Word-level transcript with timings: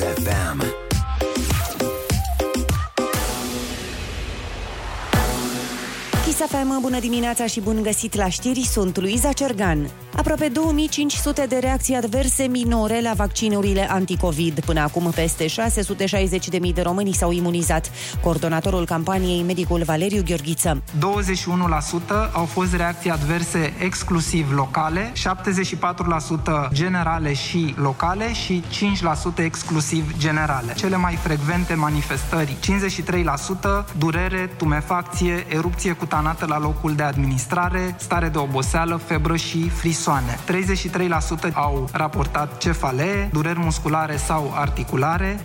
FM. 0.00 0.69
FM, 6.48 6.80
bună 6.80 6.98
dimineața 7.00 7.46
și 7.46 7.60
bun 7.60 7.82
găsit 7.82 8.14
la 8.14 8.28
știri, 8.28 8.60
sunt 8.60 8.98
Luiza 8.98 9.32
Cergan. 9.32 9.90
Aproape 10.16 10.48
2500 10.48 11.46
de 11.48 11.56
reacții 11.56 11.94
adverse 11.94 12.42
minore 12.42 13.00
la 13.02 13.12
vaccinurile 13.12 13.90
anticovid. 13.90 14.60
Până 14.60 14.80
acum, 14.80 15.10
peste 15.14 15.46
660.000 15.46 16.72
de 16.74 16.82
români 16.82 17.12
s-au 17.12 17.32
imunizat. 17.32 17.90
Coordonatorul 18.22 18.84
campaniei, 18.84 19.42
medicul 19.42 19.82
Valeriu 19.82 20.22
Gheorghiță. 20.24 20.82
21% 20.98 22.32
au 22.32 22.44
fost 22.44 22.74
reacții 22.74 23.10
adverse 23.10 23.72
exclusiv 23.78 24.52
locale, 24.52 25.12
74% 26.68 26.72
generale 26.72 27.32
și 27.32 27.74
locale 27.78 28.32
și 28.32 28.62
5% 29.40 29.44
exclusiv 29.44 30.14
generale. 30.18 30.72
Cele 30.74 30.96
mai 30.96 31.18
frecvente 31.22 31.74
manifestări, 31.74 32.56
53% 32.60 33.84
durere, 33.98 34.50
tumefacție, 34.56 35.46
erupție 35.48 35.92
cutanată 35.92 36.28
la 36.46 36.58
locul 36.58 36.94
de 36.94 37.02
administrare, 37.02 37.94
stare 37.98 38.28
de 38.28 38.38
oboseală, 38.38 38.96
febră 38.96 39.36
și 39.36 39.68
frison 39.68 40.08
persoane. 40.10 40.38
33% 41.50 41.52
au 41.54 41.88
raportat 41.92 42.58
cefalee, 42.58 43.28
dureri 43.32 43.58
musculare 43.58 44.16
sau 44.16 44.52
articulare, 44.54 45.40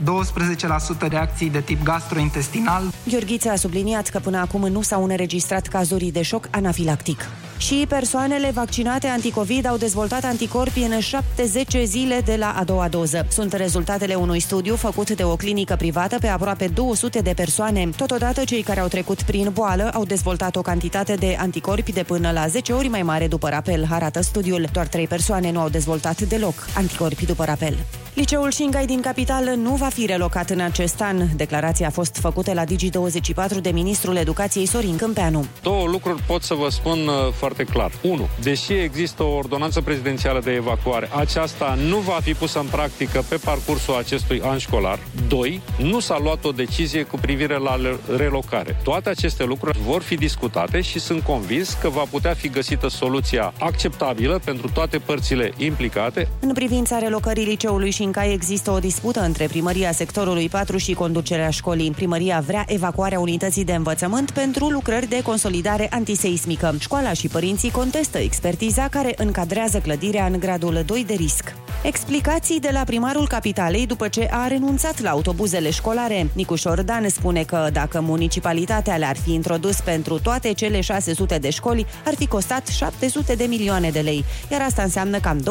12% 1.05 1.07
reacții 1.09 1.49
de 1.49 1.61
tip 1.61 1.83
gastrointestinal. 1.83 2.83
Gheorghiță 3.09 3.49
a 3.49 3.55
subliniat 3.55 4.09
că 4.09 4.19
până 4.19 4.37
acum 4.37 4.67
nu 4.67 4.81
s-au 4.81 5.03
înregistrat 5.03 5.67
cazuri 5.67 6.05
de 6.05 6.21
șoc 6.21 6.47
anafilactic. 6.51 7.29
Și 7.57 7.85
persoanele 7.87 8.51
vaccinate 8.53 9.07
anticovid 9.07 9.67
au 9.67 9.77
dezvoltat 9.77 10.23
anticorpi 10.23 10.79
în 10.79 10.99
70 10.99 11.75
zile 11.83 12.21
de 12.25 12.35
la 12.35 12.55
a 12.57 12.63
doua 12.63 12.87
doză. 12.87 13.25
Sunt 13.29 13.53
rezultatele 13.53 14.13
unui 14.13 14.39
studiu 14.39 14.75
făcut 14.75 15.11
de 15.11 15.23
o 15.23 15.35
clinică 15.35 15.75
privată 15.75 16.17
pe 16.19 16.27
aproape 16.27 16.67
200 16.67 17.19
de 17.19 17.33
persoane. 17.35 17.89
Totodată, 17.97 18.43
cei 18.43 18.61
care 18.61 18.79
au 18.79 18.87
trecut 18.87 19.21
prin 19.21 19.49
boală 19.53 19.89
au 19.93 20.05
dezvoltat 20.05 20.55
o 20.55 20.61
cantitate 20.75 21.13
de 21.13 21.35
anticorpi 21.39 21.91
de 21.91 22.03
până 22.03 22.31
la 22.31 22.47
10 22.47 22.73
ori 22.73 22.87
mai 22.87 23.01
mare 23.01 23.27
după 23.27 23.49
rapel, 23.49 23.87
arată 23.89 24.21
studiul. 24.21 24.67
Doar 24.71 24.87
3 24.87 25.07
persoane 25.07 25.51
nu 25.51 25.59
au 25.59 25.69
dezvoltat 25.69 26.21
deloc 26.21 26.53
anticorpi 26.75 27.25
după 27.25 27.43
rapel. 27.45 27.77
Liceul 28.15 28.51
Șingai 28.51 28.85
din 28.85 29.01
capitală 29.01 29.51
nu 29.51 29.75
va 29.75 29.85
fi 29.85 30.05
relocat 30.05 30.49
în 30.49 30.59
acest 30.59 31.01
an. 31.01 31.21
Declarația 31.35 31.87
a 31.87 31.89
fost 31.89 32.15
făcută 32.15 32.53
la 32.53 32.63
Digi24 32.65 33.61
de 33.61 33.69
ministrul 33.69 34.15
educației 34.15 34.65
Sorin 34.65 34.97
Câmpeanu. 34.97 35.45
Două 35.61 35.87
lucruri 35.87 36.21
pot 36.21 36.43
să 36.43 36.53
vă 36.53 36.69
spun 36.69 37.07
uh, 37.07 37.33
foarte 37.33 37.63
clar. 37.63 37.91
1. 38.01 38.27
Deși 38.41 38.73
există 38.73 39.23
o 39.23 39.35
ordonanță 39.35 39.81
prezidențială 39.81 40.39
de 40.39 40.51
evacuare, 40.51 41.09
aceasta 41.15 41.77
nu 41.87 41.97
va 41.97 42.17
fi 42.21 42.33
pusă 42.33 42.59
în 42.59 42.65
practică 42.65 43.23
pe 43.29 43.35
parcursul 43.35 43.95
acestui 43.95 44.41
an 44.43 44.57
școlar. 44.57 44.99
2. 45.27 45.61
Nu 45.77 45.99
s-a 45.99 46.19
luat 46.21 46.45
o 46.45 46.51
decizie 46.51 47.03
cu 47.03 47.17
privire 47.17 47.57
la 47.57 47.79
relocare. 48.17 48.79
Toate 48.83 49.09
aceste 49.09 49.43
lucruri 49.43 49.77
vor 49.79 50.01
fi 50.01 50.15
discutate 50.15 50.64
și 50.81 50.99
sunt 50.99 51.21
convins 51.21 51.77
că 51.81 51.89
va 51.89 52.03
putea 52.09 52.33
fi 52.33 52.49
găsită 52.49 52.87
soluția 52.87 53.53
acceptabilă 53.59 54.41
pentru 54.45 54.69
toate 54.73 54.97
părțile 54.97 55.51
implicate. 55.57 56.27
În 56.39 56.53
privința 56.53 56.97
relocării 56.97 57.45
liceului 57.45 57.91
și 57.91 58.03
Șincai 58.05 58.33
există 58.33 58.71
o 58.71 58.79
dispută 58.79 59.19
între 59.19 59.47
primăria 59.47 59.91
sectorului 59.91 60.49
4 60.49 60.77
și 60.77 60.93
conducerea 60.93 61.49
școlii. 61.49 61.91
Primăria 61.91 62.43
vrea 62.47 62.63
evacuarea 62.67 63.19
unității 63.19 63.63
de 63.63 63.73
învățământ 63.73 64.31
pentru 64.31 64.69
lucrări 64.69 65.09
de 65.09 65.21
consolidare 65.21 65.87
antiseismică. 65.91 66.75
Școala 66.79 67.13
și 67.13 67.27
părinții 67.27 67.71
contestă 67.71 68.17
expertiza 68.17 68.87
care 68.87 69.13
încadrează 69.17 69.79
clădirea 69.79 70.25
în 70.25 70.39
gradul 70.39 70.83
2 70.85 71.03
de 71.07 71.13
risc. 71.13 71.55
Explicații 71.83 72.59
de 72.59 72.69
la 72.73 72.83
primarul 72.83 73.27
capitalei 73.27 73.85
după 73.85 74.07
ce 74.07 74.27
a 74.31 74.47
renunțat 74.47 75.01
la 75.01 75.09
autobuzele 75.09 75.69
școlare. 75.69 76.29
Nicu 76.33 76.55
Șordan 76.55 77.09
spune 77.09 77.43
că 77.43 77.69
dacă 77.73 78.01
municipalitatea 78.01 78.97
le-ar 78.97 79.17
fi 79.17 79.33
introdus 79.33 79.79
pentru 79.81 80.19
toate 80.19 80.44
cele 80.53 80.81
600 80.81 81.37
de 81.37 81.49
școli, 81.49 81.85
ar 82.05 82.13
fi 82.15 82.27
costat 82.27 82.67
700 82.67 83.35
de 83.35 83.43
milioane 83.43 83.89
de 83.89 83.99
lei, 83.99 84.25
iar 84.51 84.61
asta 84.61 84.83
înseamnă 84.83 85.19
cam 85.19 85.41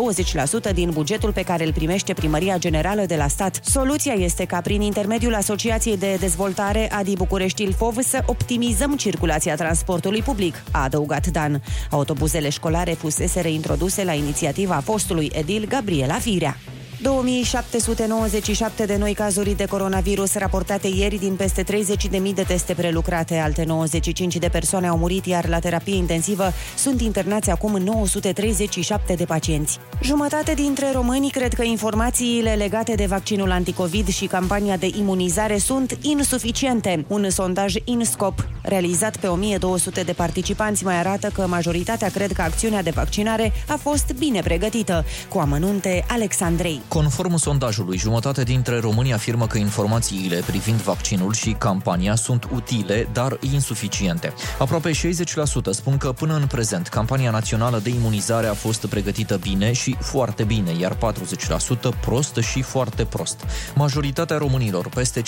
20% 0.71 0.73
din 0.75 0.91
bugetul 0.91 1.33
pe 1.33 1.43
care 1.43 1.65
îl 1.65 1.73
primește 1.73 2.13
primăria 2.13 2.59
generală 2.59 3.05
de 3.07 3.17
la 3.17 3.29
stat. 3.29 3.61
Soluția 3.65 4.13
este 4.13 4.45
ca 4.45 4.61
prin 4.61 4.81
intermediul 4.81 5.35
Asociației 5.35 5.97
de 5.97 6.17
Dezvoltare 6.21 6.93
Adi 6.93 7.17
București 7.17 7.63
Ilfov 7.63 7.99
să 8.01 8.23
optimizăm 8.27 8.97
circulația 8.97 9.55
transportului 9.55 10.23
public, 10.23 10.63
a 10.71 10.83
adăugat 10.83 11.27
Dan. 11.27 11.63
Autobuzele 11.91 12.49
școlare 12.49 12.93
fusese 12.93 13.41
reintroduse 13.41 14.05
la 14.05 14.13
inițiativa 14.13 14.83
fostului 14.85 15.31
edil 15.35 15.67
Gabriela 15.69 16.15
Firea. 16.15 16.57
2797 17.05 18.85
de 18.85 18.97
noi 18.97 19.13
cazuri 19.13 19.57
de 19.57 19.65
coronavirus 19.65 20.35
raportate 20.35 20.89
ieri 20.89 21.17
din 21.17 21.37
peste 21.37 21.63
30.000 21.63 22.35
de 22.35 22.43
teste 22.43 22.75
prelucrate. 22.75 23.37
Alte 23.37 23.65
95 23.65 24.37
de 24.37 24.49
persoane 24.49 24.87
au 24.87 24.97
murit, 24.97 25.27
iar 25.27 25.49
la 25.49 25.59
terapie 25.59 25.97
intensivă 25.97 26.53
sunt 26.77 27.01
internați 27.01 27.51
acum 27.51 27.77
937 27.77 29.15
de 29.15 29.25
pacienți. 29.25 29.79
Jumătate 30.03 30.55
dintre 30.55 30.93
români 30.93 31.31
cred 31.31 31.55
că 31.55 31.63
informațiile 31.63 32.55
legate 32.55 32.95
de 32.95 33.07
vaccinul 33.07 33.51
anticovid 33.51 34.09
și 34.09 34.27
campania 34.27 34.77
de 34.77 34.91
imunizare 34.99 35.59
sunt 35.59 35.99
insuficiente. 36.01 37.05
Un 37.09 37.31
sondaj 37.31 37.75
INSCOP 37.85 38.49
realizat 38.63 39.17
pe 39.17 39.27
1200 39.27 40.03
de 40.03 40.13
participanți 40.13 40.85
mai 40.85 40.99
arată 40.99 41.31
că 41.35 41.47
majoritatea 41.47 42.09
cred 42.09 42.33
că 42.33 42.43
acțiunea 42.43 42.83
de 42.83 42.91
vaccinare 42.91 43.53
a 43.69 43.77
fost 43.77 44.13
bine 44.19 44.41
pregătită. 44.41 45.05
Cu 45.29 45.39
amănunte, 45.39 46.05
Alexandrei. 46.09 46.81
Conform 46.95 47.37
sondajului, 47.37 47.99
jumătate 47.99 48.43
dintre 48.43 48.79
români 48.79 49.13
afirmă 49.13 49.47
că 49.47 49.59
informațiile 49.59 50.43
privind 50.47 50.81
vaccinul 50.81 51.33
și 51.33 51.51
campania 51.51 52.15
sunt 52.15 52.49
utile, 52.53 53.09
dar 53.13 53.37
insuficiente. 53.41 54.33
Aproape 54.59 54.91
60% 54.91 54.95
spun 55.71 55.97
că 55.97 56.13
până 56.13 56.35
în 56.35 56.47
prezent 56.47 56.89
campania 56.89 57.31
națională 57.31 57.79
de 57.79 57.91
imunizare 57.91 58.47
a 58.47 58.53
fost 58.55 58.87
pregătită 58.87 59.37
bine 59.37 59.73
și 59.73 59.97
foarte 60.01 60.45
bine, 60.45 60.71
iar 60.81 60.97
40% 60.97 60.97
prost 62.01 62.37
și 62.37 62.63
foarte 62.63 63.05
prost. 63.05 63.41
Majoritatea 63.75 64.37
românilor, 64.37 64.89
peste 64.89 65.23
50%, 65.23 65.25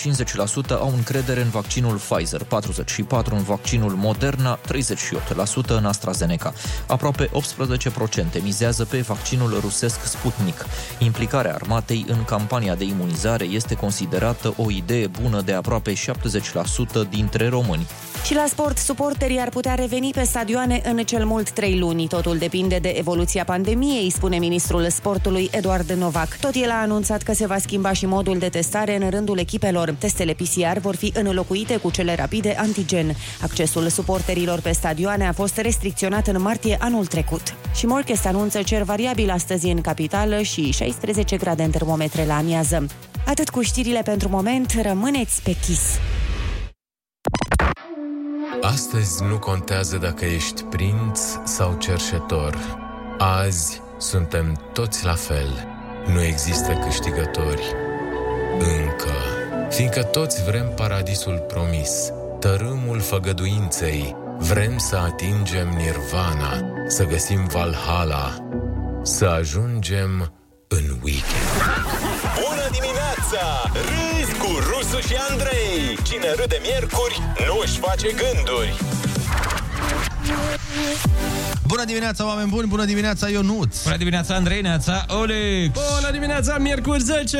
au 0.68 0.92
încredere 0.96 1.40
în 1.40 1.48
vaccinul 1.48 1.96
Pfizer, 1.96 2.42
44% 2.42 2.44
în 3.30 3.42
vaccinul 3.42 3.92
Moderna, 3.92 4.58
38% 4.58 5.66
în 5.66 5.84
AstraZeneca. 5.84 6.52
Aproape 6.86 7.30
18% 8.38 8.42
mizează 8.42 8.84
pe 8.84 9.00
vaccinul 9.00 9.58
rusesc 9.60 10.04
Sputnik. 10.04 10.64
Implicarea 10.98 11.55
armatei 11.56 12.04
în 12.08 12.24
campania 12.24 12.74
de 12.74 12.84
imunizare 12.84 13.44
este 13.44 13.74
considerată 13.74 14.54
o 14.56 14.70
idee 14.70 15.06
bună 15.06 15.40
de 15.40 15.52
aproape 15.52 15.92
70% 15.92 15.96
dintre 17.10 17.48
români. 17.48 17.86
Și 18.24 18.34
la 18.34 18.44
sport, 18.48 18.78
suporterii 18.78 19.40
ar 19.40 19.48
putea 19.48 19.74
reveni 19.74 20.10
pe 20.14 20.24
stadioane 20.24 20.80
în 20.84 20.96
cel 20.96 21.24
mult 21.24 21.50
trei 21.50 21.78
luni. 21.78 22.06
Totul 22.06 22.38
depinde 22.38 22.78
de 22.78 22.88
evoluția 22.88 23.44
pandemiei, 23.44 24.10
spune 24.10 24.38
ministrul 24.38 24.90
sportului 24.90 25.48
Eduard 25.52 25.90
Novac. 25.90 26.36
Tot 26.40 26.54
el 26.54 26.70
a 26.70 26.80
anunțat 26.80 27.22
că 27.22 27.32
se 27.32 27.46
va 27.46 27.58
schimba 27.58 27.92
și 27.92 28.06
modul 28.06 28.38
de 28.38 28.48
testare 28.48 28.96
în 29.02 29.10
rândul 29.10 29.38
echipelor. 29.38 29.94
Testele 29.98 30.32
PCR 30.32 30.78
vor 30.80 30.96
fi 30.96 31.12
înlocuite 31.14 31.76
cu 31.76 31.90
cele 31.90 32.14
rapide 32.14 32.56
antigen. 32.58 33.16
Accesul 33.42 33.88
suporterilor 33.88 34.60
pe 34.60 34.72
stadioane 34.72 35.28
a 35.28 35.32
fost 35.32 35.56
restricționat 35.56 36.26
în 36.26 36.42
martie 36.42 36.76
anul 36.80 37.06
trecut. 37.06 37.54
Și 37.74 37.86
Morchest 37.86 38.26
anunță 38.26 38.62
cer 38.62 38.82
variabil 38.82 39.30
astăzi 39.30 39.66
în 39.66 39.80
capitală 39.80 40.42
și 40.42 40.72
16 40.72 41.36
grade 41.36 41.45
în 41.62 41.70
termometre 41.70 42.24
la 42.24 42.36
amiază. 42.36 42.86
Atât 43.26 43.48
cu 43.48 43.62
știrile 43.62 44.02
pentru 44.02 44.28
moment, 44.28 44.80
rămâneți 44.82 45.42
pe 45.42 45.56
chis. 45.66 45.98
Astăzi 48.60 49.22
nu 49.22 49.38
contează 49.38 49.96
dacă 49.96 50.24
ești 50.24 50.62
prinț 50.62 51.20
sau 51.44 51.76
cerșetor. 51.78 52.56
Azi 53.18 53.80
suntem 53.98 54.70
toți 54.72 55.04
la 55.04 55.14
fel. 55.14 55.66
Nu 56.12 56.22
există 56.22 56.72
câștigători. 56.72 57.62
Încă. 58.58 59.12
Fiindcă 59.70 60.02
toți 60.02 60.44
vrem 60.44 60.72
paradisul 60.76 61.44
promis, 61.48 62.12
tărâmul 62.40 63.00
făgăduinței, 63.00 64.16
vrem 64.38 64.78
să 64.78 64.96
atingem 64.96 65.68
nirvana, 65.68 66.60
să 66.86 67.04
găsim 67.04 67.46
Valhalla, 67.46 68.36
să 69.02 69.24
ajungem 69.24 70.32
în 70.68 70.84
weekend. 71.02 71.48
Bună 72.44 72.66
dimineața! 72.76 73.42
Râzi 73.88 74.34
cu 74.38 74.50
Rusu 74.68 75.00
și 75.08 75.14
Andrei! 75.30 75.98
Cine 76.02 76.34
râde 76.38 76.58
miercuri, 76.62 77.20
nu 77.46 77.58
își 77.64 77.78
face 77.78 78.08
gânduri! 78.22 78.74
Bună 81.66 81.84
dimineața, 81.84 82.26
oameni 82.26 82.48
buni! 82.48 82.66
Bună 82.66 82.84
dimineața, 82.84 83.28
Ionuț! 83.28 83.82
Bună 83.82 83.96
dimineața, 83.96 84.34
Andrei, 84.34 84.60
neața, 84.60 85.04
Olex! 85.08 85.70
Bună 85.72 86.10
dimineața, 86.12 86.58
miercuri 86.58 87.02
10 87.02 87.38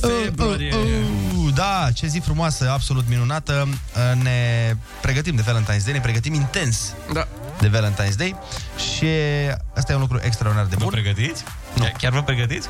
februarie! 0.00 0.74
Uh, 0.74 0.80
uh, 0.80 0.86
uh, 0.86 1.29
da, 1.54 1.88
ce 1.94 2.06
zi 2.06 2.18
frumoasă, 2.18 2.70
absolut 2.70 3.04
minunată. 3.08 3.68
Uh, 3.68 4.22
ne 4.22 4.72
pregătim 5.00 5.34
de 5.36 5.42
Valentine's 5.42 5.84
Day, 5.84 5.92
ne 5.92 6.00
pregătim 6.00 6.34
intens 6.34 6.94
da. 7.12 7.28
de 7.60 7.68
Valentine's 7.70 8.16
Day 8.16 8.36
și 8.96 9.06
asta 9.76 9.92
e 9.92 9.94
un 9.94 10.00
lucru 10.00 10.20
extraordinar 10.22 10.66
de 10.68 10.74
bun. 10.76 10.84
Vă 10.84 10.90
pregătiți? 11.00 11.44
Nu. 11.74 11.88
Chiar 11.98 12.12
vă 12.12 12.22
pregătiți? 12.22 12.68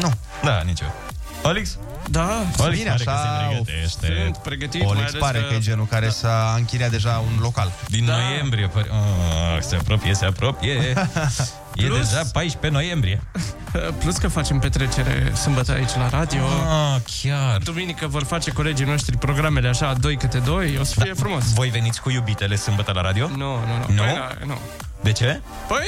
Nu. 0.00 0.12
Da, 0.42 0.62
nici 0.64 0.80
eu. 0.80 0.94
Alex? 1.42 1.76
Da, 2.10 2.44
Olix 2.58 2.78
Bine, 2.78 2.90
pare 2.90 3.04
că 3.04 3.10
așa, 3.10 3.20
se 3.20 3.46
pregătește. 3.48 4.22
sunt 4.24 4.36
pregătit, 4.36 4.80
mai 4.80 4.90
Olix 4.90 5.08
ales 5.08 5.20
pare 5.20 5.38
că 5.48 5.54
e 5.54 5.58
genul 5.58 5.86
care 5.86 6.08
s-a 6.08 6.54
închiriat 6.56 6.90
deja 6.90 7.24
un 7.32 7.38
local. 7.40 7.72
Din 7.88 8.04
Da. 8.04 8.16
noiembrie. 8.16 8.66
Pare... 8.66 8.86
Oh, 8.90 9.60
se 9.60 9.76
apropie, 9.76 10.14
se 10.14 10.24
apropie. 10.24 10.92
E 11.74 11.84
Plus- 11.86 12.08
deja 12.08 12.22
14 12.32 12.80
noiembrie. 12.80 13.22
Plus 14.00 14.16
că 14.16 14.28
facem 14.28 14.58
petrecere 14.58 15.32
sâmbătă 15.34 15.72
aici 15.72 15.94
la 15.96 16.08
radio. 16.08 16.42
Ah, 16.44 17.00
chiar. 17.22 17.60
Duminică 17.62 18.06
vor 18.06 18.24
face 18.24 18.50
colegii 18.50 18.84
noștri 18.86 19.16
programele 19.16 19.68
așa, 19.68 19.92
doi 20.00 20.16
câte 20.16 20.38
doi, 20.38 20.76
o 20.80 20.84
să 20.84 21.00
fie 21.00 21.12
frumos. 21.14 21.52
Voi 21.54 21.68
veniți 21.68 22.00
cu 22.00 22.10
iubitele 22.10 22.56
sâmbătă 22.56 22.92
la 22.94 23.00
radio? 23.00 23.28
Nu, 23.28 23.36
nu, 23.36 23.56
nu. 23.88 23.94
Nu? 23.94 24.02
Păi, 24.02 24.12
da, 24.14 24.28
nu. 24.46 24.58
De 25.02 25.12
ce? 25.12 25.40
Păi, 25.68 25.78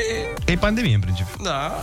Că 0.45 0.51
e 0.51 0.57
pandemie 0.57 0.95
în 0.95 1.01
principiu. 1.01 1.45
da. 1.45 1.79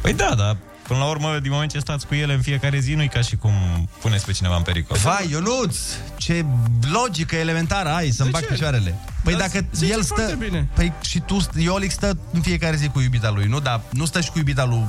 Păi 0.00 0.12
da, 0.12 0.34
dar 0.36 0.56
până 0.82 0.98
la 0.98 1.04
urmă, 1.06 1.38
din 1.42 1.50
moment 1.50 1.70
ce 1.70 1.78
stați 1.78 2.06
cu 2.06 2.14
ele 2.14 2.32
în 2.32 2.40
fiecare 2.42 2.78
zi, 2.78 2.94
nu-i 2.94 3.08
ca 3.08 3.20
și 3.20 3.36
cum 3.36 3.52
puneți 4.00 4.24
pe 4.24 4.32
cineva 4.32 4.56
în 4.56 4.62
pericol. 4.62 4.96
Vai, 5.02 5.28
Ionuț, 5.30 5.76
ce 6.22 6.44
logică 6.92 7.36
elementară 7.36 7.88
ai 7.88 8.10
să-mi 8.10 8.30
De 8.30 8.38
bag 8.38 8.46
ce? 8.46 8.52
picioarele. 8.52 8.98
Păi 9.24 9.32
Dar 9.34 9.48
dacă 9.48 9.64
zice 9.74 9.92
el 9.92 10.02
stă... 10.02 10.14
foarte 10.14 10.44
bine. 10.44 10.68
Păi 10.74 10.92
și 11.00 11.20
tu, 11.20 11.36
Iolic 11.56 11.90
stă 11.90 12.16
în 12.32 12.40
fiecare 12.40 12.76
zi 12.76 12.88
cu 12.88 13.00
iubita 13.00 13.30
lui, 13.30 13.46
nu? 13.46 13.60
Dar 13.60 13.80
nu 13.90 14.04
stă 14.04 14.20
și 14.20 14.30
cu 14.30 14.38
iubita 14.38 14.64
lui 14.64 14.84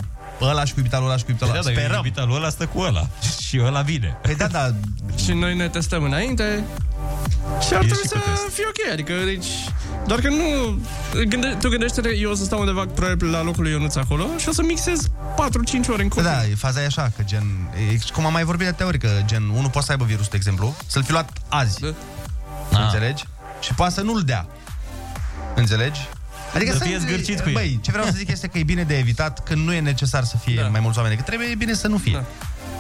ăla 0.50 0.66
și 0.66 0.74
cu 0.74 0.78
iubita 0.80 0.98
lui 0.98 1.07
ăla 1.07 1.18
și 1.18 1.24
cu 1.24 1.30
iubita 1.30 1.45
lui 1.45 1.54
Da, 1.56 1.60
ăla. 1.62 1.69
dar 1.75 1.84
Sperăm. 1.84 2.04
iubita 2.04 2.24
lui 2.24 2.36
ăla 2.36 2.50
stă 2.50 2.66
cu 2.66 2.80
ăla. 2.80 3.07
Și 3.48 3.60
ăla 3.66 3.81
vine. 3.81 4.18
Păi 4.22 4.36
da, 4.36 4.48
da, 4.48 4.69
Și 5.24 5.31
noi 5.34 5.56
ne 5.56 5.68
testăm 5.69 6.04
înainte 6.04 6.63
și 7.68 7.74
ar 7.74 7.84
E 7.84 7.86
trebui 7.88 8.04
și 8.04 8.07
să 8.07 8.16
cu 8.16 8.30
test. 8.30 8.54
fie 8.56 8.63
ok, 8.68 8.92
adică 8.92 9.13
deci, 9.25 9.48
doar 10.07 10.19
că 10.19 10.30
nu... 10.30 10.80
Gânde, 11.28 11.57
tu 11.62 11.69
gândește 11.69 12.16
eu 12.18 12.31
o 12.31 12.36
să 12.36 12.44
stau 12.44 12.60
undeva 12.60 12.86
probabil 12.95 13.30
la 13.31 13.44
locul 13.44 13.63
lui 13.63 13.72
Ionuț 13.72 13.95
acolo 13.95 14.25
și 14.38 14.50
o 14.50 14.51
să 14.51 14.62
mixez 14.63 15.07
4-5 15.07 15.10
ore 15.10 16.01
în 16.01 16.07
Păi 16.07 16.07
copil. 16.07 16.24
da, 16.24 16.40
faza 16.57 16.81
e 16.81 16.86
așa, 16.86 17.12
că 17.16 17.24
gen, 17.25 17.44
e, 17.92 17.98
cum 18.13 18.25
am 18.25 18.31
mai 18.31 18.44
vorbit 18.44 18.66
de 18.68 18.72
teorică, 18.72 19.07
gen, 19.25 19.44
unul 19.44 19.69
poate 19.69 19.86
să 19.86 19.92
aibă 19.92 20.04
virus, 20.06 20.28
de 20.28 20.36
exemplu, 20.36 20.75
să-l 20.88 21.04
fi 21.04 21.12
luat 21.12 21.30
azi, 21.48 21.80
Da. 22.72 22.84
înțelegi? 22.86 23.24
Și 23.62 23.74
poate 23.74 23.94
să 23.94 24.01
nu-l 24.01 24.22
dea. 24.22 24.46
Înțelegi? 25.56 26.00
Adică 26.55 26.71
Să 26.77 26.83
fie 26.83 26.97
zgârcit 26.97 27.39
cu 27.39 27.47
el. 27.47 27.53
Băi, 27.53 27.79
ce 27.81 27.91
vreau 27.91 28.05
să 28.05 28.11
zic 28.15 28.31
este 28.31 28.47
că 28.47 28.57
e 28.57 28.63
bine 28.63 28.83
de 28.83 28.97
evitat 28.97 29.44
când 29.44 29.65
nu 29.65 29.73
e 29.73 29.79
necesar 29.79 30.23
să 30.23 30.38
fie 30.38 30.61
Da. 30.61 30.67
mai 30.67 30.79
mulți 30.79 30.97
oameni, 30.97 31.15
că 31.17 31.21
trebuie 31.21 31.47
e 31.47 31.55
bine 31.55 31.73
să 31.73 31.88
nu 31.88 31.97
fie. 31.97 32.23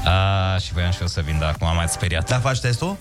Da. 0.03 0.11
A, 0.11 0.57
și 0.57 0.73
voiam 0.73 0.91
și 0.91 0.97
eu 1.01 1.07
să 1.07 1.21
vin, 1.25 1.37
dar 1.39 1.49
acum 1.49 1.75
m-ați 1.75 1.93
speriat. 1.93 2.29
Dar 2.29 2.39
faci 2.39 2.59
testul? 2.59 2.95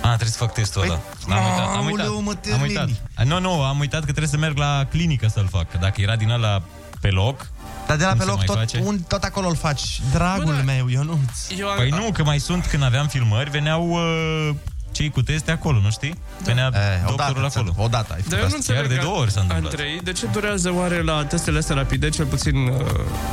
A, 0.00 0.06
trebuie 0.06 0.28
să 0.28 0.36
fac 0.36 0.52
testul 0.52 0.82
ăla. 0.82 0.94
Păi, 1.26 1.34
Am 1.36 1.44
uitat, 1.44 1.74
am 1.76 1.84
uitat. 1.84 2.06
aoleu, 2.06 2.20
mă, 2.22 2.30
am 2.54 2.60
uitat. 2.60 2.72
termini. 2.86 3.00
A, 3.14 3.22
Nu, 3.22 3.40
nu, 3.40 3.62
am 3.62 3.78
uitat 3.78 3.98
că 3.98 4.04
trebuie 4.06 4.28
să 4.28 4.36
merg 4.36 4.56
la 4.56 4.86
clinică 4.90 5.28
să-l 5.28 5.48
fac. 5.50 5.70
Că 5.70 5.76
Dacă 5.80 6.00
era 6.00 6.16
din 6.16 6.30
ăla 6.30 6.62
pe 7.00 7.08
loc, 7.10 7.50
Dar 7.86 7.96
de 7.96 8.04
la 8.04 8.08
Cum 8.10 8.18
pe 8.18 8.24
se 8.24 8.28
loc 8.30 8.36
mai 8.36 8.46
tot, 8.46 8.56
face? 8.56 8.80
un, 8.84 8.98
tot 9.08 9.22
acolo 9.22 9.48
îl 9.48 9.56
faci. 9.56 10.00
Dragul 10.12 10.44
Bă, 10.44 10.52
da. 10.52 10.62
meu, 10.62 10.88
Ionuț. 10.88 11.18
Eu 11.58 11.68
am, 11.68 11.76
Păi 11.76 11.88
nu, 11.88 12.10
că 12.12 12.24
mai 12.24 12.38
sunt 12.38 12.66
când 12.66 12.82
aveam 12.82 13.06
filmări, 13.06 13.50
veneau 13.50 13.88
uh, 13.90 14.54
cei 14.92 15.10
cu 15.10 15.22
teste 15.22 15.50
acolo, 15.50 15.78
nu 15.80 15.90
știi? 15.90 16.14
Venea 16.44 16.70
Eh, 16.74 16.80
doctorul 17.06 17.36
odată, 17.36 17.58
acolo. 17.58 17.74
odată 17.84 18.12
ai 18.12 18.20
Dar 18.28 18.38
făcut 18.38 18.42
eu 18.42 18.48
nu 18.48 18.56
asta. 18.58 18.72
Chiar 18.72 18.82
înțeleg, 18.82 18.98
de 18.98 19.04
două 19.06 19.18
ori 19.20 19.30
s-a 19.30 19.40
întâmplat. 19.40 19.70
Andrei, 19.72 20.00
de 20.02 20.12
ce 20.12 20.26
durează 20.26 20.72
oare 20.74 21.02
la 21.02 21.24
testele 21.24 21.58
astea 21.58 21.74
rapide, 21.76 22.08
cel 22.08 22.24
puțin 22.26 22.56
uh, 22.56 22.80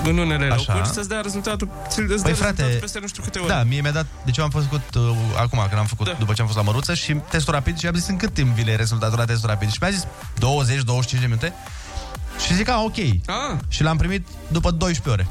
în 0.04 0.18
unele 0.18 0.46
Așa. 0.46 0.56
locuri, 0.74 0.94
să-ți 0.94 1.10
dea 1.10 1.22
rezultatul, 1.22 1.70
ți-l 1.88 2.04
îți 2.04 2.24
Păi, 2.24 2.32
dea 2.32 2.34
frate, 2.34 2.46
rezultatul 2.62 2.80
peste 2.80 3.00
nu 3.00 3.08
știu 3.08 3.24
câte 3.24 3.40
ore? 3.40 3.54
Da, 3.54 3.64
mie 3.64 3.82
mi-a 3.82 3.92
dat, 3.92 4.06
deci 4.26 4.38
eu 4.38 4.44
am 4.44 4.50
făcut 4.50 4.96
uh, 4.96 5.02
acum, 5.38 5.60
când 5.68 5.80
am 5.80 5.86
făcut, 5.86 6.06
Da. 6.06 6.16
după 6.20 6.34
ce 6.34 6.42
am 6.42 6.48
fost 6.48 6.60
la 6.60 6.64
Măruță 6.66 6.94
și 6.94 7.14
testul 7.30 7.54
rapid 7.54 7.78
și 7.78 7.88
am 7.88 7.94
zis 7.94 8.08
în 8.08 8.18
cât 8.18 8.34
timp 8.34 8.54
vine 8.56 8.76
rezultatul 8.76 9.18
la 9.18 9.26
testul 9.26 9.50
rapid. 9.50 9.72
Și 9.72 9.78
mi-a 9.82 9.90
zis 9.90 10.06
20-25 10.06 11.10
de 11.20 11.26
minute 11.26 11.54
și 12.46 12.54
zic, 12.54 12.70
a, 12.70 12.82
ok. 12.84 12.98
Ah, 13.26 13.58
Și 13.68 13.84
l-am 13.84 13.98
primit 13.98 14.28
după 14.48 14.72
12 14.72 15.10
ore. 15.10 15.28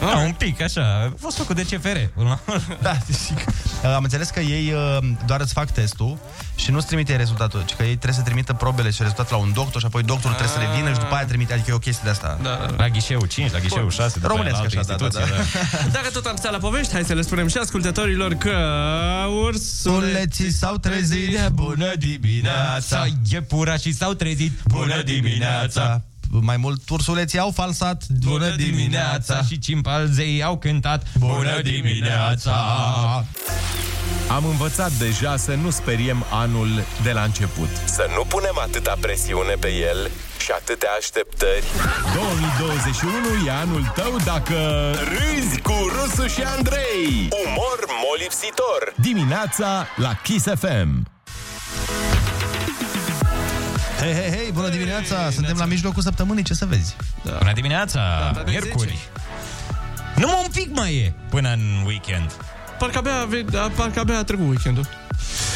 Da, 0.00 0.16
un 0.16 0.32
pic, 0.32 0.60
așa. 0.60 1.04
A 1.06 1.12
fost 1.18 1.36
făcut 1.36 1.56
de 1.56 1.62
CFR. 1.62 1.98
până 2.14 2.28
la 2.28 2.40
urmă. 2.46 2.76
Da, 2.82 2.96
zic. 3.10 3.38
Uh, 3.84 3.94
Am 3.94 4.02
înțeles 4.02 4.28
că 4.28 4.40
ei 4.40 4.72
uh, 4.72 5.08
doar 5.26 5.40
îți 5.40 5.52
fac 5.52 5.70
testul 5.70 6.18
și 6.54 6.70
nu-ți 6.70 6.86
trimite 6.86 7.16
rezultatul, 7.16 7.62
ci 7.64 7.74
că 7.74 7.82
ei 7.82 7.96
trebuie 7.96 8.12
să 8.12 8.22
trimită 8.22 8.52
probele 8.52 8.90
și 8.90 8.98
rezultatul 9.00 9.36
la 9.36 9.42
un 9.42 9.52
doctor 9.52 9.80
și 9.80 9.86
apoi 9.86 10.02
doctorul 10.02 10.36
trebuie 10.36 10.56
să 10.56 10.70
revină 10.70 10.92
și 10.92 10.98
după 10.98 11.14
aia 11.14 11.24
trimite, 11.24 11.52
adică 11.52 11.70
e 11.70 11.74
o 11.74 11.78
chestie 11.78 12.02
de 12.04 12.10
asta. 12.10 12.38
da, 12.42 12.48
da, 12.50 12.66
da. 12.66 12.74
La 12.76 12.88
ghișeu 12.88 13.24
5, 13.26 13.52
la 13.52 13.58
ghișeu 13.58 13.88
6, 13.88 14.18
după 14.18 14.32
aia 14.32 14.42
la 14.42 14.50
Românesc 14.50 14.76
altă 14.76 14.78
așa, 14.78 14.86
da, 14.86 14.94
da, 14.96 15.04
instituție, 15.04 15.44
da. 15.82 15.88
Dacă 15.96 16.10
tot 16.10 16.26
am 16.26 16.36
stat 16.36 16.52
la 16.52 16.58
povești, 16.58 16.92
hai 16.92 17.04
să 17.04 17.12
le 17.14 17.22
spunem 17.22 17.48
și 17.48 17.56
ascultătorilor 17.56 18.34
că 18.34 18.56
ursuleții 19.44 20.10
Suleții 20.10 20.50
s-au 20.52 20.76
trezit 20.76 21.30
de 21.30 21.48
bună 21.52 21.92
dimineața 21.98 23.06
Iepurașii 23.30 23.92
s-au 23.92 24.12
trezit 24.14 24.52
Bună 24.68 25.02
dimineața 25.02 26.02
Mai 26.30 26.56
mult 26.56 26.88
ursuleții 26.88 27.38
au 27.38 27.50
falsat 27.50 28.02
Bună 28.08 28.54
dimineața 28.56 29.42
Și 29.42 29.58
cimpanzei 29.58 30.42
au 30.42 30.58
cântat 30.58 31.06
Bună 31.18 31.60
dimineața 31.62 32.54
Am 34.28 34.44
învățat 34.44 34.92
deja 34.92 35.36
să 35.36 35.54
nu 35.54 35.70
speriem 35.70 36.24
anul 36.30 36.68
de 37.02 37.12
la 37.12 37.22
început. 37.22 37.68
Să 37.84 38.06
nu 38.16 38.24
punem 38.24 38.58
atâta 38.62 38.96
presiune 39.00 39.54
pe 39.60 39.72
el 39.72 40.10
și 40.38 40.50
atâtea 40.50 40.88
așteptări. 40.98 41.64
2021 42.14 43.46
e 43.46 43.50
anul 43.50 43.92
tău 43.94 44.16
dacă 44.24 44.90
Râzi 44.94 45.60
cu 45.60 45.72
Rusu 45.96 46.26
și 46.28 46.42
Andrei. 46.56 47.28
Umor 47.46 47.78
molipsitor. 48.08 48.94
dimineața 48.96 49.86
la 49.96 50.14
Kiss 50.22 50.46
FM. 50.58 51.06
Hei, 54.00 54.12
hei, 54.12 54.30
hei, 54.30 54.50
bună 54.52 54.68
dimineața. 54.68 55.30
Suntem 55.30 55.56
la 55.56 55.64
mijlocul 55.64 56.02
săptămânii, 56.02 56.42
ce 56.42 56.54
să 56.54 56.66
vezi? 56.66 56.96
Bună 57.38 57.52
dimineața, 57.54 58.00
Data 58.32 58.42
de 58.42 58.50
miercuri. 58.50 58.88
10. 58.88 59.00
Numai 60.16 60.40
un 60.44 60.50
pic 60.54 60.74
mai 60.76 60.94
e 60.94 61.12
până 61.30 61.52
în 61.52 61.82
weekend. 61.86 62.30
Parcă 62.78 62.98
abia, 62.98 63.20
a 63.20 63.24
ve- 63.24 63.44
a- 63.58 63.70
parcă 63.76 64.00
abia 64.00 64.18
a 64.18 64.24
trecut 64.24 64.48
weekendul. 64.48 64.86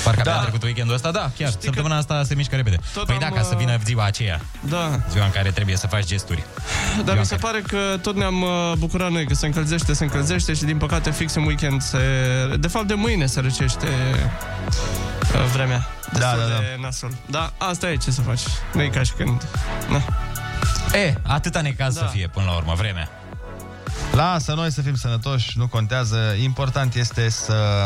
Parcă 0.04 0.20
abia 0.20 0.34
a 0.36 0.40
trecut 0.42 0.62
weekendul 0.62 0.94
ăsta, 0.94 1.10
da, 1.10 1.30
chiar. 1.36 1.48
Știi 1.48 1.62
Săptămâna 1.64 1.96
asta 1.96 2.22
se 2.24 2.34
mișcă 2.34 2.56
repede. 2.56 2.76
tot 2.94 3.04
Păi 3.06 3.14
am, 3.14 3.20
da, 3.20 3.28
ca 3.36 3.42
să 3.42 3.50
uh, 3.52 3.58
vină 3.58 3.78
ziua 3.84 4.04
aceea. 4.04 4.40
Da, 4.60 5.00
Ziua 5.10 5.24
în 5.24 5.30
care 5.30 5.50
trebuie 5.50 5.76
să 5.76 5.86
faci 5.86 6.04
gesturi. 6.06 6.44
Dar 7.04 7.18
mi 7.18 7.24
se 7.26 7.36
care- 7.36 7.52
pare 7.52 7.60
că 7.66 7.98
tot 8.02 8.16
ne-am 8.16 8.42
uh, 8.42 8.72
bucurat 8.78 9.10
noi 9.10 9.26
că 9.26 9.34
se 9.34 9.46
încălzește, 9.46 9.92
se 9.92 10.04
încălzește 10.04 10.54
și 10.54 10.62
din 10.64 10.76
păcate 10.76 11.10
fix 11.10 11.34
în 11.34 11.44
weekend 11.44 11.82
se... 11.82 11.98
De 12.60 12.68
fapt 12.68 12.86
de 12.86 12.94
mâine 12.94 13.26
se 13.26 13.40
răcește. 13.40 13.86
uh, 13.86 14.72
vremea. 15.52 15.86
Destul 16.12 16.20
Da, 16.20 16.36
da, 16.36 16.48
da. 16.48 16.58
de 16.58 16.76
nasol. 16.80 17.10
Da, 17.26 17.52
asta 17.58 17.90
e 17.90 17.96
ce 17.96 18.10
să 18.10 18.20
faci. 18.20 18.40
Nu 18.72 18.82
e 18.82 18.88
ca 18.88 19.02
și 19.02 19.12
când... 19.12 19.42
Na. 19.88 20.02
E, 20.98 21.14
atâta 21.22 21.60
necaz 21.60 21.94
Da. 21.94 22.00
să 22.00 22.06
fie 22.12 22.28
până 22.28 22.46
la 22.46 22.56
urmă, 22.56 22.72
vremea 22.76 23.08
Lasă 24.12 24.54
noi 24.54 24.72
să 24.72 24.82
fim 24.82 24.94
sănătoși, 24.94 25.58
nu 25.58 25.66
contează 25.68 26.34
Important 26.42 26.94
este 26.94 27.28
să 27.28 27.84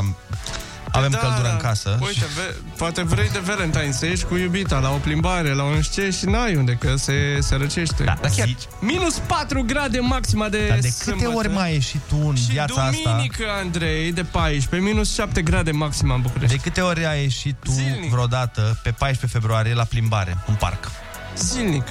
avem 0.93 1.11
Da, 1.11 1.19
căldură 1.19 1.51
în 1.51 1.57
casă 1.57 1.99
Uite, 2.03 2.25
ve- 2.35 2.55
poate 2.77 3.03
vrei 3.03 3.29
de 3.33 3.39
Valentine 3.39 3.91
să 3.93 4.07
ieși 4.07 4.25
cu 4.25 4.37
iubita 4.37 4.79
la 4.79 4.91
o 4.91 4.97
plimbare, 4.97 5.53
la 5.53 5.63
un 5.63 5.81
șce 5.81 6.11
și 6.11 6.25
n-ai 6.25 6.55
unde, 6.57 6.73
că 6.73 6.95
se, 6.97 7.39
se 7.41 7.55
răcește. 7.55 8.03
Da, 8.05 8.17
dar 8.21 8.31
chiar 8.37 8.47
Zici? 8.47 8.63
Minus 8.81 9.19
4 9.27 9.63
grade 9.63 9.99
maxima 10.01 10.49
de 10.49 10.67
Dar 10.69 10.79
de 10.79 10.89
câte 10.99 11.11
sâmbătă. 11.11 11.33
ori 11.37 11.49
mai 11.49 11.73
ieși 11.73 11.97
tu 12.09 12.17
în 12.29 12.35
Și 12.35 12.51
viața 12.51 12.83
asta? 12.83 13.11
duminică, 13.11 13.45
Andrei, 13.63 14.13
de 14.13 14.23
14, 14.23 14.91
minus 14.91 15.15
7 15.15 15.43
grade 15.43 15.71
maxima 15.71 16.15
în 16.15 16.21
București. 16.21 16.57
De 16.57 16.63
câte 16.63 16.81
ori 16.81 17.07
ai 17.07 17.23
ieșit 17.23 17.57
tu 17.65 17.71
Zilnic. 17.71 18.11
vreodată 18.11 18.81
pe 18.83 18.91
14 18.91 19.39
februarie 19.39 19.75
la 19.75 19.85
plimbare, 19.85 20.37
în 20.47 20.55
parc? 20.55 20.91
Zilnic. 21.37 21.85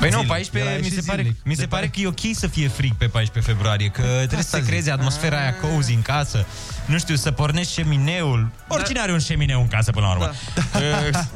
Păi 0.00 0.08
nu, 0.08 0.16
Zilnic. 0.16 0.28
14 0.28 0.70
Era 0.70 0.78
mi 0.80 0.84
se, 0.84 0.94
ieșit 0.94 1.06
pare, 1.08 1.22
zilnic. 1.22 1.40
mi 1.44 1.54
se 1.54 1.60
De 1.60 1.66
pare 1.66 1.86
pare- 1.86 1.92
că 1.94 2.22
e 2.22 2.28
ok 2.30 2.36
să 2.36 2.46
fie 2.46 2.68
frig 2.68 2.92
pe 2.92 3.06
14 3.06 3.52
februarie 3.52 3.88
Că 3.88 4.02
trebuie 4.02 4.22
Asta 4.38 4.40
să 4.42 4.48
se 4.50 4.58
zic. 4.58 4.66
creeze 4.66 4.90
atmosfera 4.90 5.38
aia 5.38 5.54
cozy 5.54 5.92
în 5.94 6.02
casă 6.02 6.46
Nu 6.86 6.98
știu, 6.98 7.14
să 7.14 7.30
pornești 7.30 7.72
șemineul. 7.72 8.50
Oricine 8.68 9.00
are 9.00 9.12
un 9.12 9.18
șemineu 9.18 9.60
în 9.60 9.68
casă 9.68 9.90
până 9.90 10.06
la 10.06 10.12
urmă. 10.12 10.30
Uh, 10.74 11.20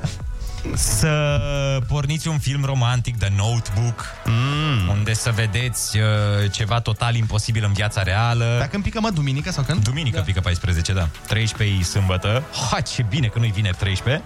Să 0.75 1.38
porniți 1.87 2.28
un 2.28 2.38
film 2.38 2.64
romantic 2.64 3.19
The 3.19 3.28
Notebook 3.37 4.04
mm. 4.25 4.88
Unde 4.88 5.12
să 5.12 5.30
vedeți 5.30 5.99
uh, 5.99 6.04
ceva 6.50 6.80
total 6.80 7.14
imposibil 7.14 7.64
în 7.64 7.73
viața 7.73 8.02
reală. 8.02 8.57
Dacă 8.59 8.75
îmi 8.75 8.85
pică, 8.85 9.00
mă, 9.00 9.11
duminică 9.11 9.50
sau 9.50 9.64
când? 9.64 9.83
Duminică 9.83 10.16
da. 10.16 10.23
pică 10.23 10.40
14, 10.40 10.92
da. 10.92 11.09
13 11.26 11.78
e 11.78 11.83
sâmbătă. 11.83 12.42
Ha, 12.71 12.80
ce 12.80 13.02
bine 13.09 13.26
că 13.26 13.38
nu-i 13.38 13.50
vineri 13.50 13.76
13 13.76 14.25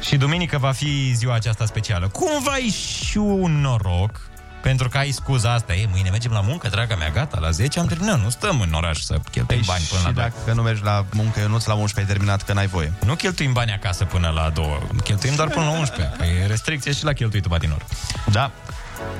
Și 0.00 0.16
duminică 0.16 0.58
va 0.58 0.72
fi 0.72 1.12
ziua 1.14 1.34
aceasta 1.34 1.66
specială. 1.66 2.08
Cumva 2.08 2.50
ai 2.50 2.68
și 2.68 3.16
un 3.16 3.60
noroc 3.60 4.20
pentru 4.68 4.88
că 4.88 4.98
ai 4.98 5.10
scuza 5.10 5.52
asta, 5.52 5.74
e, 5.74 5.86
mâine 5.90 6.10
mergem 6.10 6.32
la 6.32 6.40
muncă, 6.40 6.68
draga 6.68 6.96
mea, 6.96 7.10
gata, 7.10 7.38
la 7.40 7.50
10 7.50 7.78
am 7.78 7.86
terminat, 7.86 8.20
nu 8.22 8.28
stăm 8.30 8.60
în 8.60 8.72
oraș 8.72 8.98
să 8.98 9.18
cheltuim 9.30 9.62
bani 9.66 9.84
până 9.90 10.00
la 10.02 10.08
și 10.08 10.14
2. 10.14 10.24
dacă 10.24 10.52
nu 10.56 10.62
mergi 10.62 10.82
la 10.82 11.04
muncă, 11.12 11.40
eu 11.40 11.48
nu-ți 11.48 11.68
la 11.68 11.74
11 11.74 12.00
ai 12.12 12.16
terminat, 12.18 12.42
că 12.42 12.52
n-ai 12.52 12.66
voie. 12.66 12.92
Nu 13.04 13.14
cheltuim 13.14 13.52
bani 13.52 13.72
acasă 13.72 14.04
până 14.04 14.28
la 14.28 14.50
2, 14.50 14.78
cheltuim 15.04 15.34
doar 15.34 15.48
până 15.48 15.64
la 15.64 15.70
11, 15.78 16.16
că 16.18 16.24
e 16.24 16.46
restricție 16.46 16.92
și 16.92 17.04
la 17.04 17.12
cheltuitul 17.12 17.50
patinor. 17.50 17.84
Da. 18.30 18.50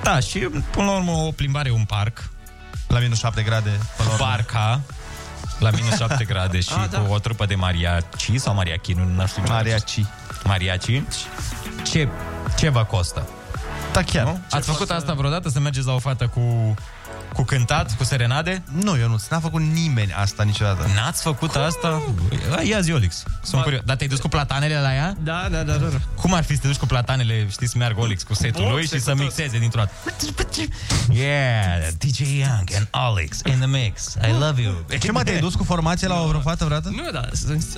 Da, 0.03 0.19
și 0.21 0.39
până 0.71 0.87
la 0.87 0.97
urmă 0.97 1.11
o 1.11 1.31
plimbare, 1.31 1.71
un 1.71 1.85
parc, 1.85 2.29
La 2.87 2.99
minus 2.99 3.19
7 3.19 3.43
grade. 3.43 3.71
Până 3.97 4.09
la 4.09 4.15
urmă. 4.15 4.27
barca, 4.27 4.81
la 5.59 5.71
minus 5.71 5.97
7 5.97 6.25
grade 6.25 6.61
și 6.67 6.73
Ah, 6.77 6.89
da. 6.91 6.99
cu 6.99 7.13
o 7.13 7.19
trupă 7.19 7.47
de 7.47 7.55
mariachi 7.55 8.39
sau 8.39 8.55
mariachi, 8.55 8.93
nu, 8.93 9.05
nu 9.05 9.27
știu. 9.27 9.43
Mariachi. 9.49 10.07
Mariachi. 10.45 11.03
Ce, 11.83 12.09
ce 12.57 12.69
vă 12.69 12.85
costă? 12.85 13.29
Da, 13.95 14.03
chiar. 14.03 14.25
Nu? 14.25 14.39
Ați 14.51 14.71
făcut 14.71 14.91
asta 14.91 15.13
vreodată? 15.13 15.49
Să 15.49 15.61
mergeți 15.61 15.87
la 15.87 15.93
o 15.93 15.99
fată 15.99 16.27
cu 16.27 16.75
Cu 17.35 17.43
cântat, 17.43 17.97
cu 17.97 18.05
serenade? 18.05 18.63
Nu, 18.83 18.99
eu 18.99 19.09
nu. 19.09 19.17
N-a 19.31 19.41
făcut 19.41 19.61
nimeni 19.61 20.13
asta 20.13 20.43
niciodată. 20.43 20.87
N-ați 20.95 21.23
făcut 21.23 21.55
asta? 21.55 22.03
Ia 22.69 22.81
zi, 22.81 22.93
Olix. 22.93 23.23
Sunt 23.43 23.63
curios. 23.63 23.81
Dar 23.85 23.97
te-ai 23.97 24.09
dus 24.09 24.19
cu 24.21 24.29
platanele 24.29 24.81
la 24.81 24.95
ea? 24.95 25.17
Da, 25.23 25.47
da, 25.51 25.63
da, 25.63 25.73
da. 25.73 25.87
da. 25.87 25.97
Cum 26.21 26.35
ar 26.35 26.45
fi 26.45 26.55
să 26.55 26.61
te 26.61 26.67
duci 26.67 26.77
cu 26.77 26.87
platanele, 26.87 27.47
știți, 27.51 27.73
să 27.73 27.79
meargă 27.79 28.01
Olix 28.01 28.23
cu 28.23 28.35
setul 28.35 28.63
Pot, 28.63 28.73
lui 28.73 28.87
se 28.87 28.97
și 28.97 29.03
să 29.03 29.11
cu 29.11 29.17
tot. 29.17 29.25
mixeze 29.27 29.59
dintr-o 29.59 29.81
dată? 29.81 29.93
Yeah, 31.13 31.89
DJ 31.99 32.19
Young 32.19 32.69
and 32.77 32.89
Olix 32.91 33.41
in 33.45 33.59
the 33.59 33.67
mix. 33.67 34.15
I 34.15 34.31
love 34.41 34.63
you. 34.63 34.85
Ce 35.01 35.13
mă, 35.13 35.23
te-ai 35.23 35.39
dus 35.41 35.55
cu 35.55 35.65
formație 35.65 36.07
la 36.09 36.21
o 36.23 36.27
vreo 36.27 36.41
fată 36.41 36.65
vreodată? 36.65 36.95
Nu, 36.97 37.11
da, 37.11 37.29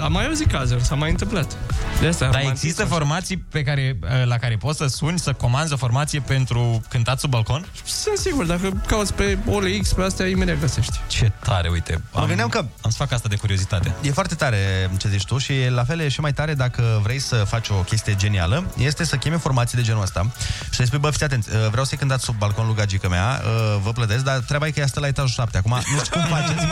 am 0.04 0.12
mai 0.12 0.26
auzit 0.26 0.50
cazuri, 0.50 0.84
s-a 0.84 0.94
mai 0.94 1.10
întâmplat. 1.10 1.56
De 2.00 2.06
asta, 2.06 2.25
Dar 2.25 2.34
romantism 2.34 2.64
există 2.66 2.82
așa. 2.82 2.90
formații 2.94 3.36
pe 3.36 3.62
care, 3.62 3.98
la 4.25 4.36
care 4.36 4.56
poți 4.56 4.78
să 4.78 4.86
suni, 4.86 5.18
să 5.18 5.32
comanzi 5.32 5.72
o 5.72 5.76
formație 5.76 6.20
pentru 6.20 6.82
cântat 6.88 7.18
sub 7.18 7.30
balcon? 7.30 7.66
Sunt 7.84 8.16
sigur, 8.18 8.44
dacă 8.44 8.82
cauți 8.86 9.14
pe 9.14 9.38
OLX, 9.46 9.92
pe 9.92 10.02
astea, 10.02 10.26
imediat 10.26 10.60
găsești. 10.60 11.00
Ce 11.06 11.32
tare, 11.44 11.68
uite. 11.68 12.02
Mă 12.12 12.24
gândeam 12.26 12.48
că 12.48 12.58
Am 12.58 12.90
să 12.90 12.96
fac 12.96 13.12
asta 13.12 13.28
de 13.28 13.36
curiozitate. 13.36 13.94
E 14.02 14.10
foarte 14.10 14.34
tare 14.34 14.90
ce 14.98 15.08
zici 15.08 15.24
tu 15.24 15.38
și 15.38 15.52
la 15.68 15.84
fel 15.84 16.00
e 16.00 16.08
și 16.08 16.20
mai 16.20 16.32
tare 16.32 16.54
dacă 16.54 17.00
vrei 17.02 17.18
să 17.18 17.36
faci 17.36 17.68
o 17.68 17.74
chestie 17.74 18.14
genială, 18.14 18.64
este 18.76 19.04
să 19.04 19.16
chemi 19.16 19.34
o 19.34 19.38
formație 19.38 19.78
de 19.78 19.84
genul 19.84 20.02
ăsta 20.02 20.30
și 20.70 20.74
să-i 20.76 20.86
spui, 20.86 20.98
bă, 20.98 21.10
fiți 21.10 21.24
atenți, 21.24 21.48
uh, 21.50 21.68
vreau 21.70 21.84
să-i 21.84 21.98
cântați 21.98 22.24
sub 22.24 22.36
balconul 22.38 22.74
gagică 22.74 23.08
mea, 23.08 23.40
uh, 23.44 23.78
vă 23.82 23.92
plătesc, 23.92 24.24
dar 24.24 24.38
treaba 24.38 24.66
e 24.66 24.70
că 24.70 24.80
ea 24.80 24.86
stă 24.86 25.00
la 25.00 25.06
etajul 25.06 25.30
7. 25.30 25.58
Acum, 25.58 25.70
nu 25.70 26.04
știu 26.04 26.20
cum 26.20 26.28
faceți, 26.36 26.64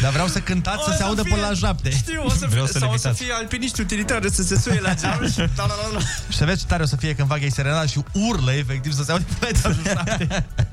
dar 0.00 0.10
vreau 0.12 0.26
să 0.26 0.38
cântați 0.38 0.84
să 0.84 0.94
se 0.96 1.02
audă 1.02 1.22
până 1.22 1.40
la 1.40 1.54
7. 1.54 1.90
Știu, 1.90 2.22
o 2.24 2.28
să 2.30 2.46
Vreau 2.48 2.64
fie, 2.64 2.72
să 2.72 2.78
sau 2.78 2.92
o 2.92 2.96
să 2.96 3.08
levitați. 3.08 3.22
fie 3.22 3.32
alpiniști 3.32 3.80
utilitari 3.80 4.30
să 4.30 4.42
se 4.42 4.58
suie 4.58 4.80
la 4.80 4.94
geam 5.00 5.26
și... 5.30 5.36
Da, 5.36 5.44
da, 5.56 5.64
da, 5.66 5.88
da. 5.92 5.98
Și 6.28 6.36
să 6.38 6.44
vezi 6.44 6.60
ce 6.60 6.66
tare 6.66 6.82
o 6.82 6.86
să 6.86 6.96
fie 6.96 7.14
când 7.14 7.28
fac 7.28 7.40
ei 7.40 7.52
serenat 7.52 7.88
și 7.88 8.00
urlă 8.12 8.52
efectiv 8.52 8.92
să 8.92 9.02
se 9.02 9.12
aude 9.12 9.24
până 9.24 9.38
la 9.40 9.48
etajul 9.48 9.82
7. 9.84 10.46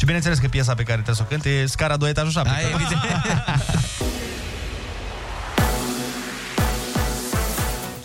și 0.00 0.06
bineînțeles 0.06 0.38
că 0.38 0.48
piesa 0.48 0.74
pe 0.74 0.82
care 0.82 1.02
trebuie 1.02 1.14
să 1.14 1.22
o 1.24 1.30
cânte 1.30 1.48
e 1.48 1.66
scara 1.66 1.96
2 1.96 2.10
etajul 2.10 2.30
7. 2.30 2.48
Ai, 2.48 2.64
evident. 2.72 3.00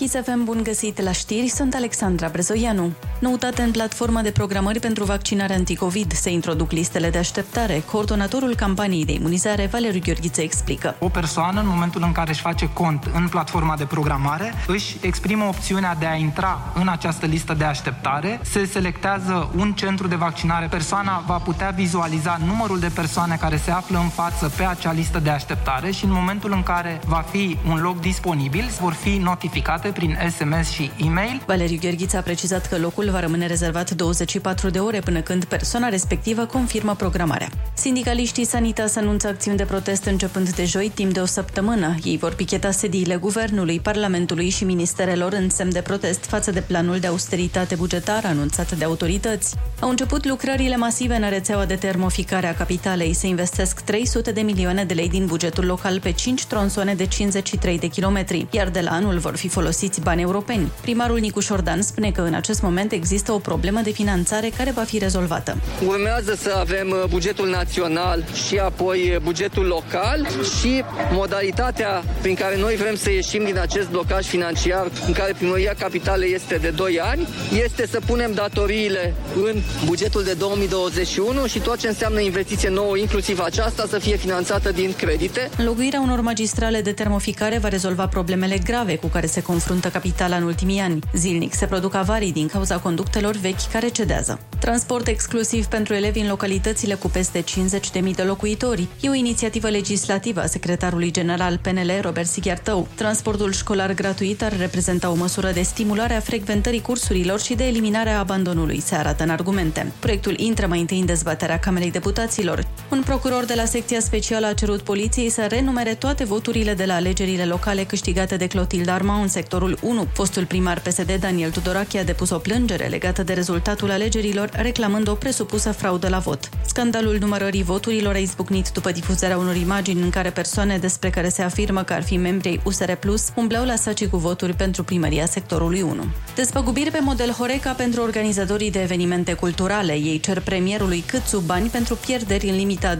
Kiss 0.06 0.18
FM, 0.24 0.44
bun 0.44 0.64
găsit 0.64 1.02
la 1.02 1.12
știri, 1.12 1.48
sunt 1.48 1.74
Alexandra 1.74 2.28
Brezoianu. 2.28 2.92
Noutate 3.20 3.62
în 3.62 3.72
platforma 3.72 4.22
de 4.22 4.32
programări 4.32 4.80
pentru 4.80 5.04
vaccinare 5.04 5.54
anticovid. 5.54 6.12
Se 6.12 6.32
introduc 6.32 6.72
listele 6.72 7.10
de 7.10 7.18
așteptare. 7.18 7.84
Coordonatorul 7.92 8.56
campaniei 8.56 9.06
de 9.06 9.12
imunizare, 9.12 9.66
Valeriu 9.72 10.00
Gheorghiță, 10.04 10.42
explică. 10.42 10.96
O 11.00 11.10
persoană, 11.10 11.60
în 11.60 11.68
momentul 11.68 12.04
în 12.06 12.12
care 12.12 12.30
își 12.30 12.42
face 12.42 12.70
cont 12.74 13.10
în 13.14 13.28
platforma 13.28 13.76
de 13.78 13.86
programare, 13.86 14.54
își 14.68 14.98
exprimă 15.02 15.46
opțiunea 15.46 15.96
de 15.96 16.06
a 16.06 16.16
intra 16.16 16.74
în 16.76 16.88
această 16.88 17.26
listă 17.26 17.54
de 17.54 17.64
așteptare, 17.64 18.40
se 18.44 18.66
selectează 18.66 19.50
un 19.56 19.74
centru 19.74 20.08
de 20.08 20.16
vaccinare, 20.16 20.68
persoana 20.68 21.24
va 21.28 21.38
putea 21.38 21.70
vizualiza 21.70 22.40
numărul 22.46 22.80
de 22.80 22.92
persoane 22.96 23.36
care 23.36 23.58
se 23.58 23.72
află 23.72 23.98
în 23.98 24.10
față 24.10 24.52
pe 24.58 24.64
acea 24.64 24.92
listă 24.92 25.20
de 25.20 25.30
așteptare 25.30 25.92
și 25.92 26.06
în 26.06 26.12
momentul 26.12 26.52
în 26.52 26.64
care 26.64 27.00
va 27.06 27.26
fi 27.30 27.58
un 27.70 27.82
loc 27.82 28.00
disponibil, 28.00 28.70
vor 28.80 28.94
fi 28.94 29.18
notificate 29.18 29.94
prin 29.96 30.18
SMS 30.38 30.70
și 30.70 30.92
e-mail 30.98 31.42
Valeriu 31.46 31.78
Gheorghiță 31.82 32.18
a 32.18 32.22
precizat 32.22 32.68
că 32.68 32.78
locul 32.78 33.10
va 33.10 33.20
rămâne 33.20 33.48
rezervat 33.48 33.92
24 33.92 34.70
de 34.70 34.80
ore 34.80 35.00
până 35.00 35.22
când 35.22 35.44
persoana 35.44 35.90
respectivă 35.90 36.46
confirmă 36.46 36.96
programarea. 36.96 37.50
Sindicaliștii 37.74 38.46
Sanitas 38.46 38.96
anunță 38.96 39.28
acțiuni 39.28 39.58
de 39.58 39.64
protest 39.64 40.04
începând 40.06 40.50
de 40.50 40.66
joi 40.66 40.92
timp 40.94 41.14
de 41.14 41.20
o 41.20 41.25
săptămână. 41.25 41.96
Ei 42.04 42.18
vor 42.18 42.34
picheta 42.34 42.72
sediile 42.72 43.16
Guvernului, 43.16 43.80
Parlamentului 43.80 44.50
și 44.50 44.64
Ministerelor 44.64 45.34
în 45.34 45.50
semn 45.50 45.72
de 45.72 45.82
protest 45.82 46.25
față 46.25 46.52
de 46.52 46.62
planul 46.62 47.00
de 47.00 47.08
austeritate 47.08 47.75
bugetară 47.75 48.28
anunțat 48.28 48.72
de 48.78 48.84
autorități. 48.84 49.56
Au 49.80 49.90
început 49.90 50.25
lucrările 50.25 50.75
masive 50.75 51.16
în 51.16 51.30
rețeaua 51.30 51.66
de 51.66 51.75
termoficare 51.75 52.48
a 52.48 52.54
capitalei. 52.54 53.14
Se 53.14 53.28
investesc 53.28 53.80
300 53.80 54.32
de 54.32 54.42
milioane 54.42 54.84
de 54.84 54.94
lei 54.94 55.10
din 55.10 55.25
bugetul 55.25 55.66
local 55.66 56.00
pe 56.00 56.12
5 56.12 56.46
tronsoane 56.46 56.94
de 56.96 57.06
53 57.06 57.80
de 57.80 57.88
kilometri, 57.88 58.48
iar 58.52 58.70
de 58.70 58.82
la 58.82 58.92
anul 58.92 59.18
vor 59.18 59.36
fi 59.36 59.48
folosiți 59.48 59.84
bani 60.01 60.22
europeni. 60.22 60.72
Primarul 60.82 61.20
Nicu 61.20 61.39
Șordan 61.39 61.82
spune 61.82 62.12
că 62.12 62.22
în 62.22 62.34
acest 62.34 62.62
moment 62.62 62.92
există 62.92 63.32
o 63.32 63.38
problemă 63.38 63.80
de 63.84 63.92
finanțare 63.92 64.51
care 64.58 64.72
va 64.72 64.82
fi 64.82 64.98
rezolvată. 64.98 65.58
Urmează 65.88 66.36
să 66.42 66.56
avem 66.60 66.89
uh, 66.89 67.10
bugetul 67.10 67.50
național 67.50 68.24
și 68.48 68.58
apoi 68.58 69.12
uh, 69.15 69.22
bugetul 69.22 69.65
local 69.65 70.27
și 70.60 70.84
modalitatea 71.12 72.04
prin 72.22 72.36
care 72.36 72.58
noi 72.58 72.75
vrem 72.75 72.96
să 72.96 73.12
ieșim 73.12 73.44
din 73.44 73.60
acest 73.60 73.89
blocaj 73.89 74.25
financiar 74.25 74.92
în 75.08 75.13
care 75.13 75.34
primăria 75.38 75.74
capitalei 75.80 76.34
este 76.34 76.56
de 76.56 76.70
2 76.70 77.00
ani, 77.00 77.27
este 77.63 77.88
să 77.88 78.00
punem 78.06 78.34
datoriile 78.34 79.13
în 79.36 79.62
bugetul 79.86 80.24
de 80.24 80.34
2021 80.34 81.46
și 81.46 81.60
tot 81.60 81.77
ce 81.77 81.88
înseamnă 81.88 82.20
investiție 82.20 82.70
nouă, 82.70 82.98
inclusiv 82.98 83.39
aceasta, 83.39 83.86
să 83.89 84.00
fie 84.00 84.15
finanțată 84.15 84.72
din 84.72 84.94
credite. 84.98 85.50
Înlocuirea 85.58 86.00
unor 86.01 86.22
magistrale 86.22 86.82
de 86.82 86.92
termoficare 86.92 87.58
va 87.58 87.68
rezolva 87.68 88.08
problemele 88.08 88.58
grave 88.63 88.96
cu 88.96 89.08
care 89.08 89.25
se 89.25 89.42
confruntă 89.42 89.75
capitala 89.79 90.36
în 90.36 90.44
ultimii 90.44 90.79
ani. 90.79 91.00
Zilnic 91.13 91.53
se 91.53 91.65
produc 91.65 91.94
avarii 91.94 92.32
din 92.32 92.48
cauza 92.48 92.77
conductelor 92.77 93.36
vechi 93.36 93.72
care 93.72 93.88
cedează. 93.88 94.39
Transport 94.60 95.08
exclusiv 95.08 95.65
pentru 95.65 95.94
elevi 95.94 96.20
în 96.20 96.27
localitățile 96.27 96.94
cu 96.94 97.08
peste 97.08 97.44
50.000 97.44 98.15
de 98.15 98.24
locuitori. 98.24 98.88
E 99.00 99.10
o 99.10 99.13
inițiativă 99.13 99.70
legislativă 99.70 100.41
a 100.41 100.46
secretarului 100.46 101.12
general 101.12 101.58
PNL, 101.58 101.91
Robert 102.01 102.27
Sighiartău. 102.27 102.88
Transportul 102.96 103.51
școlar 103.51 103.94
gratuit 103.94 104.44
ar 104.44 104.58
reprezenta 104.58 105.10
o 105.10 105.15
măsură 105.15 105.51
de 105.51 105.62
stimulare 105.62 106.13
a 106.13 106.20
frecventării 106.20 106.82
cursurilor 106.82 107.39
și 107.39 107.55
de 107.55 107.67
eliminare 107.67 108.10
a 108.10 108.20
abandonului, 108.20 108.79
se 108.79 108.96
arată 108.96 109.24
în 109.24 109.29
argumente. 109.29 109.91
Proiectul 110.00 110.39
intră 110.39 110.67
mai 110.67 110.79
întâi 110.79 111.00
în 111.00 111.05
dezbaterea 111.05 111.60
Camerei 111.60 111.91
Deputaților. 111.91 112.67
Un 112.89 113.01
procuror 113.05 113.46
de 113.46 113.53
la 113.53 113.65
secția 113.65 114.00
specială 114.00 114.48
a 114.48 114.53
cerut 114.53 114.82
poliției 114.82 115.29
să 115.29 115.46
renumere 115.50 115.94
toate 115.94 116.24
voturile 116.24 116.74
de 116.74 116.86
la 116.86 116.96
alegerile 116.96 117.46
locale 117.46 117.84
câștigate 117.84 118.38
de 118.38 118.48
Clotilde 118.48 118.91
Armand 118.91 119.22
în 119.22 119.27
sectorul 119.56 119.80
1. 119.82 120.08
Fostul 120.14 120.46
primar 120.46 120.82
PSD 120.82 121.18
Daniel 121.20 121.52
Tudorache 121.52 122.00
a 122.00 122.04
depus 122.04 122.30
o 122.30 122.38
plângere 122.38 122.86
legată 122.86 123.24
de 123.24 123.34
rezultatul 123.34 123.92
alegerilor, 123.92 124.50
reclamând 124.54 125.08
o 125.08 125.14
presupusă 125.14 125.72
fraudă 125.72 126.10
la 126.10 126.20
vot. 126.20 126.50
Scandalul 126.66 127.18
numărării 127.20 127.64
voturilor 127.64 128.14
a 128.14 128.18
izbucnit 128.18 128.70
după 128.70 128.92
difuzarea 128.92 129.38
unor 129.38 129.56
imagini 129.56 130.02
în 130.02 130.10
care 130.10 130.30
persoane 130.30 130.78
despre 130.78 131.10
care 131.10 131.30
se 131.30 131.42
afirmă 131.42 131.84
că 131.84 131.94
ar 131.94 132.04
fi 132.04 132.18
membri 132.18 132.48
ai 132.48 132.62
USR 132.64 132.92
Plus 132.92 133.32
umbleau 133.36 133.66
la 133.66 133.76
saci 133.76 134.08
cu 134.08 134.18
voturi 134.18 134.54
pentru 134.54 134.84
primăria 134.84 135.26
sectorului 135.26 135.82
1. 135.82 136.06
Despăgubiri 136.36 136.92
pe 136.92 137.00
model 137.02 137.32
Horeca 137.32 137.72
pentru 137.72 138.02
organizatorii 138.02 138.72
de 138.72 138.82
evenimente 138.82 139.34
culturale. 139.34 139.94
Ei 139.94 140.20
cer 140.20 140.40
premierului 140.40 141.04
cât 141.08 141.24
sub 141.24 141.44
bani 141.46 141.70
pentru 141.70 141.96
pierderi 141.96 142.50
în 142.50 142.56
limita 142.56 142.96
20% 142.96 143.00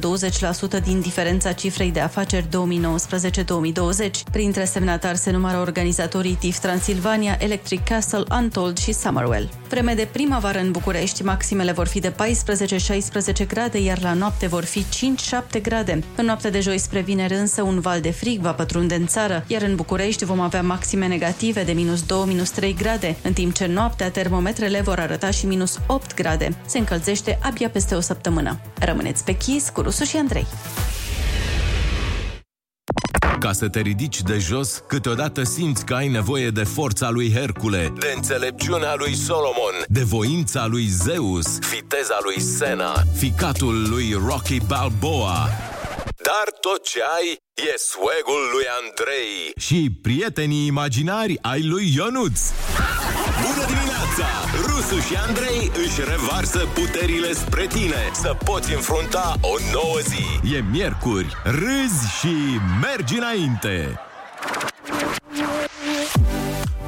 din 0.84 1.00
diferența 1.00 1.52
cifrei 1.52 1.92
de 1.92 2.00
afaceri 2.00 2.48
2019-2020. 2.48 2.50
Printre 4.32 4.66
semnatari 4.66 5.18
se 5.18 5.32
numără 5.32 5.58
organizatorii 5.58 6.38
TIF 6.46 6.60
Transilvania, 6.60 7.38
Electric 7.40 7.84
Castle, 7.84 8.24
Untold 8.32 8.78
și 8.78 8.94
Summerwell. 8.94 9.50
Vreme 9.70 9.94
de 9.94 10.08
primăvară 10.12 10.60
în 10.60 10.72
București, 10.72 11.24
maximele 11.24 11.72
vor 11.72 11.88
fi 11.88 12.00
de 12.00 12.14
14-16 13.44 13.48
grade, 13.48 13.80
iar 13.80 14.02
la 14.02 14.14
noapte 14.14 14.48
vor 14.48 14.64
fi 14.64 14.86
5-7 15.58 15.62
grade. 15.62 16.04
În 16.16 16.26
noaptea 16.26 16.50
de 16.50 16.60
joi 16.60 16.78
spre 16.78 17.00
vineri 17.00 17.34
însă 17.34 17.62
un 17.62 17.80
val 17.80 18.02
de 18.02 18.12
frig 18.12 18.40
va 18.42 18.52
pătrunde 18.52 18.96
în 18.96 19.08
țară, 19.08 19.44
iar 19.48 19.62
în 19.62 19.76
București 19.76 20.26
vom 20.26 20.40
avea 20.40 20.62
maxime 20.62 21.08
negative 21.08 21.64
de 21.64 21.72
minus 21.72 22.04
2-3 22.04 22.76
grade, 22.78 23.16
în 23.24 23.34
timp 23.34 23.54
ce 23.54 23.66
noaptea 23.66 24.12
termometrele 24.12 24.82
vor 24.82 25.00
arăta 25.00 25.32
și 25.32 25.46
minus 25.46 25.80
8 25.88 26.14
grade. 26.14 26.58
Se 26.66 26.78
încălzește 26.78 27.40
abia 27.42 27.70
peste 27.70 27.96
o 27.96 28.00
săptămână. 28.00 28.60
Rămâneți 28.80 29.24
pe 29.24 29.38
chis 29.38 29.70
cu 29.70 29.82
Rusu 29.82 30.04
și 30.04 30.18
Andrei. 30.18 30.46
Ca 33.46 33.54
să 33.54 33.70
te 33.70 33.80
ridici 33.80 34.22
de 34.22 34.38
jos, 34.38 34.84
câteodată 34.88 35.44
simți 35.44 35.86
că 35.86 35.94
ai 35.94 36.08
nevoie 36.08 36.50
de 36.50 36.64
forța 36.64 37.10
lui 37.10 37.32
Hercule, 37.32 37.94
de 38.00 38.12
înțelepciunea 38.16 38.96
lui 38.96 39.16
Solomon, 39.16 39.74
de 39.88 40.04
voința 40.04 40.66
lui 40.66 40.88
Zeus, 40.88 41.60
viteza 41.60 42.18
lui 42.24 42.42
Sena, 42.42 43.04
ficatul 43.18 43.90
lui 43.90 44.14
Rocky 44.28 44.60
Balboa. 44.68 45.50
Dar 46.24 46.48
tot 46.62 46.84
ce 46.84 47.00
ai 47.18 47.38
e 47.56 47.74
swag-ul 47.78 48.50
lui 48.54 48.66
Andrei 48.82 49.52
și 49.58 49.90
prietenii 50.02 50.66
imaginari 50.66 51.38
ai 51.42 51.64
lui 51.64 51.94
Ionuț. 51.96 52.40
Bună 54.16 54.28
dimineața! 54.28 54.68
Rusu 54.68 55.00
și 55.08 55.16
Andrei 55.28 55.72
își 55.86 56.00
revarsă 56.10 56.60
puterile 56.74 57.34
spre 57.34 57.66
tine 57.66 58.10
să 58.14 58.36
poți 58.46 58.74
înfrunta 58.74 59.36
o 59.42 59.54
nouă 59.72 59.98
zi. 60.04 60.56
E 60.56 60.64
miercuri, 60.72 61.28
râzi 61.44 62.20
și 62.20 62.60
mergi 62.82 63.18
înainte! 63.18 64.00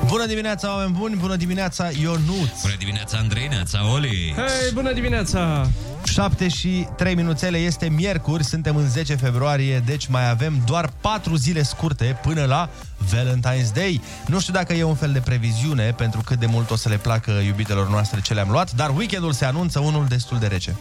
Bună 0.08 0.26
dimineața, 0.26 0.74
oameni 0.76 0.96
buni! 1.00 1.16
Bună 1.16 1.36
dimineața, 1.36 1.90
Ionuț! 2.02 2.62
Bună 2.62 2.76
dimineața, 2.80 3.18
Andrei, 3.18 3.48
neața, 3.48 3.92
Oli! 3.94 4.34
Hei, 4.36 4.72
bună 4.74 4.94
dimineața! 4.94 5.70
7 6.08 6.48
și 6.48 6.88
3 6.98 7.16
minuțele, 7.16 7.58
este 7.58 7.90
miercuri, 7.90 8.44
suntem 8.44 8.76
în 8.76 8.90
10 8.90 9.16
februarie, 9.16 9.80
deci 9.86 10.08
mai 10.08 10.30
avem 10.30 10.62
doar 10.66 10.92
4 11.02 11.36
zile 11.36 11.64
scurte 11.64 12.20
până 12.22 12.46
la 12.46 12.70
Valentine's 13.06 13.74
Day. 13.74 14.02
Nu 14.28 14.40
știu 14.40 14.54
dacă 14.54 14.74
e 14.74 14.84
un 14.84 14.96
fel 14.96 15.12
de 15.12 15.20
previziune 15.20 15.92
pentru 15.92 16.22
cât 16.22 16.40
de 16.40 16.46
mult 16.46 16.72
o 16.72 16.76
să 16.76 16.90
le 16.90 16.98
placă 16.98 17.32
iubitelor 17.32 17.90
noastre 17.90 18.22
ce 18.22 18.34
le-am 18.34 18.50
luat, 18.50 18.72
dar 18.72 18.90
weekendul 18.90 19.32
se 19.32 19.46
anunță 19.46 19.80
unul 19.80 20.06
destul 20.08 20.40
de 20.40 20.48
rece. 20.48 20.76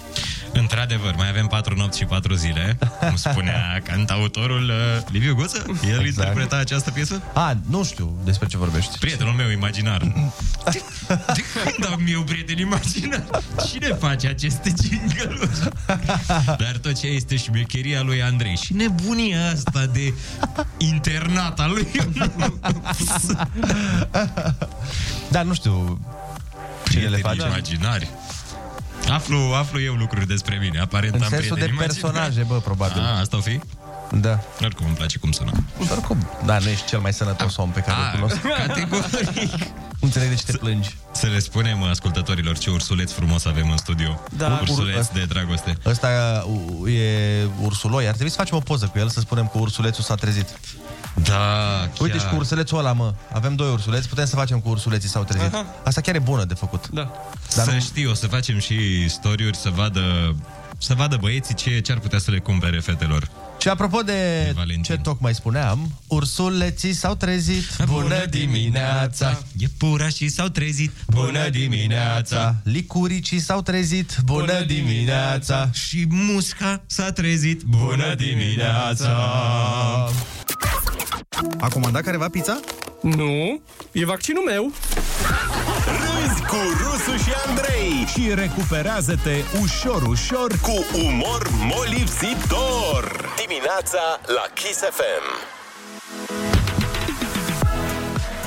Într-adevăr, 0.53 1.15
mai 1.17 1.29
avem 1.29 1.47
patru 1.47 1.77
nopți 1.77 1.99
și 1.99 2.05
patru 2.05 2.35
zile, 2.35 2.79
cum 3.01 3.17
spunea 3.17 3.81
cantautorul 3.91 4.69
uh, 4.69 5.11
Liviu 5.11 5.35
Guță. 5.35 5.65
El 5.67 5.73
exact. 5.83 6.07
interpreta 6.07 6.57
această 6.57 6.91
piesă? 6.91 7.23
A, 7.33 7.57
nu 7.71 7.85
știu 7.85 8.21
despre 8.25 8.47
ce 8.47 8.57
vorbești. 8.57 8.99
Prietenul 8.99 9.33
meu 9.33 9.51
imaginar. 9.51 10.03
De, 10.73 10.83
de 11.09 11.43
când 11.63 11.93
am 11.93 12.05
eu 12.09 12.23
prieten 12.23 12.59
imaginar? 12.59 13.25
Cine 13.69 13.87
face 13.87 14.29
aceste 14.29 14.75
jingle 14.83 15.16
Dar 16.47 16.77
tot 16.83 16.99
ce 16.99 17.07
este 17.07 17.37
șmecheria 17.37 18.03
lui 18.03 18.23
Andrei 18.23 18.57
și 18.57 18.73
nebunia 18.75 19.51
asta 19.55 19.87
de 19.87 20.15
internat 20.79 21.61
al 21.61 21.71
lui. 21.71 21.89
Dar 25.31 25.45
nu 25.45 25.55
știu 25.55 26.01
cine 26.89 27.09
le 27.09 27.17
face. 27.17 27.47
imaginari. 27.47 28.09
Aflu, 29.11 29.39
aflu 29.55 29.81
eu 29.81 29.95
lucruri 29.95 30.27
despre 30.27 30.59
mine. 30.63 30.79
Aparent 30.79 31.15
În 31.15 31.23
am 31.23 31.29
sensul 31.29 31.57
de 31.57 31.65
prieteni 31.65 31.79
imaginari. 31.85 32.13
personaje, 32.15 32.43
bă, 32.49 32.61
probabil. 32.61 33.01
A, 33.03 33.19
asta 33.19 33.37
o 33.37 33.41
fi? 33.41 33.61
Da. 34.13 34.39
Oricum 34.63 34.87
îmi 34.87 34.95
place 34.95 35.19
cum 35.19 35.31
sună. 35.33 35.51
Oricum, 35.91 36.29
da, 36.45 36.59
nu 36.59 36.69
ești 36.69 36.87
cel 36.87 36.99
mai 36.99 37.13
sănătos 37.13 37.57
om 37.57 37.71
pe 37.71 37.81
care 37.81 37.97
îl 38.01 38.11
cunosc. 38.21 38.41
Categoric. 38.67 39.53
Nu 40.01 40.13
înțeleg 40.13 40.29
de 40.29 40.35
ce 40.35 40.45
te 40.45 40.57
plângi. 40.57 40.97
Să 41.13 41.27
le 41.27 41.39
spunem 41.39 41.83
ascultătorilor 41.83 42.59
ce 42.59 42.71
ursuleț 42.71 43.13
frumos 43.13 43.45
avem 43.45 43.71
în 43.71 43.77
studio. 43.77 44.21
Da. 44.37 44.59
Ursuleț 44.61 45.07
Ur- 45.07 45.13
de 45.13 45.25
dragoste. 45.25 45.77
Ăsta 45.87 46.09
uh, 46.83 46.93
e 46.95 47.45
ursuloi. 47.61 48.05
Ar 48.07 48.13
trebui 48.13 48.31
să 48.31 48.37
facem 48.37 48.57
o 48.57 48.61
poză 48.61 48.87
cu 48.87 48.99
el, 48.99 49.09
să 49.09 49.21
spunem 49.21 49.47
că 49.53 49.59
ursulețul 49.59 50.05
s-a 50.05 50.15
trezit. 50.15 50.49
Da, 51.15 51.89
Uite 52.01 52.19
și 52.19 52.27
cu 52.27 52.35
ursulețul 52.37 52.79
ăla, 52.79 52.93
mă. 52.93 53.15
Avem 53.33 53.55
doi 53.55 53.71
ursuleți, 53.71 54.09
putem 54.09 54.25
să 54.27 54.37
facem 54.37 54.61
cu 54.61 54.69
ursuleții 54.69 55.09
s-au 55.09 55.25
trezit. 55.25 55.55
Aha. 55.55 55.67
Asta 55.85 56.01
chiar 56.01 56.15
e 56.15 56.19
bună 56.19 56.45
de 56.45 56.55
făcut. 56.55 56.89
Da. 56.89 57.11
Dar 57.55 57.65
să 57.65 57.71
nu- 57.73 57.81
știi, 57.81 58.07
o 58.07 58.15
să 58.15 58.27
facem 58.27 58.59
și 58.59 59.09
storiuri 59.09 59.57
să 59.57 59.71
vadă 59.75 60.35
să 60.79 60.95
vadă 60.95 61.17
băieții 61.21 61.55
ce, 61.55 61.81
ce 61.81 61.93
ar 61.93 61.99
putea 61.99 62.19
să 62.19 62.31
le 62.31 62.39
cumpere 62.39 62.81
fetelor. 62.81 63.29
Și 63.67 63.73
apropo 63.73 64.03
de 64.03 64.55
ce 64.83 64.97
tocmai 64.97 65.35
spuneam, 65.35 65.91
ursuleții 66.07 66.93
s-au 66.93 67.15
trezit. 67.15 67.65
Bună 67.85 68.25
dimineața! 68.31 69.43
Iepurașii 69.59 70.29
s-au 70.29 70.49
trezit. 70.49 70.91
Bună 71.07 71.49
dimineața! 71.49 72.55
Licuricii 72.63 73.39
s-au 73.39 73.63
trezit. 73.63 74.17
Bună 74.25 74.61
dimineața! 74.67 75.71
Și 75.73 76.07
musca 76.09 76.83
s-a 76.87 77.13
trezit. 77.13 77.63
Bună 77.63 78.15
dimineața! 78.15 79.11
A 81.61 81.69
comandat 81.69 82.03
careva 82.03 82.29
pizza? 82.29 82.61
Nu, 83.03 83.63
e 83.93 84.05
vaccinul 84.05 84.43
meu. 84.43 84.73
Râzi 85.87 86.43
cu 86.43 86.57
Rusu 86.83 87.17
și 87.17 87.33
Andrei 87.47 88.05
și 88.07 88.35
recuperează-te 88.35 89.37
ușor, 89.61 90.03
ușor 90.03 90.59
cu 90.63 90.85
umor 91.05 91.49
molipsitor. 91.51 93.35
Dimineața 93.47 93.99
la 94.27 94.45
Kiss 94.55 94.79
FM. 94.79 95.55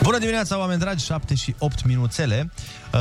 Bună 0.04 0.18
dimineața, 0.18 0.58
oameni 0.58 0.80
dragi, 0.80 1.06
7 1.06 1.36
și 1.36 1.56
8 1.58 1.86
minuțele. 1.86 2.52
Uh, 2.94 3.00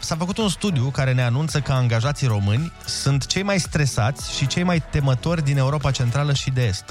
s-a 0.00 0.16
făcut 0.16 0.38
un 0.38 0.48
studiu 0.48 0.90
care 0.92 1.12
ne 1.12 1.22
anunță 1.22 1.60
că 1.60 1.72
angajații 1.72 2.26
români 2.26 2.72
sunt 2.84 3.26
cei 3.26 3.42
mai 3.42 3.58
stresați 3.58 4.36
și 4.36 4.46
cei 4.46 4.62
mai 4.62 4.82
temători 4.90 5.44
din 5.44 5.56
Europa 5.56 5.90
Centrală 5.90 6.32
și 6.32 6.50
de 6.50 6.66
Est. 6.66 6.84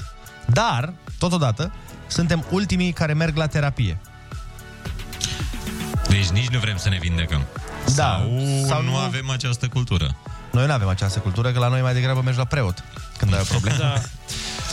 Dar, 0.46 0.92
totodată, 1.18 1.72
suntem 2.06 2.44
ultimii 2.50 2.92
care 2.92 3.12
merg 3.12 3.36
la 3.36 3.46
terapie. 3.46 4.00
Deci 6.18 6.28
nici 6.28 6.48
nu 6.48 6.58
vrem 6.58 6.76
să 6.76 6.88
ne 6.88 6.98
vindecăm. 7.00 7.46
Da. 7.84 7.92
Sau, 7.92 8.40
Sau 8.60 8.66
sau 8.68 8.82
nu 8.82 8.90
nu- 8.90 8.96
avem 8.96 9.30
această 9.30 9.68
cultură. 9.68 10.16
Noi 10.52 10.66
nu 10.66 10.72
avem 10.72 10.88
această 10.88 11.18
cultură, 11.18 11.50
că 11.50 11.58
la 11.58 11.68
noi 11.68 11.80
mai 11.80 11.92
degrabă 11.94 12.20
mergi 12.24 12.38
la 12.38 12.44
preot 12.44 12.84
când 13.18 13.34
ai 13.34 13.40
o 13.40 13.44
problemă. 13.48 13.76
Da. 13.78 13.92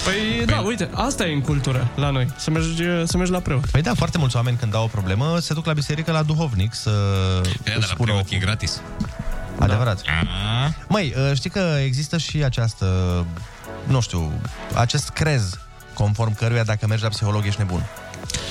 Păi, 0.03 0.45
da, 0.45 0.59
uite, 0.59 0.89
asta 0.93 1.25
e 1.25 1.33
în 1.33 1.41
cultură 1.41 1.87
la 1.95 2.09
noi, 2.09 2.27
să 2.37 2.51
mergi, 2.51 2.83
să 3.03 3.17
mergi 3.17 3.31
la 3.31 3.39
preot. 3.39 3.65
Păi 3.65 3.81
da, 3.81 3.93
foarte 3.93 4.17
mulți 4.17 4.35
oameni 4.35 4.57
când 4.57 4.75
au 4.75 4.83
o 4.83 4.87
problemă 4.87 5.39
se 5.39 5.53
duc 5.53 5.65
la 5.65 5.73
biserică, 5.73 6.11
la 6.11 6.23
duhovnic 6.23 6.73
să 6.73 6.89
E, 7.43 7.47
își 7.47 7.63
dar 7.63 7.77
la 7.77 7.85
spună 7.85 8.11
preot 8.11 8.31
o- 8.31 8.35
e 8.35 8.37
gratis. 8.37 8.81
Adevărat. 9.59 10.01
A, 10.05 10.73
Măi, 10.87 11.13
uh, 11.17 11.35
știi 11.35 11.49
că 11.49 11.77
există 11.83 12.17
și 12.17 12.43
această, 12.43 12.85
nu 13.83 14.01
știu, 14.01 14.31
acest 14.73 15.09
crez 15.09 15.59
conform 15.93 16.35
căruia 16.35 16.63
dacă 16.63 16.87
mergi 16.87 17.03
la 17.03 17.09
psiholog 17.09 17.45
ești 17.45 17.59
nebun. 17.59 17.83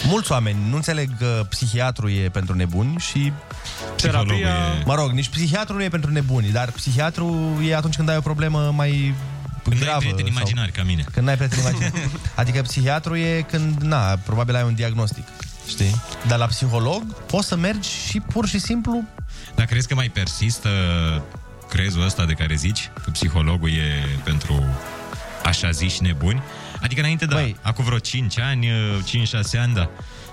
Mulți 0.07 0.33
oameni 0.33 0.59
nu 0.69 0.77
înțeleg 0.77 1.09
că 1.19 1.47
psihiatru 1.49 2.09
e 2.09 2.29
pentru 2.29 2.55
nebuni 2.55 2.99
și 2.99 3.33
Terapia... 3.97 4.55
Mă 4.85 4.95
rog, 4.95 5.11
nici 5.11 5.29
psihiatru 5.29 5.77
nu 5.77 5.83
e 5.83 5.89
pentru 5.89 6.11
nebuni, 6.11 6.49
dar 6.51 6.71
psihiatru 6.71 7.59
e 7.67 7.77
atunci 7.77 7.97
când 7.97 8.09
ai 8.09 8.17
o 8.17 8.21
problemă 8.21 8.73
mai 8.77 9.15
Când 9.63 9.79
gravă. 9.81 9.93
ai 9.93 9.99
prieteni 9.99 10.29
sau- 10.29 10.37
imaginari 10.37 10.73
ca 10.73 10.83
mine. 10.83 11.05
Când 11.13 11.27
n-ai 11.27 11.37
prieteni 11.37 11.61
imaginari. 11.61 11.93
adică 12.35 12.63
psihiatru 12.63 13.17
e 13.17 13.45
când, 13.51 13.81
na, 13.81 13.99
probabil 14.25 14.55
ai 14.57 14.63
un 14.63 14.75
diagnostic. 14.75 15.27
Știi? 15.69 16.01
Dar 16.27 16.39
la 16.39 16.47
psiholog 16.47 17.03
poți 17.15 17.49
să 17.49 17.57
mergi 17.57 17.89
și 18.09 18.21
pur 18.21 18.47
și 18.47 18.59
simplu 18.59 19.03
Dar 19.55 19.67
crezi 19.67 19.89
că 19.89 19.95
mai 19.95 20.09
persistă 20.09 20.69
crezul 21.69 22.05
ăsta 22.05 22.25
de 22.25 22.33
care 22.33 22.55
zici? 22.55 22.91
Că 23.05 23.11
psihologul 23.11 23.69
e 23.69 24.07
pentru 24.25 24.65
așa 25.45 25.71
ziși 25.71 26.03
nebuni? 26.03 26.43
Adică 26.85 27.01
înainte, 27.01 27.27
da, 27.27 27.35
Băi. 27.35 27.57
acum 27.63 27.85
vreo 27.85 27.99
5 27.99 28.39
ani, 28.39 28.69
5-6 28.69 29.61
ani, 29.61 29.75
da. 29.75 29.91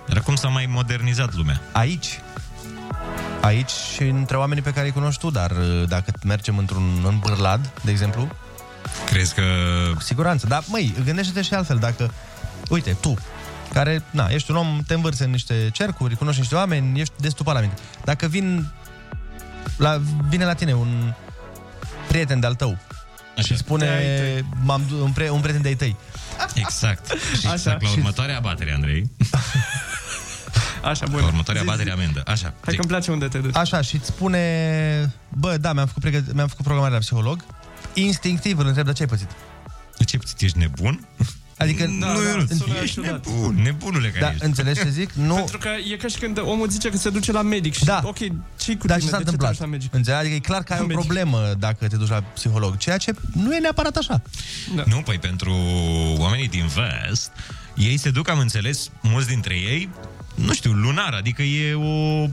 Dar 0.07 0.17
acum 0.17 0.35
s-a 0.35 0.47
mai 0.47 0.65
modernizat 0.65 1.33
lumea. 1.35 1.61
aici 1.71 2.19
aici 3.41 3.69
și 3.95 4.03
între 4.03 4.37
oamenii 4.37 4.63
pe 4.63 4.71
care 4.71 4.85
îi 4.85 4.91
cunoști 4.91 5.19
tu, 5.19 5.29
dar 5.29 5.51
uh, 5.51 5.83
dacă 5.87 6.11
mergem 6.23 6.57
într-un 6.57 7.03
în 7.07 7.19
bârlad, 7.19 7.71
de 7.83 7.91
exemplu, 7.91 8.27
Crezi 9.05 9.33
că... 9.33 9.43
cu 9.95 10.01
siguranță. 10.01 10.47
Dar, 10.47 10.63
măi, 10.67 10.93
gândește-te 11.05 11.41
și 11.41 11.53
altfel, 11.53 11.77
dacă, 11.77 12.11
uite, 12.69 12.97
tu, 13.01 13.13
care, 13.73 14.03
na, 14.09 14.27
ești 14.27 14.51
un 14.51 14.57
om, 14.57 14.79
te 14.87 14.93
învârți 14.93 15.21
în 15.21 15.29
niște 15.29 15.69
cercuri, 15.73 16.15
cunoști 16.15 16.39
niște 16.39 16.55
oameni, 16.55 16.99
ești 16.99 17.13
destupat 17.17 17.53
la 17.53 17.59
minte. 17.59 17.81
Dacă 18.03 18.27
vin, 18.27 18.71
la, 19.77 20.01
vine 20.29 20.45
la 20.45 20.53
tine 20.53 20.73
un 20.73 21.13
prieten 22.07 22.39
de-al 22.39 22.55
tău 22.55 22.77
Așa. 23.37 23.41
și 23.47 23.57
spune, 23.57 23.85
De-ai 23.85 24.17
tăi. 24.17 24.45
m-am, 24.63 24.81
du- 24.89 25.03
un, 25.03 25.11
pre, 25.11 25.29
un 25.29 25.39
prieten 25.41 25.61
de-ai 25.61 25.75
tăi, 25.75 25.95
Exact. 26.53 27.05
Și 27.39 27.45
Așa. 27.45 27.53
exact 27.53 27.81
la 27.81 27.87
Și- 27.89 27.97
următoarea 27.97 28.37
abatere, 28.37 28.73
Andrei. 28.73 29.09
Așa, 30.83 31.05
La 31.05 31.11
bun. 31.11 31.23
următoarea 31.23 31.61
Zi, 31.61 31.67
zi. 31.67 31.73
abatere 31.73 31.91
amendă. 31.91 32.21
Așa. 32.25 32.43
Hai 32.43 32.53
zic. 32.67 32.75
că 32.75 32.81
îmi 32.81 32.87
place 32.89 33.11
unde 33.11 33.27
te 33.27 33.37
duci. 33.37 33.55
Așa, 33.55 33.81
și 33.81 33.95
îți 33.95 34.05
spune 34.05 35.13
Bă, 35.29 35.57
da, 35.57 35.73
mi-am 35.73 35.85
făcut, 35.85 36.01
pregăt- 36.01 36.33
mi-am 36.33 36.47
făcut 36.47 36.63
programare 36.65 36.93
la 36.93 36.99
psiholog 36.99 37.45
Instinctiv 37.93 38.57
îl 38.57 38.65
întreb 38.67 38.85
de 38.85 38.93
ce 38.93 39.01
ai 39.01 39.07
pățit 39.07 39.29
De 39.97 40.03
ce 40.03 40.17
pățit? 40.17 40.41
Ești 40.41 40.57
nebun? 40.57 41.07
Adică, 41.61 41.83
Da, 41.83 41.89
nu, 41.89 42.21
da, 42.23 42.35
nu, 42.35 42.45
sună 42.57 42.73
Ești 42.83 42.93
ciudat. 42.95 43.25
nebun, 43.27 43.55
nebunule 43.63 44.07
care 44.09 44.19
da, 44.25 44.31
ești. 44.31 44.45
înțelegi 44.45 44.79
ce 44.81 44.89
zic? 44.89 45.11
Nu, 45.11 45.33
Pentru 45.35 45.57
că 45.57 45.69
e 45.91 45.95
ca 45.95 46.07
și 46.07 46.17
când 46.17 46.39
omul 46.39 46.69
zice 46.69 46.89
că 46.89 46.97
se 46.97 47.09
duce 47.09 47.31
la 47.31 47.41
medic 47.41 47.73
și, 47.73 47.83
Da. 47.83 48.01
ok, 48.03 48.17
ce 48.17 48.75
cu 48.75 48.87
dar 48.87 48.97
tine? 48.97 48.99
ce 48.99 48.99
s-a 48.99 48.99
de 48.99 49.05
ce 49.05 49.09
te 49.09 49.17
întâmplat? 49.17 49.49
duci 49.51 49.59
la 49.59 49.65
medic? 49.65 49.93
Înțelegi? 49.93 50.21
Adică 50.21 50.35
e 50.35 50.39
clar 50.39 50.63
că 50.63 50.73
ai 50.73 50.77
La 50.79 50.83
o 50.83 50.87
medic. 50.87 51.03
problemă 51.03 51.53
dacă 51.59 51.87
te 51.87 51.95
duci 51.95 52.09
la 52.09 52.21
psiholog 52.21 52.77
Ceea 52.77 52.97
ce 52.97 53.11
nu 53.33 53.55
e 53.55 53.59
neapărat 53.59 53.95
așa 53.97 54.21
Da. 54.75 54.83
Nu, 54.87 54.97
păi 55.01 55.17
pentru 55.19 55.53
oamenii 56.17 56.47
din 56.47 56.65
vest, 56.67 57.31
ei 57.75 57.97
se 57.97 58.09
duc, 58.09 58.29
am 58.29 58.39
înțeles, 58.39 58.89
mulți 59.01 59.27
dintre 59.27 59.53
ei, 59.53 59.89
nu 60.35 60.53
știu, 60.53 60.71
lunar, 60.71 61.13
adică 61.13 61.41
e 61.41 61.73
o... 61.73 62.27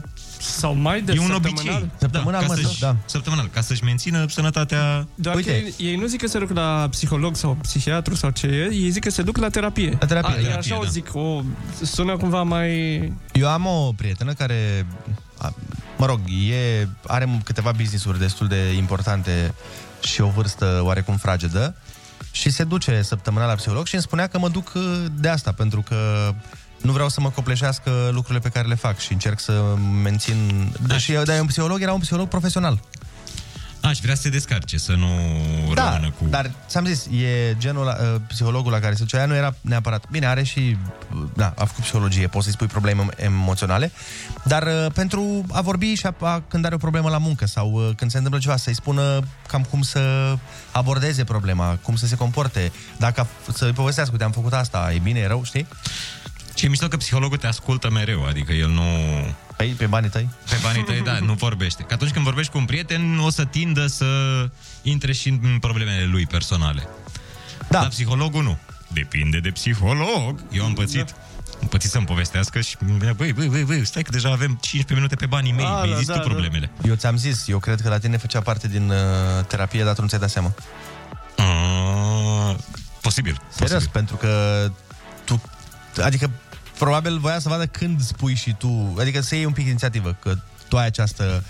Sau 0.59 0.73
mai 0.75 1.01
de 1.01 1.13
e 1.15 1.19
un 1.19 1.27
săptămânal. 1.27 1.73
obicei. 1.73 1.91
Săptămânal, 1.97 2.41
da, 2.41 2.47
mă, 2.47 2.53
ca 2.53 2.61
să-și, 2.61 2.79
da. 2.79 2.95
Săptămânal, 3.05 3.47
ca 3.53 3.61
să-și 3.61 3.83
mențină 3.83 4.25
sănătatea... 4.29 5.07
Doar 5.15 5.35
Uite. 5.35 5.49
că 5.49 5.55
ei, 5.55 5.89
ei 5.89 5.95
nu 5.95 6.05
zic 6.05 6.21
că 6.21 6.27
se 6.27 6.39
duc 6.39 6.49
la 6.49 6.87
psiholog 6.91 7.35
sau 7.35 7.57
psihiatru 7.61 8.15
sau 8.15 8.29
ce 8.29 8.47
e, 8.47 8.73
ei 8.73 8.89
zic 8.89 9.03
că 9.03 9.09
se 9.09 9.21
duc 9.21 9.37
la 9.37 9.49
terapie. 9.49 9.97
La 9.99 10.05
terapie, 10.05 10.33
A, 10.33 10.35
da. 10.35 10.39
e 10.39 10.43
Terapie, 10.43 10.71
așa 10.73 10.79
o 10.79 10.83
da. 10.83 10.89
zic, 10.89 11.15
o, 11.15 11.41
sună 11.83 12.17
cumva 12.17 12.43
mai... 12.43 12.97
Eu 13.33 13.47
am 13.47 13.65
o 13.65 13.91
prietenă 13.95 14.33
care 14.33 14.85
a, 15.37 15.53
Mă 15.97 16.05
rog, 16.05 16.19
e, 16.51 16.87
are 17.07 17.41
câteva 17.43 17.71
business-uri 17.71 18.19
destul 18.19 18.47
de 18.47 18.73
importante 18.77 19.53
Și 20.01 20.21
o 20.21 20.27
vârstă 20.27 20.79
oarecum 20.83 21.17
fragedă 21.17 21.75
Și 22.31 22.49
se 22.49 22.63
duce 22.63 23.01
săptămânal 23.01 23.47
la 23.47 23.53
psiholog 23.53 23.85
Și 23.85 23.93
îmi 23.93 24.03
spunea 24.03 24.27
că 24.27 24.39
mă 24.39 24.49
duc 24.49 24.71
uh, 24.75 25.05
de 25.19 25.29
asta 25.29 25.51
Pentru 25.51 25.81
că 25.81 26.31
nu 26.81 26.91
vreau 26.91 27.09
să 27.09 27.21
mă 27.21 27.29
copleșească 27.29 28.09
lucrurile 28.11 28.39
pe 28.39 28.49
care 28.49 28.67
le 28.67 28.75
fac 28.75 28.99
și 28.99 29.11
încerc 29.11 29.39
să 29.39 29.63
mențin... 30.03 30.71
Și 30.97 31.11
eu, 31.13 31.23
dar 31.23 31.39
un 31.39 31.45
psiholog 31.45 31.81
era 31.81 31.93
un 31.93 31.99
psiholog 31.99 32.27
profesional. 32.27 32.79
Aș 33.81 33.99
vrea 33.99 34.15
să 34.15 34.21
se 34.21 34.29
descarce, 34.29 34.77
să 34.77 34.91
nu 34.91 35.07
Da, 35.73 35.93
rămână 35.93 36.13
cu... 36.19 36.25
dar 36.29 36.51
ți-am 36.67 36.85
zis, 36.85 37.05
e 37.05 37.55
genul, 37.57 37.85
uh, 37.85 38.21
psihologul 38.27 38.71
la 38.71 38.79
care 38.79 38.93
se 38.93 39.03
ducea, 39.03 39.17
aia 39.17 39.25
nu 39.25 39.35
era 39.35 39.55
neapărat... 39.61 40.03
Bine, 40.11 40.27
are 40.27 40.43
și... 40.43 40.77
uh, 41.15 41.23
Da, 41.35 41.53
a 41.57 41.65
făcut 41.65 41.83
psihologie, 41.83 42.27
poți 42.27 42.43
să-i 42.43 42.53
spui 42.53 42.67
probleme 42.67 43.05
emoționale, 43.15 43.91
dar 44.43 44.63
uh, 44.63 44.91
pentru 44.93 45.45
a 45.51 45.61
vorbi 45.61 45.93
și 45.93 46.05
a, 46.05 46.13
a, 46.19 46.43
când 46.47 46.65
are 46.65 46.75
o 46.75 46.77
problemă 46.77 47.09
la 47.09 47.17
muncă 47.17 47.45
sau 47.45 47.71
uh, 47.71 47.89
când 47.95 48.11
se 48.11 48.17
întâmplă 48.17 48.41
ceva, 48.41 48.57
să-i 48.57 48.75
spună 48.75 49.19
cam 49.47 49.63
cum 49.69 49.81
să 49.81 50.33
abordeze 50.71 51.23
problema, 51.23 51.77
cum 51.81 51.95
să 51.95 52.05
se 52.05 52.15
comporte, 52.15 52.71
dacă 52.97 53.21
a, 53.21 53.27
să-i 53.53 53.71
povestească, 53.71 54.11
uite, 54.11 54.25
am 54.25 54.31
făcut 54.31 54.53
asta, 54.53 54.91
e 54.93 54.99
bine, 55.03 55.19
e 55.19 55.27
rău, 55.27 55.43
știi? 55.43 55.67
Ce 56.59 56.65
e 56.65 56.69
mișto 56.69 56.87
că 56.87 56.97
psihologul 56.97 57.37
te 57.37 57.47
ascultă 57.47 57.89
mereu, 57.89 58.25
adică 58.25 58.51
el 58.53 58.69
nu... 58.69 58.83
Păi, 59.57 59.67
pe 59.67 59.85
banii 59.85 60.09
tăi? 60.09 60.29
Pe 60.49 60.57
banii 60.63 60.83
tăi, 60.83 61.01
da, 61.01 61.19
nu 61.19 61.33
vorbește. 61.33 61.83
Că 61.83 61.93
atunci 61.93 62.11
când 62.11 62.25
vorbești 62.25 62.51
cu 62.51 62.57
un 62.57 62.65
prieten, 62.65 63.19
o 63.19 63.29
să 63.29 63.45
tindă 63.45 63.87
să 63.87 64.05
intre 64.81 65.13
și 65.13 65.29
în 65.29 65.57
problemele 65.59 66.05
lui 66.05 66.25
personale. 66.25 66.87
Da. 67.69 67.79
Dar 67.79 67.87
psihologul 67.87 68.43
nu. 68.43 68.57
Depinde 68.87 69.39
de 69.39 69.49
psiholog. 69.49 70.43
Eu 70.51 70.65
am 70.65 70.73
pățit. 70.73 71.05
Da. 71.05 71.17
Am 71.61 71.67
pățit 71.67 71.89
să-mi 71.89 72.05
povestească 72.05 72.61
și 72.61 72.75
îmi 72.79 72.97
venea, 72.97 73.13
băi, 73.13 73.33
băi, 73.33 73.47
băi, 73.47 73.63
băi, 73.63 73.85
stai 73.85 74.03
că 74.03 74.11
deja 74.11 74.29
avem 74.31 74.57
15 74.61 74.93
minute 74.93 75.15
pe 75.15 75.25
banii 75.25 75.51
mei, 75.51 75.65
Ah, 75.65 75.71
mi-ai 75.75 75.89
da, 75.89 75.97
zis 75.97 76.07
da, 76.07 76.13
tu 76.13 76.19
da. 76.19 76.25
problemele. 76.25 76.71
Eu 76.83 76.95
ți-am 76.95 77.17
zis, 77.17 77.47
eu 77.47 77.59
cred 77.59 77.81
că 77.81 77.89
la 77.89 77.97
tine 77.97 78.17
făcea 78.17 78.41
parte 78.41 78.67
din 78.67 78.89
uh, 78.89 78.97
terapie, 79.47 79.83
dar 79.83 79.95
tu 79.95 80.01
nu 80.01 80.07
ți-ai 80.07 80.19
dat 80.19 80.29
seama. 80.29 80.53
Uh, 81.37 82.55
posibil. 83.01 83.41
Serios, 83.49 83.87
pentru 83.87 84.15
că 84.15 84.65
tu, 85.23 85.41
adică 86.03 86.31
probabil 86.79 87.17
voia 87.19 87.39
să 87.39 87.49
vadă 87.49 87.65
când 87.65 88.01
spui 88.01 88.35
și 88.35 88.55
tu, 88.57 88.95
adică 88.99 89.21
să 89.21 89.35
iei 89.35 89.45
un 89.45 89.51
pic 89.51 89.65
inițiativă, 89.67 90.17
că 90.21 90.35
tu 90.67 90.77
ai 90.77 90.85
această 90.85 91.43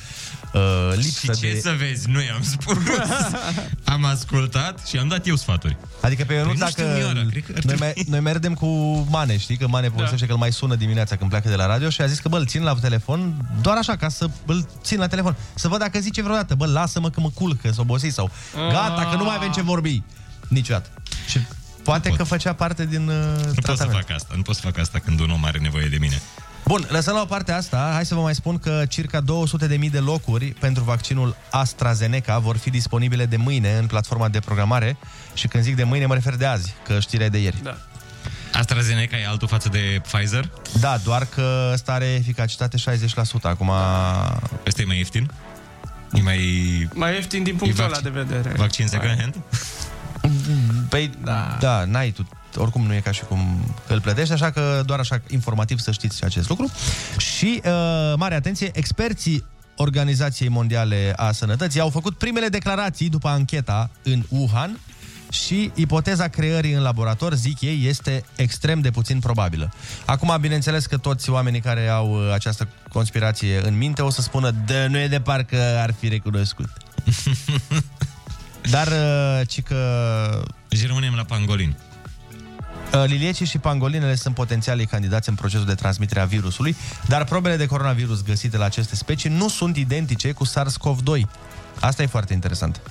uh, 0.53 0.91
lipsă 0.95 1.33
Și 1.33 1.39
ce 1.39 1.53
de... 1.53 1.59
să 1.59 1.75
vezi, 1.77 2.09
nu 2.09 2.21
i-am 2.21 2.41
spus. 2.43 2.77
am 3.93 4.05
ascultat 4.05 4.87
și 4.87 4.97
am 4.97 5.07
dat 5.07 5.27
eu 5.27 5.35
sfaturi. 5.35 5.77
Adică 6.01 6.23
pe 6.27 6.33
eu 6.33 6.39
nu 6.39 6.45
Păi 6.45 6.53
nu 6.53 6.59
dacă... 6.59 6.71
știu, 6.71 6.85
Mioara, 6.85 7.25
cred 7.29 7.43
că 7.45 7.53
ar 7.57 7.63
noi, 7.63 7.75
trebui- 7.75 7.93
mai, 7.95 8.05
noi 8.07 8.19
mergem 8.19 8.53
cu 8.53 8.67
Mane, 9.09 9.37
știi? 9.37 9.57
Că 9.57 9.67
Mane 9.67 9.89
povestește 9.89 10.25
că 10.25 10.31
îl 10.31 10.37
mai 10.37 10.51
sună 10.51 10.75
dimineața 10.75 11.15
când 11.15 11.29
pleacă 11.29 11.49
de 11.49 11.55
la 11.55 11.65
radio 11.65 11.89
și 11.89 12.01
a 12.01 12.05
zis 12.05 12.19
că, 12.19 12.29
bă, 12.29 12.37
îl 12.37 12.45
țin 12.45 12.63
la 12.63 12.75
telefon 12.75 13.45
doar 13.61 13.77
așa, 13.77 13.95
ca 13.95 14.09
să 14.09 14.29
îl 14.45 14.67
țin 14.83 14.99
la 14.99 15.07
telefon. 15.07 15.35
Să 15.53 15.67
văd 15.67 15.79
dacă 15.79 15.99
zice 15.99 16.21
vreodată, 16.21 16.55
bă, 16.55 16.65
lasă-mă 16.65 17.09
că 17.09 17.19
mă 17.19 17.29
culc, 17.33 17.61
că 17.61 17.71
s-o 17.71 17.81
obosit 17.81 18.13
sau 18.13 18.31
gata, 18.71 19.07
că 19.11 19.15
nu 19.17 19.23
mai 19.23 19.35
avem 19.35 19.51
ce 19.51 19.61
vorbi. 19.61 20.01
Niciodată. 20.47 20.89
Și 21.27 21.39
poate 21.89 22.09
că 22.09 22.23
făcea 22.23 22.53
parte 22.53 22.85
din 22.85 23.07
uh, 23.07 23.15
Nu 23.15 23.43
pot 23.43 23.53
să 23.53 23.61
tratament. 23.61 24.05
fac 24.05 24.15
asta, 24.15 24.33
nu 24.35 24.41
pot 24.41 24.55
să 24.55 24.61
fac 24.61 24.77
asta 24.77 24.99
când 24.99 25.19
un 25.19 25.29
om 25.29 25.45
are 25.45 25.57
nevoie 25.57 25.87
de 25.87 25.97
mine. 25.99 26.21
Bun, 26.65 26.85
lăsăm 26.89 27.13
la 27.13 27.21
o 27.21 27.25
parte 27.25 27.51
asta, 27.51 27.89
hai 27.93 28.05
să 28.05 28.15
vă 28.15 28.21
mai 28.21 28.35
spun 28.35 28.57
că 28.57 28.83
circa 28.89 29.21
200.000 29.21 29.89
de 29.91 29.99
locuri 29.99 30.45
pentru 30.45 30.83
vaccinul 30.83 31.35
AstraZeneca 31.49 32.39
vor 32.39 32.57
fi 32.57 32.69
disponibile 32.69 33.25
de 33.25 33.37
mâine 33.37 33.77
în 33.77 33.85
platforma 33.85 34.27
de 34.27 34.39
programare 34.39 34.97
și 35.33 35.47
când 35.47 35.63
zic 35.63 35.75
de 35.75 35.83
mâine 35.83 36.05
mă 36.05 36.13
refer 36.13 36.35
de 36.35 36.45
azi, 36.45 36.73
că 36.85 36.99
știrea 36.99 37.25
e 37.25 37.29
de 37.29 37.37
ieri. 37.37 37.63
Da. 37.63 37.77
AstraZeneca 38.53 39.17
e 39.17 39.27
altul 39.27 39.47
față 39.47 39.69
de 39.69 40.01
Pfizer? 40.11 40.51
Da, 40.79 40.97
doar 41.03 41.25
că 41.25 41.69
ăsta 41.73 41.91
are 41.91 42.05
eficacitate 42.05 42.77
60%, 42.77 42.81
acum... 43.41 43.71
Ăsta 44.67 44.81
e 44.81 44.85
mai 44.85 44.97
ieftin? 44.97 45.31
E 46.13 46.21
mai... 46.21 46.39
Mai 46.93 47.13
ieftin 47.13 47.43
din 47.43 47.55
punctul 47.55 47.83
ăla 47.83 47.99
de 47.99 48.09
vedere. 48.09 48.53
Vaccin 48.57 48.87
second 48.87 49.19
hand? 49.19 49.35
Păi, 50.89 51.11
da, 51.23 51.57
da 51.59 51.85
n-ai 51.85 52.11
tu 52.11 52.27
oricum 52.55 52.85
nu 52.85 52.93
e 52.93 52.99
ca 52.99 53.11
și 53.11 53.23
cum 53.23 53.39
îl 53.87 54.01
plătești, 54.01 54.33
așa 54.33 54.51
că 54.51 54.81
doar 54.85 54.99
așa 54.99 55.21
informativ 55.27 55.79
să 55.79 55.91
știți 55.91 56.23
acest 56.23 56.49
lucru. 56.49 56.71
Și, 57.17 57.61
uh, 57.65 58.13
mare 58.15 58.35
atenție, 58.35 58.71
experții 58.73 59.45
Organizației 59.75 60.49
Mondiale 60.49 61.13
a 61.15 61.31
Sănătății 61.31 61.79
au 61.79 61.89
făcut 61.89 62.17
primele 62.17 62.47
declarații 62.47 63.09
după 63.09 63.27
ancheta 63.27 63.89
în 64.03 64.23
Wuhan 64.29 64.79
și 65.29 65.71
ipoteza 65.75 66.27
creării 66.27 66.73
în 66.73 66.81
laborator, 66.81 67.33
zic 67.33 67.61
ei, 67.61 67.87
este 67.87 68.23
extrem 68.35 68.81
de 68.81 68.91
puțin 68.91 69.19
probabilă. 69.19 69.73
Acum, 70.05 70.37
bineînțeles 70.41 70.85
că 70.85 70.97
toți 70.97 71.29
oamenii 71.29 71.59
care 71.59 71.87
au 71.87 72.11
uh, 72.11 72.33
această 72.33 72.67
conspirație 72.91 73.67
în 73.67 73.77
minte 73.77 74.01
o 74.01 74.09
să 74.09 74.21
spună, 74.21 74.51
de 74.65 74.87
nu 74.89 74.97
e 74.97 75.07
de 75.07 75.19
parcă 75.19 75.77
ar 75.81 75.93
fi 75.99 76.07
recunoscut. 76.07 76.69
Dar, 78.61 78.87
uh, 78.87 79.47
ci 79.47 79.61
că... 79.61 80.43
Și 80.69 80.85
rămânem 80.85 81.13
la 81.13 81.23
pangolin. 81.23 81.75
Uh, 82.93 83.03
Liliecii 83.05 83.45
și 83.45 83.57
pangolinele 83.57 84.15
sunt 84.15 84.35
potențialii 84.35 84.85
candidați 84.85 85.29
în 85.29 85.35
procesul 85.35 85.65
de 85.65 85.73
transmitere 85.75 86.19
a 86.19 86.25
virusului, 86.25 86.75
dar 87.07 87.23
probele 87.23 87.55
de 87.55 87.65
coronavirus 87.65 88.23
găsite 88.23 88.57
la 88.57 88.65
aceste 88.65 88.95
specii 88.95 89.29
nu 89.29 89.49
sunt 89.49 89.77
identice 89.77 90.31
cu 90.31 90.45
SARS-CoV-2. 90.45 91.21
Asta 91.79 92.01
e 92.03 92.05
foarte 92.05 92.33
interesant. 92.33 92.81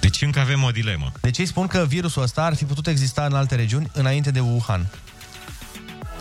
Deci 0.00 0.22
încă 0.22 0.40
avem 0.40 0.62
o 0.62 0.70
dilemă. 0.70 1.12
Deci 1.20 1.38
ei 1.38 1.46
spun 1.46 1.66
că 1.66 1.84
virusul 1.88 2.22
ăsta 2.22 2.42
ar 2.44 2.54
fi 2.54 2.64
putut 2.64 2.86
exista 2.86 3.24
în 3.24 3.34
alte 3.34 3.54
regiuni 3.54 3.90
înainte 3.92 4.30
de 4.30 4.40
Wuhan. 4.40 4.86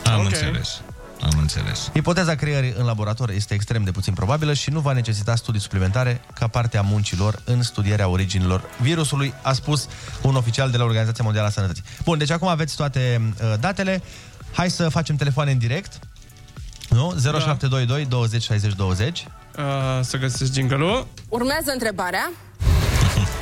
Am 0.06 0.20
Ok. 0.20 0.26
înțeles. 0.26 0.82
Am 1.34 1.40
înțeles. 1.40 1.90
Ipoteza 1.94 2.36
creării 2.36 2.74
în 2.78 2.86
laborator 2.86 3.30
este 3.30 3.54
extrem 3.54 3.84
de 3.84 3.92
puțin 3.92 4.14
probabilă 4.14 4.54
și 4.54 4.70
nu 4.70 4.80
va 4.80 4.94
necesita 4.94 5.36
studii 5.36 5.62
suplimentare 5.62 6.22
ca 6.34 6.48
parte 6.48 6.78
a 6.78 6.82
muncilor 6.82 7.42
în 7.46 7.62
studierea 7.62 8.08
originilor 8.08 8.70
virusului, 8.82 9.34
a 9.42 9.54
spus 9.54 9.88
un 10.22 10.36
oficial 10.36 10.72
de 10.72 10.78
la 10.78 10.84
Organizația 10.84 11.24
Mondială 11.24 11.48
a 11.48 11.52
Sănătății. 11.52 11.84
Bun, 12.04 12.18
deci 12.18 12.32
acum 12.32 12.48
aveți 12.48 12.76
toate 12.76 13.34
uh, 13.42 13.54
datele. 13.60 14.02
Hai 14.52 14.70
să 14.70 14.90
facem 14.90 15.16
telefoane 15.16 15.52
în 15.52 15.58
direct. 15.58 16.00
Nu? 16.90 17.16
0722 17.22 18.06
20 18.06 18.44
60 18.44 18.74
20. 18.74 19.26
Uh, 19.58 19.64
să 20.02 20.18
găsesc 20.18 20.54
jingle 20.54 21.06
Urmează 21.30 21.72
întrebarea. 21.72 22.32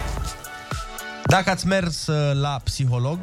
Dacă 1.34 1.49
ați 1.49 1.67
mers 1.67 2.08
uh, 2.08 2.39
la 2.41 2.60
psiholog 2.63 3.19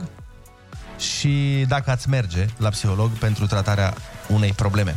și 0.98 1.64
dacă 1.68 1.90
ați 1.90 2.09
merge 2.09 2.46
la 2.57 2.68
psiholog 2.68 3.11
pentru 3.11 3.46
tratarea 3.46 3.94
unei 4.28 4.52
probleme. 4.52 4.96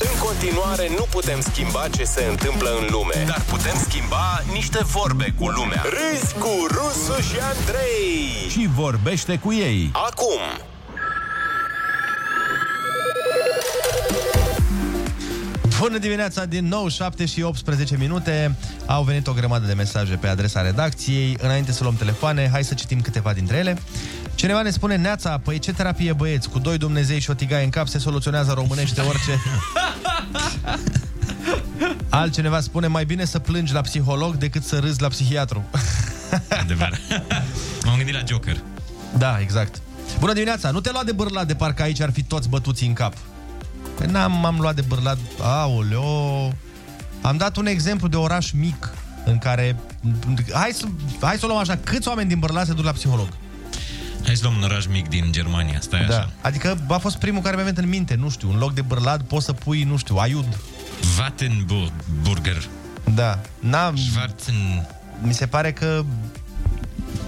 În 0.00 0.18
continuare, 0.18 0.88
nu 0.96 1.06
putem 1.10 1.40
schimba 1.40 1.88
ce 1.88 2.04
se 2.04 2.26
întâmplă 2.30 2.70
în 2.80 2.86
lume, 2.90 3.24
dar 3.26 3.42
putem 3.48 3.76
schimba 3.88 4.42
niște 4.52 4.78
vorbe 4.84 5.34
cu 5.38 5.48
lumea. 5.48 5.82
Râzi 5.82 6.34
cu 6.34 6.66
Rusu 6.70 7.20
și 7.20 7.36
Andrei. 7.40 8.48
Și 8.50 8.68
vorbește 8.74 9.38
cu 9.38 9.52
ei. 9.52 9.90
Acum, 9.92 10.40
Bună 15.80 15.98
dimineața 15.98 16.44
din 16.44 16.66
nou, 16.66 16.88
7 16.88 17.26
și 17.26 17.42
18 17.42 17.96
minute. 17.96 18.56
Au 18.86 19.02
venit 19.02 19.26
o 19.26 19.32
grămadă 19.32 19.66
de 19.66 19.72
mesaje 19.72 20.14
pe 20.14 20.26
adresa 20.26 20.60
redacției. 20.60 21.36
Înainte 21.40 21.72
să 21.72 21.82
luăm 21.82 21.96
telefoane, 21.96 22.48
hai 22.52 22.64
să 22.64 22.74
citim 22.74 23.00
câteva 23.00 23.32
dintre 23.32 23.56
ele. 23.56 23.78
Cineva 24.40 24.62
ne 24.62 24.70
spune, 24.70 24.96
Neața, 24.96 25.38
păi 25.38 25.58
ce 25.58 25.72
terapie 25.72 26.12
băieți? 26.12 26.48
Cu 26.48 26.58
doi 26.58 26.78
Dumnezei 26.78 27.20
și 27.20 27.30
o 27.30 27.34
tigaie 27.34 27.64
în 27.64 27.70
cap 27.70 27.88
se 27.88 27.98
soluționează 27.98 28.52
românește 28.52 29.00
orice. 29.00 29.42
Altcineva 32.08 32.60
spune, 32.60 32.86
mai 32.86 33.04
bine 33.04 33.24
să 33.24 33.38
plângi 33.38 33.72
la 33.72 33.80
psiholog 33.80 34.34
decât 34.34 34.64
să 34.64 34.78
râzi 34.78 35.00
la 35.00 35.08
psihiatru. 35.08 35.64
Adevărat. 36.48 37.00
M-am 37.84 37.96
gândit 37.96 38.14
la 38.14 38.22
Joker. 38.26 38.56
Da, 39.18 39.38
exact. 39.40 39.80
Bună 40.18 40.32
dimineața, 40.32 40.70
nu 40.70 40.80
te 40.80 40.90
lua 40.90 41.04
de 41.04 41.12
bârlat 41.12 41.46
de 41.46 41.54
parcă 41.54 41.82
aici 41.82 42.00
ar 42.00 42.10
fi 42.12 42.22
toți 42.22 42.48
bătuți 42.48 42.84
în 42.84 42.92
cap. 42.92 43.14
Păi 43.96 44.06
n-am 44.06 44.32
m-am 44.32 44.58
luat 44.60 44.74
de 44.74 44.84
bârlat, 44.88 45.18
aoleo. 45.40 46.52
Am 47.20 47.36
dat 47.36 47.56
un 47.56 47.66
exemplu 47.66 48.08
de 48.08 48.16
oraș 48.16 48.50
mic 48.50 48.88
în 49.24 49.38
care... 49.38 49.76
Hai 50.52 50.70
să, 50.72 50.86
hai 51.20 51.36
să 51.36 51.44
o 51.44 51.48
luăm 51.48 51.60
așa, 51.60 51.78
câți 51.84 52.08
oameni 52.08 52.28
din 52.28 52.38
bârlat 52.38 52.66
se 52.66 52.72
duc 52.72 52.84
la 52.84 52.92
psiholog? 52.92 53.28
Hai 54.30 54.38
să 54.38 54.44
luăm 54.46 54.56
un 54.56 54.62
oraș 54.62 54.86
mic 54.86 55.08
din 55.08 55.28
Germania, 55.30 55.80
stai 55.80 56.04
Da. 56.08 56.16
așa. 56.16 56.30
Adică 56.40 56.78
a 56.88 56.98
fost 56.98 57.16
primul 57.16 57.42
care 57.42 57.54
mi-a 57.54 57.64
venit 57.64 57.78
în 57.78 57.88
minte, 57.88 58.14
nu 58.14 58.30
știu, 58.30 58.50
în 58.50 58.58
loc 58.58 58.74
de 58.74 58.82
bârlat 58.82 59.22
poți 59.22 59.44
să 59.44 59.52
pui, 59.52 59.82
nu 59.82 59.96
știu, 59.96 60.16
aiud. 60.16 60.58
Wattenburger. 61.18 62.68
Da. 63.14 63.40
N-am... 63.60 63.96
Schwarzen... 63.96 64.88
Mi 65.20 65.34
se 65.34 65.46
pare 65.46 65.72
că... 65.72 66.04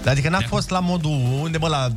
Adică 0.06 0.28
n-a 0.28 0.40
fost 0.48 0.70
la 0.70 0.80
modul, 0.80 1.40
unde 1.42 1.58
mă, 1.58 1.68
la, 1.68 1.88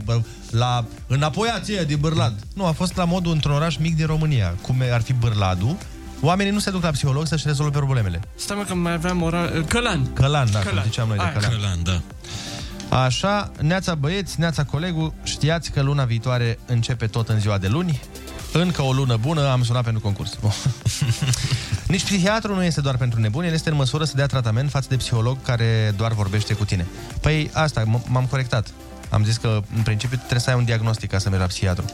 la 0.49 0.85
înapoiație 1.07 1.83
din 1.83 1.97
Bârlad. 1.99 2.33
Nu, 2.53 2.65
a 2.65 2.71
fost 2.71 2.95
la 2.95 3.03
modul 3.03 3.31
într-un 3.31 3.53
oraș 3.53 3.75
mic 3.75 3.95
din 3.95 4.05
România, 4.05 4.55
cum 4.61 4.75
ar 4.91 5.01
fi 5.01 5.13
Bârladul. 5.13 5.77
Oamenii 6.21 6.51
nu 6.51 6.59
se 6.59 6.71
duc 6.71 6.83
la 6.83 6.89
psiholog 6.89 7.27
să-și 7.27 7.47
rezolve 7.47 7.77
problemele. 7.77 8.19
Stai 8.35 8.57
mă 8.57 8.63
că 8.63 8.73
mai 8.75 8.93
aveam 8.93 9.21
ora... 9.21 9.49
Călan. 9.67 10.13
Călan, 10.13 10.51
da, 10.51 10.59
cum 10.59 10.69
Călan. 10.69 10.83
ziceam 10.83 11.07
noi 11.07 11.17
de 11.17 11.23
Hai. 11.23 11.33
Călan. 11.33 11.49
Călan, 11.51 11.83
da. 11.83 12.01
Așa, 12.95 13.51
neața 13.61 13.95
băieți, 13.95 14.39
neața 14.39 14.63
colegul, 14.63 15.13
știați 15.23 15.71
că 15.71 15.81
luna 15.81 16.03
viitoare 16.03 16.59
începe 16.65 17.07
tot 17.07 17.29
în 17.29 17.39
ziua 17.39 17.57
de 17.57 17.67
luni? 17.67 18.01
Încă 18.53 18.81
o 18.81 18.91
lună 18.91 19.17
bună 19.17 19.49
am 19.49 19.63
sunat 19.63 19.83
pentru 19.83 20.01
concurs. 20.01 20.37
Nici 21.87 22.03
psihiatru 22.03 22.55
nu 22.55 22.63
este 22.63 22.81
doar 22.81 22.97
pentru 22.97 23.19
nebuni, 23.19 23.47
el 23.47 23.53
este 23.53 23.69
în 23.69 23.75
măsură 23.75 24.03
să 24.03 24.15
dea 24.15 24.25
tratament 24.25 24.69
față 24.69 24.87
de 24.89 24.95
psiholog 24.95 25.37
care 25.41 25.93
doar 25.97 26.13
vorbește 26.13 26.53
cu 26.53 26.65
tine. 26.65 26.85
Păi 27.21 27.49
asta, 27.53 27.83
m- 27.83 28.07
m-am 28.07 28.25
corectat. 28.25 28.67
Am 29.09 29.23
zis 29.23 29.37
că 29.37 29.61
în 29.75 29.81
principiu 29.81 30.17
trebuie 30.17 30.39
să 30.39 30.49
ai 30.49 30.55
un 30.55 30.65
diagnostic 30.65 31.09
ca 31.09 31.17
să 31.17 31.29
mergi 31.29 31.43
la 31.43 31.49
psihiatru. 31.49 31.85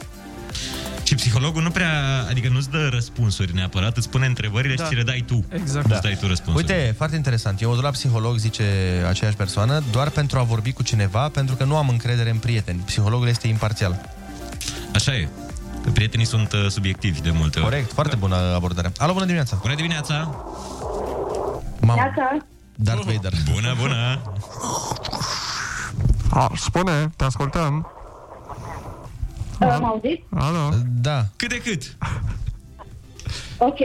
Și 1.12 1.18
psihologul 1.18 1.62
nu 1.62 1.70
prea, 1.70 2.26
adică 2.28 2.48
nu-ți 2.48 2.70
dă 2.70 2.88
răspunsuri 2.92 3.54
neapărat, 3.54 3.96
îți 3.96 4.08
pune 4.08 4.26
întrebările 4.26 4.74
Da. 4.74 4.82
și 4.82 4.88
ți 4.88 4.96
le 4.96 5.02
dai 5.02 5.24
tu. 5.26 5.44
Exact. 5.48 5.90
Îți 5.90 6.00
dai 6.00 6.16
tu 6.20 6.26
răspunsuri. 6.26 6.66
Uite, 6.66 6.94
foarte 6.96 7.16
interesant. 7.16 7.60
Eu 7.60 7.68
mă 7.68 7.74
duc 7.74 7.84
la 7.84 7.90
psiholog, 7.90 8.36
zice 8.36 8.64
aceeași 9.08 9.36
persoană, 9.36 9.82
doar 9.90 10.10
pentru 10.10 10.38
a 10.38 10.42
vorbi 10.42 10.72
cu 10.72 10.82
cineva, 10.82 11.28
pentru 11.28 11.54
că 11.54 11.64
nu 11.64 11.76
am 11.76 11.88
încredere 11.88 12.30
în 12.30 12.36
prieteni. 12.36 12.82
Psihologul 12.84 13.28
este 13.28 13.48
imparțial. 13.48 14.00
Așa 14.94 15.14
e. 15.14 15.28
Că 15.84 15.90
prietenii 15.90 16.26
sunt 16.26 16.52
uh, 16.52 16.66
subiectivi 16.68 17.20
de 17.20 17.30
multe 17.30 17.58
ori. 17.58 17.68
Corect, 17.68 17.92
foarte 17.92 18.16
bună 18.16 18.36
abordare. 18.36 18.92
Alo, 18.96 19.12
bună 19.12 19.24
dimineața! 19.24 19.58
Bună 19.62 19.74
dimineața! 19.74 20.44
Mamă, 21.80 22.12
Darth 22.74 23.04
Vader. 23.04 23.32
Bună, 23.52 23.74
bună! 23.80 24.20
A, 26.42 26.52
spune, 26.56 27.10
te 27.16 27.24
ascultăm. 27.24 27.92
Uh, 29.66 29.76
Mă 29.80 29.86
auziți? 29.86 30.22
Alo? 30.30 30.74
Da. 31.00 31.24
Cât 31.36 31.48
de 31.48 31.60
cât? 31.60 31.96
Ok. 33.58 33.78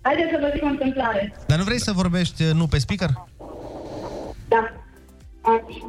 Haideți 0.00 0.30
să 0.30 0.38
vă 0.40 0.50
zic 0.54 0.62
o 0.62 0.66
întâmplare. 0.66 1.34
Dar 1.46 1.58
nu 1.58 1.64
vrei 1.64 1.80
să 1.80 1.92
vorbești, 1.92 2.42
uh, 2.42 2.50
nu, 2.52 2.66
pe 2.66 2.78
speaker? 2.78 3.10
Da. 4.48 4.72
Aici. 5.40 5.82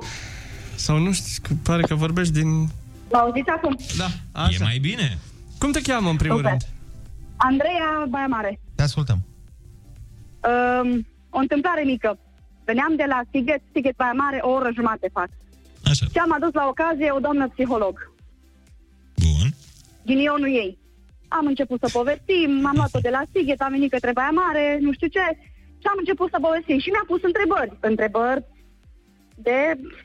Sau 0.75 0.97
nu 0.97 1.11
știu, 1.11 1.41
că 1.47 1.53
pare 1.63 1.81
că 1.81 1.95
vorbești 1.95 2.33
din... 2.33 2.61
Mă 3.11 3.17
auziți 3.17 3.49
acum? 3.49 3.77
Da, 3.97 4.07
așa. 4.41 4.57
E 4.61 4.63
mai 4.63 4.77
bine. 4.77 5.17
Cum 5.59 5.71
te 5.71 5.81
cheamă, 5.81 6.09
în 6.09 6.15
primul 6.15 6.37
Super. 6.37 6.51
rând? 6.51 6.65
Andreea 7.35 8.05
Baia 8.09 8.27
Mare. 8.27 8.59
Te 8.75 8.83
ascultăm. 8.83 9.17
Um, 10.81 11.07
o 11.29 11.37
întâmplare 11.39 11.83
mică. 11.83 12.17
Veneam 12.65 12.95
de 12.95 13.05
la 13.07 13.21
Sighet, 13.31 13.61
Sighet 13.73 13.95
Baia 13.95 14.11
Mare, 14.11 14.39
o 14.41 14.49
oră 14.49 14.69
jumate 14.73 15.09
fac. 15.13 15.29
Așa. 15.83 16.05
Și 16.11 16.17
am 16.17 16.33
adus 16.33 16.53
la 16.53 16.65
ocazie 16.67 17.11
o 17.11 17.19
doamnă 17.19 17.47
psiholog. 17.47 18.13
Bun. 20.05 20.15
Ghinionul 20.15 20.47
ei. 20.47 20.77
Am 21.27 21.45
început 21.45 21.79
să 21.83 21.97
povestim, 21.97 22.65
am 22.65 22.75
luat-o 22.75 22.99
de 22.99 23.09
la 23.09 23.21
Sighet, 23.33 23.61
am 23.61 23.71
venit 23.71 23.91
către 23.91 24.11
Baia 24.11 24.29
Mare, 24.29 24.77
nu 24.81 24.91
știu 24.93 25.07
ce, 25.07 25.25
și 25.81 25.87
am 25.87 25.97
început 25.97 26.29
să 26.31 26.37
povestim. 26.41 26.79
Și 26.79 26.89
mi-a 26.89 27.05
pus 27.07 27.21
întrebări. 27.23 27.77
Întrebări 27.79 28.43
de 29.35 29.57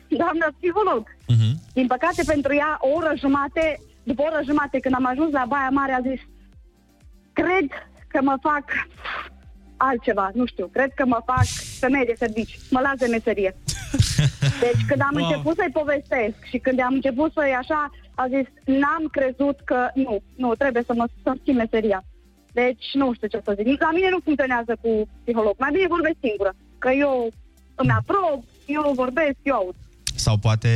doamnă 0.08 0.46
psiholog. 0.56 1.02
Uh-huh. 1.08 1.52
Din 1.72 1.86
păcate, 1.86 2.22
pentru 2.26 2.54
ea, 2.54 2.78
o 2.80 2.88
oră 2.88 3.12
jumate, 3.16 3.80
după 4.02 4.22
o 4.22 4.24
oră 4.30 4.40
jumate, 4.44 4.78
când 4.78 4.94
am 4.94 5.06
ajuns 5.06 5.30
la 5.32 5.44
Baia 5.48 5.70
Mare, 5.70 5.92
a 5.92 6.08
zis 6.10 6.20
cred 7.32 7.68
că 8.08 8.18
mă 8.22 8.36
fac 8.40 8.64
altceva, 9.88 10.30
nu 10.34 10.46
știu, 10.46 10.66
cred 10.76 10.90
că 10.94 11.04
mă 11.06 11.20
fac 11.30 11.44
femeie 11.84 12.04
de 12.10 12.14
servici, 12.18 12.58
mă 12.70 12.80
las 12.86 12.96
de 12.98 13.06
meserie. 13.16 13.52
Deci 14.64 14.82
când 14.88 15.00
am 15.00 15.08
Wow. 15.12 15.20
wow. 15.22 15.28
început 15.30 15.54
să-i 15.56 15.76
povestesc 15.80 16.36
și 16.50 16.58
când 16.58 16.80
am 16.80 16.94
început 16.94 17.30
să-i 17.32 17.54
așa, 17.62 17.80
a 18.14 18.24
zis, 18.34 18.46
n-am 18.80 19.04
crezut 19.16 19.58
că 19.64 19.78
nu, 19.94 20.22
nu, 20.36 20.48
trebuie 20.54 20.82
să 20.86 20.92
mă 20.96 21.04
să 21.22 21.32
schimb 21.40 21.56
meseria. 21.56 22.00
Deci 22.52 22.86
nu 22.92 23.12
știu 23.14 23.28
ce 23.28 23.40
să 23.44 23.52
zic. 23.56 23.80
La 23.82 23.90
mine 23.92 24.08
nu 24.10 24.18
funcționează 24.24 24.72
cu 24.82 24.90
psiholog, 25.22 25.54
mai 25.58 25.70
bine 25.72 25.86
vorbesc 25.96 26.16
singură, 26.26 26.52
că 26.78 26.90
eu 26.90 27.30
îmi 27.74 27.94
aprob, 28.00 28.38
eu 28.66 28.92
vorbesc, 29.02 29.36
eu 29.42 29.54
aud. 29.54 29.74
Sau 30.14 30.36
poate 30.36 30.68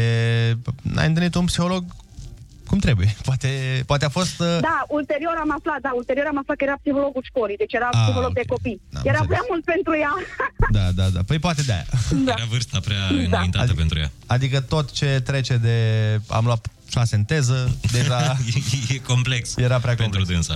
n-ai 0.94 1.06
întâlnit 1.06 1.34
un 1.34 1.44
psiholog 1.44 1.84
cum 2.66 2.78
trebuie. 2.78 3.16
Poate, 3.24 3.48
poate 3.86 4.04
a 4.04 4.08
fost... 4.08 4.40
Uh... 4.40 4.58
Da, 4.60 4.84
ulterior 4.88 5.36
am 5.44 5.52
aflat, 5.58 5.80
da, 5.80 5.90
ulterior 5.94 6.26
am 6.32 6.38
aflat 6.38 6.56
că 6.56 6.64
era 6.64 6.76
psihologul 6.82 7.22
școlii, 7.30 7.56
deci 7.56 7.72
era 7.72 7.88
Ah, 7.92 8.00
psiholog 8.02 8.28
ok. 8.28 8.34
de 8.34 8.44
copii. 8.54 8.80
Am 8.92 9.02
era 9.04 9.18
înțeles. 9.20 9.26
prea 9.32 9.44
mult 9.50 9.64
pentru 9.64 9.92
ea. 10.04 10.12
Da, 10.76 10.84
da, 10.98 11.06
da. 11.16 11.20
Păi 11.26 11.38
poate 11.38 11.62
de-aia. 11.62 11.86
Da. 12.28 12.32
Era 12.36 12.46
vârsta 12.50 12.78
prea 12.80 13.04
înaintată 13.10 13.58
Adică- 13.64 13.74
pentru 13.82 13.98
ea. 13.98 14.10
Adică 14.26 14.60
tot 14.60 14.90
ce 14.90 15.20
trece 15.24 15.56
de... 15.56 15.76
Am 16.28 16.44
luat 16.44 16.66
șase 16.90 17.14
în 17.16 17.24
teză, 17.24 17.76
deja... 17.92 18.18
e, 18.90 18.94
e 18.94 18.98
complex. 18.98 19.56
Era 19.56 19.78
prea 19.78 19.94
pentru 19.94 20.18
complex. 20.18 20.46
dânsa. 20.46 20.54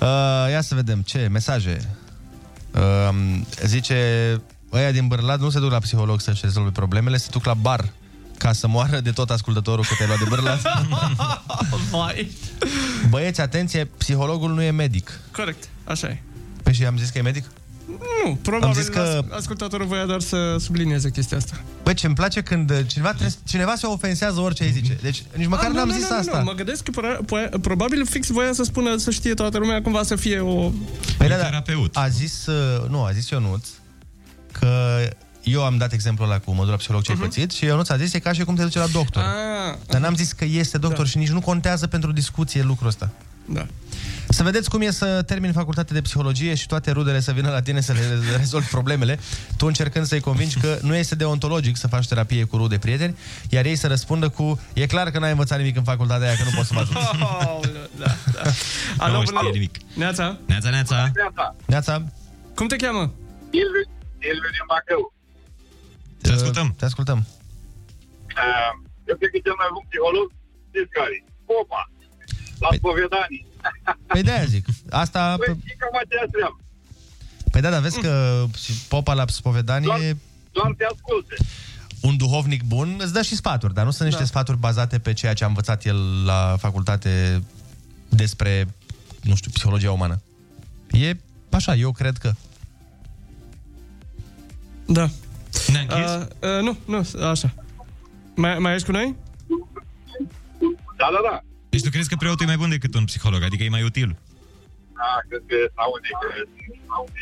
Uh, 0.00 0.50
ia 0.50 0.60
să 0.60 0.74
vedem 0.74 1.00
ce 1.00 1.28
mesaje. 1.32 1.90
Uh, 2.74 3.08
zice, 3.64 3.96
ăia 4.72 4.90
din 4.92 5.06
Bărlat 5.06 5.40
nu 5.40 5.50
se 5.50 5.58
duc 5.58 5.70
la 5.70 5.78
psiholog 5.78 6.20
să-și 6.20 6.40
rezolve 6.44 6.70
problemele, 6.70 7.16
se 7.16 7.28
duc 7.30 7.44
la 7.44 7.54
bar 7.54 7.92
ca 8.44 8.52
să 8.52 8.66
moară 8.66 9.00
de 9.00 9.10
tot 9.10 9.30
ascultătorul 9.30 9.84
că 9.88 9.94
te-ai 9.96 10.08
luat 10.08 10.18
de 10.18 10.24
Bărlat. 10.28 10.60
Vai. 11.90 12.30
Băieți, 13.08 13.40
atenție, 13.40 13.84
psihologul 13.84 14.54
nu 14.54 14.62
e 14.62 14.70
medic. 14.70 15.20
Corect, 15.32 15.68
așa 15.84 16.06
e. 16.06 16.22
Păi 16.62 16.72
și 16.74 16.84
am 16.84 16.96
zis 16.98 17.08
că 17.10 17.18
e 17.18 17.22
medic? 17.22 17.44
Nu, 18.24 18.34
probabil 18.42 18.66
Am 18.66 18.72
zis 18.74 18.88
că- 18.88 19.24
că... 19.28 19.34
ascultatorul 19.34 19.86
voia 19.86 20.04
doar 20.04 20.20
să 20.20 20.56
sublinieze 20.58 21.10
chestia 21.10 21.36
asta. 21.36 21.60
Băi, 21.82 21.94
ce 21.94 22.06
îmi 22.06 22.14
place 22.14 22.40
când 22.42 22.86
cineva, 22.86 23.08
trebuie, 23.08 23.34
cineva 23.46 23.74
se 23.76 23.86
ofensează 23.86 24.40
orice 24.40 24.62
ai 24.62 24.70
zice. 24.72 24.98
Deci 25.02 25.22
nici 25.36 25.46
măcar 25.46 25.64
Ah, 25.64 25.70
nu, 25.70 25.76
n-am 25.76 25.88
nu, 25.88 25.94
zis 25.94 26.08
nu, 26.08 26.16
asta. 26.16 26.38
Nu, 26.38 26.44
mă 26.44 26.52
gândesc 26.52 26.82
că 26.82 26.90
pro- 26.90 27.18
po- 27.24 27.60
probabil 27.60 28.06
fix 28.06 28.28
voia 28.28 28.52
să 28.52 28.62
spună, 28.62 28.96
să 28.96 29.10
știe 29.10 29.34
toată 29.34 29.58
lumea, 29.58 29.82
cumva 29.82 30.02
să 30.02 30.16
fie 30.16 30.38
o... 30.40 30.70
Păi 31.18 31.28
da, 31.28 31.36
da. 31.36 31.62
A 31.92 32.08
zis, 32.08 32.46
uh, 32.46 32.88
nu, 32.88 33.02
a 33.04 33.12
zis 33.12 33.28
Ionuț 33.28 33.68
că 34.52 34.98
eu 35.44 35.64
am 35.64 35.76
dat 35.76 35.92
exemplul 35.92 36.28
ăla 36.28 36.38
cu 36.38 36.50
mă 36.52 36.60
duc 36.62 36.70
la 36.70 36.76
psiholog 36.76 37.02
ce 37.02 37.10
ai 37.12 37.16
pățit 37.18 37.50
și 37.50 37.64
Ionuț 37.64 37.88
a 37.88 37.96
zis 37.96 38.12
e 38.12 38.18
ca 38.18 38.32
și 38.32 38.44
cum 38.44 38.54
te 38.54 38.62
duce 38.62 38.78
la 38.78 38.86
doctor. 38.86 39.22
Ah, 39.22 39.76
Dar 39.86 40.00
n-am 40.00 40.14
zis 40.14 40.32
că 40.32 40.44
este 40.44 40.78
doctor 40.78 41.04
Da. 41.04 41.10
și 41.10 41.18
nici 41.18 41.28
nu 41.30 41.40
contează 41.40 41.86
pentru 41.86 42.12
discuție 42.12 42.62
lucrul 42.62 42.88
ăsta. 42.88 43.10
Da. 43.48 43.66
Să 44.28 44.42
vedeți 44.42 44.70
cum 44.70 44.80
e 44.80 44.90
să 44.90 45.22
termini 45.22 45.52
facultate 45.52 45.92
de 45.92 46.00
psihologie 46.00 46.54
și 46.54 46.66
toate 46.66 46.90
rudele 46.90 47.20
să 47.20 47.32
vină 47.32 47.50
la 47.50 47.62
tine 47.62 47.80
să 47.80 47.92
le 47.92 48.00
rezolvi 48.38 48.66
problemele, 48.66 49.18
tu 49.56 49.66
încercând 49.66 50.06
să-i 50.06 50.20
convingi 50.20 50.58
că 50.58 50.78
nu 50.82 50.94
este 50.94 51.14
deontologic 51.14 51.76
să 51.76 51.86
faci 51.88 52.06
terapie 52.08 52.44
cu 52.44 52.56
rude 52.56 52.78
prieteni, 52.78 53.16
iar 53.48 53.64
ei 53.64 53.76
să 53.76 53.86
răspundă 53.86 54.28
cu 54.28 54.60
e 54.72 54.86
clar 54.86 55.10
că 55.10 55.18
n-ai 55.18 55.30
învățat 55.30 55.58
nimic 55.58 55.76
în 55.76 55.82
facultatea 55.82 56.26
aia, 56.26 56.36
că 56.36 56.42
nu 56.44 56.50
poți 56.54 56.68
să 56.68 56.74
mă 56.74 56.80
ajut. 56.80 56.94
da, 58.02 58.14
da. 58.34 58.50
Alo, 58.96 59.16
nu 59.18 59.22
bună... 59.22 59.38
știe 59.38 59.50
nimic. 59.52 59.76
Neața. 59.94 60.38
Neața, 60.46 60.70
neața. 60.70 61.10
Neața. 61.66 62.04
Cum 62.54 62.66
te 62.66 62.76
cheamă? 62.76 63.12
Silviu, 63.50 63.84
Silviu 64.20 64.50
din 64.56 64.64
Bacău. 64.68 65.12
Te 66.26 66.32
ascultăm. 66.32 66.68
Te 66.78 66.84
ascultăm. 66.90 67.18
Uh, 68.42 68.72
eu 69.10 69.16
cred 69.20 69.30
că 69.34 69.38
cel 69.46 69.56
mai 69.62 69.70
bun 69.74 69.84
psiholog, 69.90 70.26
știți 70.68 70.90
care 70.98 71.16
Popa. 71.50 71.82
La 72.62 72.68
Păi- 72.70 72.78
spovedanii. 72.80 73.42
Păi 74.12 74.22
de-aia 74.22 74.44
zic. 74.54 74.64
Asta... 75.02 75.20
Păi, 75.40 75.54
și 75.68 75.74
cam 75.80 75.94
aceeași 76.04 76.30
treabă. 76.36 76.56
Păi 77.52 77.60
da, 77.64 77.70
dar 77.70 77.80
vezi 77.80 78.00
că 78.00 78.44
și 78.64 78.72
popa 78.92 79.14
la 79.14 79.24
spovedanie... 79.26 80.16
Doar 80.52 80.72
te 80.76 80.84
asculte. 80.84 81.34
un 82.00 82.16
duhovnic 82.16 82.62
bun 82.62 82.96
îți 82.98 83.12
dă 83.12 83.22
și 83.22 83.36
sfaturi, 83.36 83.74
dar 83.74 83.84
nu 83.84 83.90
sunt 83.90 84.04
niște 84.08 84.22
Da. 84.22 84.28
sfaturi 84.28 84.58
bazate 84.58 84.98
pe 84.98 85.12
ceea 85.12 85.34
ce 85.34 85.44
a 85.44 85.46
învățat 85.46 85.84
el 85.84 86.24
la 86.24 86.56
facultate 86.58 87.42
despre, 88.08 88.74
nu 89.22 89.34
știu, 89.34 89.50
psihologia 89.50 89.92
umană. 89.92 90.22
E 90.90 91.16
așa, 91.50 91.74
eu 91.74 91.92
cred 91.92 92.16
că. 92.16 92.32
Da. 94.86 95.08
Ne-a 95.72 95.80
închis? 95.80 96.10
Uh, 96.10 96.26
uh, 96.40 96.62
nu, 96.62 96.76
nu, 96.86 97.28
așa. 97.28 97.54
Mai, 98.34 98.58
mai 98.58 98.74
ești 98.74 98.86
cu 98.86 98.92
noi? 98.92 99.16
Da, 100.96 101.08
da, 101.12 101.20
da. 101.30 101.40
Deci 101.68 101.82
tu 101.82 101.90
crezi 101.90 102.08
că 102.08 102.16
preotul 102.16 102.44
e 102.44 102.46
mai 102.46 102.56
bun 102.56 102.68
decât 102.68 102.94
un 102.94 103.04
psiholog, 103.04 103.42
adică 103.42 103.62
e 103.62 103.68
mai 103.68 103.82
util? 103.82 104.16
Da, 104.94 105.10
cred 105.28 105.42
că 105.46 105.56
aude 105.74 106.08
că 106.20 106.26
aude. 106.86 107.20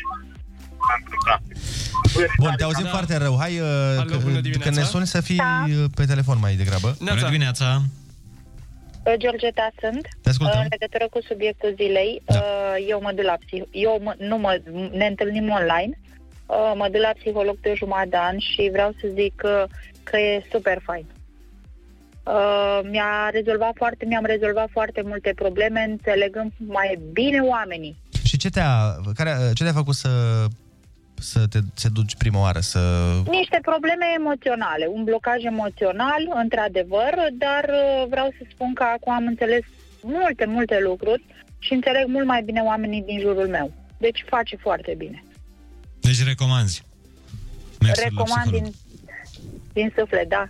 Bun, 2.39 2.53
te 2.57 2.63
auzim 2.63 2.85
foarte 2.85 3.17
rău. 3.17 3.37
Hai, 3.39 3.59
uh, 3.59 3.67
Alo, 3.97 4.09
că, 4.09 4.17
bună 4.17 4.39
dimineața. 4.39 4.63
când 4.63 4.75
ne 4.75 4.83
suni 4.83 5.07
să 5.07 5.21
fii 5.21 5.39
uh, 5.39 5.85
pe 5.95 6.05
telefon 6.05 6.37
mai 6.39 6.55
degrabă. 6.55 6.95
Bună 6.99 7.25
dimineața! 7.25 7.81
Georgeta 9.17 9.69
sunt. 9.79 10.07
Te 10.21 10.29
ascultăm. 10.29 10.59
În 10.59 10.67
legătură 10.69 11.07
cu 11.09 11.19
subiectul 11.27 11.73
zilei, 11.75 12.21
da. 12.25 12.43
eu 12.89 12.99
mă 13.01 13.11
duc 13.15 13.25
la 13.25 13.37
psih... 13.45 13.63
Eu 13.71 13.99
mă, 14.03 14.15
nu 14.17 14.37
mă, 14.37 14.61
ne 14.91 15.05
întâlnim 15.05 15.49
online. 15.49 15.99
Uh, 16.53 16.73
Mă 16.75 16.87
duc 16.91 17.01
la 17.01 17.13
psiholog 17.19 17.57
de 17.61 17.73
jumătate 17.75 18.09
de 18.09 18.17
an 18.17 18.37
și 18.37 18.69
vreau 18.71 18.91
să 18.99 19.07
zic 19.13 19.35
că, 19.35 19.67
că 20.03 20.17
e 20.17 20.45
super 20.51 20.79
fain. 20.83 21.05
Uh, 22.23 22.79
mi-a 22.91 23.29
rezolvat 23.31 23.73
foarte, 23.75 24.05
mi-am 24.05 24.25
rezolvat 24.25 24.69
foarte 24.71 25.01
multe 25.05 25.31
probleme, 25.35 25.85
înțelegând 25.89 26.51
mai 26.57 26.99
bine 27.11 27.39
oamenii. 27.39 27.95
Și 28.23 28.37
ce 28.37 28.49
te-a, 28.49 28.95
care, 29.15 29.31
ce 29.53 29.63
te-a 29.63 29.81
făcut 29.81 29.95
să, 29.95 30.09
să 31.15 31.39
te 31.49 31.59
să 31.73 31.89
duci 31.93 32.15
prima 32.15 32.39
oară? 32.39 32.59
Să... 32.59 32.79
Niște 33.29 33.59
probleme 33.61 34.05
emoționale, 34.17 34.85
un 34.85 35.03
blocaj 35.03 35.43
emoțional, 35.43 36.21
într-adevăr, 36.41 37.13
dar 37.33 37.63
uh, 37.69 38.05
vreau 38.09 38.29
să 38.37 38.45
spun 38.49 38.73
că 38.73 38.83
acum 38.83 39.13
am 39.13 39.25
înțeles 39.25 39.63
multe, 40.01 40.45
multe 40.45 40.79
lucruri 40.81 41.23
și 41.59 41.73
înțeleg 41.73 42.07
mult 42.07 42.25
mai 42.25 42.41
bine 42.41 42.61
oamenii 42.61 43.01
din 43.01 43.19
jurul 43.19 43.47
meu. 43.47 43.71
Deci 43.97 44.25
face 44.27 44.55
foarte 44.55 44.93
bine. 44.97 45.23
Deci 46.03 46.23
recomanzi. 46.23 46.83
Mersul 47.79 48.03
la 48.03 48.09
Recomand 48.09 48.41
psiholog. 48.41 48.63
din, 48.63 48.73
din 49.73 49.93
suflet, 49.97 50.29
da. 50.29 50.49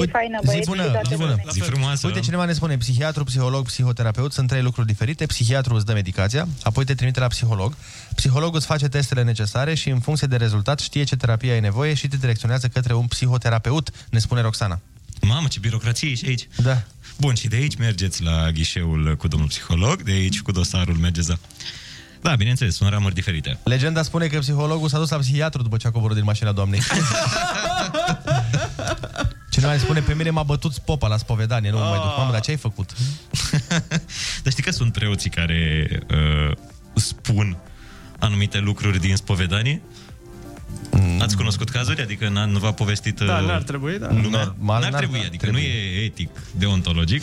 Zi 0.00 0.08
faină, 0.10 0.38
băieți, 0.44 0.70
și 0.70 0.76
toate 0.76 1.16
bune. 1.16 1.44
Zi 1.50 1.60
frumoasă. 1.60 2.06
Uite, 2.06 2.20
cineva 2.20 2.44
ne 2.44 2.52
spune, 2.52 2.76
psihiatru, 2.76 3.24
psiholog, 3.24 3.66
psihoterapeut 3.66 4.32
sunt 4.32 4.48
trei 4.48 4.62
lucruri 4.62 4.86
diferite. 4.86 5.26
Psihiatru 5.26 5.74
îți 5.74 5.86
dă 5.86 5.92
medicația, 5.92 6.48
apoi 6.62 6.84
te 6.84 6.94
trimite 6.94 7.20
la 7.20 7.26
psiholog. 7.26 7.76
Psihologul 8.14 8.56
îți 8.56 8.66
face 8.66 8.88
testele 8.88 9.22
necesare 9.22 9.74
și 9.74 9.88
în 9.88 10.00
funcție 10.00 10.26
de 10.26 10.36
rezultat 10.36 10.78
știe 10.80 11.04
ce 11.04 11.16
terapie 11.16 11.52
ai 11.52 11.60
nevoie 11.60 11.94
și 11.94 12.08
te 12.08 12.16
direcționează 12.16 12.68
către 12.68 12.94
un 12.94 13.06
psihoterapeut, 13.06 13.90
ne 14.10 14.18
spune 14.18 14.40
Roxana. 14.40 14.80
Mamă, 15.20 15.48
ce 15.48 15.58
birocrație 15.58 16.08
e 16.10 16.14
și 16.14 16.24
aici. 16.26 16.48
Da. 16.62 16.82
Bun, 17.18 17.34
și 17.34 17.48
de 17.48 17.56
aici 17.56 17.76
mergeți 17.76 18.22
la 18.22 18.50
ghișeul 18.50 19.16
cu 19.16 19.28
domnul 19.28 19.48
psiholog, 19.48 20.02
de 20.02 20.10
aici 20.12 20.40
cu 20.40 20.52
dosarul 20.52 20.94
mergeți 20.94 21.28
la... 21.28 21.38
Da, 22.24 22.34
bineînțeles, 22.36 22.74
sunt 22.74 22.90
ramuri 22.90 23.14
diferite. 23.14 23.58
Legenda 23.64 24.02
spune 24.02 24.26
că 24.26 24.38
psihologul 24.38 24.88
s-a 24.88 24.98
dus 24.98 25.10
la 25.10 25.16
psihiatru 25.16 25.62
după 25.62 25.76
ce 25.76 25.86
a 25.86 25.90
coborât 25.90 26.16
din 26.16 26.24
mașina 26.24 26.52
doamnei. 26.52 26.80
Cineva 29.50 29.72
îmi 29.72 29.80
spune, 29.80 30.00
pe 30.00 30.14
mine 30.14 30.30
m-a 30.30 30.42
bătut 30.42 30.78
popa 30.78 31.08
la 31.08 31.16
spovedanie, 31.16 31.70
nu 31.70 31.76
mă 31.78 31.84
mai 31.84 31.98
duc. 31.98 32.16
Mamă, 32.16 32.32
dar 32.32 32.40
ce 32.40 32.50
ai 32.50 32.56
făcut? 32.56 32.90
Dar 34.42 34.52
știi 34.52 34.62
că 34.62 34.70
sunt 34.70 34.92
preoții 34.92 35.30
care 35.30 35.88
uh, 36.10 36.56
spun 36.94 37.56
anumite 38.18 38.58
lucruri 38.58 39.00
din 39.00 39.16
spovedanie? 39.16 39.82
Mm. 40.90 41.20
Ați 41.20 41.36
cunoscut 41.36 41.68
cazuri? 41.68 42.02
Adică 42.02 42.28
n- 42.28 42.50
nu 42.50 42.58
v-a 42.58 42.72
povestit 42.72 43.20
uh, 43.20 43.26
Da, 43.26 43.40
n-ar 43.40 43.62
trebui, 43.62 43.98
da. 43.98 44.06
lumea? 44.10 44.44
Normal, 44.44 44.80
n-ar, 44.80 44.90
n-ar- 44.90 44.98
trebui, 44.98 45.18
n-ar 45.18 45.26
adică 45.26 45.42
trebui. 45.46 45.60
nu 45.60 45.66
e 45.66 46.04
etic, 46.04 46.28
deontologic. 46.56 47.22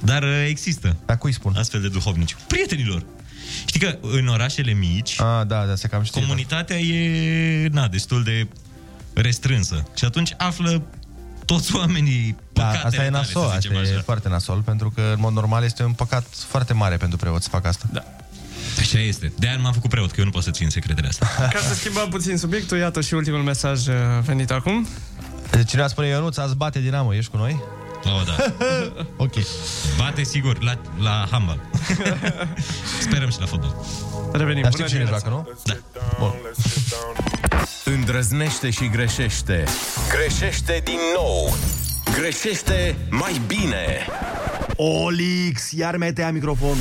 Dar 0.00 0.22
uh, 0.22 0.44
există. 0.48 0.96
Dar 1.06 1.18
cui 1.18 1.32
spun? 1.32 1.54
Astfel 1.56 1.80
de 1.80 1.88
duhovnici. 1.88 2.36
Prietenilor! 2.46 3.04
Știi 3.66 3.80
că 3.80 3.98
în 4.00 4.26
orașele 4.28 4.72
mici, 4.72 5.20
A, 5.20 5.44
da, 5.44 5.64
da, 5.64 5.74
se 5.74 5.88
cam 5.88 6.02
știe. 6.02 6.20
comunitatea 6.20 6.76
e, 6.78 7.68
na, 7.68 7.88
destul 7.88 8.22
de 8.22 8.48
restrânsă. 9.14 9.82
Și 9.96 10.04
atunci 10.04 10.34
află 10.36 10.82
toți 11.44 11.74
oamenii 11.80 12.36
Da, 12.52 12.62
păcatele 12.62 12.84
asta 12.86 12.94
e 12.94 12.98
tale, 12.98 13.10
nasol, 13.10 13.42
să 13.42 13.46
asta 13.46 13.58
zicem 13.58 13.76
e 13.76 13.80
așa. 13.80 14.02
foarte 14.04 14.28
nasol, 14.28 14.60
pentru 14.60 14.90
că, 14.94 15.00
în 15.00 15.20
mod 15.20 15.32
normal, 15.32 15.64
este 15.64 15.82
un 15.84 15.92
păcat 15.92 16.26
foarte 16.48 16.72
mare 16.72 16.96
pentru 16.96 17.18
preot 17.18 17.42
să 17.42 17.48
facă 17.48 17.68
asta. 17.68 17.84
Da. 17.92 18.04
Așa 18.78 18.98
este. 18.98 19.32
De-aia 19.38 19.56
m-am 19.58 19.72
făcut 19.72 19.90
preot, 19.90 20.10
că 20.10 20.16
eu 20.18 20.24
nu 20.24 20.30
pot 20.30 20.42
să 20.42 20.50
țin 20.50 20.68
secretele 20.70 21.08
astea. 21.08 21.28
Ca 21.52 21.58
să 21.68 21.74
schimbăm 21.74 22.08
puțin 22.08 22.36
subiectul, 22.36 22.78
iată 22.78 23.00
și 23.00 23.14
ultimul 23.14 23.42
mesaj 23.42 23.86
uh, 23.86 23.94
venit 24.24 24.50
acum. 24.50 24.86
Cineva 25.66 25.86
spune, 25.88 26.06
Ionuț, 26.06 26.36
azi 26.36 26.56
bate 26.56 26.80
Dinamo, 26.80 27.14
ești 27.14 27.30
cu 27.30 27.36
noi? 27.36 27.60
Oh, 28.04 28.22
da. 28.26 28.52
ok. 29.24 29.32
Bate 29.98 30.22
sigur 30.22 30.62
la, 30.62 30.78
la 30.98 31.26
handball. 31.30 31.60
Sperăm 33.00 33.30
și 33.30 33.40
la 33.40 33.46
fotbal. 33.46 33.76
Revenim. 34.32 34.62
Dar 34.62 34.72
știi 34.72 34.84
cine 34.84 35.04
joacă, 35.08 35.28
nu? 35.28 35.48
Da. 35.64 35.74
Bun. 36.18 36.34
Îndrăznește 37.84 38.70
și 38.70 38.88
greșește. 38.88 39.64
Greșește 40.08 40.80
din 40.84 40.98
nou. 41.16 41.54
Greșește 42.18 42.96
mai 43.10 43.40
bine. 43.46 44.06
Olix, 44.76 45.70
iar 45.70 45.96
metea 45.96 46.30
microfonul. 46.30 46.76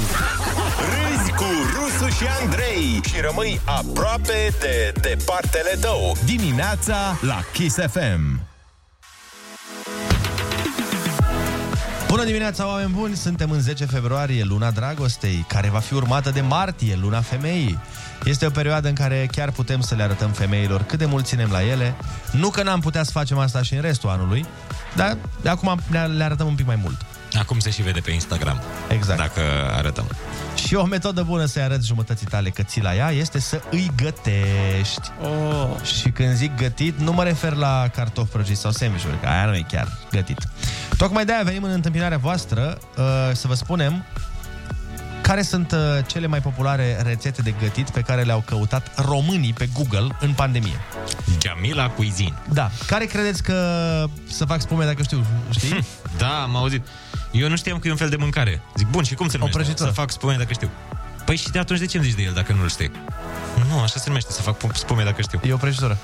Râzi 0.92 1.32
cu 1.32 1.46
Rusu 1.74 2.10
și 2.16 2.24
Andrei 2.42 3.02
și 3.08 3.22
rămâi 3.22 3.60
aproape 3.66 4.54
de 4.60 4.94
departele 5.02 5.78
tău. 5.82 6.16
Dimineața 6.26 7.18
la 7.22 7.44
Kiss 7.54 7.76
FM. 7.76 8.51
Bună 12.12 12.24
dimineața, 12.24 12.68
oameni 12.68 12.92
buni! 12.92 13.16
Suntem 13.16 13.52
în 13.52 13.60
10 13.60 13.86
februarie, 13.86 14.44
luna 14.44 14.72
dragostei, 14.72 15.46
care 15.48 15.70
va 15.70 15.80
fi 15.80 15.94
urmată 15.94 16.30
de 16.30 16.42
martie, 16.42 16.98
luna 17.02 17.22
femeii. 17.22 17.80
Este 18.24 18.46
o 18.46 18.50
perioadă 18.50 18.88
în 18.88 18.94
care 18.94 19.28
chiar 19.32 19.52
putem 19.52 19.82
să 19.82 19.96
le 19.96 20.04
arătăm 20.04 20.32
femeilor 20.32 20.84
cât 20.84 21.00
de 21.00 21.06
mult 21.06 21.26
ținem 21.26 21.52
la 21.52 21.64
ele. 21.64 21.96
Nu 22.32 22.50
că 22.50 22.64
n-am 22.64 22.80
putea 22.80 23.04
să 23.04 23.12
facem 23.12 23.38
asta 23.38 23.62
și 23.62 23.74
în 23.74 23.82
restul 23.82 24.10
anului, 24.10 24.46
dar 24.96 25.18
de 25.42 25.50
acum 25.50 25.80
le 25.92 26.06
le 26.06 26.24
arătăm 26.24 26.48
un 26.48 26.56
pic 26.56 26.66
mai 26.66 26.80
mult. 26.82 27.06
Acum 27.40 27.60
se 27.60 27.70
și 27.70 27.82
vede 27.82 28.00
pe 28.00 28.12
Instagram. 28.12 28.62
Exact. 28.90 29.20
Dacă 29.20 29.42
arătăm. 29.72 30.06
Și 30.56 30.76
o 30.76 30.86
metodă 30.86 31.24
bună 31.24 31.46
să-i 31.46 31.62
arăți 31.62 31.88
jumătății 31.88 32.28
tale 32.28 32.50
că 32.50 32.64
ții 32.64 32.82
la 32.82 32.96
ea 32.96 33.12
este 33.12 33.40
să 33.40 33.62
îi 33.72 33.92
gătești. 33.96 35.12
Oh. 35.22 35.84
Și 35.84 36.10
când 36.10 36.34
zic 36.34 36.56
gătit, 36.56 37.00
nu 37.00 37.12
mă 37.12 37.24
refer 37.24 37.54
la 37.54 37.88
cartofi 37.96 38.32
prăjiți 38.32 38.62
sau 38.62 38.72
sandvișuri, 38.72 39.20
că 39.20 39.28
aia 39.28 39.46
nu 39.46 39.56
e 39.56 39.66
chiar 39.68 39.98
gătit. 40.12 40.38
Tocmai 40.98 41.26
de-aia 41.26 41.44
venim 41.44 41.64
în 41.64 41.72
întâmpinarea 41.72 42.18
voastră 42.18 42.78
uh, 42.98 43.04
să 43.34 43.48
vă 43.48 43.54
spunem 43.54 44.06
care 45.22 45.42
sunt 45.42 45.72
uh, 45.72 45.80
cele 46.06 46.28
mai 46.28 46.42
populare 46.42 47.02
rețete 47.04 47.42
de 47.42 47.54
gătit 47.62 47.90
pe 47.90 48.02
care 48.02 48.22
le-au 48.22 48.44
căutat 48.46 49.06
românii 49.06 49.54
pe 49.54 49.70
Google 49.74 50.08
în 50.20 50.34
pandemie. 50.34 50.80
Jamila 51.42 51.90
Cuisine. 51.90 52.34
Da. 52.54 52.72
Care 52.88 53.06
credeți 53.06 53.44
că 53.44 53.56
să 54.28 54.46
fac 54.46 54.62
spume 54.62 54.86
dacă 54.86 55.04
știu, 55.04 55.26
știi? 55.50 55.86
Da, 56.18 56.42
am 56.42 56.56
auzit. 56.56 56.88
Eu 57.32 57.50
nu 57.50 57.56
știam 57.56 57.80
că 57.80 57.88
e 57.88 57.92
un 57.92 57.98
fel 57.98 58.10
de 58.10 58.16
mâncare. 58.16 58.62
Zic, 58.76 58.88
bun, 58.88 59.04
și 59.04 59.14
cum 59.14 59.28
se 59.30 59.38
numește? 59.38 59.60
prăjitură. 59.60 59.90
Să 59.90 59.96
fac 59.96 60.12
spume 60.12 60.36
dacă 60.38 60.54
știu. 60.54 60.70
Păi 61.26 61.36
și 61.36 61.50
de 61.50 61.60
atunci 61.60 61.80
de 61.80 61.86
ce 61.86 61.98
îmi 61.98 62.06
zici 62.06 62.16
de 62.16 62.22
el 62.24 62.34
dacă 62.34 62.54
nu-l 62.54 62.70
știi? 62.70 62.92
Nu, 63.70 63.80
așa 63.80 64.00
se 64.00 64.04
numește, 64.08 64.32
să 64.32 64.42
fac 64.42 64.58
pu- 64.58 64.70
spume 64.74 65.04
dacă 65.04 65.22
știu. 65.22 65.40
E 65.44 65.54
o 65.54 65.58
prăjitură. 65.58 65.98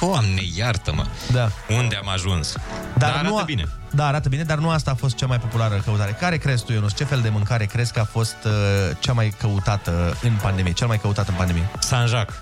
Doamne, 0.00 0.40
iartă-mă. 0.56 1.04
Da. 1.32 1.48
Unde 1.68 1.96
am 1.96 2.08
ajuns? 2.08 2.52
Dar, 2.52 2.62
Dar 2.96 3.10
arată 3.10 3.28
nu 3.28 3.36
a... 3.38 3.42
bine. 3.42 3.68
Da, 3.90 4.06
arată 4.06 4.28
bine, 4.28 4.42
dar 4.42 4.58
nu 4.58 4.70
asta 4.70 4.90
a 4.90 4.94
fost 4.94 5.16
cea 5.16 5.26
mai 5.26 5.38
populară 5.38 5.74
căutare. 5.84 6.16
Care 6.20 6.36
crezi 6.36 6.64
tu, 6.64 6.72
Ionuț? 6.72 6.92
Ce 6.92 7.04
fel 7.04 7.20
de 7.20 7.28
mâncare 7.28 7.64
crezi 7.64 7.92
că 7.92 8.00
a 8.00 8.04
fost 8.04 8.36
uh, 8.44 8.52
cea 8.98 9.12
mai 9.12 9.34
căutată 9.38 10.16
în 10.22 10.32
pandemie? 10.42 10.72
Cel 10.72 10.86
mai 10.86 11.00
căutat 11.00 11.28
în 11.28 11.34
pandemie? 11.34 11.68
Sanjac. 11.78 12.32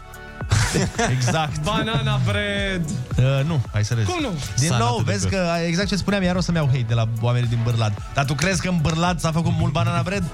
exact. 1.17 1.63
Banana 1.63 2.21
bread. 2.25 2.85
Uh, 3.17 3.45
nu, 3.47 3.61
hai 3.73 3.85
să 3.85 3.95
râzi. 3.95 4.07
Cum 4.11 4.21
nu? 4.21 4.33
Din 4.59 4.69
Salată 4.69 4.85
nou, 4.85 5.03
de 5.03 5.13
vezi 5.13 5.29
băf. 5.29 5.33
că 5.33 5.47
exact 5.67 5.89
ce 5.89 5.97
spuneam, 5.97 6.23
iar 6.23 6.37
o 6.37 6.41
să-mi 6.41 6.57
iau 6.57 6.67
hate 6.67 6.85
de 6.89 6.95
la 6.95 7.09
oamenii 7.21 7.49
din 7.49 7.59
Bârlad. 7.65 7.93
Dar 8.15 8.25
tu 8.25 8.35
crezi 8.35 8.61
că 8.61 8.69
în 8.69 8.79
Bârlad 8.83 9.19
s-a 9.21 9.33
făcut 9.33 9.53
mult 9.59 9.73
banana 9.73 10.03
bread? 10.03 10.25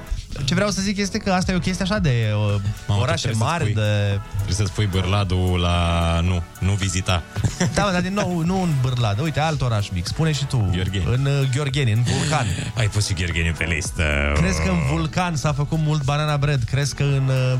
Ce 0.44 0.54
vreau 0.54 0.70
să 0.70 0.80
zic 0.80 0.96
este 0.98 1.18
că 1.18 1.32
asta 1.32 1.52
e 1.52 1.54
o 1.54 1.58
chestie 1.58 1.84
așa 1.84 1.98
de 1.98 2.32
uh, 2.34 2.60
Mamă, 2.86 3.02
orașe 3.02 3.28
trebuie 3.28 3.40
să 3.40 3.44
mari, 3.50 3.62
spui. 3.62 3.74
de... 3.74 4.20
Trebuie 4.34 4.54
să 4.54 4.64
spui 4.64 4.86
bârladul 4.86 5.58
la... 5.60 6.20
Nu, 6.22 6.42
nu 6.58 6.72
vizita. 6.72 7.22
Da, 7.74 7.84
mă, 7.84 7.90
dar 7.92 8.00
din 8.00 8.12
nou, 8.14 8.42
nu 8.44 8.62
în 8.62 8.70
Bârlad. 8.82 9.20
Uite, 9.20 9.40
alt 9.40 9.60
oraș 9.62 9.88
mic. 9.88 10.06
Spune 10.06 10.32
și 10.32 10.44
tu. 10.44 10.68
Gheorgheni. 10.72 11.04
În 11.06 11.24
uh, 11.26 11.48
Gheorgheni, 11.54 11.92
în 11.92 12.02
Vulcan. 12.02 12.46
Ai 12.76 12.86
pus 12.88 13.06
și 13.06 13.12
Gheorgheni 13.14 13.54
pe 13.58 13.64
listă. 13.64 14.02
Crezi 14.34 14.62
că 14.62 14.70
în 14.70 14.78
Vulcan 14.90 15.36
s-a 15.36 15.52
făcut 15.52 15.78
mult 15.78 16.04
banana 16.04 16.36
bread? 16.36 16.62
Crezi 16.62 16.94
că 16.94 17.02
în... 17.02 17.28
uh, 17.52 17.58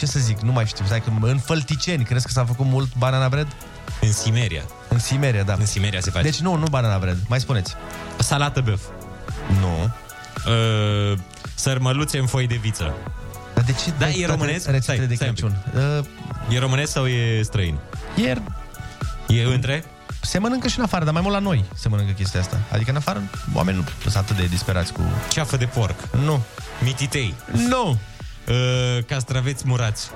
Ce 0.00 0.06
să 0.06 0.18
zic? 0.18 0.40
Nu 0.40 0.52
mai 0.52 0.66
știu. 0.66 0.84
Stai 0.84 1.00
că 1.00 1.10
în 1.20 1.38
Fălticeni 1.38 2.04
crezi 2.04 2.26
că 2.26 2.32
s-a 2.32 2.44
făcut 2.44 2.66
mult 2.66 2.88
banana 2.96 3.28
bread? 3.28 3.46
În 4.00 4.12
Simeria. 4.12 4.62
În 4.88 4.98
Simeria, 4.98 5.42
da. 5.42 5.54
În 5.58 5.66
Simeria 5.66 6.00
se 6.00 6.10
face. 6.10 6.24
Deci 6.24 6.40
nu, 6.40 6.54
nu 6.56 6.66
banana 6.70 6.98
bread. 6.98 7.16
Mai 7.28 7.40
spuneți. 7.40 7.74
Salată 8.18 8.60
băf. 8.60 8.80
Nu. 9.60 9.90
Uh, 10.52 11.18
sărmăluțe 11.54 12.18
în 12.18 12.26
foi 12.26 12.46
de 12.46 12.54
viță. 12.54 12.94
Dar 13.54 13.64
de 13.64 13.72
ce 13.72 13.90
Da, 13.90 13.96
toate 14.04 14.18
e 14.20 14.26
românesc? 14.26 14.66
Rețetele 14.70 15.06
de 15.06 15.14
Stai, 15.14 15.32
stai 15.36 15.48
un 15.48 15.52
Crăciun. 15.72 15.98
Uh, 15.98 16.54
E 16.54 16.58
românesc 16.58 16.92
sau 16.92 17.06
e 17.06 17.42
străin? 17.42 17.78
ieri 18.16 18.42
E 19.28 19.42
între? 19.44 19.84
se 20.20 20.38
mănâncă 20.38 20.68
și 20.68 20.78
în 20.78 20.84
afară, 20.84 21.04
dar 21.04 21.12
mai 21.12 21.22
mult 21.22 21.34
la 21.34 21.40
noi 21.40 21.64
se 21.74 21.88
mănâncă 21.88 22.12
chestia 22.12 22.40
asta. 22.40 22.60
Adică 22.72 22.90
în 22.90 22.96
afară 22.96 23.22
oamenii 23.54 23.80
nu 23.80 24.10
sunt 24.10 24.16
atât 24.16 24.36
de 24.36 24.44
disperați 24.46 24.92
cu... 24.92 25.00
Ceafă 25.28 25.56
de 25.56 25.64
porc. 25.64 25.96
Nu. 26.24 26.42
Mititei. 26.84 27.34
Nu. 27.68 27.98
Uh, 28.50 29.04
castraveți 29.06 29.62
murați. 29.66 30.10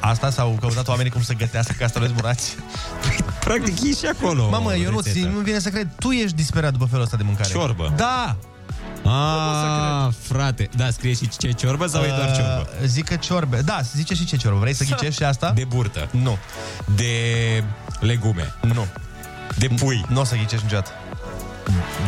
Asta 0.00 0.30
s-au 0.30 0.56
căutat 0.60 0.88
oamenii 0.88 1.10
cum 1.10 1.22
să 1.22 1.32
gătească 1.32 1.74
castraveți 1.78 2.12
murați. 2.12 2.56
Practic 3.44 3.82
e 3.82 3.92
și 3.92 4.06
acolo 4.18 4.48
Mamă, 4.50 4.74
eu 4.74 4.90
nu, 4.90 5.00
rețeta. 5.04 5.28
nu 5.28 5.38
vine 5.38 5.58
să 5.58 5.68
cred. 5.68 5.88
Tu 5.98 6.10
ești 6.10 6.36
disperat 6.36 6.72
după 6.72 6.84
felul 6.84 7.04
ăsta 7.04 7.16
de 7.16 7.22
mâncare. 7.22 7.48
Ciorbă. 7.48 7.92
Da! 7.96 8.36
Ah, 9.04 10.12
frate. 10.20 10.68
Da, 10.76 10.90
scrie 10.90 11.14
și 11.14 11.28
ce 11.28 11.50
ciorbă 11.52 11.86
sau 11.86 12.02
e 12.02 12.06
doar 12.16 12.26
ciorbă? 12.36 12.68
Uh, 12.80 12.86
Zic 12.86 13.04
că 13.04 13.16
ciorbe. 13.16 13.60
Da, 13.60 13.80
zice 13.94 14.14
și 14.14 14.24
ce 14.24 14.36
ciorbă. 14.36 14.58
Vrei 14.58 14.74
să 14.74 14.84
ghicești 14.84 15.14
și 15.14 15.24
asta? 15.32 15.50
De 15.50 15.64
burtă. 15.64 16.08
Nu. 16.10 16.38
De 16.96 17.12
legume. 18.00 18.54
Nu. 18.60 18.86
De 19.58 19.68
pui. 19.68 20.04
Nu 20.08 20.20
o 20.20 20.24
să 20.24 20.34
ghicești 20.34 20.64
niciodată. 20.64 20.90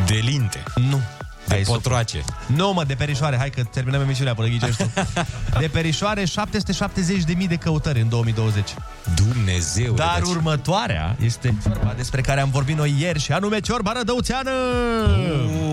De 0.06 0.14
linte. 0.14 0.62
Nu. 0.74 1.00
De 1.46 1.54
Ai 1.54 1.62
potroace. 1.62 2.24
Nu, 2.46 2.72
mă, 2.72 2.84
de 2.84 2.94
perișoare. 2.94 3.36
Hai 3.36 3.50
că 3.50 3.62
terminăm 3.64 4.00
emisiunea 4.00 4.34
până 4.34 4.48
ghicești 4.48 4.82
tu. 4.82 4.90
De 5.60 5.68
perișoare, 5.72 6.22
770.000 6.22 7.48
de 7.48 7.56
căutări 7.56 8.00
în 8.00 8.08
2020. 8.08 8.68
Dumnezeu. 9.14 9.94
Dar 9.94 10.18
deci- 10.18 10.28
următoarea 10.28 11.16
este 11.24 11.54
ciorba 11.62 11.92
despre 11.96 12.20
care 12.20 12.40
am 12.40 12.50
vorbit 12.50 12.76
noi 12.76 12.94
ieri 12.98 13.20
și 13.20 13.32
anume 13.32 13.60
ciorba 13.60 13.92
rădăuțeană! 13.92 14.50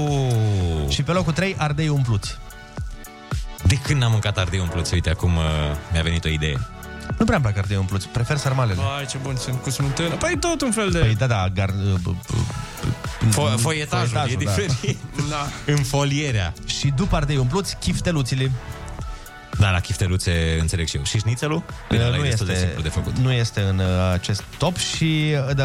Oh. 0.08 0.90
Și 0.90 1.04
pe 1.04 1.12
locul 1.12 1.34
3, 1.34 1.56
ardei 1.58 1.88
umpluți. 1.88 2.38
De 3.64 3.76
când 3.76 4.02
n-am 4.02 4.12
mâncat 4.12 4.38
ardei 4.38 4.60
umpluți? 4.60 4.94
Uite, 4.94 5.10
acum 5.10 5.36
uh, 5.36 5.44
mi-a 5.92 6.02
venit 6.02 6.26
o 6.26 6.30
idee. 6.30 6.60
Nu 7.18 7.26
prea 7.26 7.36
îmi 7.38 7.46
plac 7.46 7.58
ardei 7.58 7.78
umpluți, 7.78 8.08
prefer 8.08 8.38
sarmalele. 8.38 8.80
Vai, 8.82 9.06
ce 9.06 9.18
bun 9.22 9.36
sunt 9.36 9.62
cu 9.62 9.70
smântână. 9.70 10.16
Păi 10.16 10.38
tot 10.40 10.62
un 10.62 10.72
fel 10.72 10.90
de... 10.92 11.00
Păi 11.00 11.16
da, 11.16 11.28
da, 11.28 11.48
gar... 11.54 11.70
Fo- 13.30 13.58
foietajul, 13.58 13.58
Foietajul, 14.08 14.42
e 14.42 14.44
da. 14.46 14.52
diferit. 14.52 14.98
Da. 15.30 15.48
În 15.66 15.78
folierea. 15.84 16.54
Și 16.66 16.94
după 16.96 17.16
ardei 17.16 17.38
umpluți, 17.38 17.78
chifteluțile. 17.80 18.52
Da, 19.60 19.72
la 19.72 19.80
chifteluțe 19.80 20.58
înțeleg 20.60 20.88
și 20.88 20.96
eu. 20.98 21.04
Și 21.04 21.18
șnițelul? 21.18 21.64
Bine, 21.90 22.04
ăla 22.06 22.16
nu, 22.18 22.26
e 22.26 22.28
destul 22.30 22.46
de 22.46 22.52
este, 22.52 22.64
simplu 22.66 22.82
de 22.84 22.90
făcut. 22.90 23.18
nu 23.18 23.32
este 23.32 23.62
în 23.62 23.80
uh, 23.80 23.86
acest 24.14 24.44
top 24.58 24.78
și 24.78 25.36
uh, 25.50 25.56
de, 25.56 25.64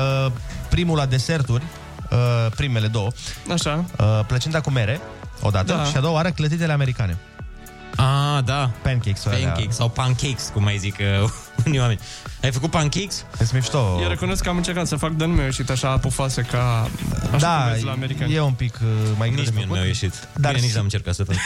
primul 0.68 0.96
la 0.96 1.06
deserturi, 1.06 1.62
uh, 2.10 2.18
primele 2.56 2.86
două, 2.86 3.10
Așa. 3.52 3.84
uh, 3.98 4.20
plăcinta 4.26 4.60
cu 4.60 4.70
mere, 4.70 5.00
odată, 5.40 5.72
Da. 5.72 5.84
și 5.84 5.96
a 5.96 6.00
doua 6.00 6.12
oară 6.12 6.30
clătitele 6.30 6.72
americane. 6.72 7.16
Ah, 8.00 8.40
da. 8.44 8.70
Pancakes. 8.82 9.20
Pancakes 9.22 9.74
sau 9.74 9.88
pancakes, 9.88 10.50
cum 10.52 10.62
mai 10.62 10.78
zic 10.78 10.96
uh, 11.22 11.30
unii 11.66 11.78
oameni. 11.78 11.98
Ai 12.42 12.52
făcut 12.52 12.70
pancakes? 12.70 13.24
Sunt 13.36 13.52
mișto. 13.52 13.98
Eu 14.02 14.08
recunosc 14.08 14.42
că 14.42 14.48
am 14.48 14.56
încercat 14.56 14.86
să 14.86 14.96
fac, 14.96 15.10
dar 15.12 15.28
nu 15.28 15.34
mi-a 15.34 15.44
ieșit 15.44 15.70
așa 15.70 15.98
pufoase 15.98 16.42
ca... 16.42 16.88
Așa 17.20 17.28
cum 17.30 17.38
Da, 17.38 17.68
vezi 17.72 17.84
la 17.84 17.92
americani. 17.92 18.34
e 18.34 18.40
un 18.40 18.52
pic 18.52 18.78
uh, 18.82 18.88
mai 19.16 19.28
greu 19.28 19.40
Nici 19.40 19.44
de 19.44 19.50
mie 19.54 19.60
nu 19.60 19.66
făcut. 19.66 19.76
mi-a 19.76 19.86
ieșit. 19.86 20.28
Dar 20.36 20.50
Bine, 20.52 20.60
nici 20.62 20.68
si- 20.70 20.74
n-am 20.76 20.84
încercat 20.84 21.14
să 21.14 21.24
fac. 21.24 21.36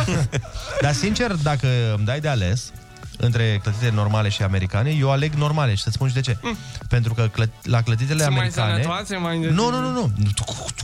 Dar 0.82 0.92
sincer, 0.92 1.32
dacă 1.32 1.66
îmi 1.96 2.04
dai 2.04 2.20
de 2.20 2.28
ales, 2.28 2.72
între 3.16 3.58
clătite 3.62 3.90
normale 3.94 4.28
și 4.28 4.42
americane, 4.42 4.90
eu 4.90 5.10
aleg 5.10 5.32
normale 5.34 5.74
și 5.74 5.82
să-ți 5.82 5.94
spun 5.94 6.08
și 6.08 6.14
de 6.14 6.20
ce. 6.20 6.36
Mm. 6.42 6.56
Pentru 6.88 7.14
că 7.14 7.28
clă- 7.32 7.50
la 7.62 7.82
clătitele 7.82 8.22
Sunt 8.22 8.30
mai 8.34 8.38
americane... 8.40 8.72
sănătoase, 8.72 9.16
mai... 9.16 9.38
Nu, 9.38 9.70
nu, 9.70 9.80
nu, 9.80 9.90
nu. 9.90 10.12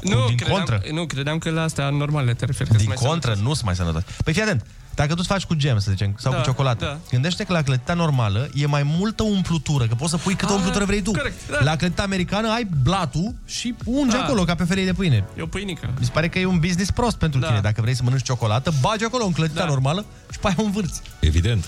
Nu, 0.03 0.25
din 0.27 0.37
credeam, 0.37 0.57
contră. 0.57 0.83
Nu, 0.93 1.07
credeam 1.07 1.39
că 1.39 1.51
la 1.51 1.63
astea 1.63 1.89
normale 1.89 2.35
te 2.35 2.45
referi. 2.45 2.69
că 2.71 2.77
Din 2.77 2.87
sunt 2.87 3.01
mai 3.01 3.11
contră, 3.11 3.35
nu 3.43 3.53
sunt 3.53 3.65
mai 3.65 3.75
sănătoase. 3.77 4.07
Păi 4.25 4.33
fii 4.33 4.43
atent, 4.43 4.65
dacă 4.95 5.09
tu 5.09 5.15
îți 5.19 5.29
faci 5.29 5.45
cu 5.45 5.55
gem, 5.55 5.79
să 5.79 5.91
zicem, 5.91 6.15
sau 6.19 6.33
Da, 6.33 6.39
cu 6.39 6.45
ciocolată, 6.45 6.85
da. 6.85 6.99
gândește 7.11 7.45
că 7.45 7.53
la 7.53 7.63
clătita 7.63 7.95
normală 7.95 8.49
e 8.55 8.67
mai 8.67 8.83
multă 8.83 9.23
umplutură, 9.23 9.87
că 9.87 9.95
poți 9.95 10.11
să 10.11 10.17
pui 10.17 10.35
câtă 10.35 10.53
Ah, 10.53 10.57
umplutură 10.59 10.85
vrei 10.85 11.03
tu. 11.03 11.11
corect, 11.11 11.51
da. 11.51 11.59
La 11.63 11.77
clătita 11.77 12.03
americană 12.03 12.49
ai 12.53 12.69
blatul 12.83 13.35
și 13.47 13.75
ungi 13.85 14.17
Da. 14.17 14.23
acolo, 14.23 14.45
ca 14.45 14.55
pe 14.55 14.65
felii 14.65 14.85
de 14.85 14.93
pâine. 14.93 15.25
E 15.39 15.43
o 15.43 15.47
pâinică. 15.47 15.91
Mi 15.99 16.05
se 16.05 16.11
pare 16.13 16.29
că 16.29 16.39
e 16.39 16.45
un 16.47 16.59
business 16.59 16.91
prost 16.91 17.17
pentru 17.17 17.41
Da. 17.41 17.47
tine. 17.47 17.61
Dacă 17.61 17.81
vrei 17.81 17.95
să 17.95 18.03
mănânci 18.03 18.23
ciocolată, 18.25 18.73
bagi 18.81 19.05
acolo 19.05 19.25
în 19.25 19.33
clătita 19.33 19.61
Da. 19.61 19.67
normală 19.67 20.05
și 20.33 20.39
pe 20.39 20.47
aia 20.47 20.57
o 20.59 20.63
învârți. 20.63 21.01
Evident. 21.21 21.65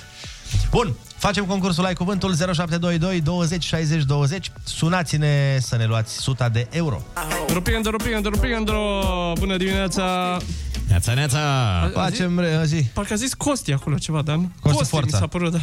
Bun, 0.71 0.95
facem 1.17 1.45
concursul 1.45 1.85
Ai 1.85 1.95
Cuvântul 1.95 2.35
0722 2.37 3.21
20 3.21 3.65
60 3.65 4.03
20. 4.03 4.51
Sunați-ne 4.65 5.59
să 5.61 5.77
ne 5.77 5.85
luați 5.85 6.17
100 6.19 6.49
de 6.53 6.67
euro. 6.71 7.03
Rupiendo, 7.53 7.91
rupiendo, 7.91 8.29
rupiendo. 8.29 8.73
Bună 9.39 9.57
dimineața. 9.57 10.37
Neața, 10.89 11.15
neața. 11.15 11.41
Facem 11.95 12.39
re- 12.39 12.63
zi. 12.65 12.85
Parcă 12.93 13.13
a 13.13 13.17
zis 13.17 13.35
Costi 13.35 13.73
acolo 13.73 13.97
ceva, 13.97 14.23
dar 14.23 14.37
nu? 14.37 14.51
Costi 14.61 14.79
mi 14.81 14.87
Forța. 14.89 15.19
s-a 15.19 15.27
părut, 15.27 15.53
da. 15.53 15.59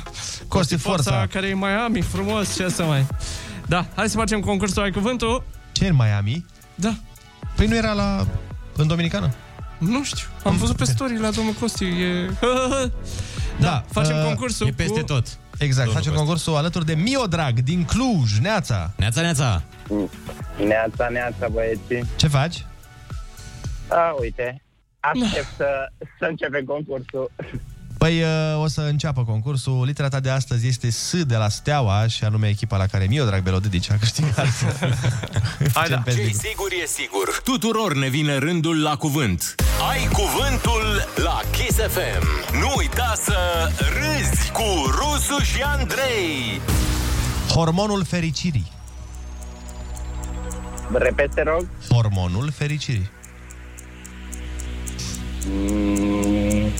Costi 0.47 0.75
Forța. 0.77 1.27
care 1.31 1.47
e 1.47 1.51
în 1.51 1.57
Miami, 1.57 2.01
frumos, 2.01 2.55
ce 2.55 2.69
să 2.69 2.83
mai... 2.83 3.05
Da, 3.67 3.85
hai 3.95 4.09
să 4.09 4.17
facem 4.17 4.39
concursul 4.39 4.81
Ai 4.83 4.91
Cuvântul. 4.91 5.43
Ce 5.71 5.85
e 5.85 5.89
în 5.89 5.95
Miami? 5.95 6.45
Da. 6.75 6.95
Păi 7.55 7.67
nu 7.67 7.75
era 7.75 7.93
la... 7.93 8.27
în 8.75 8.87
Dominicană? 8.87 9.33
Nu 9.77 10.03
știu, 10.03 10.27
am 10.43 10.55
văzut 10.57 10.75
pe 10.75 10.83
story 10.85 11.19
la 11.19 11.29
domnul 11.29 11.53
Costi, 11.59 11.83
e... 11.85 12.29
Da, 13.59 13.83
facem 13.91 14.17
uh, 14.17 14.23
concursul 14.23 14.67
E 14.67 14.71
peste 14.71 14.99
cu... 14.99 15.05
tot. 15.05 15.37
Exact, 15.57 15.85
Domnul 15.85 15.93
facem 15.93 16.11
Costi. 16.11 16.17
concursul 16.17 16.55
alături 16.55 16.85
de 16.85 16.93
Miodrag 16.95 17.59
din 17.59 17.85
Cluj, 17.85 18.37
Neața. 18.41 18.91
Neața, 18.97 19.21
neața. 19.21 19.63
Neața, 20.67 21.07
neața, 21.09 21.47
băieții. 21.47 22.03
Ce 22.15 22.27
faci? 22.27 22.65
A, 23.87 24.15
uite, 24.19 24.61
aștept 24.99 25.47
să, 25.57 25.67
să 26.19 26.25
începem 26.29 26.63
concursul. 26.65 27.31
Păi 28.03 28.21
uh, 28.21 28.61
o 28.61 28.67
să 28.67 28.81
înceapă 28.81 29.23
concursul. 29.23 29.85
Litera 29.85 30.07
ta 30.07 30.19
de 30.19 30.29
astăzi 30.29 30.67
este 30.67 30.89
S 30.89 31.23
de 31.23 31.35
la 31.35 31.49
Steaua 31.49 32.07
și 32.07 32.23
anume 32.23 32.47
echipa 32.47 32.77
la 32.77 32.85
care 32.85 33.05
Miodrag 33.09 33.43
Belodedici 33.43 33.91
a 33.91 33.95
câștigat. 33.99 34.47
Hai 35.73 35.87
da. 35.89 35.95
Champions 35.95 36.17
ce 36.17 36.23
League. 36.23 36.39
sigur 36.49 36.71
e 36.83 36.85
sigur. 36.85 37.41
Tuturor 37.43 37.95
ne 37.95 38.07
vine 38.07 38.37
rândul 38.37 38.81
la 38.81 38.95
cuvânt. 38.95 39.55
Ai 39.89 40.07
cuvântul 40.11 41.07
la 41.15 41.41
Kiss 41.51 41.77
FM. 41.77 42.27
Nu 42.59 42.73
uita 42.77 43.13
să 43.23 43.37
râzi 43.77 44.51
cu 44.51 44.63
Rusu 44.85 45.43
și 45.43 45.61
Andrei. 45.61 46.61
Hormonul 47.49 48.03
fericirii. 48.03 48.71
Repete, 50.93 51.43
rog. 51.43 51.67
Hormonul 51.89 52.51
fericirii. 52.51 53.09
Mm, 55.47 56.71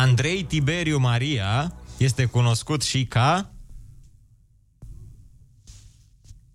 Andrei 0.00 0.44
Tiberiu 0.44 0.98
Maria 0.98 1.74
este 1.96 2.24
cunoscut 2.24 2.82
și 2.82 3.04
ca... 3.04 3.52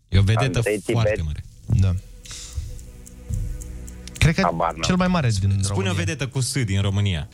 E 0.07 0.17
o 0.19 0.21
vedetă 0.21 0.57
Andrei 0.57 0.81
foarte 0.91 1.11
Tiberiu. 1.11 1.23
mare. 1.23 1.43
Da. 1.65 1.93
Cred 4.17 4.35
că 4.35 4.41
Habar 4.41 4.71
n-am. 4.71 4.81
cel 4.81 4.95
mai 4.95 5.07
mare 5.07 5.29
din 5.29 5.49
Spune 5.49 5.61
o 5.61 5.67
România. 5.69 5.93
vedetă 5.93 6.27
cu 6.27 6.39
S 6.39 6.63
din 6.63 6.81
România. 6.81 7.27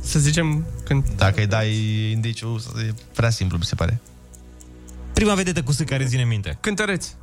Să 0.00 0.18
zicem 0.18 0.66
când... 0.84 1.04
Dacă 1.16 1.40
îi 1.40 1.46
dai 1.46 1.74
indiciu, 2.10 2.62
e 2.88 2.94
prea 3.14 3.30
simplu, 3.30 3.58
mi 3.58 3.64
se 3.64 3.74
pare. 3.74 4.00
Prima 5.12 5.34
vedetă 5.34 5.62
cu 5.62 5.72
S 5.72 5.76
care 5.80 6.02
îți 6.02 6.10
vine 6.10 6.22
în 6.22 6.28
minte. 6.28 6.58
Cântăreți. 6.60 7.16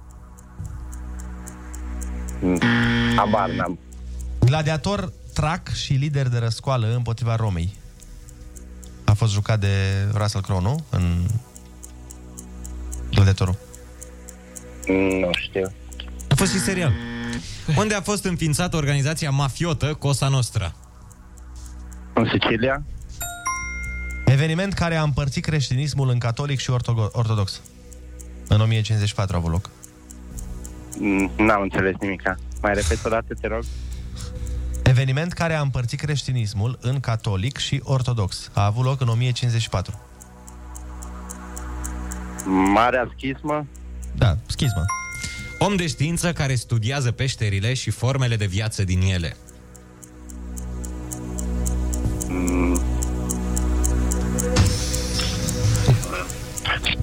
habar 3.15 3.49
n-am. 3.49 3.79
Gladiator, 4.39 5.11
trac 5.33 5.73
și 5.73 5.93
lider 5.93 6.27
de 6.27 6.37
răscoală 6.37 6.93
împotriva 6.95 7.35
Romei. 7.35 7.73
A 9.05 9.13
fost 9.13 9.31
jucat 9.33 9.59
de 9.59 9.67
Russell 10.13 10.43
Crowe, 10.43 10.61
nu? 10.61 10.83
În 10.89 11.25
Gladiatorul. 13.11 13.55
Nu 14.87 15.29
știu. 15.31 15.71
A 16.29 16.35
fost 16.35 16.51
și 16.51 16.59
serial. 16.59 16.91
Unde 17.77 17.93
a 17.93 18.01
fost 18.01 18.23
înființată 18.25 18.75
organizația 18.75 19.29
mafiotă 19.29 19.93
Cosa 19.93 20.27
Nostra? 20.27 20.75
În 22.13 22.27
Sicilia? 22.31 22.83
Eveniment 24.25 24.73
care 24.73 24.95
a 24.95 25.03
împărțit 25.03 25.43
creștinismul 25.43 26.09
în 26.09 26.17
catolic 26.17 26.59
și 26.59 26.71
ortogo- 26.71 27.11
ortodox. 27.11 27.61
În 28.47 28.61
1054 28.61 29.35
a 29.35 29.39
avut 29.39 29.51
loc. 29.51 29.69
Mm, 30.99 31.31
N-am 31.37 31.61
înțeles 31.61 31.93
nimica. 31.99 32.35
Mai 32.61 32.73
repet 32.73 33.05
o 33.05 33.09
dată, 33.09 33.33
te 33.41 33.47
rog. 33.47 33.63
Eveniment 34.83 35.33
care 35.33 35.53
a 35.53 35.61
împărțit 35.61 35.99
creștinismul 35.99 36.77
în 36.81 36.99
catolic 36.99 37.57
și 37.57 37.81
ortodox. 37.83 38.49
A 38.53 38.65
avut 38.65 38.83
loc 38.83 39.01
în 39.01 39.07
1054. 39.07 39.99
Marea 42.45 43.11
schismă? 43.15 43.67
Da, 44.15 44.37
schismă. 44.45 44.85
Om 45.59 45.75
de 45.75 45.87
știință 45.87 46.33
care 46.33 46.55
studiază 46.55 47.11
peșterile 47.11 47.73
și 47.73 47.89
formele 47.89 48.35
de 48.35 48.45
viață 48.45 48.83
din 48.83 49.01
ele. 49.01 49.35
Mm. 52.27 52.81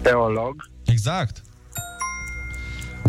Teolog? 0.03 0.70
Exact. 0.85 1.43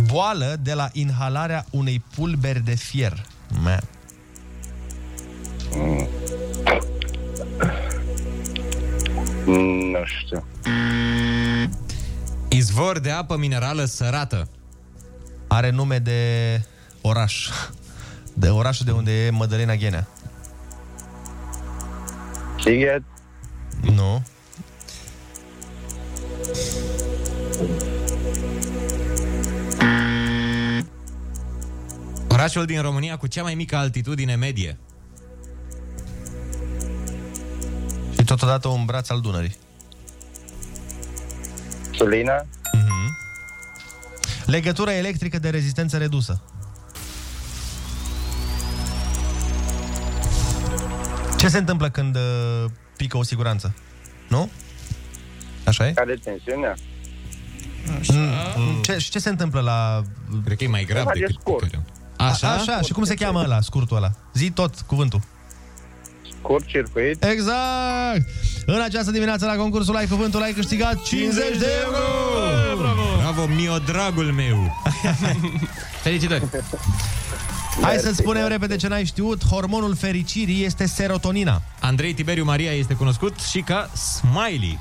Boală 0.06 0.56
de 0.62 0.74
la 0.74 0.90
inhalarea 0.92 1.66
unei 1.70 2.04
pulberi 2.16 2.64
de 2.64 2.76
fier. 2.76 3.26
Mea. 3.64 3.82
Mm, 5.76 6.08
Nu 9.92 10.06
știu. 10.06 10.46
Izvor 12.50 13.00
de 13.00 13.12
apă 13.12 13.38
minerală 13.38 13.86
sărată. 13.86 14.50
Are 15.48 15.70
nume 15.70 15.98
de 16.00 16.62
oraș. 17.02 17.50
De 18.34 18.50
orașul 18.50 18.86
de 18.86 18.92
unde 18.92 19.26
e 19.26 19.30
Mădălina 19.30 19.76
Ghenea. 19.76 20.08
Sighet? 22.64 23.04
Nu. 23.82 24.24
Orașul 32.30 32.66
din 32.66 32.82
România 32.82 33.18
cu 33.18 33.28
cea 33.28 33.42
mai 33.44 33.56
mică 33.56 33.76
altitudine 33.76 34.36
medie. 34.36 34.78
Totodată 38.36 38.68
un 38.68 38.86
braț 38.86 39.10
al 39.10 39.22
Dunării. 39.22 39.56
Sulina? 41.92 42.46
Mhm. 42.74 43.18
Legătură 44.46 44.92
electrică 44.92 45.40
de 45.40 45.50
rezistență 45.50 45.98
redusă. 45.98 46.42
Ce 51.38 51.48
se 51.48 51.58
întâmplă 51.58 51.90
când 51.90 52.16
uh, 52.16 52.66
pică 52.98 53.18
o 53.18 53.24
siguranță? 53.24 53.74
Nu? 54.28 54.50
Așa 55.66 55.88
e? 55.88 55.92
Care 55.92 56.16
tensiunea? 56.24 56.76
Mm, 58.08 58.82
Ce, 58.82 58.98
și 58.98 59.10
ce 59.10 59.20
se 59.20 59.30
întâmplă 59.30 59.60
la... 59.60 60.02
Cred 60.46 60.58
că 60.58 60.64
e 60.64 60.68
mai 60.68 60.84
grav 60.84 61.04
Trage 61.04 61.20
decât 61.20 61.36
scurt. 61.40 61.64
picărea. 61.64 61.86
Așa? 62.18 62.52
Așa, 62.52 62.82
și 62.82 62.94
cum 62.94 63.04
se 63.04 63.14
cheamă 63.14 63.40
ăla, 63.40 63.62
scurtul 63.62 63.98
ăla? 63.98 64.12
Zi 64.34 64.52
tot 64.52 64.82
cuvântul. 64.82 65.22
Scurt 66.44 66.66
circuit? 66.66 67.24
Exact! 67.24 68.28
În 68.66 68.82
această 68.82 69.12
dimineață 69.12 69.46
la 69.46 69.56
concursul 69.56 69.96
Ai 69.96 70.08
Cuvântul 70.08 70.42
ai 70.42 70.52
câștigat 70.52 71.02
50 71.04 71.58
de 71.58 71.68
euro! 71.84 71.98
Bravo! 72.78 73.02
Bravo, 73.18 73.46
mio 73.46 73.78
dragul 73.78 74.26
meu! 74.26 74.78
Felicitări! 76.04 76.44
Hai 77.82 77.98
să 77.98 78.14
spunem 78.14 78.48
repede 78.48 78.76
ce 78.76 78.88
n-ai 78.88 79.06
știut. 79.06 79.46
Hormonul 79.46 79.96
fericirii 79.96 80.66
este 80.66 80.86
serotonina. 80.86 81.62
Andrei 81.80 82.14
Tiberiu 82.14 82.44
Maria 82.44 82.72
este 82.72 82.94
cunoscut 82.94 83.40
și 83.40 83.60
ca 83.60 83.90
Smiley. 83.94 84.80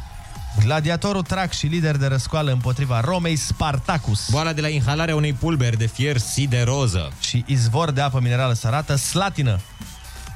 Gladiatorul 0.65 1.23
trac 1.23 1.53
și 1.53 1.67
lider 1.67 1.97
de 1.97 2.07
răscoală 2.07 2.53
împotriva 2.53 3.01
Romei, 3.01 3.37
Spartacus. 3.37 4.29
Boala 4.31 4.53
de 4.53 4.61
la 4.61 4.69
inhalarea 4.69 5.15
unei 5.15 5.33
pulberi 5.33 5.77
de 5.79 5.87
fier 5.87 6.17
sideroză. 6.17 7.13
Și 7.21 7.45
izvor 7.47 7.91
de 7.91 8.01
apă 8.01 8.21
minerală 8.23 8.53
sărată, 8.53 8.95
slatină. 8.95 9.61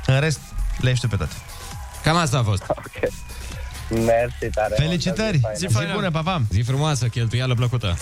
În 0.06 0.20
rest, 0.20 0.40
le 0.80 0.94
știu 0.94 1.08
pe 1.08 1.16
toate. 1.16 1.34
Cam 2.02 2.16
asta 2.16 2.38
a 2.38 2.42
fost. 2.42 2.64
Ok. 2.68 3.12
Mersi 3.90 4.46
tare. 4.54 4.74
Felicitări! 4.76 5.38
mult, 5.42 5.56
Zi, 5.56 5.66
faină. 5.66 5.88
zi 5.88 5.94
bună, 5.94 6.10
pa, 6.10 6.20
pa! 6.22 6.42
Zi 6.50 6.60
frumoasă, 6.60 7.06
cheltuială 7.06 7.54
plăcută. 7.54 7.96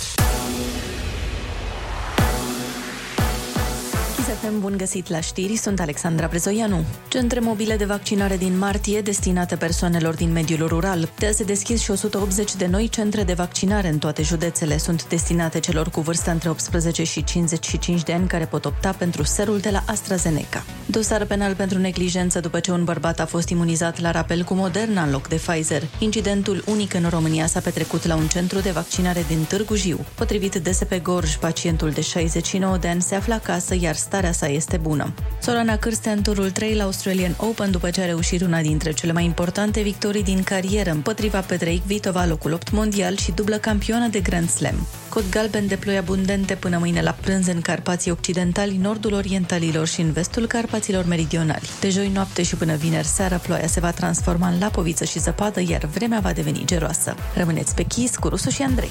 FM, 4.42 4.60
bun 4.60 4.74
găsit 4.76 5.08
la 5.08 5.20
știri, 5.20 5.56
sunt 5.56 5.80
Alexandra 5.80 6.26
Brezoianu. 6.26 6.84
Centre 7.08 7.40
mobile 7.40 7.76
de 7.76 7.84
vaccinare 7.84 8.36
din 8.36 8.58
martie 8.58 9.00
destinate 9.00 9.56
persoanelor 9.56 10.14
din 10.14 10.32
mediul 10.32 10.68
rural. 10.68 11.12
De 11.18 11.26
azi 11.26 11.36
se 11.36 11.44
deschis 11.44 11.80
și 11.80 11.90
180 11.90 12.54
de 12.54 12.66
noi 12.66 12.88
centre 12.88 13.22
de 13.22 13.32
vaccinare 13.32 13.88
în 13.88 13.98
toate 13.98 14.22
județele. 14.22 14.78
Sunt 14.78 15.08
destinate 15.08 15.60
celor 15.60 15.88
cu 15.88 16.00
vârsta 16.00 16.30
între 16.30 16.48
18 16.48 17.04
și 17.04 17.24
55 17.24 18.02
de 18.02 18.12
ani 18.12 18.26
care 18.26 18.44
pot 18.44 18.64
opta 18.64 18.90
pentru 18.90 19.22
serul 19.22 19.58
de 19.58 19.70
la 19.70 19.82
AstraZeneca. 19.86 20.64
Dosar 20.86 21.24
penal 21.24 21.54
pentru 21.54 21.78
neglijență 21.78 22.40
după 22.40 22.60
ce 22.60 22.70
un 22.70 22.84
bărbat 22.84 23.20
a 23.20 23.26
fost 23.26 23.48
imunizat 23.48 24.00
la 24.00 24.10
rapel 24.10 24.42
cu 24.42 24.54
Moderna 24.54 25.02
în 25.02 25.10
loc 25.10 25.28
de 25.28 25.36
Pfizer. 25.36 25.82
Incidentul 25.98 26.64
unic 26.66 26.94
în 26.94 27.06
România 27.08 27.46
s-a 27.46 27.60
petrecut 27.60 28.06
la 28.06 28.16
un 28.16 28.26
centru 28.26 28.60
de 28.60 28.70
vaccinare 28.70 29.24
din 29.28 29.44
Târgu 29.48 29.74
Jiu. 29.74 30.06
Potrivit 30.14 30.54
DSP 30.54 31.02
Gorj, 31.02 31.36
pacientul 31.36 31.90
de 31.90 32.00
69 32.00 32.76
de 32.76 32.88
ani 32.88 33.02
se 33.02 33.14
află 33.14 33.34
acasă, 33.34 33.76
iar 33.80 33.94
starea 33.94 34.31
sa 34.32 34.48
este 34.48 34.76
bună. 34.76 35.12
Sorana 35.40 35.76
Cârstea 35.76 36.12
în 36.12 36.22
turul 36.22 36.50
3 36.50 36.74
la 36.74 36.84
Australian 36.84 37.34
Open 37.36 37.70
după 37.70 37.90
ce 37.90 38.00
a 38.00 38.06
reușit 38.06 38.42
una 38.42 38.60
dintre 38.60 38.92
cele 38.92 39.12
mai 39.12 39.24
importante 39.24 39.80
victorii 39.80 40.22
din 40.22 40.42
carieră 40.42 40.90
împotriva 40.90 41.40
Petrei 41.40 41.82
Kvitova, 41.86 42.26
locul 42.26 42.52
8 42.52 42.70
mondial 42.70 43.16
și 43.16 43.32
dublă 43.32 43.56
campioană 43.56 44.08
de 44.08 44.20
Grand 44.20 44.50
Slam. 44.50 44.86
Cod 45.08 45.24
galben 45.30 45.66
de 45.66 45.76
ploi 45.76 45.96
abundente 45.96 46.54
până 46.54 46.78
mâine 46.78 47.02
la 47.02 47.16
prânz 47.20 47.46
în 47.46 47.60
Carpații 47.60 48.10
Occidentali, 48.10 48.76
nordul 48.76 49.12
Orientalilor 49.12 49.86
și 49.86 50.00
în 50.00 50.12
vestul 50.12 50.46
Carpaților 50.46 51.04
Meridionali. 51.04 51.68
De 51.80 51.88
joi 51.88 52.08
noapte 52.08 52.42
și 52.42 52.56
până 52.56 52.74
vineri 52.74 53.06
seara, 53.06 53.36
ploaia 53.36 53.66
se 53.66 53.80
va 53.80 53.90
transforma 53.90 54.48
în 54.48 54.58
lapoviță 54.58 55.04
și 55.04 55.18
zăpadă, 55.18 55.60
iar 55.60 55.84
vremea 55.84 56.20
va 56.20 56.32
deveni 56.32 56.62
geroasă. 56.64 57.14
Rămâneți 57.34 57.74
pe 57.74 57.82
chis 57.82 58.16
cu 58.16 58.28
Rusu 58.28 58.50
și 58.50 58.62
Andrei. 58.62 58.90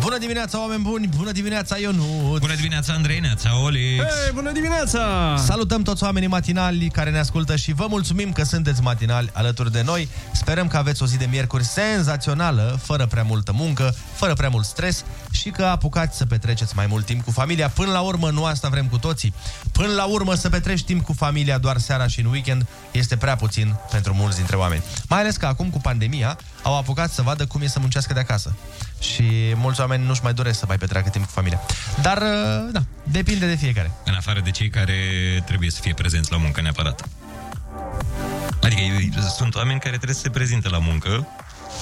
Bună 0.00 0.18
dimineața, 0.18 0.60
oameni 0.60 0.82
buni! 0.82 1.06
Bună 1.16 1.32
dimineața, 1.32 1.76
Ionut! 1.76 2.40
Bună 2.40 2.54
dimineața, 2.54 2.92
Andrei, 2.92 3.20
neața, 3.20 3.62
Oli! 3.62 3.96
Hei, 3.96 4.32
bună 4.34 4.52
dimineața! 4.52 5.34
Salutăm 5.44 5.82
toți 5.82 6.02
oamenii 6.02 6.28
matinali 6.28 6.90
care 6.90 7.10
ne 7.10 7.18
ascultă 7.18 7.56
și 7.56 7.72
vă 7.72 7.86
mulțumim 7.88 8.32
că 8.32 8.44
sunteți 8.44 8.82
matinali 8.82 9.30
alături 9.32 9.72
de 9.72 9.82
noi. 9.82 10.08
Sperăm 10.32 10.68
că 10.68 10.76
aveți 10.76 11.02
o 11.02 11.06
zi 11.06 11.18
de 11.18 11.26
miercuri 11.30 11.64
senzațională, 11.64 12.78
fără 12.82 13.06
prea 13.06 13.22
multă 13.22 13.52
muncă, 13.52 13.94
fără 14.14 14.34
prea 14.34 14.48
mult 14.48 14.64
stres 14.64 15.04
și 15.30 15.50
că 15.50 15.64
apucați 15.64 16.16
să 16.16 16.26
petreceți 16.26 16.76
mai 16.76 16.86
mult 16.86 17.04
timp 17.04 17.24
cu 17.24 17.30
familia. 17.30 17.68
Până 17.68 17.90
la 17.92 18.00
urmă, 18.00 18.30
nu 18.30 18.44
asta 18.44 18.68
vrem 18.68 18.86
cu 18.86 18.98
toții. 18.98 19.34
Până 19.72 19.92
la 19.92 20.04
urmă, 20.04 20.34
să 20.34 20.48
petreci 20.48 20.84
timp 20.84 21.04
cu 21.04 21.12
familia 21.12 21.58
doar 21.58 21.78
seara 21.78 22.06
și 22.06 22.20
în 22.20 22.26
weekend 22.26 22.66
este 22.90 23.16
prea 23.16 23.36
puțin 23.36 23.74
pentru 23.90 24.14
mulți 24.14 24.36
dintre 24.36 24.56
oameni. 24.56 24.82
Mai 25.08 25.20
ales 25.20 25.36
că 25.36 25.46
acum, 25.46 25.70
cu 25.70 25.78
pandemia, 25.78 26.38
au 26.62 26.76
apucat 26.76 27.10
să 27.10 27.22
vadă 27.22 27.46
cum 27.46 27.62
e 27.62 27.66
să 27.66 27.78
muncească 27.78 28.12
de 28.12 28.20
acasă. 28.20 28.54
Și 29.00 29.52
mulți 29.54 29.80
oameni 29.80 30.04
nu-și 30.06 30.20
mai 30.22 30.34
doresc 30.34 30.58
să 30.58 30.64
mai 30.68 30.78
petreacă 30.78 31.08
timp 31.08 31.24
cu 31.24 31.30
familia. 31.30 31.60
Dar, 32.02 32.16
uh, 32.16 32.68
da, 32.72 32.80
depinde 33.02 33.46
de 33.46 33.54
fiecare. 33.54 33.90
În 34.04 34.14
afară 34.14 34.40
de 34.40 34.50
cei 34.50 34.68
care 34.68 34.94
trebuie 35.46 35.70
să 35.70 35.80
fie 35.80 35.94
prezenți 35.94 36.30
la 36.30 36.36
muncă 36.36 36.60
neapărat. 36.60 37.08
Adică 38.62 38.80
eu- 38.80 39.22
sunt 39.36 39.54
oameni 39.54 39.80
care 39.80 39.94
trebuie 39.96 40.14
să 40.14 40.20
se 40.20 40.30
prezinte 40.30 40.68
la 40.68 40.78
muncă 40.78 41.26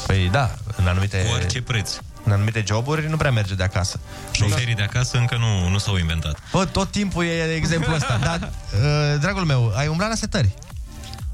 Păi 0.07 0.29
da, 0.31 0.55
în 0.77 0.87
anumite... 0.87 1.19
cu 1.19 1.33
orice 1.35 1.63
preț. 1.63 1.91
În 2.25 2.33
anumite 2.33 2.65
joburi 2.67 3.09
nu 3.09 3.17
prea 3.17 3.31
merge 3.31 3.55
de 3.55 3.63
acasă. 3.63 4.01
Șoferii 4.31 4.75
de 4.75 4.83
acasă 4.83 5.19
încă 5.19 5.37
nu, 5.37 5.69
nu 5.69 5.79
s-au 5.79 5.97
inventat. 5.97 6.39
Bă, 6.53 6.65
tot 6.65 6.91
timpul 6.91 7.25
e 7.25 7.55
exemplul 7.55 7.95
ăsta. 7.95 8.19
Dar, 8.23 8.39
uh, 8.43 9.21
dragul 9.21 9.45
meu, 9.45 9.73
ai 9.77 9.87
umblat 9.87 10.09
la 10.09 10.15
setări. 10.15 10.55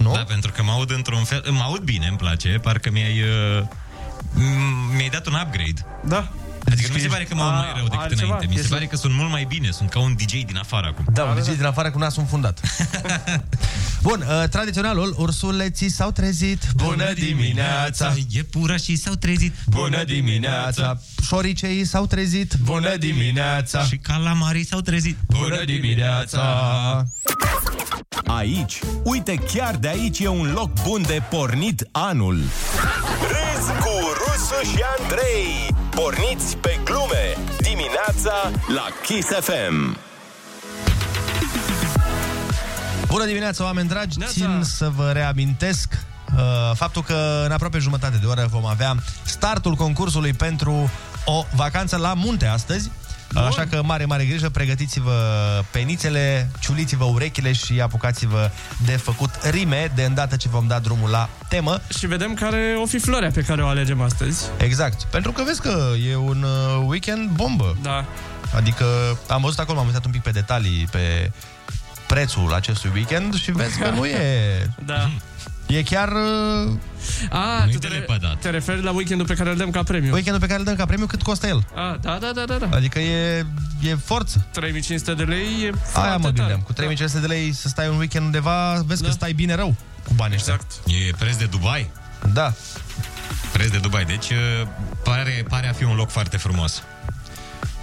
Nu? 0.04 0.12
Da, 0.12 0.24
pentru 0.24 0.52
că 0.52 0.62
mă 0.62 0.70
aud 0.70 0.90
într-un 0.90 1.24
fel... 1.24 1.44
Mă 1.50 1.62
aud 1.62 1.80
bine, 1.82 2.06
îmi 2.06 2.16
place, 2.16 2.48
parcă 2.62 2.90
mi-ai... 2.90 3.20
Uh, 3.22 3.62
m- 4.34 4.94
mi-ai 4.96 5.08
dat 5.08 5.26
un 5.26 5.32
upgrade. 5.44 5.86
Da. 6.04 6.28
Adică 6.70 6.88
nu 6.88 6.94
mi 6.94 7.00
se 7.00 7.06
pare 7.06 7.24
că 7.24 7.34
mă 7.34 7.42
aud 7.42 7.52
A, 7.52 7.56
mai 7.56 7.72
rău 7.76 7.84
decât 7.84 7.98
altceva, 8.00 8.24
înainte. 8.24 8.46
Mi 8.46 8.54
se 8.54 8.60
este- 8.60 8.74
pare 8.74 8.86
că 8.86 8.96
sunt 8.96 9.14
mult 9.14 9.30
mai 9.30 9.44
bine. 9.48 9.70
Sunt 9.70 9.90
ca 9.90 9.98
un 9.98 10.14
DJ 10.14 10.32
din 10.32 10.56
afară 10.60 10.86
acum. 10.86 11.04
Da, 11.12 11.22
un 11.24 11.34
DJ 11.42 11.56
din 11.56 11.64
afară 11.64 11.90
cu 11.90 11.98
nasul 11.98 12.22
înfundat. 12.22 12.60
Bun, 14.02 14.24
uh, 14.42 14.48
tradiționalul, 14.48 15.14
ursuleții 15.18 15.88
s-au 15.90 16.10
trezit. 16.10 16.62
Bună 16.76 17.12
dimineața! 17.12 18.14
Iepurașii 18.30 18.96
s-au 18.96 19.14
trezit. 19.14 19.54
Bună 19.66 20.04
dimineața! 20.04 21.00
Șoricei 21.26 21.84
s-au 21.84 22.06
trezit. 22.06 22.54
Bună 22.62 22.96
dimineața! 22.96 23.84
Și 23.84 23.96
calamarii 23.96 24.66
s-au 24.66 24.80
trezit. 24.80 25.16
Bună 25.26 25.64
dimineața! 25.64 26.42
Aici, 28.26 28.78
uite, 29.02 29.34
chiar 29.54 29.76
de 29.76 29.88
aici 29.88 30.18
e 30.18 30.28
un 30.28 30.52
loc 30.52 30.82
bun 30.82 31.02
de 31.06 31.22
pornit 31.30 31.88
anul. 31.92 32.40
Râzi 33.20 33.70
cu 33.80 33.90
Rusu 34.34 34.70
și 34.70 34.84
Andrei. 34.98 35.74
Porniți 35.90 36.56
pe 36.56 36.80
glume. 36.84 37.36
Dimineața 37.58 38.50
la 38.74 38.86
Kiss 39.02 39.28
FM. 39.28 39.96
Bună 43.06 43.24
dimineața, 43.24 43.64
oameni 43.64 43.88
dragi! 43.88 44.18
Neața. 44.18 44.32
Țin 44.32 44.60
să 44.62 44.90
vă 44.96 45.10
reamintesc 45.12 45.98
uh, 46.36 46.40
faptul 46.74 47.02
că 47.02 47.42
în 47.44 47.52
aproape 47.52 47.78
jumătate 47.78 48.16
de 48.16 48.26
oră 48.26 48.46
vom 48.50 48.66
avea 48.66 48.96
startul 49.22 49.74
concursului 49.74 50.32
pentru 50.32 50.90
o 51.24 51.44
vacanță 51.54 51.96
la 51.96 52.14
munte 52.14 52.46
astăzi. 52.46 52.90
Bun. 53.34 53.42
Așa 53.42 53.66
că 53.70 53.82
mare, 53.84 54.04
mare 54.04 54.24
grijă, 54.24 54.48
pregătiți-vă 54.48 55.12
penițele, 55.70 56.48
ciuliți-vă 56.60 57.04
urechile 57.04 57.52
și 57.52 57.80
apucați-vă 57.80 58.50
de 58.84 58.96
făcut 58.96 59.30
rime 59.50 59.92
de 59.94 60.02
îndată 60.02 60.36
ce 60.36 60.48
vom 60.48 60.66
da 60.66 60.78
drumul 60.78 61.10
la 61.10 61.28
temă. 61.48 61.80
Și 61.98 62.06
vedem 62.06 62.34
care 62.34 62.76
o 62.82 62.86
fi 62.86 62.98
floarea 62.98 63.30
pe 63.30 63.40
care 63.42 63.62
o 63.62 63.66
alegem 63.66 64.00
astăzi. 64.00 64.44
Exact. 64.56 65.02
Pentru 65.02 65.32
că 65.32 65.42
vezi 65.46 65.60
că 65.60 65.92
e 66.10 66.16
un 66.16 66.42
uh, 66.42 66.84
weekend 66.86 67.30
bombă. 67.30 67.76
Da. 67.82 68.04
Adică 68.56 68.84
am 69.28 69.40
văzut 69.40 69.58
acolo, 69.58 69.78
m-am 69.78 69.86
uitat 69.86 70.04
un 70.04 70.10
pic 70.10 70.22
pe 70.22 70.30
detalii, 70.30 70.88
pe 70.90 71.30
prețul 72.06 72.54
acestui 72.54 72.90
weekend 72.94 73.34
și 73.34 73.50
vezi 73.52 73.78
că 73.78 73.88
nu 73.96 74.06
e... 74.06 74.70
Da. 74.84 75.10
E 75.66 75.82
chiar 75.82 76.08
uh, 76.12 76.72
A, 77.30 77.62
Nu-i 77.64 77.72
tu 77.72 77.78
de 77.78 77.86
te, 77.88 77.94
lepădat. 77.94 78.36
te 78.40 78.50
referi 78.50 78.82
la 78.82 78.90
weekendul 78.90 79.26
pe 79.26 79.34
care 79.34 79.50
îl 79.50 79.56
dăm 79.56 79.70
ca 79.70 79.82
premiu. 79.82 80.12
weekendul 80.12 80.40
pe 80.40 80.46
care 80.46 80.58
îl 80.58 80.64
dăm 80.64 80.74
ca 80.76 80.86
premiu 80.86 81.06
cât 81.06 81.22
costă 81.22 81.46
el. 81.46 81.66
A, 81.74 81.98
da, 82.00 82.18
da, 82.20 82.30
da, 82.34 82.44
da, 82.44 82.54
da. 82.56 82.68
Adică 82.76 82.98
e, 82.98 83.46
e 83.82 83.94
forță. 84.04 84.46
3500 84.52 85.14
de 85.14 85.22
lei 85.22 85.46
e 85.62 85.64
Aia 85.66 85.74
foarte 85.82 86.10
mă 86.10 86.16
tare. 86.22 86.32
gândeam. 86.32 86.60
Cu 86.60 86.72
3500 86.72 87.26
de 87.26 87.32
lei 87.34 87.52
să 87.52 87.68
stai 87.68 87.88
un 87.88 87.98
weekend 87.98 88.24
undeva, 88.24 88.82
vezi 88.86 89.02
da. 89.02 89.08
că 89.08 89.14
stai 89.14 89.32
bine 89.32 89.54
rău 89.54 89.74
cu 90.06 90.12
banii 90.14 90.36
ăștia. 90.36 90.52
Exact. 90.54 90.88
E 91.08 91.14
preț 91.18 91.36
de 91.36 91.44
Dubai? 91.44 91.90
Da. 92.32 92.52
Preț 93.52 93.70
de 93.70 93.78
Dubai. 93.78 94.04
Deci 94.04 94.30
uh, 94.30 94.66
pare, 95.04 95.44
pare 95.48 95.68
a 95.68 95.72
fi 95.72 95.84
un 95.84 95.94
loc 95.96 96.10
foarte 96.10 96.36
frumos. 96.36 96.82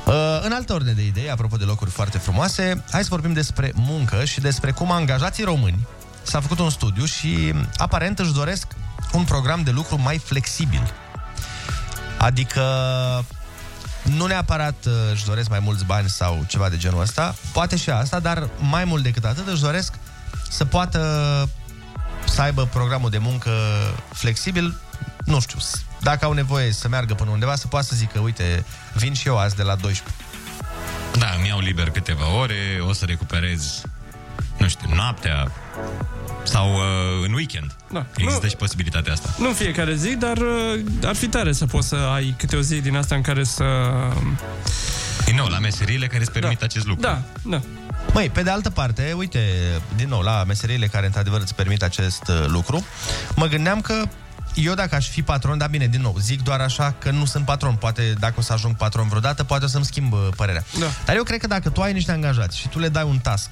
Uh, 0.06 0.14
în 0.44 0.52
altă 0.52 0.74
ordine 0.74 0.92
de 0.92 1.06
idei, 1.06 1.30
apropo 1.30 1.56
de 1.58 1.64
locuri 1.64 1.90
foarte 1.90 2.18
frumoase, 2.18 2.84
hai 2.92 3.02
să 3.02 3.08
vorbim 3.10 3.34
despre 3.34 3.72
muncă 3.76 4.26
și 4.26 4.40
despre 4.40 4.72
cum 4.72 4.92
angajații 4.92 5.44
români 5.44 5.88
s-a 6.24 6.40
făcut 6.42 6.60
un 6.60 6.70
studiu 6.70 7.06
și 7.06 7.54
aparent 7.78 8.20
își 8.20 8.34
doresc 8.34 8.68
un 9.12 9.24
program 9.24 9.62
de 9.64 9.72
lucru 9.72 10.00
mai 10.00 10.18
flexibil. 10.18 10.94
Adică 12.18 12.62
nu 14.02 14.26
neapărat 14.26 14.86
uh, 14.86 14.94
își 15.14 15.26
doresc 15.26 15.50
mai 15.50 15.60
mulți 15.60 15.86
bani 15.86 16.10
sau 16.10 16.44
ceva 16.48 16.70
de 16.70 16.78
genul 16.78 17.02
ăsta, 17.02 17.36
poate 17.54 17.76
și 17.78 17.90
asta, 17.90 18.20
dar 18.20 18.50
mai 18.60 18.84
mult 18.86 19.04
decât 19.04 19.26
atât 19.26 19.48
își 19.48 19.62
doresc 19.62 19.94
să 20.50 20.66
poată 20.66 21.00
să 22.26 22.42
aibă 22.42 22.66
programul 22.66 23.10
de 23.10 23.18
muncă 23.18 23.52
flexibil, 24.14 24.76
nu 25.26 25.40
știu, 25.40 25.60
s- 25.60 25.84
dacă 26.02 26.26
au 26.26 26.32
nevoie 26.34 26.72
să 26.72 26.88
meargă 26.88 27.14
până 27.14 27.30
undeva, 27.30 27.56
să 27.56 27.68
poată 27.68 27.86
să 27.86 27.96
zică, 27.96 28.20
uite, 28.20 28.66
vin 28.94 29.14
și 29.14 29.28
eu 29.28 29.38
azi 29.40 29.56
de 29.56 29.64
la 29.64 29.76
12. 29.76 30.16
Da, 31.18 31.34
îmi 31.38 31.48
iau 31.48 31.60
liber 31.60 31.90
câteva 31.90 32.30
ore, 32.40 32.80
o 32.88 32.94
să 32.94 33.06
recuperez, 33.06 33.82
nu 34.62 34.68
știu, 34.68 34.90
noaptea 34.96 35.52
sau 36.44 36.74
uh, 36.74 36.82
în 37.26 37.34
weekend. 37.34 37.76
Da. 37.92 38.06
Există 38.16 38.44
Nu- 38.44 38.50
și 38.50 38.56
posibilitatea 38.56 39.14
asta. 39.14 39.30
Nu 39.38 39.48
în 39.48 39.54
fiecare 39.54 39.96
zi, 39.96 40.16
dar 40.16 40.38
uh, 40.38 40.80
ar 41.06 41.16
fi 41.16 41.28
tare 41.28 41.52
să 41.52 41.66
poți 41.66 41.88
să 41.88 41.96
ai 41.96 42.36
câte 42.38 42.56
o 42.56 42.62
zi 42.62 42.82
din 42.82 42.96
asta 42.96 43.16
în 43.16 43.22
care 43.22 43.44
să... 43.44 43.64
Din 45.26 45.36
nou, 45.36 45.48
la 45.48 45.60
meseriile 45.60 46.08
care 46.08 46.22
îți 46.22 46.32
permit 46.32 46.62
acest 46.62 46.86
lucru. 46.86 47.02
Da, 47.02 47.22
da. 47.42 47.62
Măi, 48.14 48.30
pe 48.30 48.44
de 48.44 48.50
altă 48.50 48.70
parte, 48.70 49.14
uite, 49.18 49.40
din 49.96 50.08
nou, 50.10 50.22
la 50.22 50.44
meseriile 50.48 50.88
care 50.88 51.06
într-adevăr 51.06 51.42
îți 51.42 51.56
permit 51.56 51.84
acest 51.84 52.28
uh, 52.28 52.46
lucru, 52.48 52.86
mă 53.36 53.46
gândeam 53.46 53.82
că 53.82 54.04
eu 54.54 54.74
dacă 54.74 54.96
aș 54.96 55.10
fi 55.10 55.22
patron, 55.22 55.58
dar 55.58 55.70
bine, 55.70 55.88
din 55.88 56.02
nou, 56.02 56.16
zic 56.20 56.42
doar 56.44 56.60
așa 56.60 56.96
că 57.00 57.12
nu 57.12 57.26
sunt 57.26 57.46
patron. 57.46 57.76
Poate 57.76 58.14
dacă 58.20 58.34
o 58.38 58.42
să 58.42 58.54
ajung 58.54 58.76
patron 58.76 59.08
vreodată, 59.08 59.44
poate 59.44 59.66
o 59.66 59.68
să-mi 59.68 59.86
schimb 59.86 60.14
uh, 60.14 60.28
părerea. 60.36 60.64
Da. 60.80 60.86
Dar 61.06 61.16
eu 61.16 61.24
cred 61.24 61.40
că 61.40 61.48
dacă 61.48 61.70
tu 61.70 61.82
ai 61.82 61.94
niște 61.94 62.12
angajați 62.12 62.58
și 62.58 62.68
tu 62.68 62.80
le 62.80 62.90
dai 62.90 63.04
un 63.04 63.18
task 63.18 63.50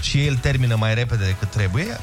și 0.00 0.26
el 0.26 0.36
termină 0.36 0.74
mai 0.76 0.94
repede 0.94 1.24
decât 1.24 1.50
trebuie, 1.50 2.00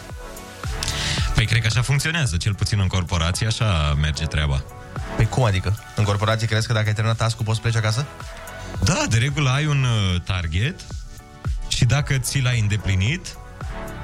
Păi 1.36 1.46
cred 1.46 1.62
că 1.62 1.68
așa 1.68 1.82
funcționează, 1.82 2.38
cel 2.38 2.54
puțin 2.54 2.80
în 2.80 2.88
corporație, 2.88 3.48
așa 3.48 3.98
merge 4.02 4.26
treaba. 4.26 4.64
Păi 5.16 5.26
cum 5.26 5.44
adică? 5.44 5.78
În 5.96 6.04
corporație 6.04 6.48
crezi 6.48 6.68
că 6.68 6.74
dacă 6.74 6.88
ai 6.88 6.94
terminat 6.94 7.18
task-ul 7.18 7.46
poți 7.46 7.62
pleci 7.62 7.76
acasă? 7.76 8.06
Da, 8.84 9.04
de 9.10 9.18
regulă 9.18 9.50
ai 9.50 9.66
un 9.66 9.84
uh, 9.84 10.22
target 10.22 10.80
și 11.68 11.86
dacă 11.86 12.18
ți 12.18 12.40
l-ai 12.40 12.60
îndeplinit, 12.60 13.28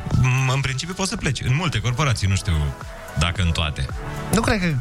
m- 0.07 0.53
în 0.53 0.61
principiu 0.61 0.93
poți 0.93 1.09
să 1.09 1.15
pleci. 1.15 1.41
În 1.41 1.55
multe 1.55 1.79
corporații, 1.79 2.27
nu 2.27 2.35
știu 2.35 2.53
dacă 3.19 3.41
în 3.41 3.51
toate. 3.51 3.85
Nu 4.33 4.41
cred 4.41 4.59
că... 4.59 4.73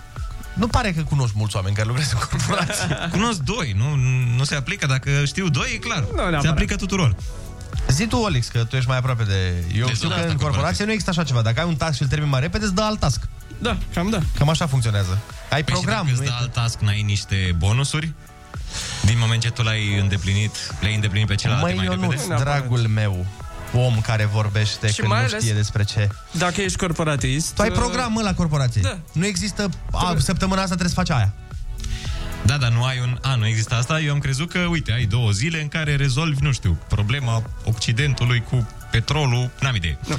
Nu 0.52 0.66
pare 0.66 0.92
că 0.92 1.02
cunoști 1.02 1.34
mulți 1.36 1.56
oameni 1.56 1.74
care 1.74 1.86
lucrează 1.86 2.18
în 2.20 2.26
corporație. 2.30 2.96
Cunosc 3.16 3.38
doi, 3.38 3.74
nu, 3.76 3.94
nu 4.36 4.44
se 4.44 4.54
aplică. 4.54 4.86
Dacă 4.86 5.24
știu 5.24 5.48
doi, 5.48 5.70
e 5.74 5.76
clar. 5.76 6.04
neapărat. 6.14 6.42
se 6.42 6.48
aplică 6.48 6.76
tuturor. 6.76 7.14
Zi 7.88 8.06
tu, 8.06 8.16
Olix, 8.16 8.48
că 8.48 8.64
tu 8.64 8.76
ești 8.76 8.88
mai 8.88 8.98
aproape 8.98 9.22
de... 9.22 9.64
Eu 9.78 9.86
De 9.86 9.92
știu 9.92 10.08
zona 10.08 10.14
că 10.14 10.20
asta 10.20 10.32
în 10.32 10.38
corporație 10.38 10.84
nu 10.84 10.90
există 10.90 11.10
așa 11.10 11.24
ceva. 11.24 11.42
Dacă 11.42 11.60
ai 11.60 11.66
un 11.66 11.76
task 11.76 11.94
și 11.96 12.02
îl 12.02 12.08
termini 12.08 12.30
mai 12.30 12.40
repede, 12.40 12.64
îți 12.64 12.74
dă 12.74 12.82
alt 12.82 12.98
task. 13.00 13.20
Da, 13.58 13.76
cam 13.94 14.10
da. 14.10 14.18
Cam 14.38 14.48
așa 14.48 14.66
funcționează. 14.66 15.18
Ai 15.50 15.64
Păi 15.64 15.72
program, 15.72 16.06
și 16.06 16.12
nu 16.12 16.16
dacă 16.16 16.22
îți 16.22 16.22
e... 16.22 16.34
dă 16.36 16.36
alt 16.40 16.52
task, 16.52 16.78
n-ai 16.78 17.02
niște 17.02 17.54
bonusuri? 17.58 18.12
Din 19.04 19.16
moment 19.18 19.40
ce 19.42 19.50
tu 19.50 19.62
l-ai 19.62 19.98
îndeplinit, 19.98 20.50
le-ai 20.80 20.94
îndeplinit 20.94 21.28
pe 21.28 21.34
celălalt 21.34 21.64
Măi, 21.64 21.74
mai 21.74 21.84
Ionuț, 21.84 22.10
repede? 22.20 22.34
dragul 22.42 22.78
meu, 22.80 23.26
om 23.72 24.00
care 24.00 24.24
vorbește 24.24 24.88
Și 24.88 24.96
când 24.96 25.08
mai 25.08 25.20
nu 25.20 25.26
ales- 25.26 25.42
știe 25.42 25.54
despre 25.54 25.84
ce. 25.84 26.08
Dacă 26.30 26.60
ești 26.60 26.78
corporatist... 26.78 27.54
Tu 27.54 27.62
ai 27.62 27.68
uh, 27.68 27.74
program 27.74 28.12
mă, 28.12 28.22
la 28.22 28.34
corporație. 28.34 28.80
Da. 28.80 28.98
Nu 29.12 29.26
există, 29.26 29.68
a, 29.92 30.14
săptămâna 30.18 30.62
asta 30.62 30.74
trebuie 30.74 30.94
să 30.94 31.00
faci 31.00 31.10
aia. 31.10 31.32
Da, 32.48 32.56
dar 32.56 32.70
nu 32.72 32.84
ai 32.84 32.98
un... 33.00 33.18
A, 33.22 33.34
nu 33.34 33.46
există 33.46 33.74
asta? 33.74 34.00
Eu 34.00 34.12
am 34.12 34.18
crezut 34.18 34.50
că, 34.50 34.58
uite, 34.58 34.92
ai 34.92 35.04
două 35.04 35.30
zile 35.30 35.60
în 35.60 35.68
care 35.68 35.96
rezolvi, 35.96 36.42
nu 36.42 36.52
știu, 36.52 36.78
problema 36.88 37.42
Occidentului 37.64 38.42
cu 38.50 38.68
petrolul, 38.90 39.50
n-am 39.60 39.74
idee. 39.74 39.98
Nu. 40.08 40.18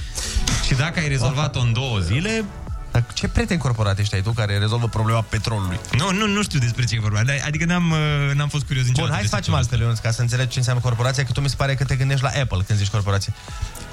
Și 0.66 0.74
dacă 0.74 1.00
ai 1.00 1.08
rezolvat-o 1.08 1.60
în 1.60 1.74
două 1.74 2.00
zile, 2.00 2.44
Dar 2.92 3.04
ce 3.14 3.28
prieteni 3.28 3.60
corporatiști 3.60 4.16
ai 4.16 4.22
tu 4.22 4.32
care 4.32 4.58
rezolvă 4.58 4.88
problema 4.88 5.22
petrolului? 5.22 5.80
nu, 5.98 6.12
nu, 6.12 6.28
nu 6.28 6.44
știu 6.44 6.60
despre 6.60 6.84
ce 6.86 6.96
e 6.96 7.00
vorba. 7.00 7.24
Dar- 7.24 7.42
Adică 7.46 7.66
n-am, 7.66 7.92
uh, 7.92 8.36
n-am 8.36 8.48
fost 8.50 8.66
curios 8.66 8.84
Bun, 8.86 8.94
niciodată. 8.94 9.16
hai 9.16 9.24
să 9.28 9.30
de 9.30 9.36
facem 9.36 9.54
sectorul 9.54 9.60
altfel, 9.60 9.80
Ionuț, 9.80 10.00
ca 10.00 10.12
să 10.12 10.22
înțelegi 10.22 10.50
ce 10.50 10.58
înseamnă 10.58 10.82
corporație, 10.82 11.24
că 11.24 11.32
tu 11.32 11.42
mi 11.42 11.50
se 11.50 11.56
pare 11.56 11.76
că 11.76 11.84
te 11.84 11.96
gândești 11.96 12.24
la 12.24 12.30
Apple 12.42 12.60
când 12.68 12.80
zici 12.80 12.88
corporație. 12.90 13.34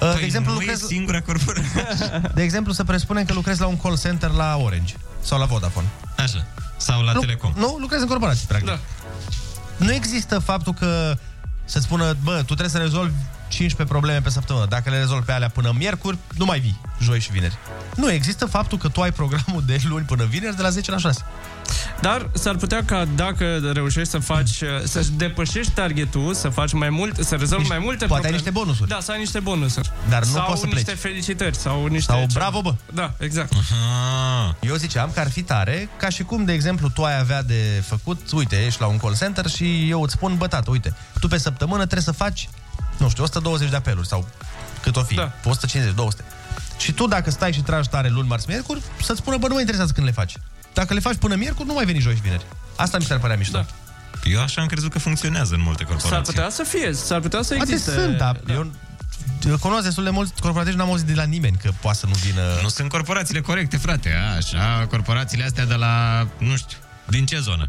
Uh, 0.01 0.09
Păi 0.11 0.19
de 0.19 0.25
exemplu, 0.25 0.53
nu 0.53 0.59
lucrezi, 0.59 0.85
e 0.85 0.87
singura 0.87 1.21
corporație. 1.21 1.83
de 2.39 2.43
exemplu, 2.43 2.73
să 2.73 2.85
presupunem 2.85 3.25
că 3.25 3.33
lucrezi 3.33 3.61
la 3.61 3.67
un 3.67 3.77
call 3.77 3.99
center 3.99 4.31
la 4.31 4.57
Orange 4.57 4.95
sau 5.23 5.39
la 5.39 5.45
Vodafone. 5.45 5.87
Așa. 6.17 6.47
Sau 6.77 7.03
la 7.03 7.13
Nu, 7.13 7.21
Telecom. 7.21 7.53
Nu, 7.57 7.77
lucrezi 7.81 8.03
în 8.03 8.09
corporație, 8.09 8.45
practic. 8.49 8.69
Da. 8.69 8.79
Nu 9.77 9.93
există 9.93 10.39
faptul 10.39 10.73
că 10.73 11.17
să-ți 11.65 11.85
spună, 11.85 12.17
bă, 12.23 12.37
tu 12.37 12.45
trebuie 12.45 12.69
să 12.69 12.79
rezolvi 12.79 13.15
15 13.49 13.85
probleme 13.95 14.21
pe 14.21 14.31
săptămână. 14.31 14.67
Dacă 14.69 14.91
le 14.91 14.99
rezolvi 14.99 15.25
pe 15.25 15.33
alea 15.33 15.49
până 15.49 15.73
miercuri, 15.79 16.19
nu 16.37 16.45
mai 16.45 16.59
vii, 16.61 16.81
joi 17.01 17.21
și 17.21 17.31
vineri. 17.33 17.57
Nu, 17.95 18.11
există 18.11 18.47
faptul 18.47 18.79
că 18.79 18.89
tu 18.89 19.01
ai 19.01 19.13
programul 19.13 19.63
de 19.67 19.81
luni 19.85 20.05
până 20.05 20.25
vineri 20.25 20.57
de 20.57 20.63
la 20.63 20.69
10 20.69 20.91
la 20.91 20.99
6. 20.99 21.21
Dar 22.01 22.31
s-ar 22.35 22.55
putea 22.57 22.85
ca 22.85 23.05
dacă 23.15 23.59
reușești 23.73 24.11
să 24.11 24.19
faci, 24.19 24.63
să 24.85 25.07
depășești 25.17 25.73
targetul, 25.73 26.35
să 26.35 26.49
faci 26.49 26.73
mai 26.73 26.91
mult, 26.91 27.15
să 27.25 27.35
rezolvi 27.35 27.63
Niște- 27.63 27.77
mai 27.77 27.85
multe 27.85 28.07
poate 28.07 28.27
ai 28.27 28.33
probleme. 28.33 28.37
niște 28.37 28.51
bonusuri. 28.51 28.89
Da, 28.89 28.99
să 29.01 29.13
ai 29.13 29.19
niște 29.19 29.41
bonusuri. 29.41 29.91
Dar 30.09 30.25
nu 30.25 30.31
sau 30.33 30.47
poți 30.47 30.61
să 30.61 30.67
niște 30.67 30.83
pleci. 30.85 30.99
felicitări 30.99 31.57
sau 31.57 31.87
niște... 31.87 32.13
Sau 32.13 32.21
ce- 32.21 32.27
bravo, 32.35 32.61
bă! 32.61 32.75
Da, 32.95 33.13
exact. 33.19 33.53
Ah, 33.53 34.55
Eu 34.61 34.75
ziceam 34.75 35.11
că 35.15 35.21
ar 35.21 35.31
fi 35.31 35.43
tare, 35.43 35.89
ca 35.97 36.09
și 36.09 36.23
cum, 36.23 36.45
de 36.45 36.53
exemplu, 36.53 36.89
tu 36.89 37.05
ai 37.05 37.19
avea 37.19 37.43
de 37.43 37.83
făcut, 37.87 38.31
uite, 38.33 38.65
ești 38.65 38.81
la 38.81 38.87
un 38.87 38.97
call 38.99 39.17
center 39.17 39.47
și 39.47 39.91
eu 39.91 40.03
îți 40.03 40.13
spun, 40.13 40.37
bă, 40.37 40.47
tată, 40.47 40.71
uite, 40.71 40.95
tu 41.21 41.29
pe 41.29 41.39
săptămână 41.39 41.83
trebuie 41.83 42.03
să 42.03 42.13
faci, 42.13 42.49
nu 42.97 43.09
știu, 43.09 43.23
120 43.23 43.71
de 43.71 43.77
apeluri 43.77 44.07
sau 44.07 44.29
cât 44.83 44.97
o 44.97 45.03
fi, 45.03 45.15
Da. 45.15 45.33
150, 45.45 45.95
200. 45.95 46.25
Și 46.79 46.93
tu, 46.93 47.07
dacă 47.07 47.31
stai 47.31 47.53
și 47.53 47.61
tragi 47.61 47.89
tare 47.89 48.09
luni, 48.09 48.29
marți, 48.29 48.47
miercuri, 48.49 48.81
să-ți 49.03 49.19
spună, 49.21 49.37
bă, 49.37 49.47
nu 49.47 49.53
mă 49.55 49.61
interesează 49.61 49.93
când 49.93 50.07
le 50.07 50.13
faci. 50.13 50.35
Dacă 50.75 50.95
le 50.95 51.01
faci 51.01 51.17
până 51.17 51.35
miercuri, 51.35 51.69
nu 51.69 51.75
mai 51.75 51.85
veni 51.85 51.99
joi 51.99 52.15
și 52.15 52.21
vineri. 52.21 52.45
Asta 52.77 52.99
mi 52.99 53.05
s-ar 53.05 53.19
părea 53.19 53.37
mișto. 53.37 53.59
Da. 53.59 53.67
eu 54.25 54.41
așa 54.41 54.61
am 54.61 54.67
crezut 54.67 54.91
că 54.93 54.99
funcționează 54.99 55.55
în 55.55 55.61
multe 55.61 55.85
corporații. 55.85 56.11
S-ar 56.11 56.21
putea 56.21 56.49
să 56.51 56.63
fie, 56.63 56.93
s-ar 56.93 57.21
putea 57.21 57.43
să 57.43 57.55
Poate 57.55 57.73
existe. 57.73 57.93
sunt, 57.93 58.17
dar 58.17 58.41
eu, 58.49 58.71
eu 59.49 59.59
cunosc 59.59 59.83
destul 59.85 60.05
de 60.05 60.11
mulți 60.11 60.33
corporatiști, 60.41 60.79
n-am 60.79 60.89
auzit 60.89 61.07
de 61.07 61.15
la 61.15 61.23
nimeni 61.23 61.57
că 61.63 61.71
poate 61.81 61.99
să 61.99 62.07
nu 62.07 62.13
vină... 62.13 62.43
Nu 62.63 62.69
sunt 62.69 62.89
corporațiile 62.89 63.41
corecte, 63.41 63.77
frate. 63.77 64.13
Așa, 64.37 64.87
corporațiile 64.91 65.45
astea 65.45 65.67
de 65.67 65.75
la, 65.75 66.27
nu 66.39 66.57
știu, 66.57 66.77
din 67.09 67.27
ce 67.27 67.39
zonă? 67.39 67.69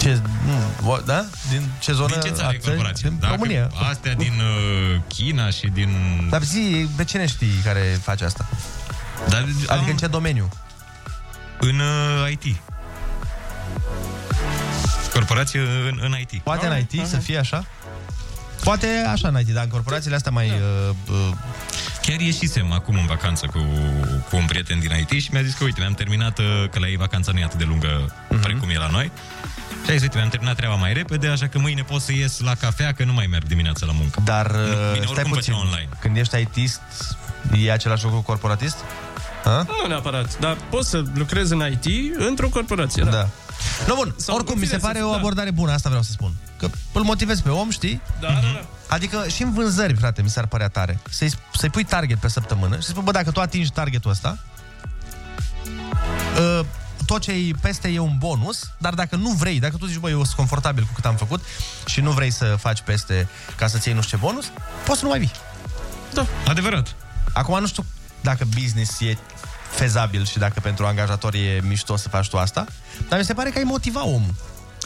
Ce, 0.00 0.20
nu, 0.46 0.90
o- 0.90 0.98
da? 1.04 1.24
Din 1.50 1.62
ce 1.78 1.92
zonă? 1.92 2.08
Din 2.12 2.20
ce 2.20 2.28
țară 2.30 2.48
a 2.48 2.52
e 2.52 2.58
țării? 2.58 2.62
corporație? 2.76 3.08
Din 3.08 3.18
Dacă 3.20 3.32
România. 3.32 3.70
Astea 3.90 4.14
din 4.14 4.32
uh, 4.92 5.00
China 5.08 5.50
și 5.50 5.66
din... 5.66 5.90
Dar 6.30 6.42
zi, 6.42 6.88
de 6.96 7.04
cine 7.04 7.26
știi 7.26 7.60
care 7.64 7.98
face 8.02 8.24
asta? 8.24 8.48
Dar 9.28 9.40
Adică 9.42 9.72
am, 9.72 9.86
în 9.88 9.96
ce 9.96 10.06
domeniu? 10.06 10.48
în 11.60 11.78
uh, 11.78 12.30
IT. 12.30 12.56
Corporație 15.12 15.60
în, 15.60 15.98
în 16.02 16.14
IT. 16.20 16.42
Poate 16.42 16.66
în 16.66 16.78
IT 16.78 17.06
să 17.06 17.16
fie 17.16 17.38
așa? 17.38 17.64
Poate 18.64 18.86
așa 19.12 19.28
în 19.28 19.38
IT, 19.40 19.48
dar 19.48 19.64
în 19.64 19.70
corporațiile 19.70 20.16
astea 20.16 20.32
mai... 20.32 20.46
Uh, 20.46 20.94
uh, 21.10 21.32
Chiar 22.02 22.20
ieșisem 22.20 22.72
acum 22.72 22.94
în 22.94 23.06
vacanță 23.06 23.46
cu, 23.46 23.58
cu 24.30 24.36
un 24.36 24.44
prieten 24.44 24.78
din 24.80 24.90
IT 25.08 25.22
și 25.22 25.28
mi-a 25.32 25.42
zis 25.42 25.54
că, 25.54 25.64
uite, 25.64 25.80
mi-am 25.80 25.92
terminat, 25.94 26.38
uh, 26.38 26.44
că 26.70 26.78
la 26.78 26.88
ei 26.88 26.96
vacanța 26.96 27.32
nu 27.32 27.38
e 27.38 27.44
atât 27.44 27.58
de 27.58 27.64
lungă 27.64 28.14
Mhm. 28.30 28.40
precum 28.40 28.68
e 28.68 28.76
la 28.78 28.88
noi. 28.90 29.10
Și 29.86 29.92
a 29.92 29.94
zis, 29.94 30.02
uite, 30.02 30.16
mi-am 30.16 30.28
terminat 30.28 30.56
treaba 30.56 30.74
mai 30.74 30.92
repede, 30.92 31.28
așa 31.28 31.46
că 31.48 31.58
mâine 31.58 31.82
pot 31.82 32.00
să 32.00 32.12
ies 32.12 32.40
la 32.40 32.54
cafea, 32.54 32.92
că 32.92 33.04
nu 33.04 33.12
mai 33.12 33.26
merg 33.26 33.46
dimineața 33.46 33.86
la 33.86 33.92
muncă. 33.92 34.20
dar 34.24 34.46
Bine, 34.46 34.64
uh, 34.64 34.92
stai 34.92 35.06
oricum 35.10 35.30
puțin. 35.32 35.52
făcea 35.54 35.66
online. 35.66 35.88
Când 36.00 36.16
ești 36.16 36.36
ITist, 36.40 36.80
e 37.64 37.72
același 37.72 38.02
lucru 38.04 38.18
cu 38.18 38.24
corporatist? 38.24 38.76
Ha? 39.44 39.66
Nu 39.82 39.88
neapărat, 39.88 40.38
dar 40.38 40.56
poți 40.70 40.88
să 40.88 41.02
lucrezi 41.14 41.52
în 41.52 41.70
IT 41.82 42.14
într-o 42.18 42.48
corporație. 42.48 43.02
Da. 43.02 43.10
Da. 43.10 43.28
No, 43.86 43.94
bun, 43.94 44.14
Sau, 44.18 44.34
oricum, 44.34 44.54
în 44.54 44.60
mi 44.60 44.66
fine, 44.66 44.78
se 44.78 44.84
pare 44.86 44.98
să- 44.98 45.04
o 45.04 45.10
da. 45.10 45.16
abordare 45.16 45.50
bună, 45.50 45.72
asta 45.72 45.88
vreau 45.88 46.04
să 46.04 46.10
spun. 46.12 46.32
Că 46.58 46.68
îl 46.92 47.02
motivezi 47.02 47.42
pe 47.42 47.48
om, 47.50 47.70
știi? 47.70 48.00
Da, 48.20 48.28
da, 48.28 48.34
da. 48.40 48.64
Adică 48.88 49.24
și 49.34 49.42
în 49.42 49.52
vânzări, 49.52 49.94
frate, 49.94 50.22
mi 50.22 50.28
s-ar 50.28 50.46
părea 50.46 50.68
tare. 50.68 50.98
Să-i, 51.10 51.30
să-i 51.54 51.70
pui 51.70 51.84
target 51.84 52.18
pe 52.18 52.28
săptămână 52.28 52.76
și 52.76 52.82
să 52.82 52.90
spui, 52.90 53.02
bă, 53.02 53.10
dacă 53.10 53.30
tu 53.30 53.40
atingi 53.40 53.70
targetul 53.70 54.10
ăsta, 54.10 54.38
uh, 56.38 56.60
tot 57.06 57.20
ce 57.20 57.32
e 57.32 57.50
peste 57.60 57.88
e 57.88 57.98
un 57.98 58.16
bonus, 58.18 58.70
dar 58.78 58.94
dacă 58.94 59.16
nu 59.16 59.30
vrei, 59.30 59.60
dacă 59.60 59.76
tu 59.76 59.86
zici, 59.86 59.98
bă, 59.98 60.10
eu 60.10 60.24
sunt 60.24 60.36
confortabil 60.36 60.84
cu 60.84 60.92
cât 60.94 61.04
am 61.04 61.16
făcut 61.16 61.44
și 61.86 62.00
nu 62.00 62.10
vrei 62.10 62.30
să 62.30 62.56
faci 62.58 62.80
peste 62.80 63.28
ca 63.56 63.66
să-ți 63.66 63.86
iei 63.86 63.96
nu 63.96 64.02
știu 64.02 64.18
ce 64.18 64.24
bonus, 64.24 64.44
poți 64.84 64.98
să 64.98 65.04
nu 65.04 65.10
mai 65.10 65.18
vii. 65.18 65.30
Da. 66.12 66.26
Adevărat. 66.46 66.94
Acum 67.32 67.60
nu 67.60 67.66
știu 67.66 67.84
dacă 68.20 68.44
business 68.60 69.00
e 69.00 69.16
fezabil 69.70 70.24
și 70.24 70.38
dacă 70.38 70.60
pentru 70.60 70.86
angajator 70.86 71.34
e 71.34 71.60
mișto 71.62 71.96
să 71.96 72.08
faci 72.08 72.28
tu 72.28 72.38
asta, 72.38 72.66
dar 73.08 73.18
mi 73.18 73.24
se 73.24 73.34
pare 73.34 73.50
că 73.50 73.58
ai 73.58 73.64
motiva 73.64 74.04
omul. 74.04 74.34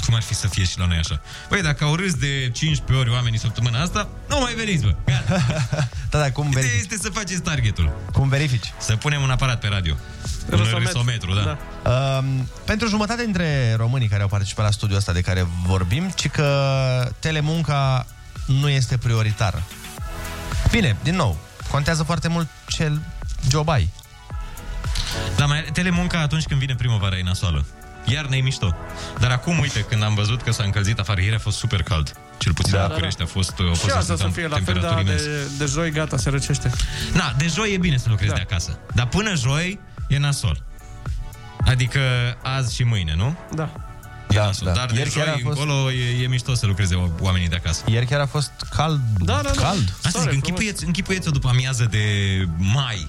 Cum 0.05 0.15
ar 0.15 0.23
fi 0.23 0.35
să 0.35 0.47
fie 0.49 0.65
și 0.65 0.79
la 0.79 0.87
noi 0.87 0.97
așa? 0.97 1.21
Băi, 1.49 1.63
dacă 1.63 1.85
au 1.85 1.95
râs 1.95 2.15
de 2.15 2.51
15 2.53 3.07
ori 3.07 3.11
oamenii 3.17 3.39
săptămâna 3.39 3.81
asta, 3.83 4.09
nu 4.29 4.39
mai 4.41 4.55
veniți, 4.55 4.83
bă. 4.85 4.95
Gata. 5.05 5.41
Da, 6.11 6.19
da, 6.19 6.31
cum, 6.33 6.47
Ideea 6.47 6.65
verifici? 6.65 6.91
este 6.93 6.97
să 7.03 7.11
faceți 7.13 7.41
targetul. 7.43 7.93
cum 8.13 8.29
verifici? 8.29 8.73
Să 8.79 8.97
punem 8.97 9.23
un 9.23 9.31
aparat 9.31 9.61
pe 9.61 9.69
radio. 9.69 9.95
Un 10.51 10.59
Râsometru. 10.59 10.79
râsometru, 10.79 11.35
da. 11.35 11.59
Da. 11.83 11.91
Um, 12.19 12.49
pentru 12.65 12.89
jumătate 12.89 13.25
dintre 13.25 13.75
românii 13.77 14.09
care 14.09 14.23
au 14.23 14.29
participat 14.29 14.65
la 14.65 14.71
studiul 14.71 14.99
ăsta 14.99 15.13
de 15.13 15.21
care 15.21 15.47
vorbim, 15.67 16.13
ci 16.15 16.29
că 16.29 17.11
telemunca 17.19 18.07
nu 18.47 18.69
este 18.69 18.97
prioritară. 18.99 19.63
Bine, 20.71 20.97
din 21.03 21.15
nou, 21.17 21.39
contează 21.71 22.03
foarte 22.03 22.29
mult 22.29 22.49
ce 22.67 22.93
job 23.51 23.69
ai. 23.69 23.91
Dar 25.37 25.47
mai 25.47 25.65
telemunca 25.73 26.19
atunci 26.21 26.45
când 26.45 26.61
vine 26.61 26.75
primăvara 26.75 27.17
e 27.17 27.23
nasoală. 27.23 27.65
Iarna 28.13 28.37
e 28.37 28.41
mișto. 28.41 28.75
Dar 29.19 29.31
acum, 29.31 29.59
uite, 29.59 29.81
când 29.81 30.03
am 30.03 30.15
văzut 30.15 30.43
că 30.43 30.53
s-a 30.53 30.63
încălzit 30.65 30.99
afară, 30.99 31.21
ieri 31.21 31.35
a 31.35 31.39
fost 31.39 31.59
super 31.59 31.83
cald. 31.83 32.13
Cel 32.39 32.53
puțin 32.53 32.73
Da, 32.73 32.77
da, 32.79 32.83
da, 32.83 32.89
în 32.89 32.95
București 32.95 33.23
a 33.23 33.27
fost, 33.27 33.51
a 33.59 33.63
fost 33.69 33.83
Și 33.83 33.91
asta 33.91 34.17
să 34.17 34.27
tem- 34.29 34.33
fie 34.33 34.47
la 34.47 34.55
fel, 34.55 34.65
temperaturi 34.65 34.95
dar 34.95 35.01
imense. 35.05 35.27
de, 35.27 35.65
de 35.65 35.65
joi 35.65 35.91
gata, 35.91 36.17
se 36.17 36.31
răcește. 36.31 36.71
Na, 37.13 37.35
de 37.39 37.47
joi 37.47 37.73
e 37.73 37.79
bine 37.79 37.97
să 37.97 38.07
lucrezi 38.09 38.31
Da. 38.31 38.37
de 38.37 38.47
acasă. 38.51 38.79
Dar 38.95 39.07
până 39.07 39.35
joi 39.35 39.81
e 40.09 40.19
nasol. 40.19 40.63
Adică 41.67 42.01
azi 42.43 42.75
și 42.75 42.83
mâine, 42.85 43.15
nu? 43.17 43.37
Da. 43.55 43.71
E 44.31 44.35
Da, 44.35 44.45
nasol. 44.45 44.67
da. 44.67 44.73
Dar 44.73 44.87
de 44.91 44.99
Ieri 44.99 45.11
chiar 45.11 45.25
joi 45.25 45.35
a 45.35 45.39
fost- 45.43 45.59
încolo 45.61 45.91
e, 45.93 46.23
e 46.23 46.27
mișto 46.27 46.55
să 46.55 46.67
lucreze 46.67 46.95
o- 46.95 47.09
oamenii 47.21 47.49
de 47.49 47.57
acasă. 47.57 47.83
Ieri 47.87 48.07
chiar 48.07 48.21
a 48.21 48.27
fost 48.27 48.51
cald. 48.77 49.01
Da, 49.19 49.41
da, 49.43 49.51
da. 49.55 49.63
Cald. 49.63 49.93
Asta 49.97 50.09
Soare, 50.09 50.31
zic, 50.31 50.35
închipuieți, 50.35 50.85
închipuieți 50.85 51.29
o 51.29 51.31
după 51.31 51.49
amiază 51.49 51.85
de 51.91 52.05
mai. 52.57 53.09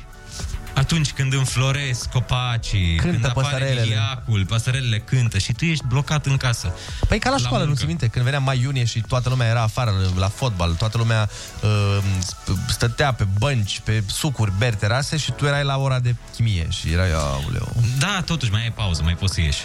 Atunci 0.74 1.12
când 1.12 1.34
înfloresc 1.34 2.10
copacii, 2.10 2.96
Cântă 2.96 3.12
când 3.12 3.26
apare 3.26 3.48
păsărelele. 3.48 3.82
liliacul, 3.82 4.46
păsărelele 4.46 5.00
cântă 5.00 5.38
și 5.38 5.54
tu 5.54 5.66
ești 5.66 5.84
blocat 5.88 6.26
în 6.26 6.38
casă. 6.38 6.74
Păi 7.08 7.20
ca 7.20 7.30
la 7.30 7.38
școală, 7.38 7.58
nu 7.58 7.66
muncă. 7.66 7.80
ți 7.82 7.86
minte? 7.88 8.08
Când 8.08 8.26
venea 8.26 8.40
mai-iunie 8.40 8.86
și 8.86 9.02
toată 9.08 9.30
lumea 9.30 9.48
era 9.48 9.62
afară 9.62 9.94
la 10.16 10.28
fotbal, 10.28 10.74
toată 10.74 10.98
lumea 10.98 11.30
uh, 11.64 11.98
sp- 12.20 12.70
stătea 12.70 13.14
pe 13.14 13.28
bănci, 13.38 13.80
pe 13.84 14.04
sucuri, 14.08 14.52
beri, 14.58 14.76
terase 14.76 15.18
și 15.18 15.32
tu 15.32 15.46
erai 15.46 15.64
la 15.64 15.78
ora 15.78 16.00
de 16.00 16.16
chimie 16.36 16.68
și 16.70 16.92
erai, 16.92 17.12
auleu. 17.14 17.76
Da, 18.00 18.22
totuși 18.26 18.52
mai 18.52 18.62
ai 18.62 18.72
pauză, 18.72 19.02
mai 19.04 19.14
poți 19.16 19.34
să 19.34 19.42
ieși. 19.42 19.62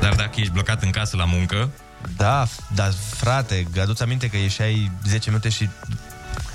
Dar 0.00 0.14
dacă 0.14 0.30
ești 0.36 0.52
blocat 0.52 0.82
în 0.82 0.90
casă 0.90 1.16
la 1.16 1.24
muncă, 1.24 1.70
Da, 2.16 2.46
dar 2.74 2.92
frate, 3.16 3.66
aduți 3.80 4.02
aminte 4.02 4.28
că 4.28 4.36
ieșeai 4.36 4.90
10 5.06 5.28
minute 5.30 5.48
și 5.48 5.68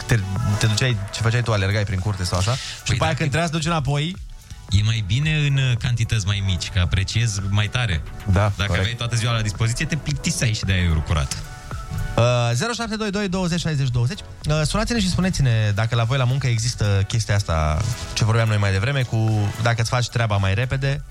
te, 0.06 0.20
te 0.60 0.66
duceai, 0.66 0.98
ce 1.12 1.22
făceai 1.22 1.42
tu, 1.42 1.52
alergai 1.54 1.84
prin 1.84 2.00
curte 2.00 2.24
sau 2.24 2.38
așa? 2.38 2.56
și 2.56 2.92
după 2.92 3.04
aia 3.04 3.14
când 3.14 3.30
trebuia 3.30 3.50
să 3.50 3.56
duci 3.56 3.66
înapoi, 3.66 4.16
e 4.70 4.82
mai 4.84 5.04
bine 5.08 5.36
în 5.48 5.58
uh, 5.58 5.78
cantități 5.80 6.26
mai 6.26 6.44
mici, 6.46 6.70
că 6.70 6.80
apreciezi 6.80 7.42
mai 7.50 7.68
tare. 7.68 8.02
Da, 8.26 8.40
Dacă 8.40 8.54
corect. 8.56 8.80
aveai 8.80 8.94
toată 8.94 9.16
ziua 9.16 9.34
la 9.34 9.42
dispoziție, 9.42 9.86
te 9.86 9.96
plictiseai 9.96 10.54
și 10.54 10.64
de 10.64 10.72
aerul 10.72 11.02
curat. 11.02 11.38
Uh, 12.16 12.24
0722 12.24 13.30
20 13.30 13.60
60 13.60 13.90
20 13.90 14.20
uh, 14.20 14.62
Sunați-ne 14.66 15.00
și 15.00 15.10
spuneți-ne 15.10 15.72
dacă 15.76 15.96
la 15.96 16.04
voi 16.04 16.18
la 16.18 16.24
muncă 16.24 16.48
există 16.48 17.04
chestia 17.08 17.36
asta 17.36 17.82
Ce 18.14 18.26
vorbeam 18.26 18.48
noi 18.48 18.58
mai 18.58 18.72
devreme 18.72 19.02
Cu 19.02 19.50
dacă 19.62 19.82
îți 19.82 19.90
faci 19.90 20.10
treaba 20.10 20.38
mai 20.38 20.54
repede 20.54 21.04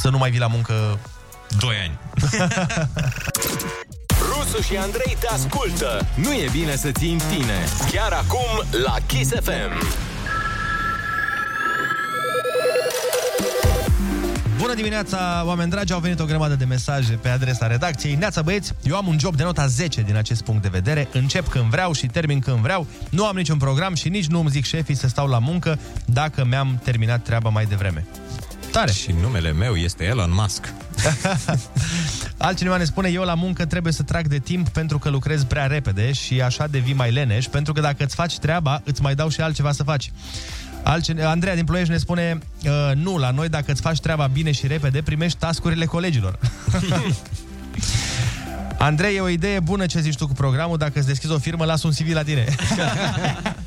Să 0.00 0.08
nu 0.08 0.18
mai 0.18 0.30
vii 0.30 0.38
la 0.38 0.46
muncă 0.46 0.98
2 1.58 1.76
ani 1.76 1.98
Rusu 4.54 4.72
și 4.72 4.76
Andrei 4.76 5.16
te 5.20 5.26
ascultă. 5.26 6.06
Nu 6.14 6.32
e 6.32 6.48
bine 6.52 6.76
să 6.76 6.90
ții 6.90 7.12
în 7.12 7.18
tine. 7.18 7.64
Chiar 7.90 8.12
acum 8.12 8.80
la 8.84 8.96
Kiss 9.06 9.30
FM. 9.30 10.02
Bună 14.58 14.74
dimineața, 14.74 15.42
oameni 15.46 15.70
dragi, 15.70 15.92
au 15.92 16.00
venit 16.00 16.20
o 16.20 16.24
grămadă 16.24 16.54
de 16.54 16.64
mesaje 16.64 17.12
pe 17.12 17.28
adresa 17.28 17.66
redacției. 17.66 18.14
Neața 18.14 18.42
băieți, 18.42 18.72
eu 18.82 18.96
am 18.96 19.06
un 19.06 19.18
job 19.18 19.36
de 19.36 19.42
nota 19.42 19.66
10 19.66 20.00
din 20.00 20.16
acest 20.16 20.42
punct 20.42 20.62
de 20.62 20.68
vedere. 20.72 21.08
Încep 21.12 21.48
când 21.48 21.64
vreau 21.64 21.92
și 21.92 22.06
termin 22.06 22.40
când 22.40 22.56
vreau. 22.56 22.86
Nu 23.10 23.26
am 23.26 23.36
niciun 23.36 23.58
program 23.58 23.94
și 23.94 24.08
nici 24.08 24.26
nu 24.26 24.40
îmi 24.40 24.50
zic 24.50 24.64
șefii 24.64 24.96
să 24.96 25.08
stau 25.08 25.26
la 25.26 25.38
muncă 25.38 25.78
dacă 26.04 26.44
mi-am 26.48 26.80
terminat 26.84 27.22
treaba 27.22 27.48
mai 27.48 27.64
devreme. 27.64 28.04
Tare! 28.74 28.92
Și 28.92 29.14
numele 29.20 29.52
meu 29.52 29.74
este 29.74 30.04
Elon 30.04 30.30
Musk. 30.32 30.72
Altcineva 32.36 32.76
ne 32.76 32.84
spune, 32.84 33.08
eu 33.08 33.22
la 33.22 33.34
muncă 33.34 33.66
trebuie 33.66 33.92
să 33.92 34.02
trag 34.02 34.26
de 34.26 34.38
timp 34.38 34.68
pentru 34.68 34.98
că 34.98 35.08
lucrez 35.08 35.44
prea 35.44 35.66
repede 35.66 36.12
și 36.12 36.42
așa 36.42 36.66
devii 36.66 36.94
mai 36.94 37.12
leneș, 37.12 37.46
pentru 37.46 37.72
că 37.72 37.80
dacă 37.80 38.04
îți 38.04 38.14
faci 38.14 38.38
treaba, 38.38 38.82
îți 38.84 39.02
mai 39.02 39.14
dau 39.14 39.28
și 39.28 39.40
altceva 39.40 39.72
să 39.72 39.82
faci. 39.82 40.12
Altcine... 40.82 41.22
Andreea 41.22 41.54
din 41.54 41.64
Ploiești 41.64 41.92
ne 41.92 41.98
spune, 41.98 42.38
uh, 42.64 42.70
nu, 42.94 43.16
la 43.16 43.30
noi 43.30 43.48
dacă 43.48 43.72
îți 43.72 43.80
faci 43.80 44.00
treaba 44.00 44.26
bine 44.26 44.52
și 44.52 44.66
repede, 44.66 45.02
primești 45.02 45.38
tascurile 45.38 45.84
colegilor. 45.84 46.38
Andrei, 48.78 49.16
e 49.16 49.20
o 49.20 49.28
idee 49.28 49.60
bună 49.60 49.86
ce 49.86 50.00
zici 50.00 50.16
tu 50.16 50.26
cu 50.26 50.32
programul, 50.32 50.76
dacă 50.76 50.98
îți 50.98 51.06
deschizi 51.06 51.32
o 51.32 51.38
firmă, 51.38 51.64
las 51.64 51.82
un 51.82 51.90
CV 51.90 52.12
la 52.12 52.22
tine. 52.22 52.44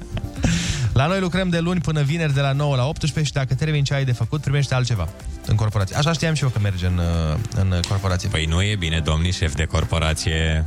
La 0.98 1.08
noi 1.08 1.20
lucrăm 1.20 1.50
de 1.50 1.60
luni 1.60 1.80
până 1.80 2.02
vineri 2.02 2.34
de 2.34 2.41
la 2.41 2.52
9 2.52 2.76
la 2.76 2.88
18 2.88 3.24
și 3.24 3.32
dacă 3.32 3.56
termini 3.56 3.84
ce 3.84 3.93
ai 3.93 4.06
de 4.06 4.12
făcut, 4.12 4.41
primești 4.41 4.74
altceva 4.74 5.08
în 5.45 5.56
corporație. 5.56 5.95
Așa 5.95 6.12
știam 6.12 6.34
și 6.34 6.43
eu 6.43 6.50
că 6.50 6.60
merge 6.60 6.86
în, 6.86 6.98
uh, 6.98 7.39
în 7.56 7.74
corporație. 7.88 8.30
Păi 8.30 8.45
nu 8.45 8.62
e 8.62 8.76
bine, 8.76 9.00
domnii 9.00 9.32
șef 9.32 9.56
de 9.56 9.66
corporație. 9.66 10.66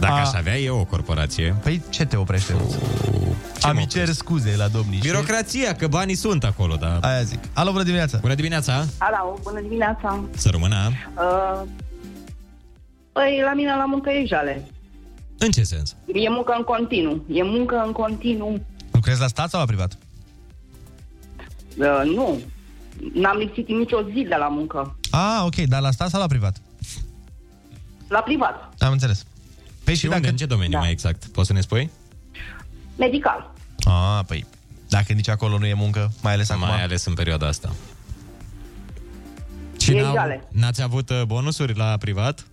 Dacă 0.00 0.12
A. 0.12 0.20
aș 0.20 0.32
avea 0.32 0.56
eu 0.56 0.78
o 0.78 0.84
corporație... 0.84 1.56
Păi 1.62 1.82
ce 1.88 2.04
te 2.04 2.16
oprește? 2.16 2.54
Am 3.60 3.84
cer 3.88 4.08
scuze 4.08 4.56
la 4.56 4.68
domnii 4.68 5.00
șefi. 5.00 5.08
Birocrația, 5.08 5.74
că 5.74 5.86
banii 5.86 6.14
sunt 6.14 6.44
acolo, 6.44 6.74
da. 6.74 6.98
Aia 6.98 7.22
zic. 7.22 7.38
Alo, 7.52 7.70
bună 7.70 7.84
dimineața! 7.84 8.18
Bună 8.18 8.34
dimineața! 8.34 8.86
Alo, 8.98 9.38
bună 9.42 9.60
dimineața. 9.60 10.24
Să 10.36 10.48
rămână. 10.50 10.76
Uh, 11.16 11.62
păi, 13.12 13.40
la 13.44 13.54
mine 13.54 13.76
la 13.76 13.84
muncă 13.84 14.10
e 14.10 14.24
jale. 14.26 14.62
În 15.38 15.50
ce 15.50 15.62
sens? 15.62 15.96
E 16.06 16.28
muncă 16.28 16.54
în 16.56 16.62
continuu. 16.62 17.24
E 17.28 17.42
muncă 17.42 17.82
în 17.86 17.92
continuu. 17.92 18.60
Lucrezi 19.06 19.20
la 19.24 19.28
stat 19.42 19.50
sau 19.50 19.60
la 19.60 19.66
privat? 19.66 19.98
Uh, 21.78 22.14
nu. 22.14 22.40
N-am 23.14 23.36
lipsit 23.36 23.68
nicio 23.68 24.02
zi 24.12 24.22
de 24.28 24.34
la 24.38 24.48
muncă. 24.48 24.98
Ah, 25.10 25.42
ok, 25.44 25.54
dar 25.54 25.80
la 25.80 25.90
stat 25.90 26.08
sau 26.10 26.20
la 26.20 26.26
privat? 26.26 26.60
La 28.08 28.20
privat. 28.20 28.74
Am 28.78 28.92
înțeles. 28.92 29.24
Păi 29.84 29.94
și, 29.94 30.06
unde, 30.06 30.28
în 30.28 30.36
ce 30.36 30.46
domeniu 30.46 30.72
Da. 30.72 30.78
mai 30.78 30.90
exact? 30.90 31.24
Poți 31.26 31.46
să 31.46 31.52
ne 31.52 31.60
spui? 31.60 31.90
Medical. 32.96 33.52
Ah, 33.84 34.20
păi, 34.26 34.46
dacă 34.88 35.12
nici 35.12 35.28
acolo 35.28 35.58
nu 35.58 35.66
e 35.66 35.74
muncă, 35.74 36.12
mai 36.22 36.32
ales 36.32 36.50
acum. 36.50 36.66
Mai 36.66 36.82
ales 36.82 37.04
în 37.04 37.14
perioada 37.14 37.46
asta. 37.46 37.72
Și 39.80 39.96
E 39.96 40.00
n-au- 40.02 40.14
jale. 40.14 40.48
n-ați 40.52 40.82
avut 40.82 41.10
uh, 41.10 41.22
bonusuri 41.26 41.76
la 41.76 41.96
privat? 41.96 42.46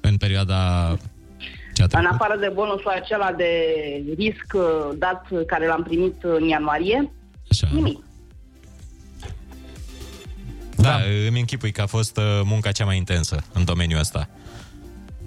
În 0.00 0.16
perioada 0.16 0.96
ce 1.86 1.96
a 1.96 1.98
În 1.98 2.04
trecut? 2.04 2.20
afară 2.20 2.40
de 2.40 2.50
bonusul 2.54 2.90
acela 2.90 3.32
de 3.32 3.50
risc 4.16 4.46
uh, 4.54 4.62
dat 4.98 5.26
uh, 5.30 5.40
care 5.46 5.66
l-am 5.66 5.82
primit 5.82 6.14
în 6.22 6.48
ianuarie, 6.48 7.10
Așa. 7.50 7.68
nimic. 7.72 8.04
Da, 10.76 10.96
îmi 11.28 11.38
închipui 11.40 11.72
că 11.72 11.80
a 11.82 11.86
fost 11.86 12.16
uh, 12.16 12.40
munca 12.44 12.70
cea 12.72 12.84
mai 12.84 12.96
intensă 12.96 13.42
în 13.52 13.64
domeniul 13.64 14.00
ăsta. 14.00 14.28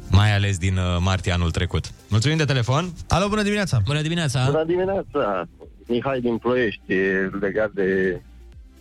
Mai 0.10 0.34
ales 0.36 0.58
din 0.58 0.78
uh, 0.78 0.98
martie 1.00 1.32
anul 1.32 1.52
trecut. 1.52 1.92
Mulțumim 2.08 2.38
de 2.38 2.46
telefon. 2.46 2.94
Alo, 3.08 3.28
bună 3.28 3.42
dimineața! 3.42 3.82
Bună 3.86 4.02
dimineața! 4.02 4.46
Bună 4.46 4.64
dimineața! 4.64 5.48
Mihai 5.88 6.20
din 6.20 6.38
Ploiești, 6.38 6.94
e 6.94 7.30
legat 7.42 7.72
de 7.72 8.22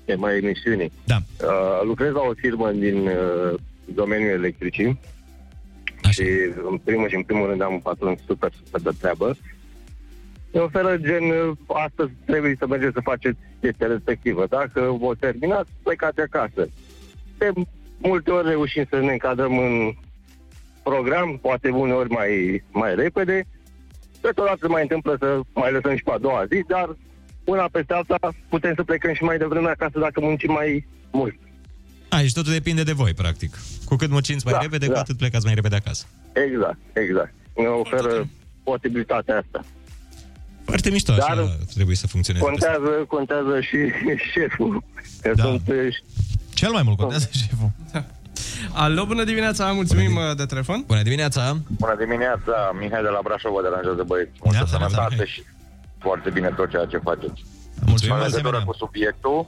tema 0.05 0.33
emisiunii. 0.35 0.93
Da. 1.05 1.17
Uh, 1.17 1.81
lucrez 1.85 2.13
la 2.13 2.21
o 2.21 2.33
firmă 2.37 2.71
din 2.71 2.97
uh, 3.07 3.59
domeniul 3.95 4.31
electricii 4.31 5.01
și 6.13 6.27
în 6.71 6.79
primul 6.85 7.09
și 7.09 7.15
în 7.15 7.23
primul 7.23 7.47
rând 7.47 7.63
am 7.63 7.73
un 7.73 7.81
patron 7.81 8.17
super, 8.27 8.53
super 8.65 8.81
de 8.81 8.91
treabă. 9.01 9.37
Ne 10.53 10.61
oferă 10.61 10.97
gen, 10.97 11.23
uh, 11.23 11.57
astăzi 11.67 12.11
trebuie 12.25 12.57
să 12.59 12.67
mergeți 12.67 12.93
să 12.93 13.01
faceți 13.01 13.39
chestia 13.61 13.87
respectivă. 13.87 14.47
Dacă 14.47 14.97
o 15.01 15.15
terminați, 15.15 15.71
plecați 15.83 16.21
acasă. 16.21 16.69
De 17.39 17.53
multe 17.99 18.31
ori 18.31 18.49
reușim 18.49 18.85
să 18.89 19.01
ne 19.01 19.13
încadrăm 19.13 19.59
în 19.59 19.93
program, 20.83 21.39
poate 21.43 21.69
uneori 21.69 22.11
mai, 22.11 22.63
mai 22.73 22.95
repede, 22.95 23.47
Câteodată 24.23 24.59
se 24.61 24.67
mai 24.67 24.83
întâmplă 24.83 25.17
să 25.19 25.41
mai 25.55 25.73
lăsăm 25.73 25.97
și 25.97 26.03
pe 26.03 26.11
a 26.11 26.19
doua 26.19 26.45
zi, 26.51 26.65
dar 26.69 26.97
una 27.45 27.69
peste 27.73 27.95
alta 27.95 28.19
putem 28.49 28.75
să 28.75 28.83
plecăm 28.83 29.13
și 29.13 29.25
mai 29.25 29.39
devreme 29.39 29.69
acasă 29.69 29.99
dacă 29.99 30.21
muncim 30.21 30.53
mai 30.53 30.87
mult. 31.13 31.35
A, 32.15 32.19
și 32.23 32.33
totul 32.33 32.53
depinde 32.53 32.83
de 32.83 32.93
voi, 32.93 33.15
practic. 33.15 33.59
Cu 33.85 33.97
cât 33.97 34.11
munciți 34.11 34.45
mai 34.45 34.55
Da, 34.55 34.61
repede, 34.61 34.87
da. 34.87 34.93
cu 34.93 34.99
atât 34.99 35.17
plecați 35.17 35.45
mai 35.45 35.55
repede 35.55 35.77
acasă. 35.77 36.05
Exact, 36.33 36.79
exact. 36.93 37.33
Ne 37.57 37.67
oferă 37.67 38.29
posibilitatea 38.63 39.37
asta. 39.39 39.65
Foarte 40.65 40.91
mișto, 40.91 41.13
Dar 41.15 41.29
așa 41.31 41.57
trebuie 41.75 41.97
să 41.97 42.07
funcționeze. 42.07 42.45
Contează, 42.45 42.91
contează 43.09 43.61
și 43.61 43.77
șeful. 44.33 44.83
Că 45.23 45.33
Da. 45.35 45.43
sunt, 45.43 45.69
uh, 45.69 45.97
Cel 46.55 46.71
mai 46.73 46.83
mult 46.83 46.97
contează 46.99 47.29
șeful. 47.33 47.71
Alo, 48.75 49.05
bună 49.07 49.25
dimineața, 49.25 49.73
mulțumim 49.73 50.15
uh, 50.17 50.37
de 50.37 50.45
telefon. 50.45 50.85
Bună 50.87 51.03
dimineața! 51.03 51.59
Bună 51.79 51.97
dimineața, 51.99 52.55
Mihai 52.81 53.03
de 53.03 53.09
la 53.09 53.21
Brașov, 53.23 53.53
vă 53.53 53.63
deranjează 53.63 54.03
băieți. 54.07 54.31
Multă 54.45 54.65
sănătate 54.67 55.25
și 55.25 55.43
foarte 55.99 56.31
bine 56.31 56.49
tot 56.57 56.71
ceea 56.71 56.85
ce 56.85 56.97
faceți. 56.99 57.45
Mulțumim, 57.87 58.15
În 58.15 58.21
legătură 58.21 58.39
asemenea. 58.57 58.65
cu 58.65 58.75
subiectul, 58.85 59.39
uh, 59.39 59.47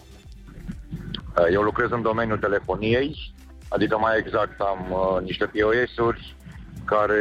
eu 1.52 1.62
lucrez 1.62 1.90
în 1.90 2.02
domeniul 2.02 2.38
telefoniei, 2.38 3.34
adică 3.68 3.98
mai 3.98 4.18
exact 4.18 4.60
am 4.60 4.86
uh, 4.90 5.22
niște 5.22 5.44
POS-uri 5.44 6.36
care 6.84 7.20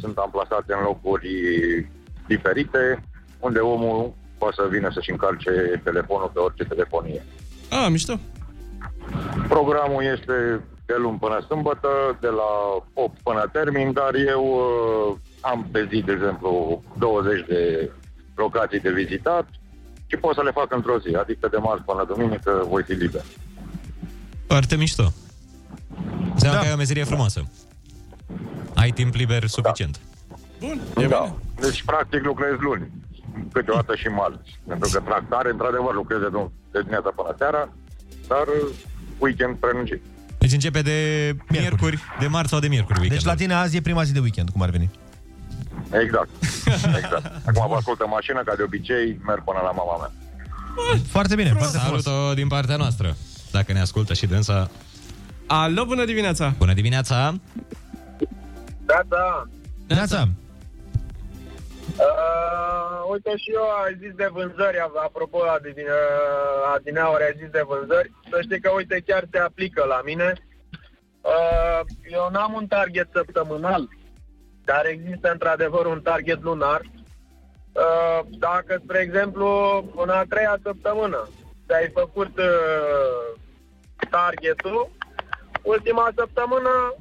sunt 0.00 0.16
amplasate 0.16 0.72
în 0.72 0.82
locuri 0.82 1.28
diferite, 2.26 3.04
unde 3.38 3.58
omul 3.58 4.14
poate 4.38 4.54
să 4.58 4.68
vină 4.70 4.90
să-și 4.92 5.10
încarce 5.10 5.80
telefonul 5.84 6.30
pe 6.32 6.38
orice 6.38 6.64
telefonie. 6.64 7.22
Ah, 7.70 7.86
mișto. 7.90 8.14
Programul 9.48 10.02
este 10.02 10.60
de 10.86 10.96
luni 10.96 11.18
până 11.18 11.44
sâmbătă, 11.46 11.88
de 12.20 12.28
la 12.28 12.50
8 12.94 13.20
până 13.22 13.48
termin, 13.52 13.92
dar 13.92 14.14
eu 14.14 14.44
uh, 14.44 15.16
am 15.40 15.68
pe 15.72 15.86
zi, 15.90 16.02
de 16.02 16.12
exemplu, 16.12 16.82
20 16.98 17.46
de 17.46 17.90
locații 18.34 18.80
de 18.80 18.90
vizitat 18.90 19.46
și 20.10 20.16
pot 20.16 20.34
să 20.34 20.42
le 20.42 20.50
fac 20.50 20.72
într-o 20.72 20.98
zi, 20.98 21.14
adică 21.14 21.48
de 21.48 21.56
marți 21.56 21.84
până 21.84 22.04
duminică 22.08 22.64
voi 22.68 22.82
fi 22.82 22.92
liber. 22.92 23.24
Foarte 24.46 24.76
mișto. 24.76 25.12
Înseamnă 26.32 26.58
da. 26.58 26.62
că 26.62 26.66
ai 26.66 26.72
o 26.72 26.76
meserie 26.76 27.04
frumoasă. 27.04 27.40
Ai 28.74 28.90
timp 28.90 29.14
liber 29.14 29.46
suficient. 29.46 30.00
Bun, 30.60 30.80
da. 31.08 31.34
Deci, 31.60 31.82
practic, 31.82 32.24
lucrez 32.24 32.54
luni, 32.58 32.90
câteodată 33.52 33.94
și 33.94 34.08
marți. 34.08 34.60
Pentru 34.68 34.88
că 34.92 35.00
tractare, 35.00 35.50
într-adevăr, 35.50 35.94
lucrez 35.94 36.20
de, 36.20 36.28
dum- 36.28 36.52
de 36.70 36.78
dimineața 36.78 37.10
până 37.16 37.34
seara, 37.38 37.72
dar 38.28 38.46
uh, 38.46 38.74
weekend 39.18 39.56
prelungit. 39.56 40.02
Deci 40.38 40.52
începe 40.52 40.82
de 40.82 40.96
miercuri, 41.48 42.02
de 42.20 42.26
marți 42.26 42.50
sau 42.50 42.60
de 42.60 42.68
miercuri 42.68 42.98
weekend. 42.98 43.20
Deci 43.20 43.30
la 43.30 43.34
tine 43.34 43.54
azi 43.54 43.76
e 43.76 43.80
prima 43.80 44.02
zi 44.02 44.12
de 44.12 44.18
weekend, 44.18 44.50
cum 44.50 44.62
ar 44.62 44.70
veni. 44.70 44.90
Exact. 45.92 46.28
exact. 47.02 47.46
Acum 47.46 47.68
vă 47.68 47.74
ascult 47.74 48.00
în 48.00 48.06
mașină, 48.10 48.42
ca 48.42 48.54
de 48.56 48.62
obicei, 48.62 49.20
merg 49.26 49.44
până 49.44 49.60
la 49.62 49.70
mama 49.70 49.96
mea. 49.96 50.10
Foarte 51.08 51.34
bine, 51.34 51.52
foarte 51.52 51.78
frumos. 51.78 52.02
Salut 52.02 52.34
din 52.34 52.48
partea 52.48 52.76
noastră. 52.76 53.16
Dacă 53.50 53.72
ne 53.72 53.80
ascultă 53.80 54.14
și 54.14 54.26
dânsa. 54.26 54.70
Alo, 55.46 55.84
bună 55.84 56.04
dimineața! 56.04 56.54
Bună 56.58 56.72
dimineața! 56.72 57.34
Da, 58.84 59.00
da. 59.08 59.46
Neața. 59.86 60.28
Uh, 61.96 63.10
uite 63.12 63.32
și 63.36 63.50
eu 63.58 63.66
ai 63.84 63.96
zis 64.02 64.12
de 64.14 64.28
vânzări, 64.32 64.78
apropo 65.06 65.38
adin, 65.56 65.74
uh, 65.76 66.74
adineauri 66.74 67.22
ai 67.22 67.34
zis 67.40 67.50
de 67.50 67.64
vânzări. 67.70 68.12
Să 68.30 68.38
știi 68.42 68.60
că, 68.60 68.70
uite, 68.70 69.02
chiar 69.06 69.24
se 69.30 69.38
aplică 69.38 69.84
la 69.88 70.00
mine. 70.04 70.32
Uh, 71.20 71.80
eu 72.10 72.28
n-am 72.32 72.52
un 72.52 72.66
target 72.66 73.08
săptămânal, 73.12 73.88
dar 74.64 74.86
există 74.86 75.30
într-adevăr 75.30 75.86
un 75.86 76.00
target 76.00 76.42
lunar. 76.42 76.80
Uh, 77.72 78.20
dacă, 78.38 78.80
spre 78.82 78.98
exemplu, 78.98 79.48
în 79.96 80.08
a 80.08 80.24
treia 80.28 80.58
săptămână 80.62 81.28
ți-ai 81.66 81.90
făcut 81.94 82.38
uh, 82.38 83.40
targetul, 84.10 84.90
ultima 85.62 86.10
săptămână 86.16 86.94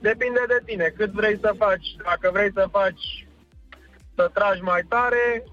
depinde 0.00 0.44
de 0.48 0.60
tine, 0.64 0.92
cât 0.96 1.10
vrei 1.10 1.38
să 1.40 1.54
faci. 1.58 1.96
Dacă 2.04 2.30
vrei 2.32 2.52
să 2.52 2.68
faci 2.70 3.26
să 4.14 4.30
tragi 4.32 4.60
mai 4.60 4.82
tare, 4.88 5.44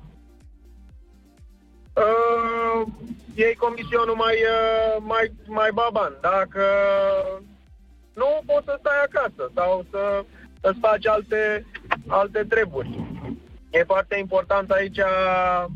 uh, 1.95 2.87
iei 3.35 3.55
comisionul 3.55 4.15
mai, 4.15 4.35
uh, 4.35 4.95
mai, 4.99 5.31
mai 5.45 5.69
baban. 5.73 6.13
Dacă 6.21 6.63
nu, 8.13 8.41
poți 8.45 8.65
să 8.65 8.75
stai 8.79 9.01
acasă 9.03 9.51
sau 9.55 9.85
să 9.89 10.23
îți 10.61 10.79
faci 10.81 11.05
alte, 11.07 11.65
alte 12.07 12.45
treburi. 12.49 12.99
E 13.69 13.83
foarte 13.83 14.17
important 14.17 14.69
aici 14.71 14.99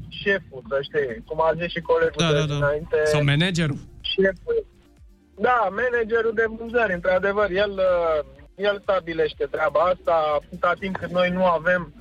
șeful, 0.09 0.61
să 0.69 0.79
știi, 0.81 1.23
cum 1.27 1.41
a 1.41 1.51
zis 1.59 1.67
și 1.71 1.81
colegul 1.81 2.15
Da, 2.17 2.31
de 2.31 2.33
da, 2.39 2.45
da. 2.45 2.53
dinainte. 2.53 2.97
Sau 3.05 3.23
managerul. 3.23 3.77
Șeful. 4.01 4.65
Da, 5.35 5.67
managerul 5.71 6.31
de 6.35 6.45
vânzări, 6.57 6.93
într-adevăr, 6.93 7.49
el, 7.51 7.71
uh, 7.71 8.25
el 8.55 8.79
stabilește 8.81 9.45
treaba 9.51 9.79
asta, 9.79 10.39
atâta 10.41 10.73
timp 10.79 10.97
cât 10.97 11.09
noi 11.09 11.29
nu 11.29 11.45
avem, 11.45 11.93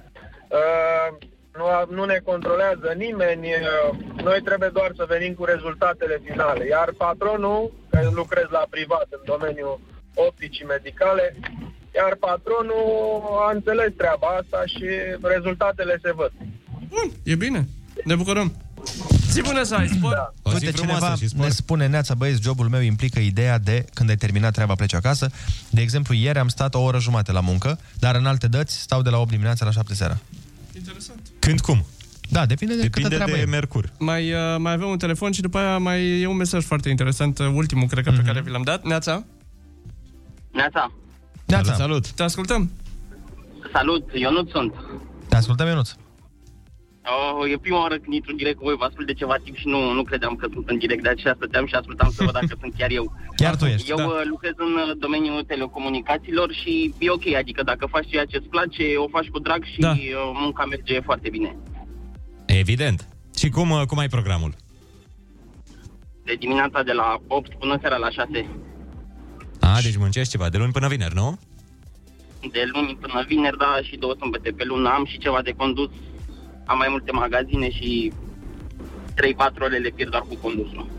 uh, 0.49 1.09
nu, 1.57 1.65
a- 1.65 1.87
nu 1.91 2.05
ne 2.05 2.19
controlează 2.25 2.93
nimeni, 2.97 3.47
uh, 3.49 3.99
noi 4.23 4.41
trebuie 4.43 4.69
doar 4.73 4.93
să 4.97 5.05
venim 5.09 5.35
cu 5.35 5.45
rezultatele 5.45 6.21
finale. 6.25 6.67
Iar 6.67 6.93
patronul, 6.97 7.73
că 7.91 8.11
lucrez 8.13 8.45
la 8.51 8.67
privat 8.71 9.07
în 9.11 9.21
domeniul 9.25 9.81
opticii 10.15 10.65
medicale, 10.65 11.35
iar 11.99 12.13
patronul 12.27 12.83
a 13.49 13.51
înțeles 13.57 13.91
treaba 13.97 14.29
asta 14.41 14.61
și 14.75 14.87
rezultatele 15.35 15.95
se 16.03 16.13
văd. 16.19 16.33
Bun, 16.89 17.09
e 17.23 17.35
bine. 17.35 17.69
Ne 18.05 18.15
bucurăm. 18.15 18.49
Zi 19.31 19.41
bună 19.41 19.63
să 19.63 19.75
ai, 19.75 19.89
spor. 19.89 20.13
Da. 20.13 20.51
Uite, 20.53 20.73
cineva 20.73 21.15
ne 21.37 21.49
spune, 21.49 21.87
Neața, 21.87 22.15
băieți, 22.15 22.43
jobul 22.43 22.69
meu 22.69 22.81
implică 22.81 23.19
ideea 23.19 23.59
de, 23.59 23.85
când 23.95 24.09
ai 24.09 24.17
terminat 24.17 24.53
treaba, 24.53 24.75
pleci 24.75 24.95
acasă. 24.95 25.31
De 25.71 25.81
exemplu, 25.81 26.15
ieri 26.15 26.39
am 26.39 26.49
stat 26.49 26.75
o 26.75 26.81
oră 26.81 26.99
jumate 26.99 27.33
la 27.33 27.41
muncă, 27.41 27.79
dar 27.99 28.15
în 28.15 28.27
alte 28.27 28.47
dăți 28.49 28.81
stau 28.81 29.03
de 29.03 29.11
la 29.11 29.19
8 29.19 29.31
dimineața 29.31 29.65
la 29.65 29.71
7 29.71 29.95
seara. 29.95 30.19
Interesant. 30.77 31.21
Când 31.39 31.61
cum? 31.61 31.85
Da, 32.29 32.47
depinde 32.47 32.77
de 32.77 32.89
câtă 32.89 33.09
treabă 33.09 33.37
e. 33.37 33.45
Mercur. 33.45 33.93
Mai, 33.99 34.33
uh, 34.33 34.39
mai 34.59 34.73
avem 34.73 34.89
un 34.89 34.99
telefon 34.99 35.33
și 35.33 35.41
după 35.41 35.59
aia 35.59 35.79
mai 35.79 36.21
e 36.21 36.27
un 36.27 36.37
mesaj 36.37 36.65
foarte 36.65 36.89
interesant, 36.89 37.39
uh, 37.39 37.47
ultimul, 37.55 37.87
cred 37.89 38.05
că, 38.05 38.11
Mhm. 38.11 38.21
pe 38.21 38.27
care 38.27 38.41
vi 38.41 38.51
l-am 38.51 38.63
dat. 38.63 38.85
Neața? 38.85 39.25
Neața, 40.51 40.93
Neața. 41.53 41.73
Salut! 41.75 42.11
Te 42.11 42.23
ascultăm. 42.23 42.71
salut, 43.73 44.11
eu 44.15 44.31
nu 44.33 44.43
sunt. 44.55 44.75
Te 45.29 45.37
ascultăm, 45.37 45.67
Ionuț. 45.67 45.91
Oh, 47.15 47.51
e 47.53 47.57
prima 47.59 47.81
oară 47.81 47.97
când 47.99 48.15
intru 48.15 48.31
în 48.31 48.37
direct 48.37 48.57
cu 48.59 48.65
voi, 48.65 48.75
vă 48.77 48.85
ascult 48.85 49.07
de 49.07 49.13
ceva 49.13 49.37
timp 49.45 49.57
și 49.57 49.67
nu, 49.69 49.93
nu 49.93 50.03
credeam 50.03 50.35
că 50.37 50.47
sunt 50.53 50.69
în 50.69 50.79
direct, 50.79 51.03
de 51.03 51.09
aceea 51.09 51.35
stăteam 51.37 51.67
și 51.67 51.75
ascultam 51.75 52.11
să 52.11 52.23
văd 52.25 52.33
dacă 52.33 52.55
sunt 52.61 52.75
chiar 52.79 52.91
eu. 52.91 53.13
Chiar 53.37 53.57
tu 53.57 53.65
ești, 53.65 53.91
Eu 53.91 53.97
da. 53.97 54.05
uh, 54.05 54.13
lucrez 54.25 54.53
în 54.57 54.73
uh, 54.75 54.97
domeniul 54.99 55.43
telecomunicațiilor 55.45 56.53
și 56.53 56.95
e 56.99 57.11
ok, 57.11 57.27
adică 57.35 57.63
dacă 57.63 57.87
faci 57.87 58.09
ceea 58.09 58.25
ce 58.25 58.37
îți 58.37 58.49
place, 58.49 58.85
o 58.97 59.09
faci 59.09 59.29
cu 59.29 59.39
drag 59.39 59.65
și 59.65 59.79
Da. 59.81 59.91
uh, 59.91 60.31
munca 60.43 60.65
merge 60.65 61.01
foarte 61.01 61.29
bine. 61.31 61.57
Evident. 62.47 63.09
Și 63.39 63.49
cum, 63.49 63.71
uh, 63.71 63.83
cum 63.87 63.99
ai 63.99 64.09
programul? 64.09 64.53
De 66.25 66.35
dimineața 66.35 66.83
de 66.83 66.93
la 66.93 67.17
8 67.27 67.55
până 67.59 67.79
seara 67.81 67.97
la 67.97 68.11
6, 68.11 68.47
A, 69.63 69.79
deci 69.83 69.97
muncești 69.97 70.31
ceva, 70.31 70.49
de 70.49 70.59
luni 70.59 70.73
până 70.73 70.89
vineri, 70.89 71.15
nu? 71.15 71.39
de 72.51 72.63
luni 72.73 72.99
până 73.01 73.25
vineri, 73.27 73.59
da, 73.59 73.79
și 73.83 73.97
două 73.97 74.15
sâmbete 74.19 74.51
pe 74.51 74.65
lună 74.65 74.89
am 74.89 75.05
și 75.05 75.19
ceva 75.19 75.43
de 75.43 75.53
condus. 75.57 75.91
Am 76.65 76.79
mai 76.79 76.87
multe 76.91 77.13
magazine 77.13 77.71
și 77.71 78.13
3-4 79.13 79.61
ore 79.61 79.77
le 79.79 79.89
pierd 79.89 80.11
doar 80.11 80.23
cu 80.29 80.37
condusul. 80.37 80.91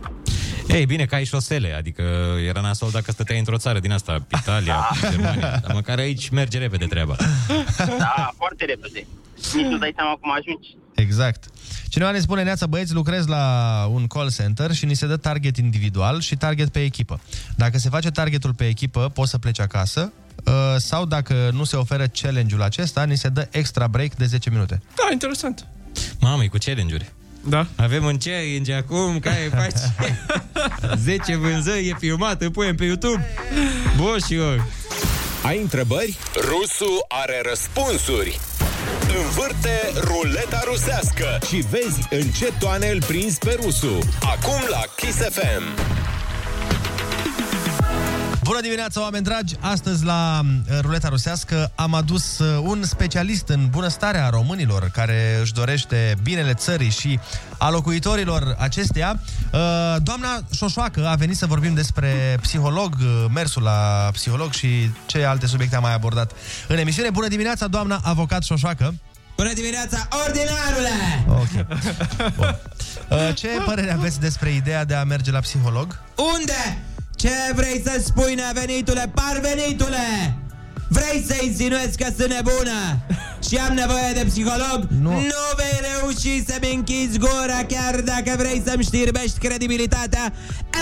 Ei, 0.67 0.85
bine 0.85 1.05
că 1.05 1.15
ai 1.15 1.23
șosele, 1.23 1.73
adică 1.73 2.01
era 2.47 2.61
nasol 2.61 2.89
dacă 2.91 3.11
stăteai 3.11 3.39
într-o 3.39 3.57
țară 3.57 3.79
din 3.79 3.91
asta, 3.91 4.25
Italia, 4.39 4.89
Germania, 5.11 5.57
dar 5.61 5.73
măcar 5.73 5.97
aici 5.97 6.29
merge 6.29 6.57
repede 6.57 6.85
treaba. 6.85 7.15
Da, 7.97 8.31
foarte 8.37 8.65
repede. 8.65 9.05
Nici 9.53 9.65
nu 9.65 9.77
dai 9.77 9.93
seama 9.95 10.17
cum 10.21 10.31
ajungi. 10.31 10.75
Exact. 10.95 11.43
Cineva 11.87 12.11
ne 12.11 12.19
spune, 12.19 12.43
Neața, 12.43 12.65
băieți, 12.65 12.93
lucrez 12.93 13.27
la 13.27 13.85
un 13.91 14.07
call 14.07 14.31
center 14.31 14.73
și 14.73 14.85
ni 14.85 14.93
se 14.93 15.07
dă 15.07 15.17
target 15.17 15.57
individual 15.57 16.19
și 16.21 16.35
target 16.35 16.69
pe 16.69 16.83
echipă. 16.83 17.19
Dacă 17.55 17.77
se 17.77 17.89
face 17.89 18.11
targetul 18.11 18.53
pe 18.53 18.67
echipă, 18.67 19.11
poți 19.13 19.29
să 19.29 19.37
pleci 19.37 19.59
acasă 19.59 20.11
uh, 20.45 20.53
sau 20.77 21.05
dacă 21.05 21.49
nu 21.53 21.63
se 21.63 21.75
oferă 21.75 22.07
challenge-ul 22.07 22.61
acesta, 22.61 23.03
ni 23.03 23.17
se 23.17 23.29
dă 23.29 23.47
extra 23.51 23.87
break 23.87 24.15
de 24.15 24.25
10 24.25 24.49
minute. 24.49 24.81
Da, 24.95 25.07
interesant. 25.11 25.67
Mamă, 26.19 26.43
e 26.43 26.47
cu 26.47 26.57
challenge-uri. 26.57 27.11
Da. 27.45 27.67
Avem 27.75 28.03
un 28.03 28.17
challenge 28.17 28.73
acum, 28.73 29.19
care 29.19 29.51
faci 29.59 30.07
10 30.97 31.35
vânzări, 31.35 31.87
e 31.87 31.95
filmat, 31.99 32.41
îl 32.41 32.51
punem 32.51 32.75
pe 32.75 32.85
YouTube. 32.85 33.25
Bun 33.97 34.17
și 34.27 34.33
eu. 34.33 34.65
Ai 35.43 35.61
întrebări? 35.61 36.17
Rusu 36.35 37.05
are 37.07 37.41
răspunsuri. 37.49 38.39
Învârte 39.21 39.91
ruleta 39.95 40.61
rusească 40.65 41.37
și 41.47 41.55
vezi 41.55 42.07
în 42.09 42.21
ce 42.21 42.53
toane 42.59 42.87
îl 42.87 43.03
prinzi 43.03 43.37
pe 43.37 43.57
Rusu. 43.61 43.99
Acum 44.21 44.61
la 44.69 44.81
Kiss 44.95 45.17
FM. 45.17 45.63
Bună 48.43 48.61
dimineața, 48.61 49.01
oameni 49.01 49.23
dragi! 49.23 49.55
Astăzi 49.59 50.03
la 50.03 50.41
uh, 50.43 50.79
Ruleta 50.81 51.07
Rusească 51.07 51.71
am 51.75 51.93
adus 51.93 52.39
uh, 52.39 52.59
un 52.63 52.83
specialist 52.83 53.47
în 53.47 53.67
bunăstarea 53.69 54.29
românilor 54.29 54.89
care 54.93 55.37
își 55.41 55.53
dorește 55.53 56.15
binele 56.23 56.53
țării 56.53 56.89
și 56.89 57.19
a 57.57 57.69
locuitorilor 57.69 58.55
acesteia. 58.59 59.19
Uh, 59.53 59.59
Doamna 60.01 60.39
Șoșoacă 60.55 61.07
a 61.07 61.15
venit 61.15 61.37
să 61.37 61.45
vorbim 61.45 61.73
despre 61.73 62.37
psiholog, 62.41 62.95
uh, 62.99 63.25
mersul 63.33 63.61
la 63.61 64.09
psiholog 64.13 64.51
și 64.51 64.91
ce 65.05 65.23
alte 65.23 65.47
subiecte 65.47 65.75
am 65.75 65.81
mai 65.81 65.93
abordat 65.93 66.31
în 66.67 66.77
emisiune. 66.77 67.09
Bună 67.09 67.27
dimineața, 67.27 67.67
doamna 67.67 67.99
avocat 68.03 68.43
Șoșoacă! 68.43 68.93
Bună 69.35 69.53
dimineața, 69.53 70.07
ordinarule! 70.25 70.89
Ok. 71.27 71.65
Bun. 72.35 72.55
Uh, 73.09 73.35
Ce 73.35 73.47
părere 73.65 73.91
aveți 73.91 74.19
despre 74.19 74.53
ideea 74.53 74.85
de 74.85 74.93
a 74.93 75.03
merge 75.03 75.31
la 75.31 75.39
psiholog? 75.39 75.99
Unde? 76.37 76.83
Ce 77.15 77.29
vrei 77.55 77.81
să 77.85 78.01
spui, 78.05 78.35
nevenitule, 78.35 79.11
parvenitule? 79.13 80.37
Vrei 80.89 81.23
să 81.27 81.35
insinuezi 81.43 81.97
că 81.97 82.07
sunt 82.17 82.33
nebună 82.33 82.79
și 83.47 83.55
am 83.57 83.73
nevoie 83.73 84.11
de 84.13 84.23
psiholog? 84.29 84.79
Nu. 85.01 85.09
nu 85.09 85.43
vei 85.59 85.79
reuși 85.89 86.45
să-mi 86.45 86.73
închizi 86.73 87.17
gura 87.17 87.61
chiar 87.67 88.01
dacă 88.01 88.31
vrei 88.37 88.61
să-mi 88.65 88.83
știrbești 88.83 89.39
credibilitatea 89.39 90.33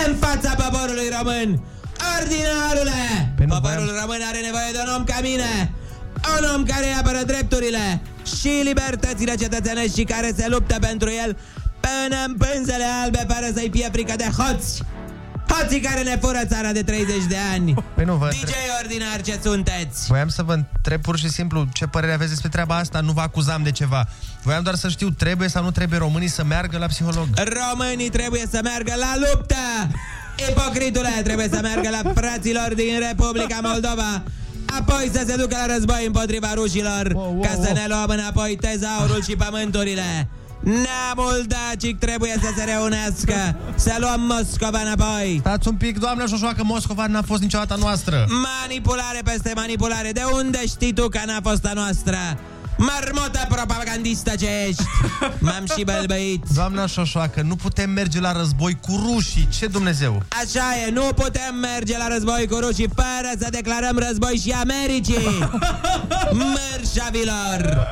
în 0.05 0.15
fața 0.15 0.51
poporului 0.55 1.09
român. 1.17 1.63
Ordinarule! 2.17 3.33
Păi 3.35 3.45
nu 3.45 3.53
Poporul 3.53 3.91
român 4.01 4.21
are 4.29 4.39
nevoie 4.47 4.71
de 4.71 4.79
un 4.85 4.93
om 4.97 5.03
ca 5.03 5.19
mine. 5.21 5.71
Un 6.37 6.43
om 6.55 6.63
care 6.63 6.85
îi 6.85 6.97
apără 6.99 7.21
drepturile 7.25 8.01
și 8.39 8.51
libertățile 8.63 9.35
cetățenești 9.35 9.99
și 9.99 10.03
care 10.03 10.33
se 10.37 10.45
luptă 10.47 10.77
pentru 10.79 11.09
el 11.23 11.37
până 11.79 12.17
în 12.27 12.33
pânzele 12.37 12.85
albe 13.03 13.25
fără 13.27 13.51
să-i 13.53 13.69
fie 13.73 13.89
frică 13.91 14.13
de 14.17 14.29
hoți. 14.37 14.81
Hoții 15.51 15.79
care 15.79 16.01
ne 16.01 16.17
fură 16.21 16.39
țara 16.45 16.71
de 16.71 16.83
30 16.83 17.15
de 17.27 17.37
ani. 17.53 17.73
Păi 17.95 18.05
nu, 18.05 18.15
vă 18.15 18.27
DJ 18.27 18.51
ordinar 18.83 19.21
ce 19.21 19.39
sunteți. 19.43 20.07
Voiam 20.07 20.27
să 20.27 20.43
vă 20.43 20.53
întreb 20.53 21.01
pur 21.01 21.17
și 21.17 21.29
simplu 21.29 21.67
ce 21.73 21.85
părere 21.85 22.13
aveți 22.13 22.29
despre 22.29 22.49
treaba 22.49 22.75
asta, 22.75 22.99
nu 22.99 23.11
vă 23.11 23.21
acuzam 23.21 23.63
de 23.63 23.71
ceva. 23.71 24.07
Voiam 24.43 24.63
doar 24.63 24.75
să 24.75 24.87
știu, 24.89 25.09
trebuie 25.09 25.47
sau 25.47 25.63
nu 25.63 25.71
trebuie 25.71 25.99
românii 25.99 26.27
să 26.27 26.43
meargă 26.43 26.77
la 26.77 26.85
psiholog? 26.85 27.27
Românii 27.35 28.09
trebuie 28.09 28.43
să 28.51 28.59
meargă 28.63 28.93
la 28.97 29.13
luptă. 29.17 29.55
Ipocritule 30.49 31.21
trebuie 31.23 31.49
să 31.51 31.59
meargă 31.61 31.89
la 31.89 32.11
fraților 32.15 32.73
din 32.75 32.99
Republica 33.09 33.59
Moldova. 33.61 34.23
Apoi 34.79 35.09
să 35.13 35.23
se 35.27 35.35
ducă 35.35 35.55
la 35.67 35.73
război 35.73 36.05
împotriva 36.05 36.53
rușilor 36.53 37.11
wow, 37.13 37.31
wow, 37.31 37.41
Ca 37.41 37.49
să 37.49 37.71
ne 37.73 37.85
luăm 37.87 38.05
înapoi 38.07 38.55
tezaurul 38.55 39.23
și 39.23 39.35
pământurile 39.35 40.27
Neamul 40.63 41.45
dacic 41.47 41.99
trebuie 41.99 42.35
să 42.41 42.49
se 42.57 42.63
reunească. 42.63 43.55
Să 43.75 43.95
luăm 43.99 44.21
Moscova 44.21 44.79
înapoi. 44.81 45.37
Stați 45.39 45.67
un 45.67 45.75
pic, 45.75 45.99
doamna 45.99 46.25
Șoșoacă, 46.25 46.63
Moscova 46.63 47.07
n-a 47.07 47.21
fost 47.21 47.41
niciodată 47.41 47.73
a 47.73 47.75
noastră. 47.75 48.25
Manipulare 48.61 49.19
peste 49.23 49.51
manipulare. 49.55 50.11
De 50.11 50.21
unde 50.33 50.65
știi 50.67 50.93
tu 50.93 51.09
că 51.09 51.19
n-a 51.25 51.39
fost 51.43 51.65
a 51.65 51.71
noastră? 51.73 52.17
Marmota 52.81 53.45
propagandistă 53.49 54.31
ce 54.39 54.47
ești! 54.67 54.83
M-am 55.45 55.65
și 55.77 55.83
bălbăit. 55.83 56.43
Doamna 56.53 56.85
Șoșoacă, 56.85 57.41
nu 57.41 57.55
putem 57.55 57.89
merge 57.89 58.19
la 58.19 58.31
război 58.31 58.77
cu 58.81 59.03
rușii. 59.05 59.47
Ce 59.59 59.67
Dumnezeu? 59.67 60.23
Așa 60.41 60.63
e, 60.87 60.91
nu 60.91 61.01
putem 61.01 61.55
merge 61.61 61.97
la 61.97 62.07
război 62.07 62.47
cu 62.47 62.55
rușii 62.55 62.89
fără 62.95 63.31
să 63.39 63.47
declarăm 63.49 63.97
război 64.07 64.41
și 64.43 64.51
Americii! 64.51 65.47
Mărșavilor! 66.53 67.87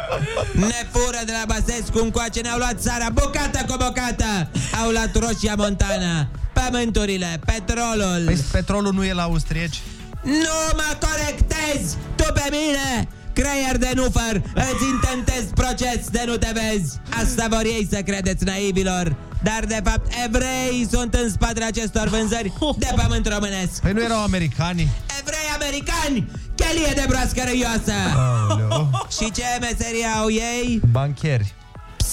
Ne 0.54 0.88
fură 0.92 1.22
de 1.26 1.32
la 1.32 1.44
Basescu 1.54 2.00
încoace, 2.00 2.42
ne-au 2.42 2.58
luat 2.58 2.80
țara 2.80 3.10
bucată 3.10 3.66
cu 3.68 3.78
bucată! 3.78 4.50
Au 4.84 4.90
luat 4.92 5.18
Roșia 5.18 5.56
Montana, 5.58 6.28
pământurile, 6.54 7.40
petrolul! 7.46 8.22
Păi 8.26 8.44
petrolul 8.52 8.94
nu 8.94 9.04
e 9.04 9.14
la 9.14 9.24
austrieci? 9.24 9.82
Nu 10.24 10.58
mă 10.76 10.98
corectezi 11.00 11.96
tu 12.16 12.24
pe 12.34 12.48
mine! 12.52 13.08
Creier 13.40 13.78
de 13.78 13.92
nufăr, 13.96 14.42
îți 14.54 14.86
intentez 14.94 15.44
proces 15.56 16.08
de 16.12 16.24
nu 16.26 16.38
te 16.38 16.52
vezi! 16.54 17.00
Asta 17.22 17.48
vor 17.50 17.62
ei 17.64 17.88
să 17.92 18.02
credeți 18.02 18.44
naivilor! 18.44 19.16
Dar 19.44 19.66
de 19.68 19.82
fapt 19.84 20.14
evrei 20.26 20.88
sunt 20.92 21.14
în 21.14 21.30
spatele 21.30 21.66
acestor 21.66 22.08
vânzări 22.08 22.54
de 22.78 22.88
pământ 22.96 23.28
românesc! 23.28 23.82
Păi 23.82 23.92
nu 23.92 24.02
erau 24.02 24.24
americani? 24.24 24.88
Evrei 25.20 25.48
americani! 25.60 26.32
Chelie 26.56 26.94
de 26.96 27.06
broască 27.08 27.42
răioasă! 27.46 27.94
Aoleu. 28.16 28.90
Și 29.12 29.32
ce 29.32 29.44
meserie 29.60 30.06
au 30.06 30.30
ei? 30.30 30.82
Bancheri. 30.92 31.54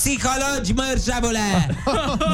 Psihologi, 0.06 0.72
mărșavule! 0.72 1.66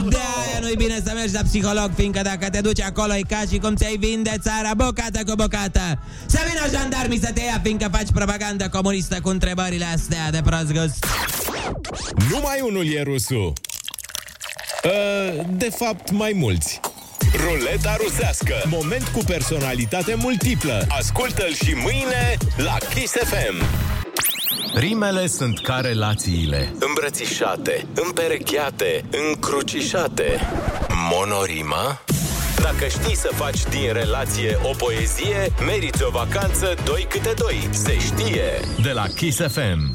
De 0.09 0.17
aia 0.17 0.59
nu-i 0.61 0.77
bine 0.77 1.01
să 1.05 1.13
mergi 1.15 1.33
la 1.33 1.41
psiholog, 1.43 1.91
fiindcă 1.95 2.23
dacă 2.23 2.51
te 2.51 2.61
duci 2.61 2.81
acolo 2.81 3.15
e 3.15 3.21
ca 3.29 3.43
și 3.51 3.59
cum 3.59 3.75
ți-ai 3.75 3.97
vinde 3.97 4.33
țara 4.41 4.75
bucată 4.75 5.21
cu 5.27 5.35
bucată. 5.35 5.99
Să 6.27 6.39
vină 6.49 6.79
jandarmii 6.79 7.21
să 7.21 7.31
te 7.35 7.41
ia, 7.41 7.61
fiindcă 7.63 7.89
faci 7.93 8.11
propagandă 8.15 8.69
comunistă 8.69 9.21
cu 9.21 9.29
întrebările 9.29 9.85
astea 9.85 10.31
de 10.31 10.41
prost 10.45 10.73
gust. 10.73 11.07
Numai 12.31 12.61
unul 12.69 12.95
e 12.95 13.03
rusul. 13.03 13.53
Uh, 14.85 15.45
de 15.49 15.69
fapt, 15.77 16.11
mai 16.11 16.33
mulți. 16.35 16.81
Ruleta 17.37 17.97
rusească. 18.05 18.55
Moment 18.65 19.09
cu 19.09 19.25
personalitate 19.27 20.15
multiplă. 20.15 20.87
Ascultă-l 20.89 21.55
și 21.55 21.75
mâine 21.75 22.37
la 22.57 22.77
Kiss 22.95 23.13
FM. 23.13 23.65
Rimele 24.75 25.27
sunt 25.27 25.61
ca 25.61 25.81
relațiile. 25.81 26.75
Îmbrățișate, 26.79 27.87
împerecheate, 28.07 29.05
încrucișate. 29.29 30.41
Monorima? 31.11 32.01
Dacă 32.63 32.87
știi 32.89 33.17
să 33.17 33.31
faci 33.35 33.63
din 33.71 33.93
relație 33.93 34.59
o 34.63 34.71
poezie, 34.77 35.53
meriți 35.67 36.03
o 36.03 36.11
vacanță 36.11 36.75
doi 36.85 37.07
câte 37.09 37.35
doi. 37.37 37.69
Se 37.71 37.99
știe! 37.99 38.61
De 38.83 38.91
la 38.91 39.07
Kiss 39.17 39.39
FM. 39.39 39.95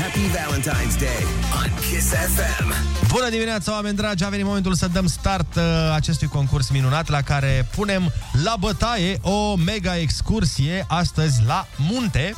Happy 0.00 0.26
Valentine's 0.38 0.96
Day 0.98 1.22
on 1.24 1.47
Kiss 1.90 2.08
FM. 2.08 2.72
Bună 3.12 3.28
dimineața, 3.30 3.72
oameni 3.72 3.96
dragi! 3.96 4.24
A 4.24 4.28
venit 4.28 4.44
momentul 4.44 4.74
să 4.74 4.88
dăm 4.88 5.06
start 5.06 5.56
uh, 5.56 5.62
acestui 5.94 6.28
concurs 6.28 6.70
minunat 6.70 7.08
la 7.08 7.22
care 7.22 7.68
punem 7.74 8.12
la 8.44 8.54
bătaie 8.58 9.18
o 9.22 9.54
mega 9.56 9.96
excursie 9.96 10.84
astăzi 10.88 11.42
la 11.46 11.66
munte. 11.76 12.34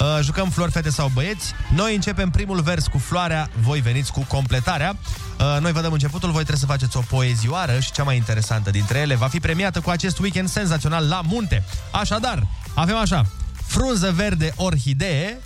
Uh, 0.00 0.18
jucăm 0.22 0.48
flori, 0.50 0.70
fete 0.70 0.90
sau 0.90 1.10
băieți. 1.14 1.52
Noi 1.74 1.94
începem 1.94 2.30
primul 2.30 2.60
vers 2.60 2.86
cu 2.86 2.98
floarea, 2.98 3.50
voi 3.60 3.80
veniți 3.80 4.12
cu 4.12 4.24
completarea. 4.28 4.96
Uh, 5.38 5.60
noi 5.60 5.72
vă 5.72 5.80
dăm 5.80 5.92
începutul, 5.92 6.30
voi 6.30 6.44
trebuie 6.44 6.60
să 6.60 6.66
faceți 6.66 6.96
o 6.96 7.00
poezioară 7.00 7.80
și 7.80 7.92
cea 7.92 8.02
mai 8.02 8.16
interesantă 8.16 8.70
dintre 8.70 8.98
ele 8.98 9.14
va 9.14 9.26
fi 9.28 9.40
premiată 9.40 9.80
cu 9.80 9.90
acest 9.90 10.18
weekend 10.18 10.48
senzațional 10.48 11.08
la 11.08 11.20
munte. 11.20 11.64
Așadar, 11.90 12.46
avem 12.74 12.96
așa, 12.96 13.26
frunză 13.66 14.12
verde 14.12 14.52
orhidee 14.56 15.40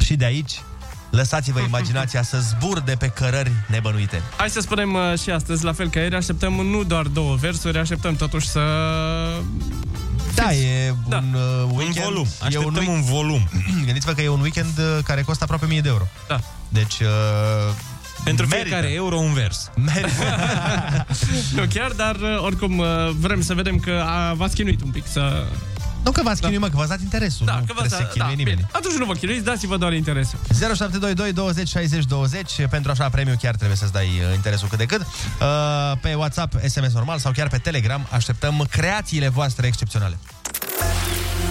și 0.00 0.16
de 0.16 0.24
aici 0.24 0.60
lăsați-vă 1.16 1.60
imaginația 1.60 2.22
să 2.22 2.38
zburde 2.38 2.94
pe 2.98 3.06
cărări 3.08 3.52
nebănuite. 3.66 4.22
Hai 4.36 4.50
să 4.50 4.60
spunem 4.60 4.94
uh, 4.94 5.18
și 5.22 5.30
astăzi, 5.30 5.64
la 5.64 5.72
fel 5.72 5.88
ca 5.90 6.00
ieri, 6.00 6.14
așteptăm 6.14 6.52
nu 6.52 6.82
doar 6.84 7.06
două 7.06 7.34
versuri, 7.34 7.78
așteptăm 7.78 8.16
totuși 8.16 8.48
să... 8.48 8.60
Da, 10.34 10.52
e 10.52 10.94
Da. 11.08 11.16
un 11.16 11.34
uh, 11.34 11.70
weekend... 11.76 12.04
volum. 12.04 12.26
E 12.42 12.44
Așteptăm 12.46 12.84
week- 12.84 12.88
un 12.88 13.02
volum. 13.02 13.48
Gândiți-vă 13.86 14.12
că 14.12 14.22
e 14.22 14.28
un 14.28 14.40
weekend 14.40 14.78
uh, 14.78 14.98
care 15.04 15.22
costă 15.22 15.42
aproape 15.44 15.64
1000 15.64 15.80
de 15.80 15.88
euro. 15.88 16.06
Da. 16.28 16.40
Deci... 16.68 16.98
Uh, 17.00 17.08
Pentru 18.24 18.46
merită. 18.46 18.68
fiecare 18.68 18.92
euro 18.92 19.16
un 19.16 19.32
vers. 19.32 19.70
nu 21.56 21.62
chiar, 21.74 21.90
dar 21.96 22.14
uh, 22.16 22.38
oricum 22.42 22.78
uh, 22.78 22.86
vrem 23.20 23.42
să 23.42 23.54
vedem 23.54 23.78
că 23.78 24.04
a, 24.06 24.32
v-ați 24.34 24.54
chinuit 24.54 24.82
un 24.82 24.90
pic 24.90 25.04
să... 25.06 25.46
Nu 26.06 26.12
că 26.12 26.22
v-ați 26.22 26.40
chinuit, 26.40 26.60
mă, 26.60 26.68
că 26.68 26.76
v-ați 26.76 26.88
dat 26.88 27.00
interesul. 27.00 27.46
Da, 27.46 27.52
nu 27.52 27.64
că 27.64 27.72
v-ați 27.76 27.88
trebuie 27.88 28.00
să 28.00 28.04
da, 28.04 28.12
chinuie 28.12 28.34
da, 28.34 28.42
nimeni. 28.42 28.56
bine. 28.56 28.68
Atunci 28.72 28.94
nu 28.94 29.04
vă 29.04 29.12
chinuiți, 29.12 29.44
dați-vă 29.44 29.76
doar 29.76 29.92
interesul. 29.92 30.38
0722 30.48 31.32
20 31.32 31.68
60 31.68 32.04
20 32.04 32.66
Pentru 32.70 32.90
așa 32.90 33.08
premiu 33.08 33.34
chiar 33.40 33.54
trebuie 33.54 33.76
să-ți 33.76 33.92
dai 33.92 34.06
uh, 34.06 34.34
interesul 34.34 34.68
cât 34.68 34.78
de 34.78 34.86
cât 34.86 35.00
uh, 35.00 35.98
Pe 36.00 36.14
WhatsApp, 36.14 36.52
SMS 36.66 36.92
normal 36.92 37.18
sau 37.18 37.32
chiar 37.32 37.48
pe 37.48 37.58
Telegram 37.58 38.06
Așteptăm 38.10 38.66
creațiile 38.70 39.28
voastre 39.28 39.66
excepționale 39.66 40.18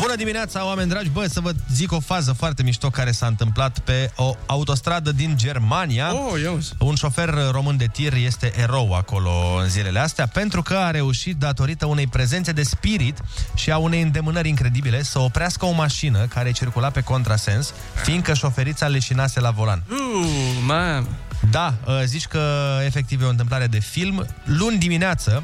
Bună 0.00 0.14
dimineața, 0.16 0.64
oameni 0.66 0.88
dragi! 0.88 1.08
Bă, 1.08 1.26
să 1.26 1.40
vă 1.40 1.52
zic 1.72 1.92
o 1.92 2.00
fază 2.00 2.32
foarte 2.32 2.62
mișto 2.62 2.90
care 2.90 3.10
s-a 3.10 3.26
întâmplat 3.26 3.78
pe 3.78 4.10
o 4.16 4.36
autostradă 4.46 5.12
din 5.12 5.36
Germania. 5.36 6.14
Oh, 6.14 6.40
eu. 6.42 6.60
Un 6.78 6.94
șofer 6.94 7.34
român 7.50 7.76
de 7.76 7.86
tir 7.92 8.12
este 8.14 8.52
erou 8.56 8.94
acolo 8.94 9.30
în 9.62 9.68
zilele 9.68 9.98
astea 9.98 10.26
pentru 10.26 10.62
că 10.62 10.74
a 10.74 10.90
reușit, 10.90 11.36
datorită 11.36 11.86
unei 11.86 12.06
prezențe 12.06 12.52
de 12.52 12.62
spirit 12.62 13.18
și 13.54 13.70
a 13.70 13.76
unei 13.76 14.02
îndemânări 14.02 14.48
incredibile, 14.48 15.02
să 15.02 15.18
oprească 15.18 15.64
o 15.64 15.70
mașină 15.72 16.26
care 16.26 16.50
circula 16.52 16.90
pe 16.90 17.00
contrasens, 17.00 17.72
fiindcă 18.02 18.34
șoferița 18.34 18.86
leșinase 18.86 19.40
la 19.40 19.50
volan. 19.50 19.82
Uh, 19.90 20.26
man. 20.66 21.06
Da, 21.50 21.74
uh, 21.86 22.02
zici 22.04 22.26
că 22.26 22.78
efectiv 22.84 23.22
e 23.22 23.24
o 23.24 23.28
întâmplare 23.28 23.66
de 23.66 23.78
film. 23.78 24.26
Luni 24.44 24.78
dimineață... 24.78 25.42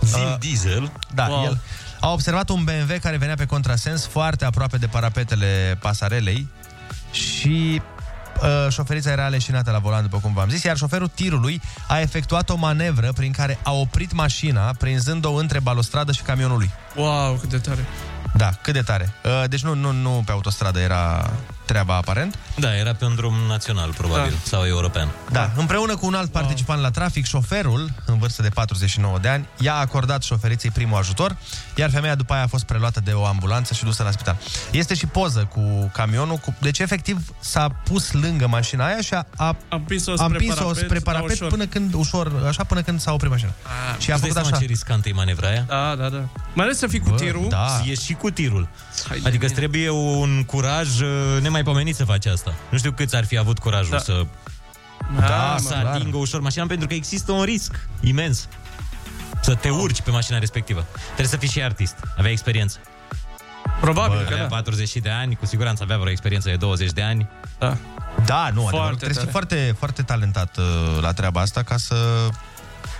Vin 0.00 0.36
Diesel. 0.38 0.92
Da, 1.14 1.26
Wow. 1.28 1.44
el 1.44 1.58
a 2.00 2.12
observat 2.12 2.48
un 2.48 2.64
BMW 2.64 2.94
care 3.00 3.16
venea 3.16 3.34
pe 3.34 3.46
contrasens 3.46 4.06
foarte 4.06 4.44
aproape 4.44 4.76
de 4.76 4.86
parapetele 4.86 5.78
pasarelei 5.80 6.48
și 7.10 7.82
uh, 8.42 8.72
șoferița 8.72 9.10
era 9.10 9.28
leșinată 9.28 9.70
la 9.70 9.78
volan, 9.78 10.02
după 10.02 10.18
cum 10.18 10.32
v-am 10.32 10.48
zis, 10.48 10.62
iar 10.62 10.76
șoferul 10.76 11.10
tirului 11.14 11.60
a 11.88 12.00
efectuat 12.00 12.50
o 12.50 12.56
manevră 12.56 13.12
prin 13.12 13.32
care 13.32 13.58
a 13.62 13.72
oprit 13.72 14.12
mașina, 14.12 14.72
prinzând-o 14.78 15.32
între 15.32 15.60
balustradă 15.60 16.12
și 16.12 16.22
camionul 16.22 16.58
lui. 16.58 16.70
Wow, 16.96 17.34
cât 17.34 17.48
de 17.48 17.58
tare. 17.58 17.84
Da, 18.36 18.50
cât 18.62 18.74
de 18.74 18.82
tare. 18.82 19.12
Uh, 19.24 19.48
deci 19.48 19.62
nu, 19.62 19.74
nu, 19.74 19.92
nu 19.92 20.22
pe 20.26 20.32
autostradă 20.32 20.80
era 20.80 21.30
treaba 21.70 21.96
aparent. 21.96 22.38
Da, 22.56 22.76
era 22.76 22.92
pe 22.94 23.04
un 23.04 23.14
drum 23.14 23.34
național, 23.48 23.92
probabil, 23.96 24.30
da. 24.30 24.36
sau 24.42 24.64
european. 24.66 25.08
Da, 25.30 25.50
împreună 25.56 25.96
cu 25.96 26.06
un 26.06 26.14
alt 26.14 26.30
participant 26.30 26.80
la 26.80 26.90
trafic, 26.90 27.24
șoferul, 27.26 27.90
în 28.06 28.18
vârstă 28.18 28.42
de 28.42 28.48
49 28.48 29.18
de 29.18 29.28
ani, 29.28 29.46
i-a 29.58 29.74
acordat 29.74 30.22
șoferiței 30.22 30.70
primul 30.70 30.98
ajutor, 30.98 31.36
iar 31.74 31.90
femeia 31.90 32.14
după 32.14 32.32
aia 32.32 32.42
a 32.42 32.46
fost 32.46 32.64
preluată 32.64 33.00
de 33.04 33.10
o 33.12 33.24
ambulanță 33.26 33.74
și 33.74 33.84
dusă 33.84 34.02
la 34.02 34.10
spital. 34.10 34.36
Este 34.70 34.94
și 34.94 35.06
poză 35.06 35.48
cu 35.52 35.90
camionul, 35.92 36.36
cu... 36.36 36.54
deci 36.60 36.78
efectiv 36.78 37.18
s-a 37.40 37.68
pus 37.84 38.12
lângă 38.12 38.46
mașina 38.46 38.86
aia 38.86 39.00
și 39.00 39.14
a, 39.14 39.26
a, 39.36 39.56
a 39.68 39.76
împins-o 39.76 40.12
a 40.12 40.14
spre 40.14 40.26
împins-o 40.26 40.54
parapet, 40.54 40.84
spre 40.84 40.98
dar 40.98 41.14
parapet 41.14 41.34
ușor. 41.36 41.48
până 41.48 41.66
când, 41.66 41.94
ușor, 41.94 42.32
așa, 42.48 42.64
până 42.64 42.82
când 42.82 43.00
s-a 43.00 43.12
oprit 43.12 43.30
mașina. 43.30 43.50
și 43.98 44.10
a 44.10 44.14
Îți 44.14 44.22
dai 44.22 44.30
făcut 44.30 44.32
seama 44.32 44.48
așa. 44.48 44.58
ce 44.58 44.64
riscantă 44.64 45.08
e 45.08 45.12
manevra 45.12 45.48
aia? 45.48 45.64
Da, 45.68 45.94
da, 45.98 46.08
da. 46.08 46.22
Mai 46.54 46.64
ales 46.64 46.78
să 46.78 46.86
fii 46.86 46.98
cu 47.00 47.08
Bă, 47.10 47.16
tirul. 47.16 47.46
da. 47.48 47.80
E 47.86 47.94
și 47.94 48.12
cu 48.12 48.30
tirul. 48.30 48.68
Hai 49.08 49.18
de 49.20 49.28
Adică 49.28 49.44
îți 49.44 49.54
mine. 49.54 49.66
trebuie 49.66 49.90
un 49.90 50.44
curaj 50.44 50.88
uh, 51.60 51.66
nemaipomenit 51.66 51.96
să 51.96 52.04
faci 52.04 52.26
asta. 52.26 52.54
Nu 52.68 52.78
știu 52.78 52.92
câți 52.92 53.16
ar 53.16 53.24
fi 53.24 53.38
avut 53.38 53.58
curajul 53.58 53.90
Da. 53.90 53.98
să, 53.98 54.26
Da, 55.18 55.56
să 55.58 55.80
mă, 55.82 55.88
atingă 55.88 56.16
ușor 56.16 56.40
mașina, 56.40 56.66
pentru 56.66 56.86
că 56.86 56.94
există 56.94 57.32
un 57.32 57.42
risc 57.42 57.88
imens 58.00 58.48
să 59.42 59.54
te 59.54 59.70
urci 59.70 60.00
pe 60.00 60.10
mașina 60.10 60.38
respectivă. 60.38 60.86
Trebuie 61.04 61.26
să 61.26 61.36
fii 61.36 61.48
și 61.48 61.62
artist, 61.62 61.96
avea 62.16 62.30
experiență. 62.30 62.78
Probabil 63.80 64.16
Bă, 64.18 64.22
că 64.22 64.32
avea 64.32 64.42
da. 64.48 64.54
40 64.54 64.96
de 64.96 65.10
ani, 65.10 65.34
cu 65.36 65.46
siguranță 65.46 65.82
avea 65.82 65.98
vreo 65.98 66.10
experiență 66.10 66.48
de 66.48 66.56
20 66.56 66.90
de 66.90 67.02
ani. 67.02 67.28
Da. 67.58 67.76
Da, 68.24 68.50
nu, 68.54 68.60
Foarte 68.60 68.76
adevărat. 68.76 68.96
Trebuie 68.96 69.14
să 69.14 69.20
fii 69.20 69.30
tare. 69.30 69.30
foarte, 69.30 69.74
foarte 69.78 70.02
talentat 70.02 70.56
uh, 70.56 70.98
la 71.00 71.12
treaba 71.12 71.40
asta 71.40 71.62
ca 71.62 71.76
să 71.76 72.28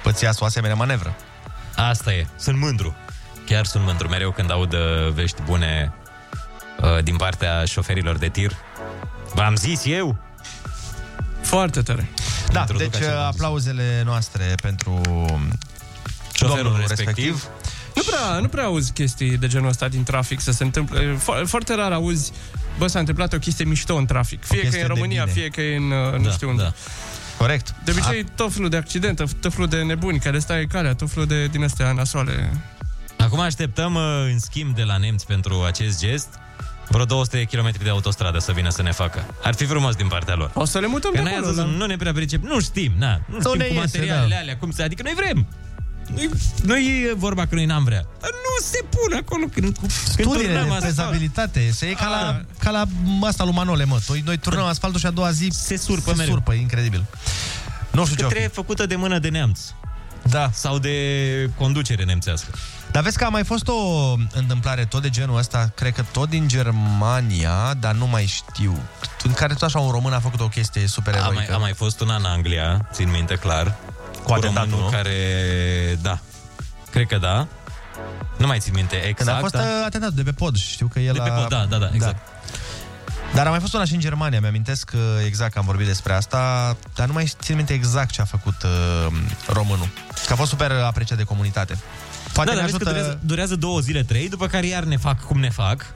îți 0.05 0.25
iasă 0.25 0.39
o 0.43 0.45
asemenea 0.45 0.77
manevră. 0.77 1.17
Asta 1.77 2.13
e, 2.13 2.27
sunt 2.37 2.59
mândru. 2.59 2.95
Chiar 3.47 3.65
sunt 3.65 3.85
mândru 3.85 4.09
mereu 4.09 4.31
când 4.31 4.51
aud 4.51 4.73
uh, 4.73 5.13
vești 5.13 5.43
bune 5.43 5.93
uh, 5.95 6.00
din 7.03 7.17
partea 7.17 7.65
șoferilor 7.65 8.17
de 8.17 8.29
tir. 8.29 8.53
V-am 9.35 9.57
zis 9.57 9.83
eu? 9.85 10.17
Foarte 11.43 11.83
tare. 11.83 12.09
Da, 12.53 12.61
Introduc 12.61 12.91
deci 12.91 13.01
așa, 13.03 13.11
uh, 13.11 13.17
v-am 13.17 13.31
zis. 13.33 13.41
aplauzele 13.41 14.03
noastre 14.05 14.55
pentru 14.63 15.01
Șoferul 16.33 16.63
domnul 16.63 16.85
respectiv. 16.89 17.25
respectiv. 17.25 17.49
Nu 17.95 18.03
prea, 18.03 18.39
nu 18.41 18.49
prea 18.49 18.65
auzi 18.65 18.93
chestii 18.93 19.37
de 19.37 19.47
genul 19.47 19.69
ăsta 19.69 19.89
din 19.89 20.03
trafic 20.03 20.41
să 20.41 20.53
se 20.53 20.65
întâmple. 20.65 21.17
Fo- 21.17 21.45
foarte 21.45 21.75
rar 21.75 21.93
auzi, 21.93 22.33
bă, 22.79 22.87
s-a 22.87 22.99
întâmplat 22.99 23.33
o 23.33 23.39
chestie 23.39 23.65
mișto 23.65 23.95
în 23.97 24.07
trafic. 24.07 24.45
Fie 24.45 24.55
că 24.55 24.61
e 24.61 24.61
chestie 24.63 24.81
în 24.83 24.87
de 24.87 24.93
România, 24.95 25.25
bine. 25.25 25.35
fie 25.37 25.49
că 25.49 25.61
e 25.61 25.77
în 25.77 25.91
uh, 25.91 26.17
nu 26.17 26.23
Da, 26.25 26.31
știu 26.31 26.49
unde. 26.49 26.63
da. 26.63 26.73
Corect. 27.39 27.75
De 27.85 27.91
obicei, 27.91 28.25
tot 28.35 28.53
felul 28.53 28.69
de 28.69 28.77
accidente, 28.77 29.25
tot 29.41 29.53
felul 29.53 29.69
de 29.69 29.83
nebuni 29.83 30.19
care 30.19 30.39
stai 30.39 30.67
calea, 30.67 30.95
tot 30.95 31.11
felul 31.11 31.27
de 31.27 31.47
din 31.47 31.65
astea 31.65 31.93
nasoale. 31.93 32.53
Acum 33.19 33.41
așteptăm, 33.41 33.95
uh, 33.95 34.03
în 34.33 34.39
schimb, 34.39 34.75
de 34.75 34.83
la 34.83 34.97
nemți 34.97 35.27
pentru 35.27 35.63
acest 35.67 35.99
gest, 36.01 36.29
vreo 36.91 37.05
200 37.05 37.37
de 37.37 37.57
km 37.57 37.71
de 37.83 37.89
autostradă 37.91 38.39
să 38.39 38.53
vină 38.53 38.69
să 38.71 38.83
ne 38.83 38.93
facă. 38.93 39.25
Ar 39.43 39.55
fi 39.55 39.65
frumos 39.65 39.95
din 39.95 40.07
partea 40.09 40.35
lor. 40.35 40.51
O 40.55 40.65
să 40.65 40.79
le 40.79 40.87
mutăm 40.87 41.11
Că 41.11 41.17
de 41.17 41.23
noi 41.23 41.33
acolo. 41.33 41.49
azi 41.49 41.59
la- 41.59 41.65
nu 41.65 41.87
ne 41.87 41.97
prea 41.97 42.13
pricep, 42.13 42.43
nu 42.43 42.61
știm, 42.61 42.93
na, 42.99 43.21
nu 43.27 43.39
știm 43.41 43.59
ne 43.59 43.65
cu 43.65 43.73
iese, 43.73 43.81
materialele 43.81 44.35
da. 44.35 44.41
alea, 44.41 44.57
cum 44.57 44.71
să, 44.71 44.83
adică 44.83 45.03
noi 45.03 45.13
vrem. 45.17 45.47
Noi, 46.15 46.29
noi 46.65 47.03
e 47.11 47.15
vorba 47.15 47.47
că 47.47 47.55
noi 47.55 47.65
n-am 47.65 47.85
vrea. 47.85 48.05
Dar 48.21 48.31
nu 48.31 48.65
se 48.67 48.85
pune 48.91 49.17
acolo 49.17 49.45
când, 49.53 49.77
când 49.79 49.91
Studiile 49.91 50.37
turnăm 50.43 50.53
de 50.69 50.75
asfalt. 50.75 50.83
fezabilitate. 50.85 51.71
Se 51.73 51.87
e 51.87 51.93
ca 51.93 52.09
la, 52.09 52.41
ca 52.59 52.71
la 52.71 52.85
asta 53.27 53.45
lui 53.45 53.53
Manole, 53.53 53.85
mă. 53.85 53.99
Noi, 54.09 54.23
noi 54.25 54.37
turnăm 54.39 54.65
asfaltul 54.65 55.01
și 55.01 55.07
a 55.07 55.11
doua 55.11 55.31
zi 55.31 55.49
Se 55.53 55.77
surpă 55.77 56.11
se 56.11 56.17
mereu. 56.17 56.33
surpă, 56.33 56.53
incredibil. 56.53 57.05
Nu 57.93 58.03
știu 58.05 58.15
Că 58.17 58.21
ce 58.23 58.27
trebuie 58.29 58.49
făcută 58.49 58.87
de 58.87 58.97
mână 58.97 59.19
de 59.19 59.29
neamț. 59.29 59.61
Da. 60.23 60.51
Sau 60.53 60.79
de 60.79 60.91
conducere 61.57 62.05
nemțească. 62.05 62.51
Dar 62.91 63.03
vezi 63.03 63.19
că 63.19 63.25
a 63.25 63.29
mai 63.29 63.45
fost 63.45 63.69
o 63.69 64.13
întâmplare 64.33 64.85
tot 64.85 65.03
de 65.03 65.11
genul 65.11 65.37
ăsta, 65.39 65.73
cred 65.75 65.93
că 65.93 66.03
tot 66.13 66.29
din 66.29 66.49
Germania, 66.49 67.75
dar 67.81 67.95
nu 67.95 68.07
mai 68.07 68.27
știu, 68.27 68.79
în 69.23 69.33
care 69.33 69.53
tot 69.53 69.63
așa 69.63 69.79
un 69.79 69.91
român 69.91 70.13
a 70.13 70.21
făcut 70.21 70.41
o 70.41 70.49
chestie 70.49 70.87
super 70.87 71.15
A 71.15 71.19
mai, 71.19 71.31
eroică. 71.33 71.55
a 71.55 71.57
mai 71.57 71.73
fost 71.73 72.01
una 72.01 72.15
în 72.17 72.25
Anglia, 72.25 72.89
țin 72.93 73.11
minte 73.11 73.35
clar. 73.35 73.77
Cu 74.23 74.33
atentatul, 74.33 74.71
românul 74.71 74.91
nu? 74.91 74.97
care... 74.97 75.15
Da. 76.03 76.19
Cred 76.91 77.07
că 77.07 77.17
da. 77.17 77.47
Nu 78.37 78.47
mai 78.47 78.59
țin 78.59 78.73
minte 78.75 78.97
exact. 78.97 79.17
Când 79.17 79.29
a 79.29 79.39
fost 79.41 79.53
dar- 79.53 79.63
uh, 79.63 79.83
atentatul 79.87 80.17
de 80.17 80.23
pe 80.23 80.33
pod, 80.33 80.57
știu 80.57 80.87
că 80.87 80.99
el 81.01 81.13
De 81.13 81.21
pe 81.21 81.29
a... 81.31 81.33
pod, 81.33 81.49
da, 81.49 81.67
da, 81.69 81.77
da, 81.77 81.91
exact. 81.93 82.29
Dar 83.35 83.47
a 83.47 83.51
mai 83.51 83.61
fost 83.61 83.75
una 83.75 83.85
și 83.85 83.95
în 83.95 84.01
Germania, 84.01 84.41
mi-amintesc 84.41 84.91
uh, 84.95 85.01
exact 85.27 85.53
că 85.53 85.59
am 85.59 85.65
vorbit 85.65 85.87
despre 85.87 86.13
asta, 86.13 86.77
dar 86.95 87.07
nu 87.07 87.13
mai 87.13 87.33
țin 87.41 87.57
minte 87.57 87.73
exact 87.73 88.11
ce 88.11 88.21
a 88.21 88.25
făcut 88.25 88.63
uh, 88.63 89.13
românul. 89.47 89.89
Că 90.27 90.33
a 90.33 90.37
fost 90.37 90.51
super 90.51 90.71
apreciat 90.73 91.19
de 91.19 91.25
comunitate. 91.25 91.79
Poate 92.33 92.51
da, 92.51 92.57
ne 92.57 92.61
dar 92.61 92.71
vezi 92.71 92.75
ajută... 92.75 92.85
că 92.85 92.91
durează, 92.91 93.19
durează 93.23 93.57
două 93.57 93.81
zile, 93.81 94.03
trei, 94.03 94.29
după 94.29 94.47
care 94.47 94.67
iar 94.67 94.85
ne 94.85 94.97
fac 94.97 95.25
cum 95.27 95.41
ne 95.41 95.51
fac. 95.51 95.87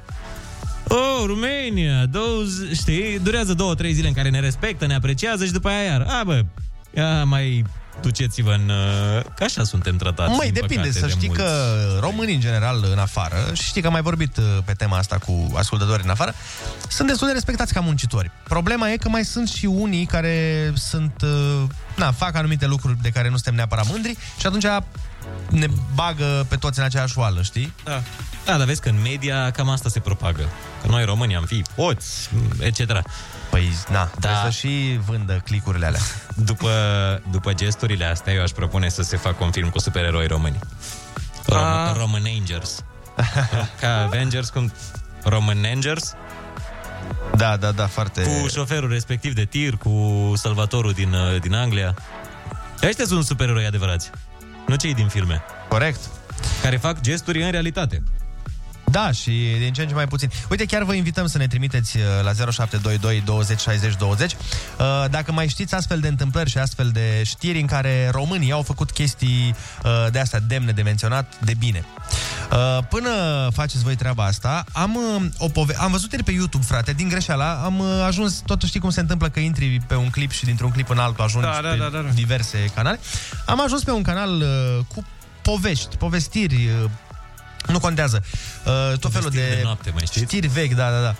Oh, 0.88 1.24
România, 1.26 2.06
două, 2.06 2.42
zi- 2.42 2.74
știi, 2.74 3.18
durează 3.18 3.54
două, 3.54 3.74
trei 3.74 3.92
zile 3.92 4.08
în 4.08 4.14
care 4.14 4.30
ne 4.30 4.40
respectă, 4.40 4.86
ne 4.86 4.94
apreciază 4.94 5.44
și 5.44 5.52
după 5.52 5.68
aia 5.68 5.82
iar, 5.82 6.00
a, 6.00 6.22
bă, 6.24 6.44
ia 6.96 7.24
mai 7.24 7.64
duceți-vă 8.00 8.52
în... 8.52 8.68
uh, 8.68 9.22
Că 9.36 9.44
așa 9.44 9.64
suntem 9.64 9.96
tratați, 9.96 10.30
Măi, 10.30 10.44
din 10.50 10.52
depinde, 10.52 10.74
păcate, 10.88 10.98
să 10.98 11.06
de 11.06 11.10
știi 11.12 11.28
mulți. 11.28 11.42
că 11.42 11.98
românii 12.00 12.34
în 12.34 12.40
general 12.40 12.84
în 12.92 12.98
afară, 12.98 13.36
și 13.52 13.62
știi 13.64 13.80
că 13.80 13.86
am 13.86 13.92
mai 13.92 14.02
vorbit 14.02 14.36
uh, 14.36 14.44
pe 14.64 14.72
tema 14.72 14.96
asta 14.96 15.18
cu 15.18 15.52
ascultătorii 15.56 16.04
în 16.04 16.10
afară, 16.10 16.34
sunt 16.88 17.08
destul 17.08 17.26
de 17.26 17.32
respectați 17.32 17.72
ca 17.72 17.80
muncitori. 17.80 18.30
Problema 18.48 18.90
e 18.90 18.96
că 18.96 19.08
mai 19.08 19.24
sunt 19.24 19.48
și 19.48 19.66
unii 19.66 20.06
care 20.06 20.72
sunt, 20.76 21.22
uh, 21.22 21.62
na, 21.96 22.12
fac 22.12 22.34
anumite 22.36 22.66
lucruri 22.66 22.98
de 23.02 23.10
care 23.10 23.28
nu 23.28 23.34
suntem 23.34 23.54
neapărat 23.54 23.88
mândri 23.90 24.16
și 24.38 24.46
atunci 24.46 24.64
ne 25.48 25.66
bagă 25.94 26.46
pe 26.48 26.56
toți 26.56 26.78
în 26.78 26.84
aceeași 26.84 27.18
oală, 27.18 27.42
știi? 27.42 27.72
Da. 27.84 28.02
Da, 28.44 28.56
dar 28.56 28.66
vezi 28.66 28.80
că 28.80 28.88
în 28.88 29.00
media 29.02 29.50
cam 29.50 29.68
asta 29.68 29.88
se 29.88 30.00
propagă. 30.00 30.48
Că 30.82 30.88
noi 30.88 31.04
români 31.04 31.36
am 31.36 31.44
fi 31.44 31.62
poți, 31.74 32.30
etc. 32.58 33.02
Păi, 33.50 33.72
na, 33.88 34.10
da. 34.18 34.28
trebuie 34.28 34.52
să 34.52 34.58
și 34.58 34.98
vândă 35.06 35.40
clicurile 35.44 35.86
alea. 35.86 36.00
După, 36.50 36.70
după 37.30 37.52
gesturile 37.52 38.04
astea, 38.04 38.32
eu 38.32 38.42
aș 38.42 38.50
propune 38.50 38.88
să 38.88 39.02
se 39.02 39.16
facă 39.16 39.44
un 39.44 39.50
film 39.50 39.68
cu 39.68 39.78
supereroi 39.78 40.26
români. 40.26 40.58
Rom- 41.52 41.62
A. 41.62 41.92
Roman 41.96 42.22
Angels. 42.40 42.84
Ca 43.80 44.02
Avengers, 44.02 44.48
cum... 44.48 44.72
Roman 45.24 45.64
Angels, 45.74 46.14
Da, 47.36 47.56
da, 47.56 47.70
da, 47.70 47.86
foarte... 47.86 48.22
cu 48.22 48.48
șoferul 48.48 48.88
respectiv 48.90 49.34
de 49.34 49.44
tir, 49.44 49.76
cu 49.76 50.32
salvatorul 50.36 50.92
din, 50.92 51.12
uh, 51.12 51.40
din 51.40 51.54
Anglia. 51.54 51.94
Ăștia 52.82 53.04
sunt 53.04 53.24
supereroi 53.24 53.66
adevărați. 53.66 54.10
Nu 54.66 54.74
cei 54.74 54.94
din 54.94 55.08
filme. 55.08 55.42
Corect. 55.68 56.00
Care 56.62 56.76
fac 56.76 57.00
gesturi 57.00 57.42
în 57.42 57.50
realitate. 57.50 58.02
Da, 58.94 59.10
și 59.10 59.30
din 59.58 59.72
ce 59.72 59.82
în 59.82 59.88
ce 59.88 59.94
mai 59.94 60.06
puțin. 60.06 60.30
Uite, 60.50 60.64
chiar 60.64 60.82
vă 60.82 60.94
invităm 60.94 61.26
să 61.26 61.38
ne 61.38 61.46
trimiteți 61.46 61.96
uh, 61.96 62.02
la 62.22 62.32
0722 62.32 63.22
20 63.24 63.60
60 63.60 63.96
20 63.96 64.32
uh, 64.32 64.36
dacă 65.10 65.32
mai 65.32 65.48
știți 65.48 65.74
astfel 65.74 66.00
de 66.00 66.08
întâmplări 66.08 66.50
și 66.50 66.58
astfel 66.58 66.90
de 66.92 67.22
știri 67.24 67.60
în 67.60 67.66
care 67.66 68.08
românii 68.12 68.52
au 68.52 68.62
făcut 68.62 68.90
chestii 68.90 69.54
uh, 69.84 69.90
de 70.10 70.18
astea 70.18 70.40
demne 70.40 70.72
de 70.72 70.82
menționat, 70.82 71.32
de 71.44 71.54
bine. 71.58 71.84
Uh, 72.52 72.84
Până 72.88 73.10
faceți 73.52 73.82
voi 73.82 73.94
treaba 73.96 74.24
asta, 74.24 74.64
am, 74.72 74.94
uh, 74.94 75.22
o 75.38 75.48
pove- 75.48 75.76
am 75.78 75.90
văzut 75.90 76.10
ieri 76.12 76.24
pe 76.24 76.30
YouTube, 76.32 76.64
frate, 76.64 76.92
din 76.92 77.08
greșeala, 77.08 77.52
am 77.52 77.78
uh, 77.78 77.86
ajuns, 78.06 78.42
totuși 78.46 78.68
știi 78.68 78.80
cum 78.80 78.90
se 78.90 79.00
întâmplă 79.00 79.28
că 79.28 79.40
intri 79.40 79.80
pe 79.86 79.94
un 79.94 80.10
clip 80.10 80.30
și 80.30 80.44
dintr-un 80.44 80.70
clip 80.70 80.90
în 80.90 80.98
altul 80.98 81.24
ajungi 81.24 81.46
Da, 81.46 81.60
da, 81.62 81.68
pe 81.68 81.76
da, 81.76 81.88
da, 81.88 81.98
da. 81.98 82.08
diverse 82.08 82.70
canale. 82.74 83.00
Am 83.46 83.60
ajuns 83.60 83.82
pe 83.82 83.90
un 83.90 84.02
canal 84.02 84.40
uh, 84.40 84.84
cu 84.94 85.06
povești, 85.42 85.96
povestiri, 85.96 86.54
uh, 86.84 86.90
nu 87.66 87.78
contează. 87.80 88.24
Uh, 88.64 88.98
tot 88.98 89.12
felul 89.12 89.30
de, 89.30 89.54
de 89.54 89.60
noapte, 89.62 89.90
mai 89.90 90.02
știți? 90.06 90.24
știri 90.24 90.46
vechi, 90.46 90.74
da, 90.74 90.90
da, 90.90 91.00
da. 91.00 91.14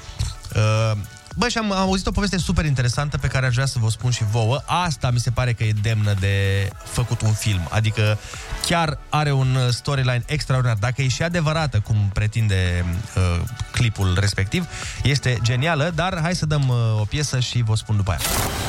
Uh, 0.60 0.96
bă, 1.36 1.48
și 1.48 1.58
am, 1.58 1.72
am 1.72 1.78
auzit 1.78 2.06
o 2.06 2.10
poveste 2.10 2.38
super 2.38 2.64
interesantă 2.64 3.18
pe 3.18 3.26
care 3.26 3.46
aș 3.46 3.54
vrea 3.54 3.66
să 3.66 3.78
vă 3.80 3.88
spun 3.90 4.10
și 4.10 4.24
vouă. 4.30 4.62
Asta 4.66 5.10
mi 5.10 5.18
se 5.18 5.30
pare 5.30 5.52
că 5.52 5.64
e 5.64 5.72
demnă 5.82 6.14
de 6.20 6.68
făcut 6.84 7.20
un 7.20 7.32
film. 7.32 7.68
Adică 7.70 8.18
chiar 8.66 8.98
are 9.08 9.32
un 9.32 9.54
uh, 9.54 9.68
storyline 9.70 10.22
extraordinar. 10.26 10.76
Dacă 10.80 11.02
e 11.02 11.08
și 11.08 11.22
adevărată, 11.22 11.80
cum 11.80 12.10
pretinde 12.12 12.84
uh, 13.16 13.40
clipul 13.70 14.16
respectiv, 14.20 14.66
este 15.02 15.38
genială, 15.42 15.92
dar 15.94 16.18
hai 16.22 16.34
să 16.34 16.46
dăm 16.46 16.68
uh, 16.68 17.00
o 17.00 17.04
piesă 17.04 17.40
și 17.40 17.62
vă 17.62 17.74
spun 17.76 17.96
după 17.96 18.10
aia. 18.10 18.20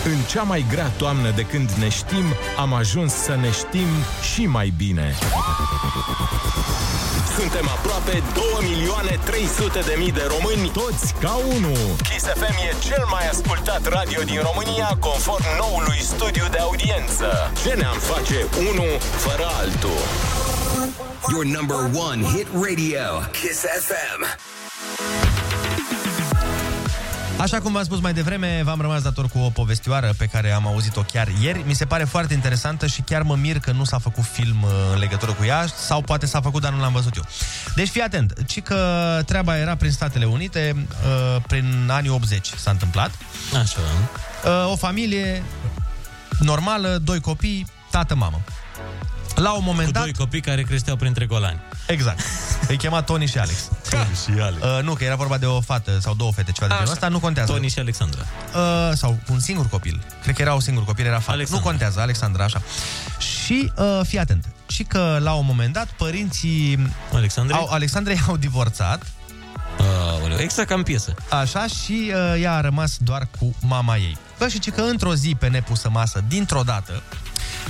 În 0.06 0.22
cea 0.32 0.42
mai 0.42 0.66
grea 0.70 0.88
toamnă 0.88 1.32
de 1.32 1.42
când 1.42 1.70
ne 1.70 1.90
știm, 1.90 2.26
am 2.58 2.74
ajuns 2.74 3.14
să 3.14 3.36
ne 3.36 3.52
știm 3.52 3.88
și 4.34 4.46
mai 4.46 4.74
bine. 4.78 5.16
Suntem 7.40 7.68
aproape 7.68 8.24
2 8.34 8.44
milioane 8.70 9.20
300 9.26 9.80
de 9.80 9.96
mii 9.98 10.12
de 10.12 10.26
români, 10.28 10.70
toți 10.70 11.14
ca 11.20 11.34
unul. 11.56 11.84
Kiss 12.10 12.26
FM 12.40 12.58
e 12.70 12.74
cel 12.88 13.06
mai 13.10 13.28
ascultat 13.28 13.88
radio 13.88 14.22
din 14.22 14.40
România 14.50 14.98
conform 15.00 15.44
noului 15.60 16.00
studiu 16.02 16.46
de 16.52 16.58
audiență. 16.58 17.52
Ce 17.64 17.74
ne-am 17.74 17.98
face 17.98 18.48
unul 18.70 18.98
fără 19.00 19.48
altul? 19.62 20.02
Your 21.32 21.46
number 21.46 21.80
one 22.10 22.24
hit 22.24 22.48
radio, 22.66 23.04
Kiss 23.32 23.60
FM. 23.88 24.22
Așa 27.38 27.60
cum 27.60 27.72
v-am 27.72 27.84
spus 27.84 28.00
mai 28.00 28.14
devreme, 28.14 28.62
v-am 28.64 28.82
rămas 28.82 29.02
dator 29.02 29.28
cu 29.28 29.40
o 29.40 29.50
povestioară 29.50 30.14
pe 30.18 30.26
care 30.26 30.52
am 30.52 30.68
auzit-o 30.68 31.02
chiar 31.02 31.28
ieri. 31.42 31.64
Mi 31.66 31.74
se 31.74 31.86
pare 31.86 32.04
foarte 32.04 32.34
interesantă 32.34 32.88
și 32.88 33.02
chiar 33.02 33.22
mă 33.22 33.36
mir 33.36 33.60
că 33.60 33.72
nu 33.72 33.84
s-a 33.84 34.00
făcut 34.00 34.24
film 34.24 34.64
uh, 34.64 34.70
în 34.94 35.00
legătură 35.00 35.32
cu 35.32 35.44
ea 35.44 35.66
sau 35.66 36.02
poate 36.02 36.26
s-a 36.26 36.42
făcut, 36.42 36.62
dar 36.62 36.74
nu 36.74 36.80
l-am 36.80 36.94
văzut 36.94 37.16
eu. 37.16 37.24
Deci 37.76 37.90
fii 37.90 38.02
atent, 38.02 38.34
ci 38.48 38.62
că 38.62 39.20
treaba 39.26 39.58
era 39.58 39.76
prin 39.76 39.92
Statele 39.92 40.26
Unite, 40.26 40.76
uh, 40.78 41.42
prin 41.48 41.88
anii 41.92 42.10
80 42.10 42.48
s-a 42.58 42.72
întâmplat. 42.72 43.12
Așa. 43.62 43.80
Uh, 44.46 44.72
O 44.72 44.76
familie 44.76 45.44
normală, 46.40 46.98
doi 47.04 47.20
copii, 47.20 47.68
tată-mamă. 47.92 48.42
La 49.36 49.52
un 49.52 49.64
moment 49.64 49.88
Cu 49.88 49.94
dat... 49.94 50.04
doi 50.04 50.14
copii 50.14 50.42
care 50.42 50.62
creșteau 50.62 50.96
printre 50.96 51.26
golani. 51.26 51.60
Exact. 51.88 52.20
Îi 52.68 52.78
chema 52.78 53.02
Tony 53.02 53.28
și 53.28 53.38
Alex. 53.38 53.70
Tony 53.90 54.16
și 54.24 54.42
Alex. 54.42 54.64
Uh, 54.64 54.84
nu, 54.84 54.94
că 54.94 55.04
era 55.04 55.16
vorba 55.16 55.38
de 55.38 55.46
o 55.46 55.62
fată 55.62 56.00
sau 56.00 56.14
două 56.14 56.32
fete, 56.32 56.52
ceva 56.52 56.68
de 56.68 56.74
genul 56.74 56.92
ăsta, 56.92 57.08
nu 57.08 57.20
contează. 57.20 57.52
Tony 57.52 57.70
și 57.70 57.80
Alexandra. 57.80 58.22
Uh, 58.56 58.92
sau 58.94 59.20
un 59.30 59.40
singur 59.40 59.68
copil. 59.70 60.02
Cred 60.22 60.36
că 60.36 60.42
era 60.42 60.54
un 60.54 60.60
singur 60.60 60.86
copil, 60.86 61.06
era 61.06 61.20
fată. 61.20 61.32
Alexandra. 61.32 61.64
Nu 61.64 61.70
contează, 61.70 62.00
Alexandra, 62.00 62.44
așa. 62.44 62.62
Și 63.18 63.72
uh, 63.78 64.00
fii 64.04 64.20
atent. 64.20 64.46
Și 64.68 64.84
că 64.84 65.18
la 65.22 65.34
un 65.34 65.46
moment 65.46 65.74
dat 65.74 65.88
părinții 65.88 66.94
Alexandrei? 67.14 67.58
au, 67.58 67.68
Alexandrei 67.68 68.22
au 68.28 68.38
divorțat. 68.38 69.02
Uh, 69.80 70.38
exact 70.38 70.68
ca 70.68 70.76
în 70.76 70.84
piesă. 70.84 71.14
Așa 71.30 71.68
și 71.68 72.12
uh, 72.14 72.42
ea 72.42 72.54
a 72.54 72.62
rămas 72.62 72.98
doar 72.98 73.28
cu 73.40 73.56
mama 73.60 73.98
ei. 73.98 74.18
Bă, 74.40 74.48
și 74.48 74.60
ci 74.60 74.70
că 74.70 74.82
într-o 74.82 75.16
zi 75.16 75.36
pe 75.40 75.48
nepusă 75.48 75.90
masă, 75.90 76.24
dintr-o 76.28 76.62
dată, 76.62 77.02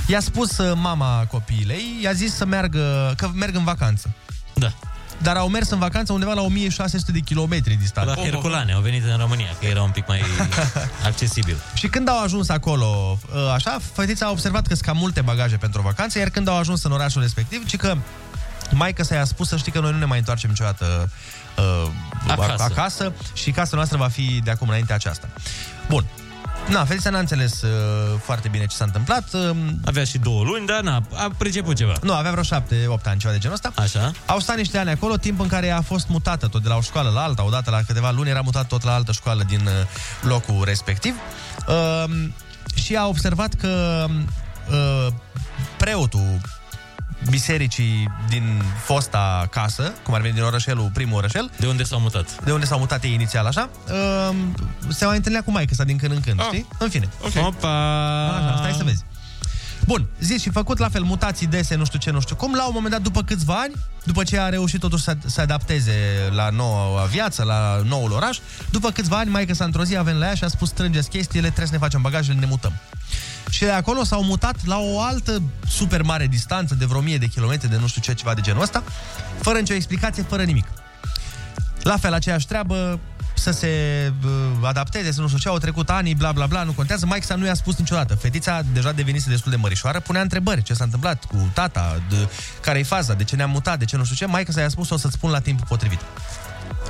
i-a 0.08 0.20
spus 0.20 0.58
uh, 0.58 0.72
mama 0.76 1.26
copiilei, 1.32 2.00
i-a 2.02 2.12
zis 2.14 2.36
să 2.36 2.46
meargă, 2.46 3.14
că 3.18 3.30
merg 3.34 3.56
în 3.56 3.64
vacanță. 3.64 4.14
Da. 4.54 4.74
Dar 5.22 5.36
au 5.36 5.48
mers 5.48 5.70
în 5.70 5.80
vacanță 5.80 6.14
undeva 6.14 6.34
la 6.34 6.42
1600 6.42 7.12
de 7.12 7.20
kilometri 7.20 7.74
distanță. 7.74 8.14
La 8.16 8.22
Herculane, 8.22 8.74
au 8.74 8.82
venit 8.82 9.04
în 9.04 9.18
România, 9.18 9.56
că 9.60 9.66
era 9.66 9.82
un 9.82 9.90
pic 9.92 10.08
mai 10.08 10.22
accesibil. 11.06 11.58
Și 11.74 11.88
când 11.88 12.10
au 12.10 12.24
ajuns 12.24 12.50
acolo, 12.50 13.20
ă, 13.36 13.52
așa, 13.52 13.80
fetița 13.94 14.26
a 14.26 14.32
observat 14.32 14.68
că 14.68 14.74
sunt 14.74 14.86
cam 14.86 14.98
multe 14.98 15.22
bagaje 15.22 15.56
pentru 15.58 15.80
o 15.80 15.84
vacanță, 15.84 16.20
iar 16.20 16.30
când 16.30 16.48
au 16.48 16.58
ajuns 16.58 16.84
în 16.84 16.92
orașul 16.92 17.22
respectiv, 17.22 17.66
ci 17.66 17.76
că 17.76 17.98
maica 18.72 19.04
sa 19.04 19.16
i-a 19.16 19.26
spus 19.26 19.48
să 19.48 19.58
știi 19.58 19.72
că 19.72 19.80
noi 19.80 19.92
nu 19.92 19.98
ne 19.98 20.06
mai 20.06 20.18
întoarcem 20.18 20.50
niciodată 20.50 21.10
uh, 21.58 21.92
Acasă. 22.28 22.64
acasă 22.64 23.14
și 23.34 23.52
casa 23.52 23.76
noastră 23.76 23.98
va 23.98 24.08
fi 24.08 24.42
de 24.44 24.52
acum 24.52 24.68
înainte 24.68 24.94
aceasta. 24.94 25.28
Bun. 25.90 26.06
Na, 26.70 26.86
fetița 26.86 27.10
n-a 27.10 27.20
înțeles 27.20 27.62
uh, 27.62 27.70
foarte 28.24 28.48
bine 28.48 28.66
ce 28.66 28.76
s-a 28.76 28.84
întâmplat. 28.84 29.34
Uh, 29.34 29.50
Avea 29.86 30.04
și 30.04 30.18
două 30.18 30.44
luni, 30.44 30.66
dar 30.66 30.82
n-a 30.82 31.02
a 31.14 31.32
priceput 31.38 31.76
ceva. 31.76 31.94
nu, 32.02 32.14
avea 32.14 32.32
vreo 32.32 32.44
șapte, 32.44 32.86
opt 32.88 33.08
ani, 33.08 33.20
ceva 33.20 33.34
de 33.34 33.40
genul 33.40 33.56
ăsta. 33.56 33.72
Așa. 33.76 34.12
Au 34.26 34.40
stat 34.40 34.56
niște 34.58 34.78
ani 34.78 34.90
acolo, 34.90 35.18
timp 35.18 35.40
în 35.40 35.48
care 35.48 35.70
a 35.70 35.82
fost 35.82 36.08
mutată 36.08 36.48
tot 36.48 36.62
de 36.62 36.70
la 36.70 36.76
o 36.76 36.82
școală 36.82 37.10
la 37.10 37.22
alta, 37.22 37.46
odată 37.46 37.72
la 37.72 37.82
câteva 37.88 38.12
luni 38.12 38.30
era 38.30 38.42
mutat 38.42 38.68
tot 38.68 38.84
la 38.84 38.94
altă 38.94 39.12
școală 39.12 39.44
din 39.48 39.62
uh, 39.66 39.72
locul 40.22 40.64
respectiv. 40.64 41.16
Uh, 41.68 42.04
și 42.76 42.96
a 42.96 43.08
observat 43.08 43.54
că 43.54 44.06
uh, 44.70 45.08
preotul 45.78 46.42
bisericii 47.30 48.12
din 48.30 48.62
fosta 48.84 49.48
casă, 49.52 49.94
cum 50.04 50.14
ar 50.14 50.22
veni 50.22 50.34
din 50.34 50.44
orășelul, 50.44 50.90
primul 50.94 51.18
orășel. 51.18 51.52
De 51.60 51.68
unde 51.68 51.84
s-au 51.84 52.00
mutat? 52.00 52.44
De 52.44 52.52
unde 52.52 52.66
s-au 52.66 52.80
mutat 52.80 53.04
ei 53.04 53.14
inițial, 53.14 53.46
așa. 53.46 53.70
Uh, 53.88 54.36
se 54.90 55.06
mai 55.06 55.16
întâlnea 55.16 55.44
cu 55.44 55.52
maică 55.52 55.74
sa 55.74 55.84
din 55.84 55.98
când 55.98 56.12
în 56.12 56.22
când, 56.22 56.40
ah. 56.40 56.46
știi? 56.46 56.68
În 56.80 56.90
fine. 56.90 57.10
Okay. 57.26 57.44
Opa! 57.46 57.70
Așa, 58.28 58.56
stai 58.58 58.74
să 58.78 58.84
vezi. 58.84 59.04
Bun, 59.86 60.08
zi 60.20 60.40
și 60.40 60.50
făcut 60.50 60.78
la 60.78 60.90
fel 60.90 61.04
mutații 61.04 61.48
dese, 61.48 61.76
nu 61.76 61.86
știu 61.86 62.00
ce, 62.00 62.12
nu 62.12 62.20
știu 62.20 62.36
cum. 62.36 62.54
La 62.54 62.66
un 62.66 62.72
moment 62.74 62.92
dat, 62.92 63.02
după 63.02 63.24
câțiva 63.24 63.54
ani, 63.54 63.74
după 64.04 64.24
ce 64.24 64.40
a 64.40 64.50
reușit 64.50 64.80
totuși 64.80 65.04
să 65.04 65.18
se 65.26 65.42
adapteze 65.42 65.94
la 66.32 66.50
noua 66.50 67.04
viață, 67.04 67.44
la 67.44 67.82
noul 67.88 68.12
oraș, 68.12 68.38
după 68.70 68.92
câțiva 68.92 69.18
ani, 69.18 69.30
maică 69.30 69.54
s-a 69.54 69.66
într-o 69.66 69.84
zi, 69.84 69.98
a 69.98 70.02
venit 70.02 70.20
la 70.20 70.26
ea 70.26 70.34
și 70.34 70.44
a 70.44 70.48
spus, 70.48 70.70
strângeți 70.70 71.10
chestiile, 71.10 71.48
trebuie 71.48 71.68
să 71.68 71.74
ne 71.74 71.80
facem 71.80 72.02
bagajele, 72.02 72.40
ne 72.40 72.46
mutăm. 72.46 72.74
Și 73.50 73.60
de 73.60 73.72
acolo 73.72 74.04
s-au 74.04 74.24
mutat 74.24 74.66
la 74.66 74.78
o 74.78 75.02
altă 75.02 75.42
super 75.70 76.02
mare 76.02 76.28
distanță, 76.28 76.76
de 76.76 76.86
vreo 76.86 77.02
mie 77.02 77.18
de 77.18 77.28
kilometri, 77.28 77.70
de 77.70 77.78
nu 77.78 77.88
știu 77.88 78.02
ce, 78.02 78.14
ceva 78.14 78.34
de 78.34 78.42
genul 78.42 78.62
ăsta, 78.62 78.84
fără 79.42 79.58
nicio 79.60 79.74
explicație, 79.74 80.24
fără 80.24 80.44
nimic. 80.44 80.66
La 81.82 81.98
fel, 81.98 82.14
aceeași 82.14 82.48
treabă, 82.48 83.00
să 83.36 83.52
se 83.52 83.68
uh, 84.26 84.32
adapteze, 84.62 85.12
să 85.12 85.22
nu 85.22 85.28
știu 85.28 85.40
ce, 85.40 85.48
au 85.48 85.58
trecut 85.58 85.90
ani, 85.90 86.16
bla 86.16 86.32
bla 86.32 86.46
bla, 86.46 86.64
nu 86.64 86.72
contează. 86.72 87.06
Mike 87.06 87.26
sa 87.26 87.36
nu 87.36 87.46
i-a 87.46 87.54
spus 87.54 87.76
niciodată. 87.78 88.16
Fetița 88.16 88.62
deja 88.74 88.92
devenise 88.92 89.30
destul 89.30 89.52
de 89.52 89.58
mărișoară, 89.58 90.00
punea 90.00 90.22
întrebări, 90.22 90.62
ce 90.62 90.74
s-a 90.74 90.84
întâmplat 90.84 91.26
cu 91.26 91.50
tata, 91.54 92.02
de, 92.10 92.30
care 92.62 92.80
e 92.80 92.84
faza, 92.84 93.14
de 93.14 93.24
ce 93.24 93.36
ne-am 93.36 93.50
mutat, 93.50 93.80
de 93.80 93.86
ce 93.86 93.98
nu 93.98 94.04
știu 94.04 94.16
ce. 94.16 94.38
Mike 94.38 94.52
sa 94.52 94.62
i-a 94.62 94.70
spus 94.70 94.90
o 94.90 94.98
să-ți 94.98 95.14
spun 95.14 95.30
la 95.32 95.40
timpul 95.40 95.66
potrivit. 95.68 96.00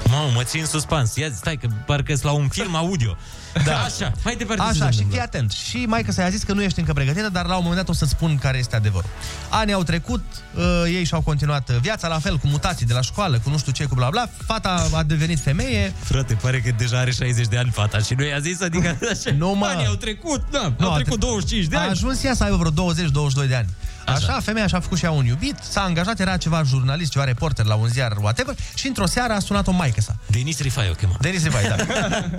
Mamă, 0.10 0.32
mă 0.34 0.44
țin 0.44 0.60
în 0.60 0.66
suspans. 0.66 1.16
Ia 1.16 1.30
zi, 1.30 1.38
stai 1.38 1.56
că 1.56 1.68
parcă 1.86 2.14
la 2.22 2.32
un 2.32 2.48
film 2.48 2.76
audio. 2.76 3.18
Da. 3.64 3.76
Așa, 3.88 4.12
mai 4.24 4.36
departe. 4.36 4.64
ce 4.72 4.78
se 4.78 4.84
Așa, 4.84 4.92
și 4.92 4.98
întâmplă. 5.02 5.12
fii 5.16 5.20
atent. 5.22 5.52
Și 5.52 5.86
maica 5.88 6.12
sa 6.12 6.22
i-a 6.22 6.30
zis 6.30 6.44
că 6.44 6.54
nu 6.54 6.62
ești 6.64 6.80
încă 6.80 6.94
pregătită, 6.94 7.30
dar 7.30 7.46
la 7.46 7.56
un 7.56 7.64
moment 7.64 7.80
dat 7.80 7.90
o 7.90 7.94
să 7.94 8.06
spun 8.06 8.38
care 8.38 8.58
este 8.58 8.76
adevărul. 8.76 9.10
Anii 9.50 9.74
au 9.74 9.84
trecut, 9.84 10.24
uh, 10.56 10.64
ei 10.86 11.04
și-au 11.04 11.22
continuat 11.22 11.70
uh, 11.70 11.76
viața, 11.82 12.08
la 12.08 12.20
fel, 12.20 12.38
cu 12.38 12.48
mutații 12.48 12.86
de 12.86 12.94
la 12.94 13.02
școală, 13.02 13.40
cu 13.44 13.50
nu 13.50 13.58
știu 13.58 13.72
ce, 13.72 13.86
cu 13.86 13.96
bla 13.96 14.10
bla. 14.10 14.30
Fata 14.46 14.88
a 14.94 15.04
devenit 15.04 15.40
femeie. 15.40 15.94
Frate, 16.04 16.34
pare 16.34 16.60
că 16.62 16.72
deja 16.78 17.00
are 17.00 17.12
60 17.12 17.48
de 17.48 17.58
ani 17.58 17.70
fata 17.72 17.98
și 18.00 18.14
nu 18.18 18.26
i-a 18.26 18.40
zis, 18.40 18.62
adică 18.62 18.98
așa, 19.12 19.36
Nu, 19.38 19.50
mă. 19.56 19.66
anii 19.66 19.86
au 19.86 19.96
trecut, 19.96 20.44
da, 20.52 20.74
Nu, 20.78 20.86
au 20.88 20.92
a 20.94 20.96
trecut 20.96 21.20
tre- 21.20 21.28
25 21.30 21.66
de 21.66 21.76
A 21.76 21.80
ani. 21.80 21.90
ajuns 21.90 22.24
ea 22.24 22.34
să 22.34 22.44
aibă 22.44 22.56
vreo 22.56 22.94
20-22 22.94 23.48
de 23.48 23.56
ani. 23.56 23.70
Așa, 24.06 24.28
așa 24.28 24.40
femeia 24.40 24.68
și-a 24.68 24.80
făcut 24.80 24.98
și 24.98 25.04
ea 25.04 25.12
un 25.12 25.26
iubit, 25.26 25.56
s-a 25.70 25.82
angajat, 25.82 26.20
era 26.20 26.38
ceva 26.38 26.64
jurnalist, 26.64 27.12
ceva 27.12 27.24
reporter 27.24 27.66
la 27.66 27.76
un 27.76 27.88
ziar, 27.88 28.18
whatever, 28.22 28.56
și 28.74 28.88
într-o 28.88 29.06
seară 29.06 29.34
a 29.34 29.40
sunat-o 29.40 29.72
maică 29.72 30.02
sa. 30.02 30.16
Denis 30.26 30.62
Rifai 30.62 30.90
o 30.90 30.94
chema. 30.94 31.16
Denis 31.20 31.44
Rifai, 31.44 31.64
da. 31.64 31.76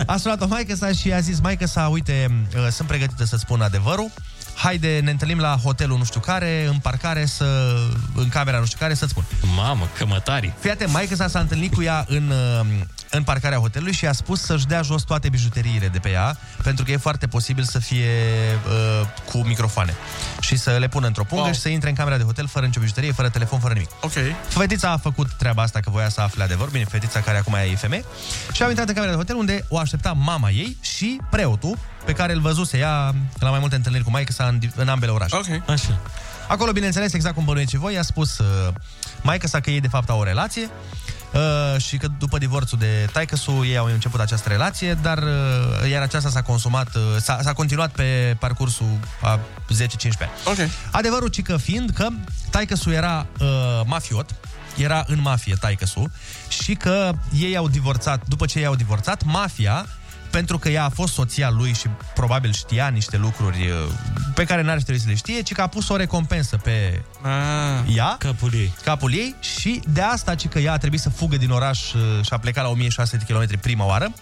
A 0.12 0.16
sunat-o 0.16 0.47
maică 0.47 0.74
sa 0.74 0.93
și 0.93 1.12
a 1.12 1.20
zis, 1.20 1.40
maică 1.40 1.66
sa, 1.66 1.88
uite, 1.88 2.47
uh, 2.56 2.66
sunt 2.70 2.88
pregătită 2.88 3.24
să 3.24 3.36
spun 3.36 3.60
adevărul, 3.60 4.10
haide, 4.55 5.01
ne 5.05 5.10
întâlnim 5.10 5.38
la 5.38 5.56
hotelul 5.62 5.98
nu 5.98 6.05
știu 6.05 6.20
care, 6.20 6.66
în 6.68 6.78
parcare, 6.78 7.26
să, 7.26 7.76
în 8.14 8.28
camera 8.28 8.59
nu 8.59 8.64
știu 8.64 8.78
care, 8.80 8.94
să-ți 8.94 9.10
spun. 9.10 9.24
Mamă, 9.56 9.88
cămătari. 9.98 10.52
Fii 10.60 10.70
atent, 10.70 10.93
maică 10.93 11.14
sa 11.14 11.28
s-a 11.28 11.38
întâlnit 11.38 11.74
cu 11.74 11.82
ea 11.82 12.05
în, 12.09 12.32
uh, 12.60 12.66
în 13.11 13.23
parcarea 13.23 13.59
hotelului 13.59 13.93
și 13.93 14.07
a 14.07 14.12
spus 14.12 14.41
să-și 14.43 14.66
dea 14.66 14.83
jos 14.83 15.03
toate 15.03 15.28
bijuteriile 15.28 15.89
de 15.89 15.99
pe 15.99 16.11
ea, 16.11 16.39
pentru 16.62 16.85
că 16.85 16.91
e 16.91 16.97
foarte 16.97 17.27
posibil 17.27 17.65
să 17.65 17.78
fie 17.78 18.11
uh, 18.66 19.07
cu 19.31 19.39
microfoane. 19.39 19.95
Și 20.41 20.57
să 20.57 20.70
le 20.70 20.89
pună 20.89 21.07
într-o 21.07 21.24
pungă 21.24 21.45
Wow. 21.45 21.53
și 21.53 21.61
să 21.61 21.69
intre 21.69 21.89
în 21.89 21.95
camera 21.95 22.16
de 22.16 22.23
hotel 22.23 22.47
fără 22.47 22.66
nicio 22.66 22.81
bijuterie, 22.81 23.12
fără 23.12 23.28
telefon, 23.28 23.59
fără 23.61 23.73
nimic. 23.73 23.91
Ok. 24.01 24.12
Fetița 24.49 24.91
a 24.91 24.97
făcut 24.97 25.33
treaba 25.33 25.62
asta 25.62 25.81
că 25.81 25.91
voia 25.91 26.09
să 26.09 26.20
afle 26.20 26.43
adevăr, 26.43 26.69
bine, 26.69 26.85
fetița 26.85 27.20
care 27.20 27.39
acum 27.39 27.55
e 27.55 27.77
femeie, 27.77 28.05
și 28.53 28.62
au 28.62 28.69
intrat 28.69 28.89
în 28.89 28.95
camera 28.95 29.12
de 29.12 29.19
hotel 29.19 29.37
unde 29.37 29.65
o 29.69 29.78
aștepta 29.78 30.12
mama 30.12 30.51
ei 30.51 30.77
și 30.81 31.20
preotul 31.31 31.78
pe 32.05 32.12
care 32.12 32.33
îl 32.33 32.41
văzuse 32.41 32.78
ea 32.78 33.15
la 33.39 33.51
mai 33.51 33.59
multe 33.59 33.74
întâlniri 33.77 34.05
cu 34.05 34.11
maică 34.11 34.33
sa 34.33 34.45
în, 34.45 34.59
în 34.74 34.89
ambele 34.89 35.12
orașe. 35.12 35.37
Ok. 35.37 35.69
Așa. 35.70 35.99
Acolo, 36.49 36.73
bineînțeles, 36.73 37.12
exact 37.12 37.35
cum 37.35 37.45
bănuiți 37.45 37.77
voi, 37.77 37.95
i-a 37.95 38.03
spus 38.03 38.39
uh, 38.39 38.47
maică 39.23 39.47
sa 39.47 39.61
că 39.61 39.70
ei 39.70 39.81
de 39.81 39.89
fapt 39.89 40.09
au 40.09 40.19
o 40.19 40.24
relație 40.24 40.70
uh, 41.37 41.81
și 41.81 41.97
că 41.97 42.09
după 42.19 42.39
divorțul 42.39 42.79
de 42.79 43.09
taică 43.13 43.37
ei 43.65 43.77
au 43.77 43.87
început 43.87 44.21
această 44.21 44.49
relație, 44.49 44.99
dar 45.03 45.19
uh, 45.19 45.91
iar 45.91 46.03
aceasta 46.03 46.29
s-a 46.29 46.43
consumat, 46.43 46.95
uh, 46.95 47.03
s-a, 47.21 47.39
s-a 47.43 47.53
continuat 47.53 47.91
pe 47.91 48.37
parcursul 48.39 48.99
a 49.21 49.39
10-15 49.39 49.41
ani. 50.21 50.31
Ok. 50.45 50.57
Adevărul 50.91 51.29
cică 51.29 51.57
fiind 51.57 51.91
că 51.91 52.09
taică 52.51 52.75
era 52.93 53.27
uh, 53.41 53.47
mafiot, 53.85 54.35
era 54.77 55.05
în 55.07 55.21
mafie 55.21 55.55
taică 55.61 55.85
și 56.49 56.75
că 56.75 57.13
ei 57.33 57.57
au 57.57 57.69
divorțat, 57.69 58.27
după 58.29 58.47
ce 58.47 58.59
ei 58.59 58.67
au 58.67 58.75
divorțat, 58.75 59.25
mafia 59.25 59.87
pentru 60.31 60.59
că 60.59 60.69
ea 60.69 60.85
a 60.85 60.89
fost 60.89 61.12
soția 61.12 61.51
lui 61.51 61.73
și 61.73 61.86
probabil 62.15 62.53
știa 62.53 62.89
niște 62.89 63.16
lucruri 63.16 63.69
uh, 63.69 63.93
pe 64.35 64.44
care 64.44 64.62
n-ar 64.62 64.81
trebui 64.82 65.01
să 65.01 65.09
le 65.09 65.15
știe, 65.15 65.43
ci 65.43 65.53
că 65.53 65.62
a 65.62 65.66
pus 65.66 65.89
o 65.89 65.97
recompensă 65.97 66.57
pe 66.57 67.03
Ah. 67.23 67.94
ea, 67.97 68.16
Capul 68.19 68.51
ei. 68.55 68.73
capul 68.85 69.12
ei 69.12 69.35
și 69.40 69.81
de 69.93 70.01
asta 70.01 70.35
ci 70.35 70.48
că 70.48 70.59
ea 70.59 70.73
a 70.73 70.78
trebuit 70.78 71.01
să 71.01 71.11
fugă 71.11 71.36
din 71.36 71.51
oraș 71.51 71.93
uh, 71.93 72.01
și 72.24 72.32
a 72.32 72.39
plecat 72.39 72.65
la 72.65 72.70
1600 72.70 73.16
de 73.16 73.24
kilometri 73.24 73.57
prima 73.59 73.85
oară. 73.86 74.12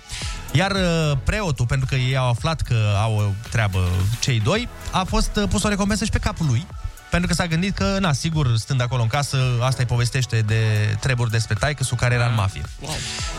Iar 0.52 0.70
uh, 0.70 1.16
preotul, 1.24 1.66
pentru 1.66 1.86
că 1.86 1.94
ei 1.94 2.16
au 2.16 2.28
aflat 2.28 2.60
că 2.60 2.76
au 3.02 3.16
o 3.16 3.22
treabă 3.50 3.88
cei 4.20 4.40
doi, 4.40 4.68
a 4.90 5.04
fost 5.04 5.36
uh, 5.36 5.48
pus 5.48 5.62
o 5.62 5.68
recompensă 5.68 6.04
și 6.04 6.10
pe 6.10 6.18
capul 6.18 6.46
lui. 6.46 6.66
Pentru 7.14 7.34
că 7.34 7.42
s-a 7.42 7.48
gândit 7.48 7.74
că, 7.74 7.96
na, 8.00 8.12
sigur, 8.12 8.56
stând 8.56 8.80
acolo 8.80 9.02
în 9.02 9.08
casă, 9.08 9.38
asta 9.60 9.76
îi 9.78 9.86
povestește 9.86 10.40
de 10.40 10.62
treburi 11.00 11.30
despre 11.30 11.54
taică 11.54 11.84
care 11.96 12.14
era 12.14 12.26
în 12.26 12.34
mafie. 12.34 12.62
Wow. 12.80 12.94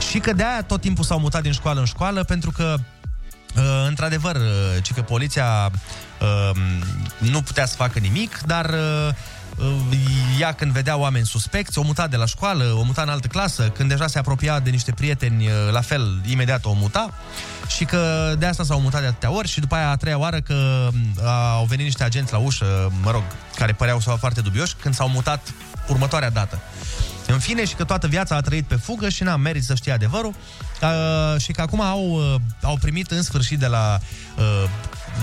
Și 0.09 0.19
că 0.19 0.33
de-aia 0.33 0.63
tot 0.63 0.81
timpul 0.81 1.03
s-au 1.03 1.19
mutat 1.19 1.41
din 1.41 1.51
școală 1.51 1.79
în 1.79 1.85
școală, 1.85 2.23
pentru 2.23 2.51
că 2.51 2.75
Uh, 3.55 3.85
într-adevăr, 3.87 4.35
uh, 4.35 4.41
ci 4.81 4.93
că 4.93 5.01
poliția 5.01 5.71
uh, 6.21 6.57
nu 7.17 7.41
putea 7.41 7.65
să 7.65 7.75
facă 7.75 7.99
nimic, 7.99 8.39
dar 8.45 8.65
uh, 8.65 9.07
uh, 9.07 9.13
ea 10.39 10.51
când 10.51 10.71
vedea 10.71 10.97
oameni 10.97 11.25
suspecți, 11.25 11.79
o 11.79 11.81
muta 11.81 12.07
de 12.07 12.15
la 12.15 12.25
școală, 12.25 12.63
o 12.63 12.83
muta 12.83 13.01
în 13.01 13.09
altă 13.09 13.27
clasă, 13.27 13.69
când 13.69 13.89
deja 13.89 14.07
se 14.07 14.19
apropia 14.19 14.59
de 14.59 14.69
niște 14.69 14.91
prieteni, 14.91 15.45
uh, 15.45 15.51
la 15.71 15.81
fel, 15.81 16.21
imediat 16.25 16.65
o 16.65 16.73
muta 16.73 17.13
și 17.67 17.85
că 17.85 18.33
de 18.39 18.45
asta 18.45 18.63
s-au 18.63 18.79
mutat 18.79 19.01
de 19.01 19.07
atâtea 19.07 19.31
ori 19.31 19.47
și 19.47 19.59
după 19.59 19.75
aia 19.75 19.89
a 19.89 19.95
treia 19.95 20.17
oară 20.17 20.39
că 20.39 20.87
uh, 20.87 21.23
au 21.55 21.65
venit 21.65 21.85
niște 21.85 22.03
agenți 22.03 22.31
la 22.31 22.37
ușă, 22.37 22.91
mă 23.03 23.11
rog, 23.11 23.23
care 23.55 23.73
păreau 23.73 23.99
să 23.99 24.15
foarte 24.19 24.41
dubioși, 24.41 24.75
când 24.81 24.95
s-au 24.95 25.09
mutat 25.09 25.53
următoarea 25.87 26.29
dată. 26.29 26.59
În 27.27 27.39
fine, 27.39 27.65
și 27.65 27.73
că 27.73 27.83
toată 27.83 28.07
viața 28.07 28.35
a 28.35 28.41
trăit 28.41 28.65
pe 28.65 28.75
fugă 28.75 29.09
și 29.09 29.23
n-a 29.23 29.35
merit 29.35 29.63
să 29.63 29.75
știe 29.75 29.91
adevărul 29.91 30.33
uh, 30.81 31.41
și 31.41 31.51
că 31.51 31.61
acum 31.61 31.81
au, 31.81 32.11
uh, 32.11 32.35
au 32.61 32.77
primit 32.81 33.11
în 33.11 33.21
sfârșit 33.21 33.59
de 33.59 33.67
la, 33.67 33.99
uh, 34.37 34.69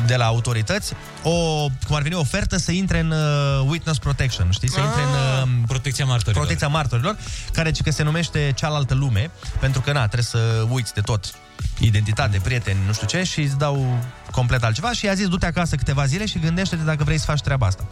de 0.07 0.17
la 0.17 0.25
autorități 0.25 0.93
o, 1.23 1.67
cum 1.87 1.97
ar 1.97 2.03
veni, 2.03 2.15
o 2.15 2.19
ofertă 2.19 2.57
să 2.57 2.73
intre 2.73 2.99
în 2.99 3.11
uh, 3.11 3.69
witness 3.69 3.99
protection, 3.99 4.51
știi? 4.51 4.71
Să 4.71 4.81
intre 4.81 5.03
în 5.03 5.09
uh, 5.09 5.65
Protecția 5.67 6.05
martorilor. 6.05 6.45
protecția 6.45 6.69
martorilor, 6.69 7.17
care 7.53 7.71
ci 7.71 7.83
că 7.83 7.91
se 7.91 8.03
numește 8.03 8.53
cealaltă 8.57 8.95
lume, 8.95 9.31
pentru 9.61 9.81
că, 9.81 9.93
na, 9.93 10.01
trebuie 10.01 10.23
să 10.23 10.67
uiți 10.71 10.95
de 10.95 11.01
tot 11.01 11.35
identitate, 11.79 12.41
prieteni, 12.43 12.79
nu 12.87 12.93
știu 12.93 13.07
ce, 13.07 13.23
și 13.23 13.41
îți 13.41 13.59
dau 13.59 13.99
complet 14.31 14.65
altceva 14.65 14.93
și 14.93 15.05
i-a 15.05 15.15
zis 15.15 15.29
du-te 15.29 15.47
acasă 15.47 15.77
câteva 15.77 16.07
zile 16.07 16.27
și 16.27 16.39
gândește-te 16.39 16.83
dacă 16.83 17.05
vrei 17.05 17.19
să 17.19 17.25
faci 17.25 17.41
treaba 17.41 17.67
asta. 17.67 17.85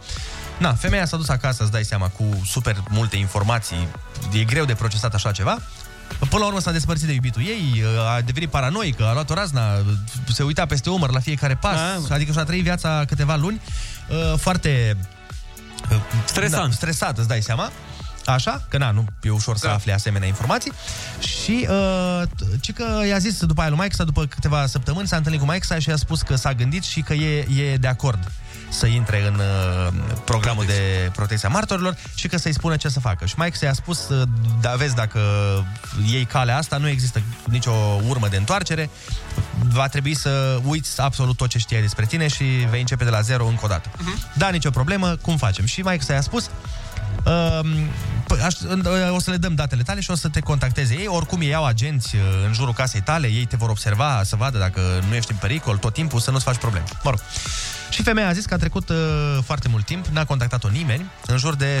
Na, 0.57 0.73
femeia 0.73 1.05
s-a 1.05 1.17
dus 1.17 1.29
acasă, 1.29 1.63
îți 1.63 1.71
dai 1.71 1.83
seama, 1.83 2.07
cu 2.07 2.41
super 2.45 2.83
multe 2.89 3.17
informații, 3.17 3.87
e 4.33 4.43
greu 4.43 4.65
de 4.65 4.73
procesat 4.73 5.13
așa 5.13 5.31
ceva. 5.31 5.57
Până 6.19 6.41
la 6.41 6.45
urmă 6.45 6.59
s-a 6.59 6.71
despărțit 6.71 7.07
de 7.07 7.13
iubitul 7.13 7.41
ei, 7.41 7.83
a 8.15 8.21
devenit 8.21 8.49
paranoică, 8.49 9.05
a 9.05 9.13
luat 9.13 9.29
o 9.29 9.33
razna, 9.33 9.61
se 10.27 10.43
uita 10.43 10.65
peste 10.65 10.89
umăr 10.89 11.11
la 11.11 11.19
fiecare 11.19 11.55
pas, 11.55 11.75
Da, 12.07 12.15
adică 12.15 12.31
și-a 12.31 12.43
trăit 12.43 12.63
viața 12.63 13.03
câteva 13.07 13.35
luni 13.35 13.61
uh, 14.09 14.37
foarte 14.39 14.97
uh, 15.91 15.97
Stresant. 16.25 16.69
Da, 16.69 16.75
stresat, 16.75 17.17
îți 17.17 17.27
dai 17.27 17.41
seama. 17.41 17.71
Așa, 18.25 18.61
că 18.69 18.77
na, 18.77 18.91
nu 18.91 19.05
e 19.21 19.29
ușor 19.29 19.57
să 19.57 19.67
afli 19.67 19.91
asemenea 19.91 20.27
informații. 20.27 20.71
Și 21.19 21.67
uh, 21.69 22.21
ci 22.59 22.73
că 22.73 23.01
i-a 23.07 23.17
zis 23.17 23.45
după 23.45 23.61
aia 23.61 23.69
lui 23.69 23.79
Mike 23.81 24.03
după 24.03 24.25
câteva 24.25 24.65
săptămâni, 24.65 25.07
s-a 25.07 25.15
întâlnit 25.15 25.41
cu 25.41 25.51
Mike 25.51 25.79
și 25.79 25.89
a 25.89 25.95
spus 25.95 26.21
că 26.21 26.35
s-a 26.35 26.53
gândit 26.53 26.83
și 26.83 27.01
că 27.01 27.13
e, 27.13 27.47
e 27.71 27.75
de 27.77 27.87
acord 27.87 28.31
să 28.69 28.85
intre 28.85 29.27
în 29.27 29.33
uh, 29.35 29.93
programul 30.25 30.65
de 30.65 31.11
protecție 31.15 31.47
a 31.47 31.51
martorilor 31.51 31.97
și 32.15 32.27
că 32.27 32.37
să-i 32.37 32.53
spună 32.53 32.75
ce 32.75 32.89
să 32.89 32.99
facă. 32.99 33.25
Și 33.25 33.35
Mike 33.37 33.65
i-a 33.65 33.73
spus, 33.73 34.09
uh, 34.09 34.27
da, 34.61 34.75
vezi, 34.75 34.95
dacă 34.95 35.19
iei 36.11 36.25
calea 36.25 36.57
asta, 36.57 36.77
nu 36.77 36.87
există 36.87 37.21
nicio 37.43 37.71
urmă 38.07 38.27
de 38.27 38.37
întoarcere, 38.37 38.89
va 39.59 39.87
trebui 39.87 40.15
să 40.15 40.59
uiți 40.65 41.01
absolut 41.01 41.37
tot 41.37 41.49
ce 41.49 41.57
știai 41.57 41.81
despre 41.81 42.05
tine 42.05 42.27
și 42.27 42.43
vei 42.43 42.79
începe 42.79 43.03
de 43.03 43.09
la 43.09 43.21
zero 43.21 43.45
încă 43.45 43.65
o 43.65 43.67
dată. 43.67 43.89
Uh-huh. 43.89 44.33
Da, 44.33 44.49
nicio 44.49 44.69
problemă, 44.69 45.15
cum 45.15 45.37
facem? 45.37 45.65
Și 45.65 45.81
Mike 45.81 46.13
i-a 46.13 46.21
spus, 46.21 46.43
Uh, 46.45 46.49
p- 46.49 46.80
aș, 48.43 48.53
uh, 48.59 49.15
o 49.15 49.19
să 49.19 49.31
le 49.31 49.37
dăm 49.37 49.55
datele 49.55 49.81
tale 49.81 49.99
și 49.99 50.11
o 50.11 50.15
să 50.15 50.29
te 50.29 50.39
contacteze 50.39 50.93
ei. 50.93 51.07
Oricum 51.07 51.41
ei 51.41 51.53
au 51.53 51.65
agenți 51.65 52.15
uh, 52.15 52.21
în 52.45 52.53
jurul 52.53 52.73
casei 52.73 53.01
tale, 53.01 53.27
ei 53.27 53.45
te 53.45 53.55
vor 53.55 53.69
observa 53.69 54.21
să 54.23 54.35
vadă 54.35 54.57
dacă 54.57 54.81
nu 55.09 55.15
ești 55.15 55.31
în 55.31 55.37
pericol 55.37 55.77
tot 55.77 55.93
timpul, 55.93 56.19
să 56.19 56.31
nu-ți 56.31 56.43
faci 56.43 56.57
probleme. 56.57 56.85
Mă 57.03 57.09
rog. 57.09 57.19
Și 57.89 58.03
femeia 58.03 58.27
a 58.27 58.33
zis 58.33 58.45
că 58.45 58.53
a 58.53 58.57
trecut 58.57 58.89
uh, 58.89 58.95
foarte 59.45 59.67
mult 59.67 59.85
timp, 59.85 60.05
n-a 60.05 60.25
contactat-o 60.25 60.67
nimeni, 60.67 61.05
în 61.25 61.37
jur 61.37 61.55
de 61.55 61.79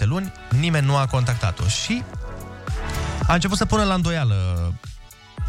6-7 0.00 0.04
luni, 0.04 0.32
nimeni 0.48 0.86
nu 0.86 0.96
a 0.96 1.06
contactat-o. 1.06 1.66
Și 1.66 2.02
a 3.26 3.34
început 3.34 3.56
să 3.56 3.64
pună 3.64 3.84
la 3.84 3.94
îndoială 3.94 4.72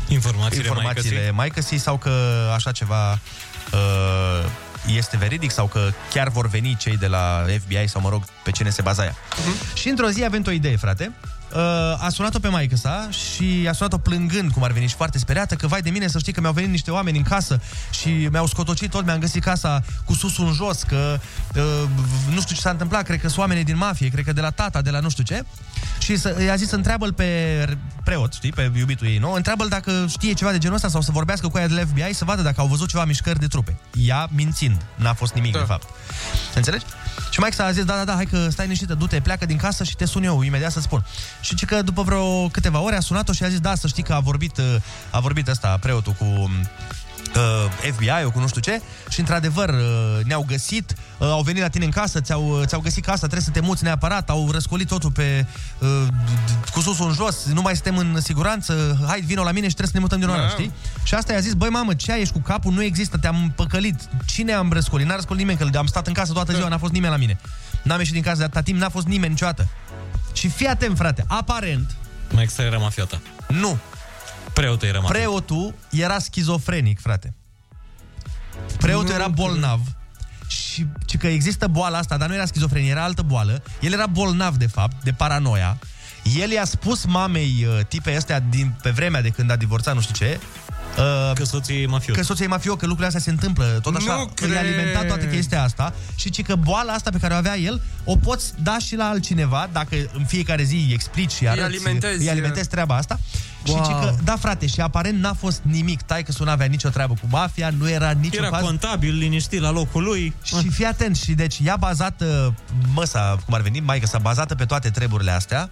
Informațiile 0.08 0.68
informațiile 0.68 1.32
maicăsii 1.32 1.78
sau 1.78 1.98
că 1.98 2.12
așa 2.56 2.72
ceva 2.72 3.12
uh, 3.12 4.46
este 4.88 5.18
veridic 5.18 5.52
sau 5.52 5.66
că 5.66 5.90
chiar 6.14 6.30
vor 6.30 6.48
veni 6.48 6.76
cei 6.80 6.98
de 6.98 7.08
la 7.08 7.46
FBI 7.60 7.88
sau, 7.88 8.02
mă 8.02 8.10
rog, 8.10 8.24
pe 8.44 8.52
cine 8.52 8.70
se 8.70 8.82
baza 8.82 9.04
ea. 9.04 9.14
Uh-huh. 9.14 9.74
Și 9.74 9.90
într-o 9.90 10.10
zi 10.10 10.24
a 10.24 10.30
venit 10.30 10.48
o 10.48 10.52
idee, 10.52 10.76
frate. 10.76 11.14
Uh, 11.54 11.60
a 12.04 12.10
sunat-o 12.10 12.40
pe 12.40 12.48
maică 12.48 12.76
sa 12.76 13.10
și 13.12 13.66
a 13.70 13.72
sunat-o 13.72 13.98
plângând, 13.98 14.52
cum 14.52 14.64
ar 14.64 14.72
veni, 14.72 14.88
și 14.88 14.96
foarte 14.96 15.18
speriată, 15.18 15.56
că 15.56 15.68
vai 15.68 15.82
de 15.82 15.90
mine 15.90 16.08
să 16.08 16.20
știi 16.20 16.34
că 16.34 16.40
mi-au 16.40 16.54
venit 16.54 16.70
niște 16.70 16.92
oameni 16.92 17.18
în 17.18 17.24
casă 17.24 17.62
și 17.92 18.10
mi-au 18.32 18.46
scotocit 18.46 18.90
tot, 18.90 19.06
mi-am 19.06 19.20
găsit 19.20 19.44
casa 19.44 19.84
cu 20.06 20.14
susul 20.14 20.48
în 20.48 20.54
jos, 20.54 20.84
că 20.84 21.20
uh, 21.56 21.64
nu 22.34 22.42
știu 22.42 22.56
ce 22.56 22.62
s-a 22.62 22.70
întâmplat, 22.70 23.04
cred 23.04 23.22
că 23.22 23.28
sunt 23.28 23.40
oameni 23.40 23.64
din 23.64 23.78
mafie, 23.78 24.10
cred 24.10 24.26
că 24.26 24.34
de 24.34 24.42
la 24.42 24.50
tata, 24.50 24.82
de 24.82 24.90
la 24.90 25.00
nu 25.00 25.10
știu 25.10 25.24
ce. 25.24 25.44
Și 26.00 26.18
să, 26.18 26.42
i-a 26.44 26.56
zis 26.56 26.68
să 26.68 26.76
întreabă 26.76 27.08
pe 27.08 27.26
preot, 28.04 28.34
știi, 28.34 28.52
pe 28.52 28.72
iubitul 28.78 29.08
ei, 29.08 29.18
nu? 29.18 29.32
Întreabă-l 29.32 29.68
dacă 29.68 30.06
știe 30.10 30.34
ceva 30.34 30.52
de 30.52 30.58
genul 30.58 30.76
ăsta 30.76 30.88
sau 30.88 31.02
să 31.02 31.12
vorbească 31.12 31.48
cu 31.48 31.58
ea 31.58 31.68
de 31.68 31.74
la 31.74 31.82
FBI 31.82 32.14
să 32.14 32.26
vadă 32.26 32.42
dacă 32.42 32.62
au 32.62 32.68
văzut 32.68 32.90
ceva 32.90 33.06
mișcări 33.06 33.40
de 33.40 33.48
trupe. 33.48 33.78
Ea 33.94 34.28
mințind, 34.32 34.86
n-a 34.96 35.14
fost 35.14 35.34
nimic 35.34 35.54
da. 35.54 35.60
de 35.60 35.66
fapt. 35.66 35.88
Înțelegi? 36.56 36.86
Și 37.30 37.40
Mike 37.40 37.56
s-a 37.56 37.72
zis, 37.72 37.84
da, 37.84 37.96
da, 37.96 38.04
da, 38.04 38.14
hai 38.14 38.26
că 38.26 38.50
stai 38.50 38.66
liniștită, 38.66 38.94
du-te, 38.94 39.20
pleacă 39.20 39.46
din 39.46 39.58
casă 39.58 39.84
și 39.84 39.96
te 39.96 40.06
sun 40.06 40.24
eu 40.24 40.42
imediat 40.42 40.72
să 40.72 40.80
spun. 40.80 41.06
Și 41.42 41.56
ce 41.56 41.66
că 41.66 41.82
după 41.82 42.02
vreo 42.02 42.48
câteva 42.48 42.80
ore 42.80 42.96
a 42.96 43.00
sunat-o 43.00 43.34
și 43.34 43.44
a 43.44 43.50
zis, 43.50 43.60
da, 43.60 43.76
să 43.76 43.88
știi 43.88 44.04
că 44.04 44.14
a 44.14 44.20
vorbit, 44.20 44.58
uh, 44.58 44.76
a 45.10 45.20
vorbit 45.20 45.48
ăsta, 45.48 45.78
preotul 45.82 46.14
cu 46.14 46.26
uh, 47.36 47.92
FBI-ul, 47.94 48.32
cu 48.32 48.40
nu 48.40 48.48
știu 48.48 48.62
ce, 48.62 48.82
și 49.10 49.20
într-adevăr 49.20 49.70
uh, 49.70 50.26
ne-au 50.26 50.46
găsit, 50.48 50.96
uh, 51.18 51.28
au 51.28 51.42
venit 51.42 51.62
la 51.62 51.68
tine 51.68 51.86
în 51.86 51.92
casă, 51.92 52.22
ți-au, 52.22 52.64
ți-au 52.66 52.82
găsit 52.82 53.04
casa, 53.06 53.18
trebuie 53.20 53.42
să 53.42 53.50
te 53.50 53.60
muți 53.60 53.84
neapărat, 53.84 54.30
au 54.30 54.52
răscolit 54.52 54.88
totul 54.88 55.12
pe 55.12 55.46
uh, 55.80 56.08
cu 56.74 56.80
susul 56.82 57.08
în 57.08 57.14
jos, 57.14 57.46
nu 57.46 57.62
mai 57.62 57.74
suntem 57.74 57.98
în 57.98 58.22
siguranță, 58.22 58.98
hai, 59.08 59.20
vino 59.20 59.44
la 59.44 59.52
mine 59.52 59.68
și 59.68 59.74
trebuie 59.76 59.88
să 59.88 59.98
ne 59.98 60.00
mutăm 60.00 60.20
din 60.20 60.30
oraș, 60.30 60.44
Da. 60.44 60.50
știi? 60.50 60.72
Și 61.04 61.14
asta 61.14 61.34
i-a 61.34 61.40
zis, 61.40 61.54
băi 61.54 61.70
mamă, 61.70 61.94
ce 61.94 62.12
ai, 62.12 62.22
ești 62.22 62.34
cu 62.34 62.40
capul, 62.40 62.74
nu 62.74 62.84
există, 62.84 63.18
te-am 63.18 63.52
păcălit. 63.56 64.00
Cine 64.26 64.54
am 64.54 64.72
răscolit? 64.72 65.08
N-a 65.08 65.16
răscolit 65.16 65.48
nimeni, 65.48 65.72
că 65.72 65.78
am 65.78 65.86
stat 65.86 66.08
în 66.08 66.14
casă 66.14 66.34
toată 66.34 66.54
ziua, 66.54 66.68
n-a 66.68 66.78
fost 66.78 66.92
nimeni 66.92 67.12
la 67.12 67.18
mine. 67.18 67.40
N-am 67.82 68.00
ieșit 68.00 68.14
din 68.14 68.22
casă 68.22 68.38
de 68.38 68.44
atâta 68.44 68.62
timp, 68.62 68.80
n-a 68.80 68.90
fost 68.90 69.06
nimeni 69.08 69.32
niciodată. 69.32 69.68
Și 70.38 70.48
fii 70.50 70.68
atent, 70.68 70.98
frate, 70.98 71.24
aparent, 71.28 71.96
Mai 72.34 72.44
extra 72.44 72.64
era 72.64 72.78
mafiota. 72.78 73.20
nu, 73.48 73.78
Preotul 74.54 74.88
era 74.88 75.00
mafiota. 75.00 75.20
preotul 75.20 75.74
era 75.90 76.20
schizofrenic, 76.20 77.00
frate. 77.00 77.34
Preotul 78.78 79.14
era 79.14 79.28
bolnav 79.28 79.80
și, 80.48 80.86
și 81.10 81.18
că 81.18 81.28
există 81.28 81.68
boala 81.68 81.98
asta, 81.98 82.18
dar 82.18 82.28
nu 82.28 82.34
era 82.34 82.46
schizofrenie, 82.46 82.90
era 82.90 83.04
altă 83.04 83.22
boală. 83.22 83.64
El 83.80 83.94
era 83.94 84.06
bolnav, 84.06 84.56
de 84.56 84.68
fapt, 84.68 85.04
de 85.04 85.12
paranoia. 85.12 85.78
El 86.40 86.52
i-a 86.52 86.66
spus 86.66 87.06
mamei 87.06 87.66
uh, 87.68 87.86
tipei 87.88 88.16
astea 88.16 88.40
din, 88.40 88.76
pe 88.82 88.90
vremea 88.90 89.22
de 89.22 89.30
când 89.30 89.52
a 89.52 89.56
divorțat, 89.56 89.94
nu 89.96 90.02
știu 90.02 90.16
ce, 90.16 90.40
uh, 90.98 91.32
Că 91.36 91.44
soții 91.46 91.82
e 91.84 91.88
mafiot. 91.88 92.16
că 92.18 92.24
soția 92.24 92.46
e 92.46 92.48
mafiot, 92.48 92.78
că 92.78 92.86
lucrurile 92.86 93.08
astea 93.08 93.22
se 93.22 93.30
întâmplă. 93.30 93.80
Tot 93.82 93.96
așa, 93.96 94.14
Nu 94.16 94.20
îi 94.22 94.30
cred. 94.34 94.58
alimenta 94.58 95.04
toată 95.04 95.26
chestia 95.26 95.64
asta 95.64 95.94
și 96.16 96.30
ci 96.30 96.42
că 96.44 96.56
boala 96.56 96.94
asta 96.94 97.10
pe 97.10 97.18
care 97.18 97.34
o 97.34 97.38
avea 97.38 97.58
el, 97.58 97.82
o 98.04 98.16
poți 98.16 98.54
da 98.64 98.78
și 98.80 98.96
la 98.96 99.08
altcineva, 99.10 99.70
dacă 99.72 99.96
în 100.14 100.26
fiecare 100.26 100.64
zi 100.64 100.76
îi 100.76 100.94
explici 100.94 101.32
și 101.32 101.48
arăți, 101.48 101.64
alimentezi. 101.66 102.22
îi 102.22 102.30
alimentezi 102.30 102.70
treaba 102.70 102.96
asta. 102.96 103.20
Wow. 103.66 103.76
Și 103.76 103.82
ci 103.82 103.94
că, 103.94 104.16
da 104.24 104.36
frate, 104.36 104.68
și 104.68 104.82
aparent 104.82 105.20
n-a 105.20 105.34
fost 105.34 105.62
nimic. 105.62 106.02
Tai 106.02 106.24
că 106.24 106.32
nu 106.44 106.50
avea 106.50 106.66
nicio 106.66 106.90
treabă 106.90 107.14
cu 107.14 107.28
mafia, 107.30 107.70
nu 107.78 107.90
era 107.90 108.12
niciun 108.12 108.44
Era 108.44 108.50
faz. 108.56 108.64
contabil, 108.66 109.18
liniștit 109.18 109.60
la 109.62 109.72
locul 109.72 110.04
lui. 110.04 110.34
Și 110.44 110.70
fii 110.70 110.86
atent, 110.86 111.16
și 111.18 111.32
deci 111.34 111.56
ea 111.64 111.76
bazată, 111.76 112.54
măsa, 112.94 113.38
cum 113.46 113.54
ar 113.54 113.62
veni, 113.62 113.80
maică 113.80 114.06
s-a 114.06 114.18
bazată 114.20 114.56
pe 114.56 114.66
toate 114.66 114.90
treburile 114.90 115.32
astea, 115.32 115.70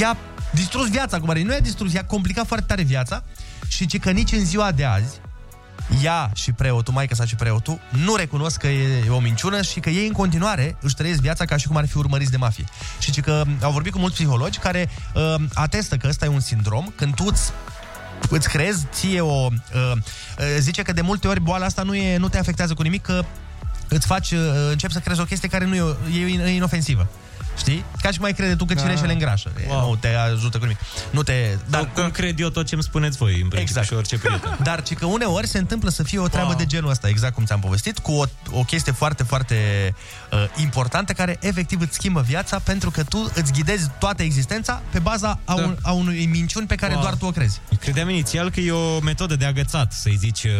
i-a 0.00 0.16
distrus 0.54 0.88
viața, 0.90 1.18
cum 1.18 1.28
ar 1.28 1.34
veni. 1.34 1.46
Nu 1.46 1.52
i-a 1.52 1.60
distrus, 1.60 1.92
i-a 1.92 2.04
complicat 2.04 2.46
foarte 2.46 2.66
tare 2.68 2.82
viața 2.82 3.22
și 3.68 3.86
ci 3.86 3.98
că 3.98 4.10
nici 4.10 4.32
în 4.32 4.44
ziua 4.44 4.72
de 4.72 4.84
azi, 4.84 5.20
ea 6.02 6.30
și 6.34 6.52
preotul, 6.52 6.94
maica 6.94 7.14
sa 7.14 7.24
și 7.24 7.34
preotul, 7.34 7.80
nu 7.90 8.14
recunosc 8.14 8.56
că 8.56 8.66
e 8.66 9.08
o 9.08 9.20
minciună 9.20 9.62
și 9.62 9.80
că 9.80 9.90
ei 9.90 10.06
în 10.06 10.12
continuare 10.12 10.76
își 10.80 10.94
trăiesc 10.94 11.20
viața 11.20 11.44
ca 11.44 11.56
și 11.56 11.66
cum 11.66 11.76
ar 11.76 11.86
fi 11.86 11.96
urmăriți 11.96 12.30
de 12.30 12.36
mafie. 12.36 12.64
Și 12.98 13.10
ci 13.10 13.20
că 13.20 13.44
au 13.62 13.72
vorbit 13.72 13.92
cu 13.92 13.98
mulți 13.98 14.14
psihologi 14.14 14.58
care 14.58 14.90
uh, 15.14 15.34
atestă 15.54 15.96
că 15.96 16.08
ăsta 16.08 16.24
e 16.24 16.28
un 16.28 16.40
sindrom, 16.40 16.92
când 16.96 17.14
tu 17.14 17.24
îți 17.26 17.52
îți 18.30 18.48
creezi 18.48 18.86
ție 18.92 19.20
o... 19.20 19.46
Uh, 19.46 19.92
uh, 19.92 20.00
zice 20.58 20.82
că 20.82 20.92
de 20.92 21.00
multe 21.00 21.28
ori 21.28 21.40
boala 21.40 21.66
asta 21.66 21.82
nu, 21.82 21.94
e, 21.94 22.16
nu 22.16 22.28
te 22.28 22.38
afectează 22.38 22.74
cu 22.74 22.82
nimic, 22.82 23.02
că 23.02 23.24
îți 23.88 24.06
faci, 24.06 24.30
uh, 24.30 24.40
începi 24.70 24.92
să 24.92 24.98
crezi 24.98 25.20
o 25.20 25.24
chestie 25.24 25.48
care 25.48 25.64
nu 25.64 25.74
e, 25.74 25.96
e, 26.20 26.42
e 26.42 26.48
inofensivă. 26.48 27.08
Știi? 27.58 27.84
Ca 28.02 28.10
și 28.10 28.20
mai 28.20 28.32
crede 28.32 28.54
tu 28.56 28.64
că 28.64 28.74
Da. 28.74 28.80
cireșele 28.80 29.12
îngrașă. 29.12 29.50
Wow. 29.68 29.88
Nu 29.88 29.96
te 29.96 30.08
ajută 30.14 30.58
cu 30.58 30.64
nimic. 30.64 30.78
Nu 31.10 31.22
te... 31.22 31.32
Dar 31.70 31.90
cum 31.94 32.10
cred 32.10 32.40
eu 32.40 32.48
tot 32.48 32.66
ce 32.66 32.74
îmi 32.74 32.82
spuneți 32.82 33.16
voi, 33.18 33.30
în 33.30 33.36
principiu, 33.36 33.60
Exact. 33.62 33.86
și 33.86 33.92
orice 33.92 34.18
prieten. 34.18 34.58
Dar 34.68 34.82
ci 34.82 34.94
că 34.94 35.06
uneori 35.06 35.46
se 35.46 35.58
întâmplă 35.58 35.90
să 35.90 36.02
fie 36.02 36.18
o 36.18 36.28
treabă 36.28 36.48
Wow. 36.48 36.58
de 36.58 36.66
genul 36.66 36.90
ăsta, 36.90 37.08
exact 37.08 37.34
cum 37.34 37.44
ți-am 37.44 37.60
povestit, 37.60 37.98
cu 37.98 38.12
o, 38.12 38.24
o 38.50 38.62
chestie 38.64 38.92
foarte, 38.92 39.22
foarte 39.22 39.94
uh, 40.32 40.44
importantă 40.62 41.12
care 41.12 41.36
efectiv 41.40 41.80
îți 41.80 41.94
schimbă 41.94 42.20
viața 42.20 42.58
pentru 42.58 42.90
că 42.90 43.02
tu 43.04 43.30
îți 43.34 43.52
ghidezi 43.52 43.90
toată 43.98 44.22
existența 44.22 44.82
pe 44.92 44.98
baza 44.98 45.38
a, 45.44 45.54
Da. 45.54 45.62
un, 45.62 45.76
a 45.82 45.90
unui 45.92 46.26
minciuni 46.26 46.66
pe 46.66 46.74
care 46.74 46.92
Wow. 46.92 47.02
doar 47.02 47.14
tu 47.14 47.26
o 47.26 47.30
crezi. 47.30 47.60
Credeam 47.80 48.08
inițial 48.08 48.50
că 48.50 48.60
e 48.60 48.70
o 48.72 49.00
metodă 49.00 49.36
de 49.36 49.44
agățat 49.44 49.92
să-i 49.92 50.16
zici 50.16 50.44
uh, 50.44 50.50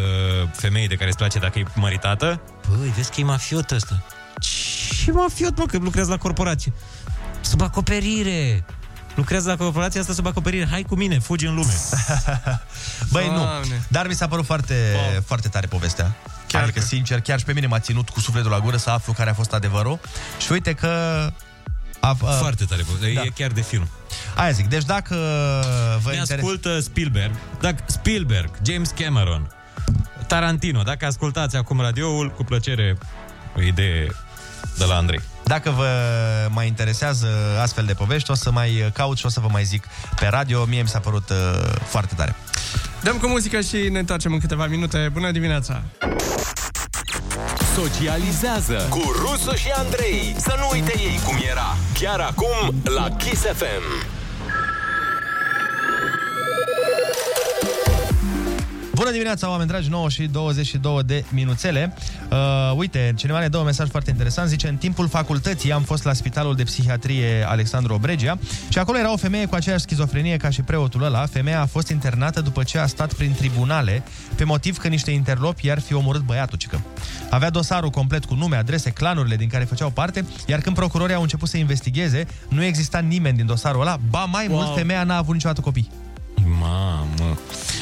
femeii 0.53 0.89
de 0.89 0.95
care 0.95 1.09
îți 1.09 1.19
place 1.19 1.39
dacă 1.39 1.59
e 1.59 1.65
măritată. 1.75 2.41
Băi, 2.69 2.93
vezi 2.97 3.11
că 3.11 3.21
e 3.21 3.25
mafiot 3.25 3.71
ăsta. 3.71 4.03
Ce 5.05 5.13
mafiot, 5.13 5.57
mă, 5.57 5.65
că 5.67 5.79
lucrezi 5.79 6.09
la 6.09 6.17
corporație? 6.17 6.73
Sub 7.41 7.61
acoperire. 7.61 8.65
Lucrează 9.15 9.49
la 9.49 9.57
corporația 9.57 10.01
asta 10.01 10.13
sub 10.13 10.27
acoperire. 10.27 10.67
Hai 10.71 10.83
cu 10.83 10.95
mine, 10.95 11.19
fugi 11.19 11.47
în 11.47 11.55
lume. 11.55 11.73
Băi, 13.13 13.29
nu. 13.29 13.37
Doamne. 13.37 13.83
Dar 13.89 14.07
mi 14.07 14.15
s-a 14.15 14.29
părut 14.29 14.45
foarte, 14.45 14.75
wow. 14.95 15.23
foarte 15.27 15.49
tare 15.49 15.67
povestea. 15.67 16.17
Chiar 16.47 16.63
adică, 16.63 16.79
că- 16.79 16.85
sincer, 16.85 17.21
chiar 17.21 17.39
și 17.39 17.45
pe 17.45 17.53
mine 17.53 17.67
m-a 17.67 17.79
ținut 17.79 18.09
cu 18.09 18.21
sufletul 18.21 18.51
la 18.51 18.61
gură 18.61 18.77
să 18.77 18.91
aflu 18.91 19.13
care 19.13 19.31
a 19.31 19.35
fost 19.35 19.53
adevărul. 19.53 20.01
Și 20.39 20.53
uite 20.53 20.73
că... 20.73 20.89
A, 22.01 22.09
a, 22.09 22.15
Foarte 22.15 22.65
tare. 22.65 22.83
Da. 23.01 23.07
Da. 23.15 23.23
E 23.23 23.31
chiar 23.35 23.51
de 23.51 23.61
film. 23.61 23.89
Aia 24.37 24.51
zic, 24.51 24.67
deci 24.67 24.85
dacă 24.85 25.15
vă 26.03 26.11
Ne 26.11 26.17
interes... 26.17 26.45
ascultă 26.45 26.81
Spielberg, 26.81 27.35
dacă 27.61 27.85
Spielberg, 27.87 28.51
James 28.67 28.91
Cameron, 28.99 29.51
Tarantino, 30.27 30.83
dacă 30.83 31.07
ascultați 31.07 31.57
acum 31.57 31.81
radioul, 31.81 32.31
cu 32.31 32.45
plăcere 32.45 32.99
o 33.57 33.63
idee 33.63 34.11
de 34.79 34.85
la 34.85 34.95
Andrei. 34.95 35.21
Dacă 35.45 35.71
vă 35.71 35.89
mai 36.51 36.67
interesează 36.67 37.29
astfel 37.63 37.85
de 37.85 37.95
povești, 37.95 38.31
o 38.31 38.35
să 38.35 38.51
mai 38.51 38.91
caut 38.93 39.19
și 39.19 39.27
o 39.27 39.29
să 39.29 39.41
vă 39.41 39.49
mai 39.53 39.65
zic 39.65 39.85
pe 40.21 40.27
radio. 40.27 40.65
Mie 40.65 40.83
mi 40.83 40.89
s-a 40.89 40.99
părut 40.99 41.31
uh, 41.31 41.37
foarte 41.85 42.15
tare. 42.15 42.35
Dăm 43.03 43.17
cu 43.17 43.27
muzică 43.27 43.61
și 43.61 43.77
ne 43.77 43.99
întoarcem 43.99 44.33
în 44.33 44.41
câteva 44.41 44.67
minute. 44.67 45.11
Bună 45.13 45.31
dimineața! 45.31 45.83
Socializează 47.75 48.87
cu 48.91 49.13
Rusu 49.17 49.55
și 49.55 49.71
Andrei. 49.77 50.35
Să 50.39 50.55
nu 50.59 50.69
uite 50.73 50.93
ei 50.97 51.21
cum 51.25 51.39
era. 51.51 51.77
Chiar 51.99 52.21
acum 52.21 52.75
la 52.85 53.11
Kiss 53.17 53.43
FM. 53.43 54.18
Bună 58.99 59.11
dimineața, 59.11 59.51
oameni 59.51 59.69
dragi, 59.69 59.89
9 59.89 60.09
și 60.09 60.27
22 60.27 61.03
de 61.03 61.25
minuțele. 61.31 61.95
Uh, 62.31 62.37
uite, 62.77 63.13
cineva 63.17 63.41
ne 63.41 63.49
dă 63.49 63.57
un 63.59 63.65
mesaj 63.65 63.89
foarte 63.89 64.11
interesant. 64.11 64.49
Zice, 64.49 64.69
în 64.69 64.77
timpul 64.77 65.09
facultății 65.09 65.73
am 65.73 65.83
fost 65.83 66.05
la 66.05 66.13
Spitalul 66.13 66.55
de 66.55 66.63
Psihiatrie 66.63 67.45
Alexandru 67.49 67.95
Obregia 67.95 68.39
și 68.69 68.79
acolo 68.79 68.99
era 68.99 69.13
o 69.13 69.17
femeie 69.17 69.47
cu 69.47 69.55
aceeași 69.55 69.83
schizofrenie 69.83 70.37
ca 70.37 70.51
și 70.51 70.63
preotul 70.63 71.03
ăla. 71.03 71.27
Femeia 71.27 71.61
a 71.61 71.67
fost 71.67 71.89
internată 71.89 72.41
după 72.41 72.63
ce 72.63 72.79
a 72.79 72.87
stat 72.87 73.13
prin 73.13 73.33
tribunale 73.33 74.03
pe 74.35 74.45
motiv 74.45 74.77
că 74.77 74.89
niște 74.89 75.11
interlopi 75.11 75.67
i-ar 75.67 75.81
fi 75.81 75.95
omorât 75.95 76.23
băiatul, 76.23 76.59
cică. 76.59 76.81
Avea 77.31 77.51
dosarul 77.51 77.91
complet 77.91 78.25
cu 78.25 78.35
nume, 78.35 78.57
adrese, 78.57 78.91
clanurile 78.91 79.37
din 79.37 79.49
care 79.49 79.65
făceau 79.65 79.91
parte, 79.91 80.25
iar 80.47 80.61
când 80.61 80.77
procurorii 80.77 81.15
au 81.15 81.23
început 81.23 81.49
să 81.49 81.57
investigheze, 81.57 82.27
nu 82.49 82.65
exista 82.65 82.99
nimeni 82.99 83.37
din 83.37 83.47
dosarul 83.47 83.81
ăla, 83.81 83.99
ba 84.11 84.25
mai 84.25 84.47
wow. 84.49 84.57
mult, 84.57 84.77
femeia 84.77 85.05
n-a 85.05 85.17
avut 85.17 85.35
niciodată 85.35 85.61
copii. 85.61 85.91
Mamă. 86.59 87.39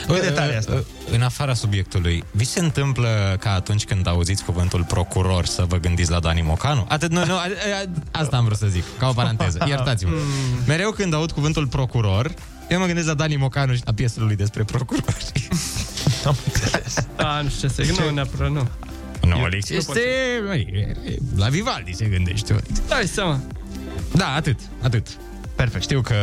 Cât 0.07 0.21
de 0.23 0.31
tare 0.31 0.53
e 0.53 0.57
asta? 0.57 0.85
În 1.11 1.23
afara 1.23 1.55
subiectului, 1.55 2.25
vi 2.31 2.45
se 2.45 2.61
întâmplă 2.61 3.37
ca 3.41 3.53
atunci 3.53 3.85
când 3.85 4.07
auziți 4.07 4.45
cuvântul 4.45 4.85
procuror 4.85 5.47
să 5.47 5.65
vă 5.69 5.77
gândiți 5.77 6.11
la 6.11 6.21
Dani 6.21 6.41
Mocanu? 6.43 6.87
Atât, 6.89 7.11
nu, 7.11 7.25
nu, 7.25 7.35
a- 7.35 7.43
a- 7.83 8.19
asta 8.21 8.37
am 8.37 8.45
vrut 8.45 8.57
să 8.57 8.67
zic, 8.67 8.85
ca 8.99 9.09
o 9.09 9.13
paranteză. 9.13 9.65
Iertați-mă. 9.69 10.11
Mereu 10.67 10.91
când 10.91 11.15
aud 11.15 11.31
cuvântul 11.33 11.67
procuror, 11.67 12.35
eu 12.69 12.79
mă 12.79 12.87
gândesc 12.87 13.07
la 13.07 13.15
Dani 13.15 13.37
Mocanu 13.37 13.75
și 13.75 13.83
la 13.85 13.93
piesele 13.93 14.25
lui 14.25 14.37
despre 14.37 14.65
procurori. 14.65 15.33
A, 17.17 17.41
nu 17.41 17.49
știu 17.49 17.69
ce 17.69 17.75
să 17.75 18.03
Nu, 18.03 18.11
neapărat 18.11 18.51
nu. 18.51 18.69
Nu, 19.23 19.43
Alex, 19.43 19.69
este... 19.69 20.01
măi, 20.47 20.69
e- 20.73 21.11
e- 21.11 21.17
La 21.37 21.49
Vivaldi 21.49 21.93
se 21.95 22.05
gândește. 22.05 22.57
Dai 22.89 23.07
seama. 23.07 23.41
Da, 24.13 24.35
atât, 24.35 24.59
atât. 24.83 25.07
Perfect. 25.57 25.83
Știu 25.83 26.01
că 26.01 26.15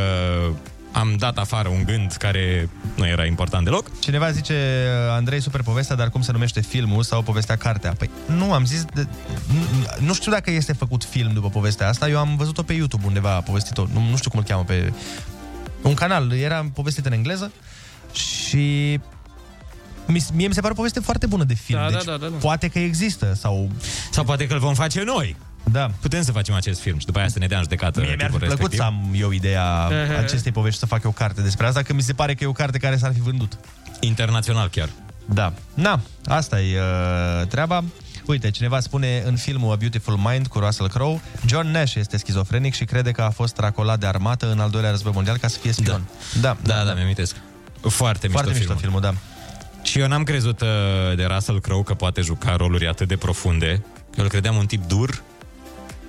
am 0.94 1.16
dat 1.18 1.38
afară 1.38 1.68
un 1.70 1.84
gând 1.84 2.12
care 2.12 2.70
nu 2.96 3.08
era 3.08 3.26
important 3.26 3.64
deloc. 3.64 4.00
Cineva 4.00 4.32
zice, 4.32 4.88
Andrei, 5.10 5.42
super 5.42 5.62
povestea, 5.62 5.96
dar 5.96 6.10
cum 6.10 6.22
se 6.22 6.32
numește 6.32 6.62
filmul 6.62 7.04
sau 7.04 7.22
povestea 7.22 7.56
cartea? 7.56 7.94
Păi 7.98 8.10
nu, 8.26 8.54
am 8.54 8.66
zis, 8.66 8.86
de, 8.94 9.08
nu, 9.48 10.06
nu 10.06 10.14
știu 10.14 10.32
dacă 10.32 10.52
este 10.52 10.74
făcut 10.74 11.04
film 11.04 11.34
după 11.34 11.50
povestea 11.50 11.88
asta, 11.88 12.10
eu 12.10 12.18
am 12.20 12.36
văzut-o 12.36 12.64
pe 12.64 12.74
YouTube 12.74 13.06
undeva, 13.06 13.42
povestit-o, 13.42 13.86
nu, 13.94 14.08
nu 14.10 14.18
știu 14.18 14.30
cum 14.30 14.40
îl 14.40 14.46
cheamă, 14.46 14.64
pe 14.64 14.94
un 15.82 15.94
canal, 15.94 16.32
era 16.32 16.66
povestit 16.74 17.06
în 17.06 17.12
engleză 17.14 17.52
și 18.14 19.00
mi- 20.08 20.26
mie 20.34 20.48
mi 20.48 20.54
se 20.54 20.62
pare 20.62 20.74
o 20.74 20.76
poveste 20.76 21.00
foarte 21.00 21.26
bună 21.26 21.44
de 21.44 21.54
film, 21.54 21.80
Da, 21.80 21.86
da, 21.90 21.92
deci 21.96 22.04
da, 22.06 22.18
da, 22.18 22.28
da. 22.28 22.36
poate 22.40 22.68
că 22.68 22.80
există 22.80 23.34
sau... 23.40 23.70
Sau 24.12 24.24
poate 24.24 24.48
că 24.48 24.54
îl 24.54 24.60
vom 24.60 24.74
face 24.74 25.04
noi. 25.04 25.36
Da. 25.72 25.90
Putem 26.02 26.22
să 26.24 26.32
facem 26.32 26.54
acest 26.56 26.80
film 26.82 27.00
și 27.00 27.06
după 27.06 27.20
aia 27.20 27.28
să 27.28 27.40
ne 27.40 27.48
dea 27.48 27.58
în 27.58 27.64
judecată 27.64 28.00
Mie 28.00 28.16
mi-ar 28.16 28.20
fi 28.20 28.34
tipul 28.34 28.40
plăcut 28.48 28.72
respectiv. 28.72 28.80
să 28.80 28.86
am 28.86 29.12
eu 29.22 29.32
ideea 29.32 29.86
acestei 30.18 30.52
povești 30.52 30.80
să 30.80 30.86
fac 30.86 31.04
eu 31.04 31.10
o 31.10 31.14
carte 31.14 31.42
despre 31.42 31.66
asta, 31.68 31.82
că 31.82 31.94
mi 31.94 32.02
se 32.02 32.14
pare 32.14 32.34
că 32.34 32.44
e 32.44 32.48
o 32.48 32.52
carte 32.52 32.78
care 32.78 32.98
s-ar 32.98 33.14
fi 33.14 33.20
vândut. 33.20 33.58
Internațional 34.00 34.70
chiar. 34.70 34.90
Da. 35.26 35.54
Na, 35.74 36.00
asta 36.26 36.62
e 36.62 36.80
uh, 36.80 37.48
treaba. 37.48 37.84
Uite, 38.26 38.52
cineva 38.52 38.80
spune 38.80 39.22
în 39.26 39.36
filmul 39.36 39.72
A 39.72 39.76
Beautiful 39.76 40.16
Mind 40.32 40.48
cu 40.48 40.60
Russell 40.60 40.90
Crowe, 40.90 41.22
John 41.46 41.68
Nash 41.72 41.94
este 41.96 42.18
schizofrenic 42.18 42.74
și 42.74 42.86
crede 42.86 43.12
că 43.12 43.22
a 43.22 43.30
fost 43.30 43.58
racolat 43.58 44.00
de 44.00 44.06
armată 44.06 44.52
în 44.52 44.60
al 44.60 44.70
doilea 44.70 44.90
război 44.90 45.12
mondial 45.16 45.38
ca 45.38 45.48
să 45.48 45.58
fie 45.60 45.72
spion. 45.72 46.02
Da, 46.42 46.58
Da, 46.64 46.74
da, 46.74 46.84
da 46.84 46.84
mi-am 46.84 47.04
amintesc. 47.04 47.36
Foarte 47.82 48.28
mișto 48.28 48.42
Foarte 48.42 48.60
mișto 48.60 48.76
filmul. 48.76 49.00
filmul, 49.00 49.02
da. 49.02 49.14
Și 49.84 50.00
eu 50.00 50.08
n-am 50.08 50.24
crezut 50.24 50.62
uh, 50.62 50.68
de 51.16 51.24
Russell 51.26 51.62
Crowe 51.62 51.84
că 51.84 51.94
poate 51.94 52.22
juca 52.22 52.56
roluri 52.56 52.88
atât 52.88 53.08
de 53.08 53.16
profunde. 53.18 53.84
Eu 54.18 54.24
îl 54.24 54.30
credeam 54.30 54.56
un 54.56 54.66
tip 54.66 54.84
dur 54.88 55.22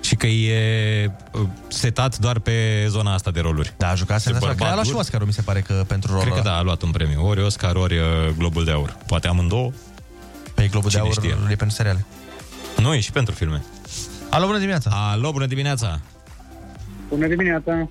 și 0.05 0.15
că 0.15 0.27
e 0.27 1.11
uh, 1.31 1.41
setat 1.67 2.17
doar 2.17 2.39
pe 2.39 2.85
zona 2.87 3.13
asta 3.13 3.31
de 3.31 3.39
roluri. 3.39 3.73
Da, 3.77 3.89
a 3.89 3.95
jucat 3.95 4.21
senzațional. 4.21 4.55
Cred 4.55 4.67
că 4.67 4.71
a 4.71 4.73
luat 4.73 4.85
și 4.85 4.91
dur. 4.91 4.99
Oscarul, 4.99 5.27
mi 5.27 5.33
se 5.33 5.41
pare 5.41 5.61
că 5.61 5.83
pentru 5.87 6.09
rolul 6.11 6.23
Cred 6.23 6.33
că 6.33 6.39
ăla. 6.39 6.49
da, 6.49 6.57
a 6.57 6.61
luat 6.61 6.81
un 6.81 6.91
premiu. 6.91 7.25
Ori 7.27 7.41
Oscar, 7.41 7.75
ori 7.75 7.97
uh, 7.97 8.05
Globul 8.37 8.63
de 8.63 8.71
Aur. 8.71 8.97
Poate 9.07 9.27
amândouă. 9.27 9.71
Pe 10.53 10.67
Globul 10.67 10.89
de 10.89 10.95
Cine 10.95 11.01
Aur 11.07 11.13
știe? 11.13 11.29
e 11.51 11.55
pentru 11.55 11.75
seriale. 11.75 12.05
Nu, 12.77 12.93
e 12.93 12.99
și 12.99 13.11
pentru 13.11 13.33
filme. 13.33 13.63
Alo, 14.29 14.45
bună 14.45 14.57
dimineața! 14.57 14.89
Alo, 15.11 15.31
bună 15.31 15.45
dimineața! 15.45 15.99
Bună 17.09 17.27
dimineața! 17.27 17.89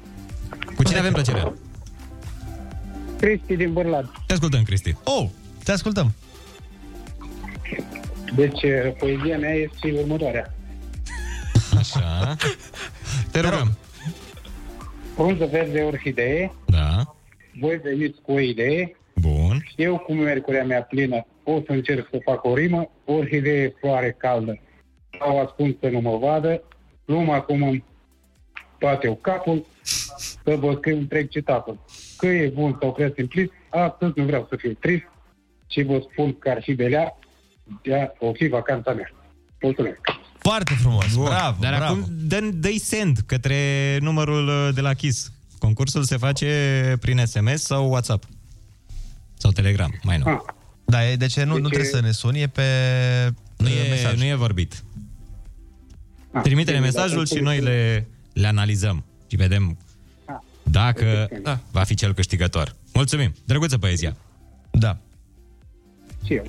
Cu 0.77 0.83
cine 0.83 0.99
avem 0.99 1.13
plăcerea? 1.13 1.53
Cristi 3.21 3.57
din 3.57 3.73
Bârlad. 3.73 4.11
Te 4.27 4.33
ascultăm, 4.33 4.63
Cristi. 4.63 4.97
Oh, 5.05 5.29
te 5.65 5.73
ascultăm. 5.73 6.13
Deci, 8.35 8.61
poezia 8.99 9.39
mea 9.39 9.53
este 9.53 9.95
următoarea. 10.01 10.54
Așa. 11.79 12.37
Te 13.33 13.41
rugăm. 13.41 13.77
Frunză 15.15 15.47
verde 15.47 15.81
orhidee, 15.83 16.53
Da. 16.67 17.15
voi 17.61 17.77
veniți 17.83 18.21
cu 18.21 18.33
o 18.33 18.39
idee, 18.41 18.97
Bun. 19.15 19.65
eu 19.77 19.99
cu 19.99 20.13
mercurea 20.13 20.65
mea 20.65 20.83
plină 20.83 21.27
o 21.45 21.61
să 21.67 21.73
încerc 21.73 22.09
să 22.11 22.19
fac 22.25 22.45
o 22.45 22.55
rimă, 22.55 22.91
orhidee, 23.05 23.75
floare 23.81 24.15
caldă, 24.19 24.59
sau 25.19 25.41
ascuns 25.41 25.75
să 25.81 25.89
nu 25.89 26.01
mă 26.01 26.17
vadă, 26.17 26.63
pluma 27.05 27.41
cum 27.41 27.63
îmi 27.63 27.85
bate 28.81 29.07
eu 29.07 29.15
capul, 29.15 29.65
să 30.45 30.57
vă 30.57 30.75
scriu 30.79 30.97
întreg 30.97 31.29
citatul. 31.29 31.79
Că 32.17 32.27
e 32.27 32.49
bun 32.49 32.77
sau 32.81 32.93
prea 32.93 33.13
simplit, 33.17 33.53
astăzi 33.69 34.13
nu 34.17 34.25
vreau 34.25 34.47
să 34.49 34.57
fiu 34.57 34.73
trist 34.73 35.05
și 35.67 35.83
vă 35.83 36.07
spun 36.11 36.39
că 36.39 36.49
ar 36.51 36.63
fi 36.63 36.75
belea, 36.75 37.19
ea 37.83 38.13
o 38.19 38.33
fi 38.33 38.47
vacanța 38.49 38.93
mea. 38.93 39.11
Mulțumesc! 39.61 40.01
Foarte 40.49 40.75
frumos, 40.75 41.15
Bun. 41.15 41.25
bravo, 41.25 41.57
Dar 41.61 41.77
bravo. 41.77 41.93
acum 41.93 42.07
dă 42.11 42.39
dă 42.55 42.69
send 42.83 43.19
către 43.27 43.59
numărul 44.01 44.49
uh, 44.49 44.75
de 44.75 44.81
la 44.81 44.95
KISS. 44.95 45.33
Concursul 45.59 46.03
se 46.03 46.17
face 46.17 46.97
prin 47.01 47.23
SMS 47.27 47.63
sau 47.63 47.91
WhatsApp? 47.91 48.25
Sau 49.39 49.51
Telegram, 49.51 50.01
mai 50.03 50.19
nou. 50.19 50.29
Ah. 50.35 50.55
Da, 50.85 51.11
e, 51.11 51.17
deci 51.17 51.37
nu, 51.41 51.45
nu 51.45 51.53
Deci 51.53 51.63
trebuie 51.63 51.89
e- 51.89 51.93
să 51.95 52.01
ne 52.01 52.11
suni, 52.11 52.41
e 52.41 52.47
pe 52.47 52.63
Nu 53.57 53.69
e 53.69 53.85
e, 53.87 53.89
mesaj. 53.89 54.17
nu 54.17 54.25
e 54.25 54.35
vorbit. 54.35 54.85
Ah, 56.33 56.43
Trimite-ne 56.43 56.77
bine, 56.77 56.89
mesajul 56.91 57.23
dacă 57.25 57.35
și 57.35 57.43
noi 57.43 57.61
le, 57.61 58.07
le 58.33 58.47
analizăm 58.47 59.05
și 59.27 59.37
vedem 59.37 59.79
Ah. 60.25 60.35
dacă 60.63 61.29
va 61.71 61.83
fi 61.83 61.95
cel 61.95 62.15
câștigător. 62.15 62.75
Mulțumim! 62.95 63.35
Drăguță 63.45 63.79
poezia! 63.79 64.17
Da. 64.71 64.97
Și 66.25 66.33
eu. 66.35 66.45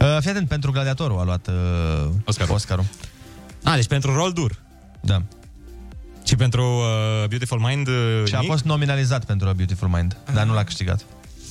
Uh, 0.00 0.16
fii 0.20 0.30
atent, 0.30 0.48
pentru 0.48 0.70
Gladiatorul 0.70 1.18
a 1.18 1.24
luat 1.24 1.46
uh, 1.46 2.10
Oscarul. 2.24 2.54
Oscarul. 2.54 2.84
A, 3.64 3.74
deci 3.74 3.86
pentru 3.86 4.14
rol 4.14 4.32
dur. 4.32 4.56
Da. 5.00 5.22
Și 6.24 6.36
pentru 6.36 6.62
uh, 6.62 7.28
Beautiful 7.28 7.58
Mind 7.58 7.88
uh, 7.88 8.22
Și 8.26 8.34
a 8.34 8.38
mic? 8.38 8.50
fost 8.50 8.64
nominalizat 8.64 9.24
pentru 9.24 9.48
A 9.48 9.52
Beautiful 9.52 9.88
Mind, 9.88 10.16
dar 10.34 10.46
nu 10.46 10.54
l-a 10.54 10.64
câștigat. 10.64 11.04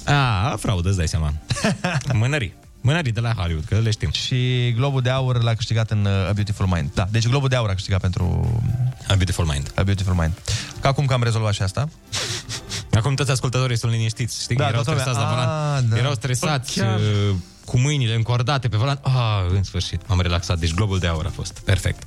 A, 0.06 0.56
fraudă, 0.60 0.88
îți 0.88 0.98
dai 0.98 1.08
seama. 1.08 1.34
Mânării. 2.14 2.54
Mânării 2.82 3.12
de 3.12 3.20
la 3.20 3.34
Hollywood, 3.34 3.66
că 3.66 3.76
le 3.80 3.92
știm. 3.92 4.12
Și 4.12 4.72
Globul 4.76 5.02
de 5.02 5.10
Aur 5.10 5.42
l-a 5.44 5.54
câștigat 5.54 5.92
în 5.92 6.06
uh, 6.06 6.28
A 6.30 6.32
Beautiful 6.34 6.66
Mind. 6.66 6.90
Da, 6.94 7.08
deci 7.12 7.28
Globul 7.28 7.50
de 7.50 7.56
Aur 7.56 7.70
a 7.70 7.74
câștigat 7.74 8.02
pentru 8.02 8.24
A 9.08 9.14
Beautiful 9.14 9.46
Mind. 9.46 9.72
A 9.76 9.84
Beautiful 9.84 10.14
Mind. 10.14 10.34
Că 10.80 10.88
acum 10.88 11.06
că 11.06 11.14
am 11.14 11.24
rezolvat 11.24 11.54
și 11.54 11.62
asta. 11.62 11.90
Acum 13.00 13.14
toți 13.16 13.32
ascultătorii 13.32 13.78
sunt 13.78 13.92
liniștiți. 13.92 14.42
Știi 14.42 14.56
Da, 14.56 14.64
că 14.64 14.70
erau 14.70 14.84
toată 14.84 15.00
lumea. 15.00 15.14
stresați 15.14 15.36
la 15.36 15.42
A, 15.42 15.70
volan. 15.74 15.90
da. 15.90 15.98
Erau 15.98 16.14
stresați 16.14 16.80
Bă, 16.80 16.84
chiar. 16.86 17.00
uh, 17.00 17.36
cu 17.66 17.78
mâinile 17.80 18.16
încordate 18.16 18.68
pe 18.68 18.78
volan. 18.78 19.00
Ah, 19.02 19.46
în 19.54 19.64
sfârșit, 19.64 20.02
m-am 20.08 20.22
relaxat. 20.22 20.60
Deci 20.60 20.74
globul 20.74 21.00
de 21.00 21.08
aur 21.08 21.26
a 21.26 21.30
fost. 21.30 21.60
Perfect. 21.60 22.04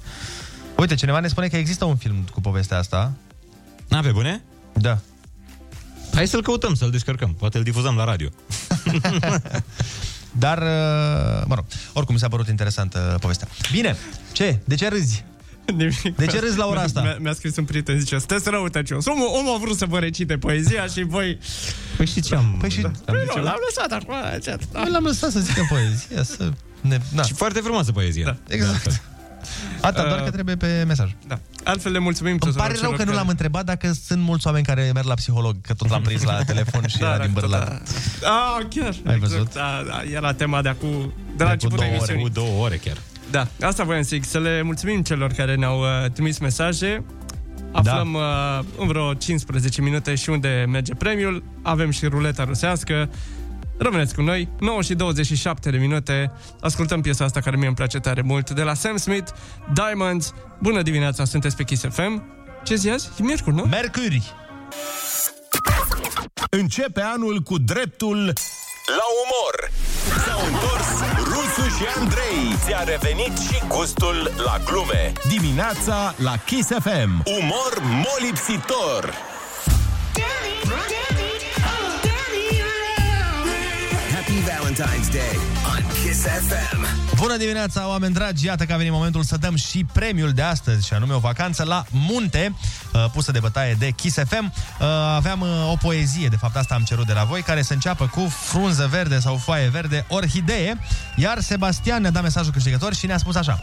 Uite, 0.76 0.94
cineva 0.94 1.20
ne 1.20 1.28
spune 1.28 1.48
că 1.48 1.56
există 1.56 1.84
un 1.84 1.96
film 1.96 2.24
cu 2.32 2.40
povestea 2.40 2.78
asta. 2.78 3.12
Na, 3.88 4.00
pe 4.00 4.10
bune? 4.10 4.42
Da. 4.72 4.98
Hai 6.14 6.28
să-l 6.28 6.42
căutăm, 6.42 6.74
să-l 6.74 6.90
descărcăm. 6.90 7.34
Poate 7.34 7.56
îl 7.58 7.64
difuzăm 7.64 7.96
la 7.96 8.04
radio. 8.04 8.28
Dar, 10.44 10.58
uh, 10.58 11.42
mă 11.46 11.54
rog, 11.54 11.64
oricum 11.92 12.14
mi 12.14 12.20
s-a 12.20 12.28
părut 12.28 12.48
interesantă 12.48 13.16
povestea. 13.20 13.48
Bine, 13.72 13.96
ce? 14.32 14.58
De 14.64 14.74
ce 14.74 14.88
râzi? 14.88 15.24
De 16.16 16.26
ce 16.26 16.38
râzi 16.40 16.56
la 16.58 16.66
ora 16.66 16.80
asta? 16.80 17.00
Mi-a, 17.00 17.16
mi-a 17.20 17.32
scris 17.32 17.56
un 17.56 17.64
prieten, 17.64 17.98
zice, 17.98 18.18
sunteți 18.18 18.50
răutăcios. 18.50 19.06
Omul, 19.06 19.26
omul 19.38 19.54
a 19.54 19.58
vrut 19.58 19.76
să 19.76 19.86
vă 19.86 19.98
recite 19.98 20.38
poezia 20.38 20.86
și 20.86 21.02
voi... 21.02 21.38
Păi 21.96 22.06
și 22.06 22.20
ce 22.20 22.34
am... 22.34 22.56
Păi 22.60 22.70
și... 22.70 22.80
Păi 22.80 23.24
nu, 23.36 23.42
l-am 23.42 23.58
lăsat 23.68 23.92
acum. 24.02 24.14
ce- 24.42 24.56
Noi 24.72 24.90
l-am 24.90 25.04
lăsat 25.04 25.30
să 25.30 25.38
zică 25.40 25.66
poezia, 25.68 26.22
să... 26.22 26.50
Ne... 26.80 26.98
Na. 27.14 27.22
Și 27.22 27.32
foarte 27.32 27.60
frumoasă 27.60 27.92
poezie. 27.92 28.22
Da. 28.24 28.36
Exact. 28.48 29.02
Atâta, 29.80 30.08
doar 30.08 30.22
că 30.22 30.30
trebuie 30.30 30.56
pe 30.56 30.84
mesaj. 30.86 31.10
Da. 31.26 31.38
Altfel 31.64 31.92
le 31.92 31.98
mulțumim 31.98 32.30
Îmi 32.30 32.40
tuturor 32.40 32.60
pare 32.60 32.72
rău 32.72 32.80
celor 32.82 32.96
că 32.96 33.02
nu 33.02 33.08
care- 33.08 33.20
l-am 33.20 33.28
întrebat 33.28 33.64
dacă 33.64 33.92
sunt 34.06 34.22
mulți 34.22 34.46
oameni 34.46 34.64
care 34.64 34.90
merg 34.94 35.06
la 35.06 35.14
psiholog, 35.14 35.56
că 35.60 35.74
tot 35.74 35.90
l-am 35.90 36.02
prins 36.02 36.22
la 36.22 36.42
telefon 36.52 36.86
și 36.86 36.98
Da, 36.98 37.06
era 37.06 37.16
da, 37.16 37.24
din 37.24 37.32
tot 37.32 37.42
Bârlad. 37.42 37.82
Ah, 38.22 38.66
chiar. 38.70 38.84
Ai 38.84 39.14
exact, 39.14 39.18
văzut? 39.20 39.52
Da, 39.52 39.82
da, 39.86 40.02
era 40.12 40.32
tema 40.34 40.62
de 40.62 40.68
acum, 40.68 41.12
de 41.36 41.42
la 41.42 41.46
De 41.46 41.52
începutul 41.52 41.78
cu 41.78 41.84
două 41.84 41.86
ore, 41.88 41.94
emisiunii. 41.96 42.22
Cu 42.22 42.28
două 42.28 42.64
ore 42.64 42.76
chiar. 42.76 42.96
Da, 43.32 43.46
asta 43.60 43.84
voiam 43.84 44.02
să 44.02 44.08
zic, 44.12 44.24
să 44.24 44.38
le 44.38 44.62
mulțumim 44.62 45.02
celor 45.02 45.32
care 45.32 45.54
ne-au 45.54 45.80
uh, 45.80 46.10
trimis 46.10 46.38
mesaje. 46.38 47.04
Aflăm 47.72 48.14
uh, 48.14 48.58
în 48.78 48.86
vreo 48.86 49.14
15 49.14 49.80
minute 49.82 50.14
și 50.14 50.30
unde 50.30 50.64
merge 50.68 50.94
premiul. 50.94 51.42
Avem 51.62 51.90
și 51.90 52.06
ruleta 52.06 52.44
rusească. 52.44 53.10
Rămâneți 53.78 54.14
cu 54.14 54.22
noi, 54.22 54.48
9 54.60 54.82
și 54.82 54.94
27 54.94 55.70
de 55.70 55.76
minute. 55.76 56.32
Ascultăm 56.60 57.00
piesa 57.00 57.24
asta 57.24 57.40
care 57.40 57.56
mie 57.56 57.66
îmi 57.66 57.76
place 57.76 57.98
tare 57.98 58.22
mult 58.22 58.50
de 58.50 58.62
la 58.62 58.74
Sam 58.74 58.96
Smith, 58.96 59.30
Diamonds. 59.74 60.34
Bună 60.60 60.82
dimineața, 60.82 61.24
sunteți 61.24 61.56
pe 61.56 61.62
Kiss 61.62 61.84
FM. 61.90 62.22
Ce 62.64 62.74
zi 62.74 62.90
azi? 62.90 63.10
E 63.20 63.22
miercuri, 63.22 63.56
nu? 63.56 63.62
Mercuri. 63.62 64.32
Începe 66.50 67.00
anul 67.00 67.40
cu 67.40 67.58
dreptul 67.58 68.32
la 68.86 69.06
umor. 69.22 69.70
S-au 70.26 70.46
întors 70.46 71.11
Rusu 71.62 71.76
și 71.76 71.84
Andrei. 71.98 72.56
Ți-a 72.64 72.82
revenit 72.82 73.38
și 73.38 73.62
gustul 73.68 74.30
la 74.44 74.56
glume. 74.64 75.12
Dimineața 75.28 76.14
la 76.16 76.36
Kiss 76.46 76.68
FM. 76.68 77.22
Umor 77.24 77.82
molipsitor. 77.82 79.14
Happy 84.14 84.38
Valentine's 84.44 85.10
Day 85.12 85.36
on 85.36 85.51
Kiss 86.12 86.24
FM. 86.24 86.86
Bună 87.16 87.36
dimineața, 87.36 87.88
oameni 87.88 88.14
dragi! 88.14 88.46
Iată 88.46 88.64
că 88.64 88.72
a 88.72 88.76
venit 88.76 88.92
momentul 88.92 89.22
să 89.22 89.36
dăm 89.36 89.56
și 89.56 89.84
premiul 89.92 90.30
de 90.30 90.42
astăzi, 90.42 90.86
și 90.86 90.92
anume 90.92 91.14
o 91.14 91.18
vacanță 91.18 91.64
la 91.64 91.84
munte, 91.90 92.54
uh, 92.92 93.04
pusă 93.12 93.32
de 93.32 93.38
bătaie 93.38 93.76
de 93.78 93.90
Kiss 93.90 94.16
FM. 94.28 94.52
Uh, 94.80 94.86
Aveam 95.14 95.40
uh, 95.40 95.48
o 95.70 95.76
poezie, 95.76 96.28
de 96.28 96.36
fapt 96.36 96.56
asta 96.56 96.74
am 96.74 96.82
cerut 96.82 97.06
de 97.06 97.12
la 97.12 97.24
voi, 97.24 97.42
care 97.42 97.62
să 97.62 97.72
înceapă 97.72 98.06
cu 98.06 98.32
frunză 98.44 98.88
verde 98.90 99.18
sau 99.18 99.36
foaie 99.36 99.68
verde, 99.68 100.04
orhidee, 100.08 100.78
iar 101.16 101.40
Sebastian 101.40 102.00
ne-a 102.00 102.10
dat 102.10 102.22
mesajul 102.22 102.52
câștigător 102.52 102.94
și 102.94 103.06
ne-a 103.06 103.18
spus 103.18 103.34
așa. 103.34 103.60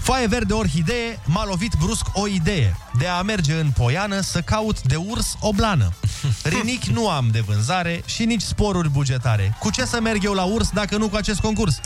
Foaie 0.00 0.26
verde, 0.26 0.52
orhidee, 0.52 1.18
m-a 1.24 1.44
lovit 1.44 1.72
brusc 1.78 2.06
o 2.12 2.26
idee 2.26 2.76
de 2.98 3.06
a 3.06 3.22
merge 3.22 3.54
în 3.54 3.70
poiană 3.70 4.20
să 4.20 4.40
caut 4.40 4.82
de 4.82 4.96
urs 4.96 5.36
o 5.40 5.52
blană. 5.52 5.92
Rinic 6.52 6.84
nu 6.84 7.08
am 7.08 7.28
de 7.32 7.40
vânzare 7.40 8.02
și 8.04 8.24
nici 8.24 8.42
sporuri 8.42 8.90
bugetare. 8.90 9.56
Cu 9.58 9.70
ce 9.70 9.84
să 9.84 10.00
merg 10.00 10.24
eu 10.24 10.32
la 10.32 10.42
urs 10.42 10.70
dacă 10.70 10.96
nu 10.96 11.08
cu 11.08 11.16
acest 11.16 11.40
concurs? 11.40 11.80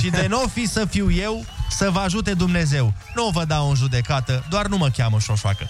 Și 0.00 0.10
de 0.10 0.26
n-o 0.28 0.48
fi 0.52 0.66
să 0.66 0.84
fiu 0.84 1.10
eu, 1.10 1.44
să 1.70 1.90
vă 1.90 1.98
ajute 1.98 2.34
Dumnezeu. 2.34 2.92
Nu 3.14 3.28
vă 3.32 3.44
dau 3.44 3.68
în 3.68 3.74
judecată, 3.74 4.44
doar 4.48 4.66
nu 4.66 4.76
mă 4.76 4.88
cheamă 4.96 5.18
șoșoacă. 5.18 5.68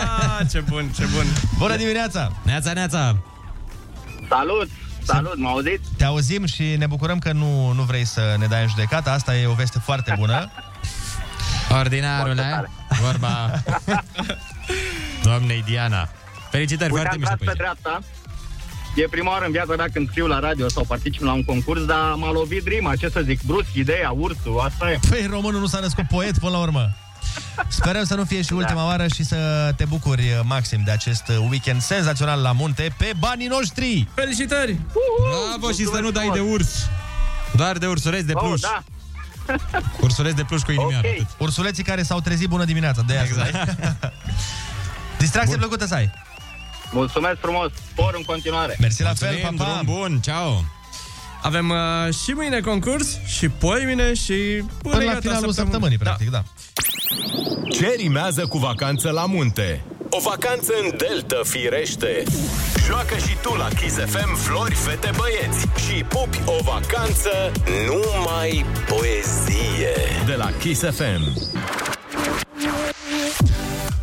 ce 0.50 0.60
bun, 0.60 0.90
ce 0.96 1.04
bun. 1.04 1.26
Bună 1.58 1.76
dimineața! 1.76 2.32
Neața, 2.42 2.72
neața! 2.72 3.16
Salut! 4.28 4.68
Salut, 5.04 5.38
mă 5.38 5.48
auziți? 5.48 5.88
Te 5.96 6.04
auzim 6.04 6.44
și 6.46 6.62
ne 6.78 6.86
bucurăm 6.86 7.18
că 7.18 7.32
nu, 7.32 7.72
nu 7.72 7.82
vrei 7.82 8.04
să 8.04 8.36
ne 8.38 8.46
dai 8.46 8.62
în 8.62 8.68
judecată. 8.68 9.10
Asta 9.10 9.36
e 9.36 9.46
o 9.46 9.52
veste 9.52 9.78
foarte 9.78 10.14
bună. 10.18 10.50
Ordinarule, 11.70 12.70
vorba 13.02 13.50
doamnei 15.24 15.62
Diana. 15.66 16.08
Felicitări, 16.50 16.92
Uite, 16.92 17.02
foarte 17.04 17.14
am 17.14 17.20
mișto 17.20 17.34
tras 17.34 17.38
pe 17.38 17.44
poezie. 17.44 17.62
dreapta. 17.82 18.00
E 18.94 19.06
prima 19.10 19.30
oară 19.30 19.44
în 19.44 19.50
viața 19.52 19.74
mea 19.76 19.86
când 19.92 20.08
scriu 20.10 20.26
la 20.26 20.38
radio 20.38 20.68
sau 20.68 20.84
particip 20.84 21.22
la 21.22 21.32
un 21.32 21.44
concurs, 21.44 21.84
dar 21.84 22.12
m-a 22.16 22.30
lovit 22.30 22.66
rima, 22.66 22.96
ce 22.96 23.08
să 23.08 23.20
zic, 23.24 23.40
brusc, 23.42 23.68
ideea, 23.74 24.10
ursul, 24.10 24.60
asta 24.64 24.90
e. 24.90 24.98
Păi 25.08 25.26
românul 25.30 25.60
nu 25.60 25.66
s-a 25.66 25.78
născut 25.78 26.06
poet 26.06 26.38
până 26.38 26.50
la 26.52 26.58
urmă. 26.58 26.90
Sperăm 27.68 28.04
să 28.04 28.14
nu 28.14 28.24
fie 28.24 28.42
și 28.42 28.52
ultima 28.52 28.86
oară 28.86 29.06
și 29.14 29.24
să 29.24 29.72
te 29.76 29.84
bucuri 29.84 30.22
uh, 30.22 30.40
maxim 30.44 30.82
de 30.84 30.90
acest 30.90 31.28
uh, 31.28 31.36
weekend 31.50 31.80
senzațional 31.80 32.40
la 32.42 32.52
munte 32.52 32.94
pe 32.98 33.12
banii 33.18 33.46
noștri. 33.46 34.08
Felicitări! 34.14 34.76
Bravo 35.50 35.72
și 35.72 35.84
să 35.84 35.98
nu 36.00 36.10
dai 36.10 36.30
de 36.32 36.40
urs. 36.40 36.88
Doar 37.56 37.78
de 37.78 37.86
ursuleți 37.86 38.26
de 38.26 38.32
Oh, 38.34 38.42
pluș. 38.46 38.60
da. 38.60 38.82
Ursuleți 40.00 40.36
de 40.36 40.44
pluș 40.44 40.62
cu 40.62 40.70
inimioară. 40.72 41.06
Ok. 41.08 41.14
atât. 41.20 41.26
Ursuleții 41.38 41.82
care 41.84 42.02
s-au 42.02 42.20
trezit 42.20 42.48
bună 42.48 42.64
dimineața, 42.64 43.02
de 43.06 43.12
aia 43.12 43.22
exact. 43.22 43.76
Distracție 45.18 45.56
Bun. 45.56 45.58
plăcută 45.68 45.86
să 45.86 45.94
ai. 45.94 46.10
Mulțumesc 46.92 47.38
frumos, 47.40 47.70
spor 47.90 48.14
în 48.16 48.22
continuare. 48.22 48.76
Mersi 48.80 49.02
la 49.02 49.12
fel, 49.14 49.28
Mulțumim, 49.32 49.56
pa, 49.56 49.64
pa. 49.64 49.70
drum 49.82 49.94
bun, 49.94 50.20
ceau! 50.20 50.64
Avem 51.42 51.68
uh, 51.68 52.14
și 52.14 52.30
mâine 52.30 52.60
concurs, 52.60 53.18
și 53.26 53.48
poi 53.48 53.84
mine 53.84 54.14
și 54.14 54.32
până, 54.32 54.94
Până 54.94 54.96
la 55.04 55.04
gata 55.04 55.20
finalul 55.20 55.52
săptămânii. 55.52 55.54
săptămânii, 55.54 55.98
practic, 55.98 56.30
da. 56.30 56.42
Ce 57.70 57.94
rimează 57.96 58.46
cu 58.46 58.58
vacanță 58.58 59.10
la 59.10 59.26
munte? 59.26 59.84
O 60.10 60.20
vacanță 60.20 60.72
în 60.82 60.96
Delta, 60.96 61.40
firește! 61.44 62.22
Joacă 62.86 63.16
și 63.16 63.36
tu 63.42 63.54
la 63.54 63.68
Kiss 63.80 63.94
FM 63.94 64.34
Flori, 64.34 64.74
fete, 64.74 65.10
băieți 65.16 65.60
și 65.86 66.04
pupi 66.04 66.38
o 66.46 66.62
vacanță 66.62 67.52
numai 67.86 68.64
poezie 68.88 69.94
de 70.26 70.34
la 70.34 70.50
Kiss 70.58 70.80
FM. 70.80 71.22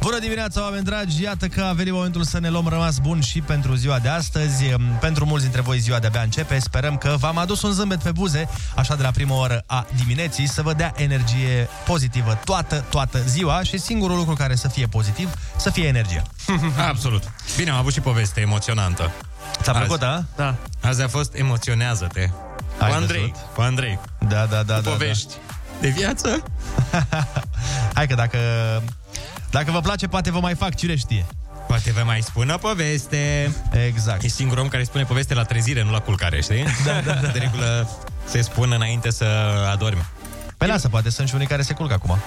Bună 0.05 0.19
dimineața, 0.19 0.61
oameni 0.61 0.83
dragi! 0.83 1.21
Iată 1.21 1.47
că 1.47 1.61
a 1.61 1.73
venit 1.73 1.93
momentul 1.93 2.23
să 2.23 2.39
ne 2.39 2.49
luăm 2.49 2.67
rămas 2.67 2.97
bun 2.97 3.21
și 3.21 3.41
pentru 3.41 3.75
ziua 3.75 3.99
de 3.99 4.09
astăzi. 4.09 4.63
Pentru 4.99 5.25
mulți 5.25 5.43
dintre 5.43 5.61
voi 5.61 5.79
ziua 5.79 5.99
de-abia 5.99 6.21
începe. 6.21 6.59
Sperăm 6.59 6.97
că 6.97 7.15
v-am 7.19 7.37
adus 7.37 7.61
un 7.61 7.71
zâmbet 7.71 8.01
pe 8.01 8.11
buze, 8.11 8.49
așa 8.75 8.95
de 8.95 9.03
la 9.03 9.11
prima 9.11 9.37
oră 9.37 9.63
a 9.65 9.87
dimineții, 9.95 10.47
să 10.47 10.61
vă 10.61 10.73
dea 10.73 10.93
energie 10.95 11.69
pozitivă 11.85 12.39
toată, 12.43 12.85
toată 12.89 13.21
ziua 13.27 13.63
și 13.63 13.77
singurul 13.77 14.17
lucru 14.17 14.33
care 14.33 14.55
să 14.55 14.67
fie 14.67 14.87
pozitiv, 14.87 15.33
să 15.57 15.69
fie 15.69 15.87
energia. 15.87 16.21
Absolut. 16.89 17.23
Bine, 17.57 17.69
am 17.69 17.77
avut 17.77 17.93
și 17.93 17.99
poveste 18.01 18.41
emoționantă. 18.41 19.11
Ți-a 19.61 19.73
Azi. 19.73 19.83
plăcut, 19.83 20.03
a? 20.03 20.25
Da. 20.35 20.55
Azi 20.81 21.01
a 21.01 21.07
fost 21.07 21.35
Emoționează-te. 21.35 22.27
Cu 22.77 22.83
Ai 22.83 22.91
Andrei. 22.91 23.19
văzut? 23.19 23.35
Cu 23.53 23.61
Andrei. 23.61 23.99
Da, 24.27 24.45
da, 24.45 24.63
da. 24.63 24.75
Cu 24.75 24.81
da, 24.81 24.89
povești 24.89 25.33
de 25.81 25.89
viață. 25.89 26.43
Hai 27.95 28.07
că 28.07 28.15
dacă, 28.15 28.37
dacă 29.55 29.71
vă 29.71 29.79
place, 29.79 30.07
poate 30.07 30.31
vă 30.31 30.39
mai 30.39 30.55
fac 30.55 30.75
cine 30.75 30.95
știe. 30.95 31.25
Poate 31.67 31.91
vă 31.91 32.01
mai 32.05 32.21
spun 32.21 32.49
o 32.49 32.57
poveste. 32.57 33.51
Exact. 33.87 34.23
E 34.23 34.27
singurul 34.27 34.63
om 34.63 34.69
care 34.69 34.83
spune 34.83 35.03
poveste 35.03 35.33
la 35.33 35.43
trezire, 35.43 35.83
nu 35.83 35.91
la 35.91 35.99
culcare, 35.99 36.41
știi? 36.41 36.63
Da, 36.85 37.01
da, 37.05 37.13
da. 37.13 37.27
De 37.27 37.39
regulă 37.39 37.89
se 38.25 38.41
spun 38.41 38.71
înainte 38.71 39.09
să 39.09 39.25
adormi. 39.71 40.05
Păi 40.57 40.67
lasă, 40.67 40.87
poate 40.87 41.09
sunt 41.09 41.27
și 41.27 41.35
unii 41.35 41.47
care 41.47 41.61
se 41.61 41.73
culcă 41.73 41.93
acum. 41.93 42.17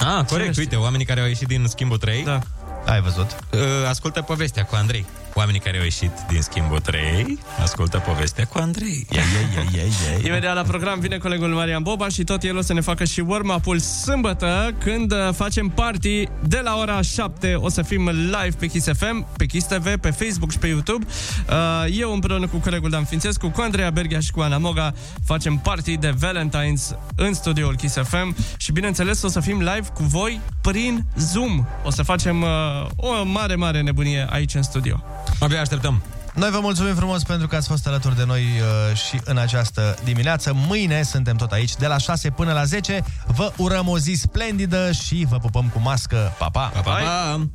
Ah, 0.00 0.24
corect, 0.24 0.56
uite, 0.56 0.76
oamenii 0.76 1.06
care 1.06 1.20
au 1.20 1.26
ieșit 1.26 1.46
din 1.46 1.66
schimbul 1.68 1.98
3 1.98 2.24
Da. 2.24 2.40
Ai 2.86 3.00
văzut? 3.00 3.36
uh, 3.52 3.60
ascultă 3.88 4.22
povestea 4.22 4.64
cu 4.64 4.74
Andrei. 4.74 5.06
Oamenii 5.36 5.60
care 5.60 5.76
au 5.76 5.82
ieșit 5.82 6.10
din 6.28 6.40
schimbul 6.42 6.78
3 6.78 7.38
ascultă 7.62 7.98
povestea 7.98 8.44
cu 8.44 8.58
Andrei. 8.58 9.06
Ia, 9.10 9.20
ia, 9.20 9.62
ia, 9.62 9.80
ia, 9.80 9.82
ia. 10.12 10.28
Imediat 10.28 10.54
la 10.54 10.62
program 10.62 10.98
vine 11.00 11.16
colegul 11.18 11.48
Marian 11.48 11.82
Boba 11.82 12.08
și 12.08 12.24
tot 12.24 12.42
el 12.42 12.56
o 12.56 12.60
să 12.60 12.72
ne 12.72 12.80
facă 12.80 13.04
și 13.04 13.20
warm-up-ul 13.20 13.78
sâmbătă 13.78 14.74
când 14.78 15.12
uh, 15.12 15.18
facem 15.32 15.68
party 15.68 16.28
de 16.42 16.60
la 16.64 16.76
ora 16.76 17.00
7. 17.00 17.54
O 17.54 17.68
să 17.68 17.82
fim 17.82 18.08
live 18.08 18.56
pe 18.58 18.66
Kiss 18.66 18.88
FM, 18.98 19.26
pe 19.36 19.46
Kiss 19.46 19.66
TV, 19.66 19.96
pe 19.96 20.10
Facebook 20.10 20.50
și 20.50 20.58
pe 20.58 20.66
YouTube. 20.66 21.06
Uh, 21.48 21.98
Eu 21.98 22.12
împreună 22.12 22.46
cu 22.46 22.56
colegul 22.56 22.90
Dan 22.90 23.04
Fințescu, 23.04 23.48
cu 23.48 23.60
Andreea 23.60 23.90
Berghia 23.90 24.20
și 24.20 24.30
cu 24.30 24.40
Ana 24.40 24.58
Moga 24.58 24.94
facem 25.24 25.56
party 25.56 25.96
de 25.96 26.14
Valentine's 26.18 26.96
în 27.16 27.34
studioul 27.34 27.76
Kiss 27.76 27.96
FM 28.02 28.36
și 28.56 28.72
bineînțeles 28.72 29.22
o 29.22 29.28
să 29.28 29.40
fim 29.40 29.58
live 29.58 29.86
cu 29.94 30.02
voi 30.02 30.40
prin 30.60 31.04
Zoom. 31.16 31.66
O 31.84 31.90
să 31.90 32.02
facem 32.02 32.42
uh, 32.42 32.48
o 32.96 33.24
mare, 33.24 33.54
mare 33.54 33.82
nebunie 33.82 34.26
aici 34.30 34.54
în 34.54 34.62
studio. 34.62 35.04
Abia 35.40 35.60
așteptăm. 35.60 36.02
Noi 36.34 36.50
vă 36.50 36.58
mulțumim 36.60 36.94
frumos 36.94 37.22
pentru 37.22 37.46
că 37.46 37.56
ați 37.56 37.68
fost 37.68 37.86
alături 37.86 38.16
de 38.16 38.24
noi 38.24 38.42
uh, 38.42 38.96
și 38.96 39.20
în 39.24 39.36
această 39.36 39.96
dimineață. 40.04 40.52
Mâine 40.66 41.02
suntem 41.02 41.36
tot 41.36 41.52
aici, 41.52 41.76
de 41.76 41.86
la 41.86 41.98
6 41.98 42.30
până 42.30 42.52
la 42.52 42.64
10. 42.64 43.04
Vă 43.26 43.52
urăm 43.56 43.88
o 43.88 43.98
zi 43.98 44.12
splendidă 44.12 44.92
și 44.92 45.26
vă 45.28 45.36
pupăm 45.36 45.70
cu 45.72 45.78
mască. 45.78 46.32
Pa, 46.38 46.48
pa! 46.52 46.70
Pa, 46.74 46.80
pa, 46.80 46.90
pa! 46.90 47.46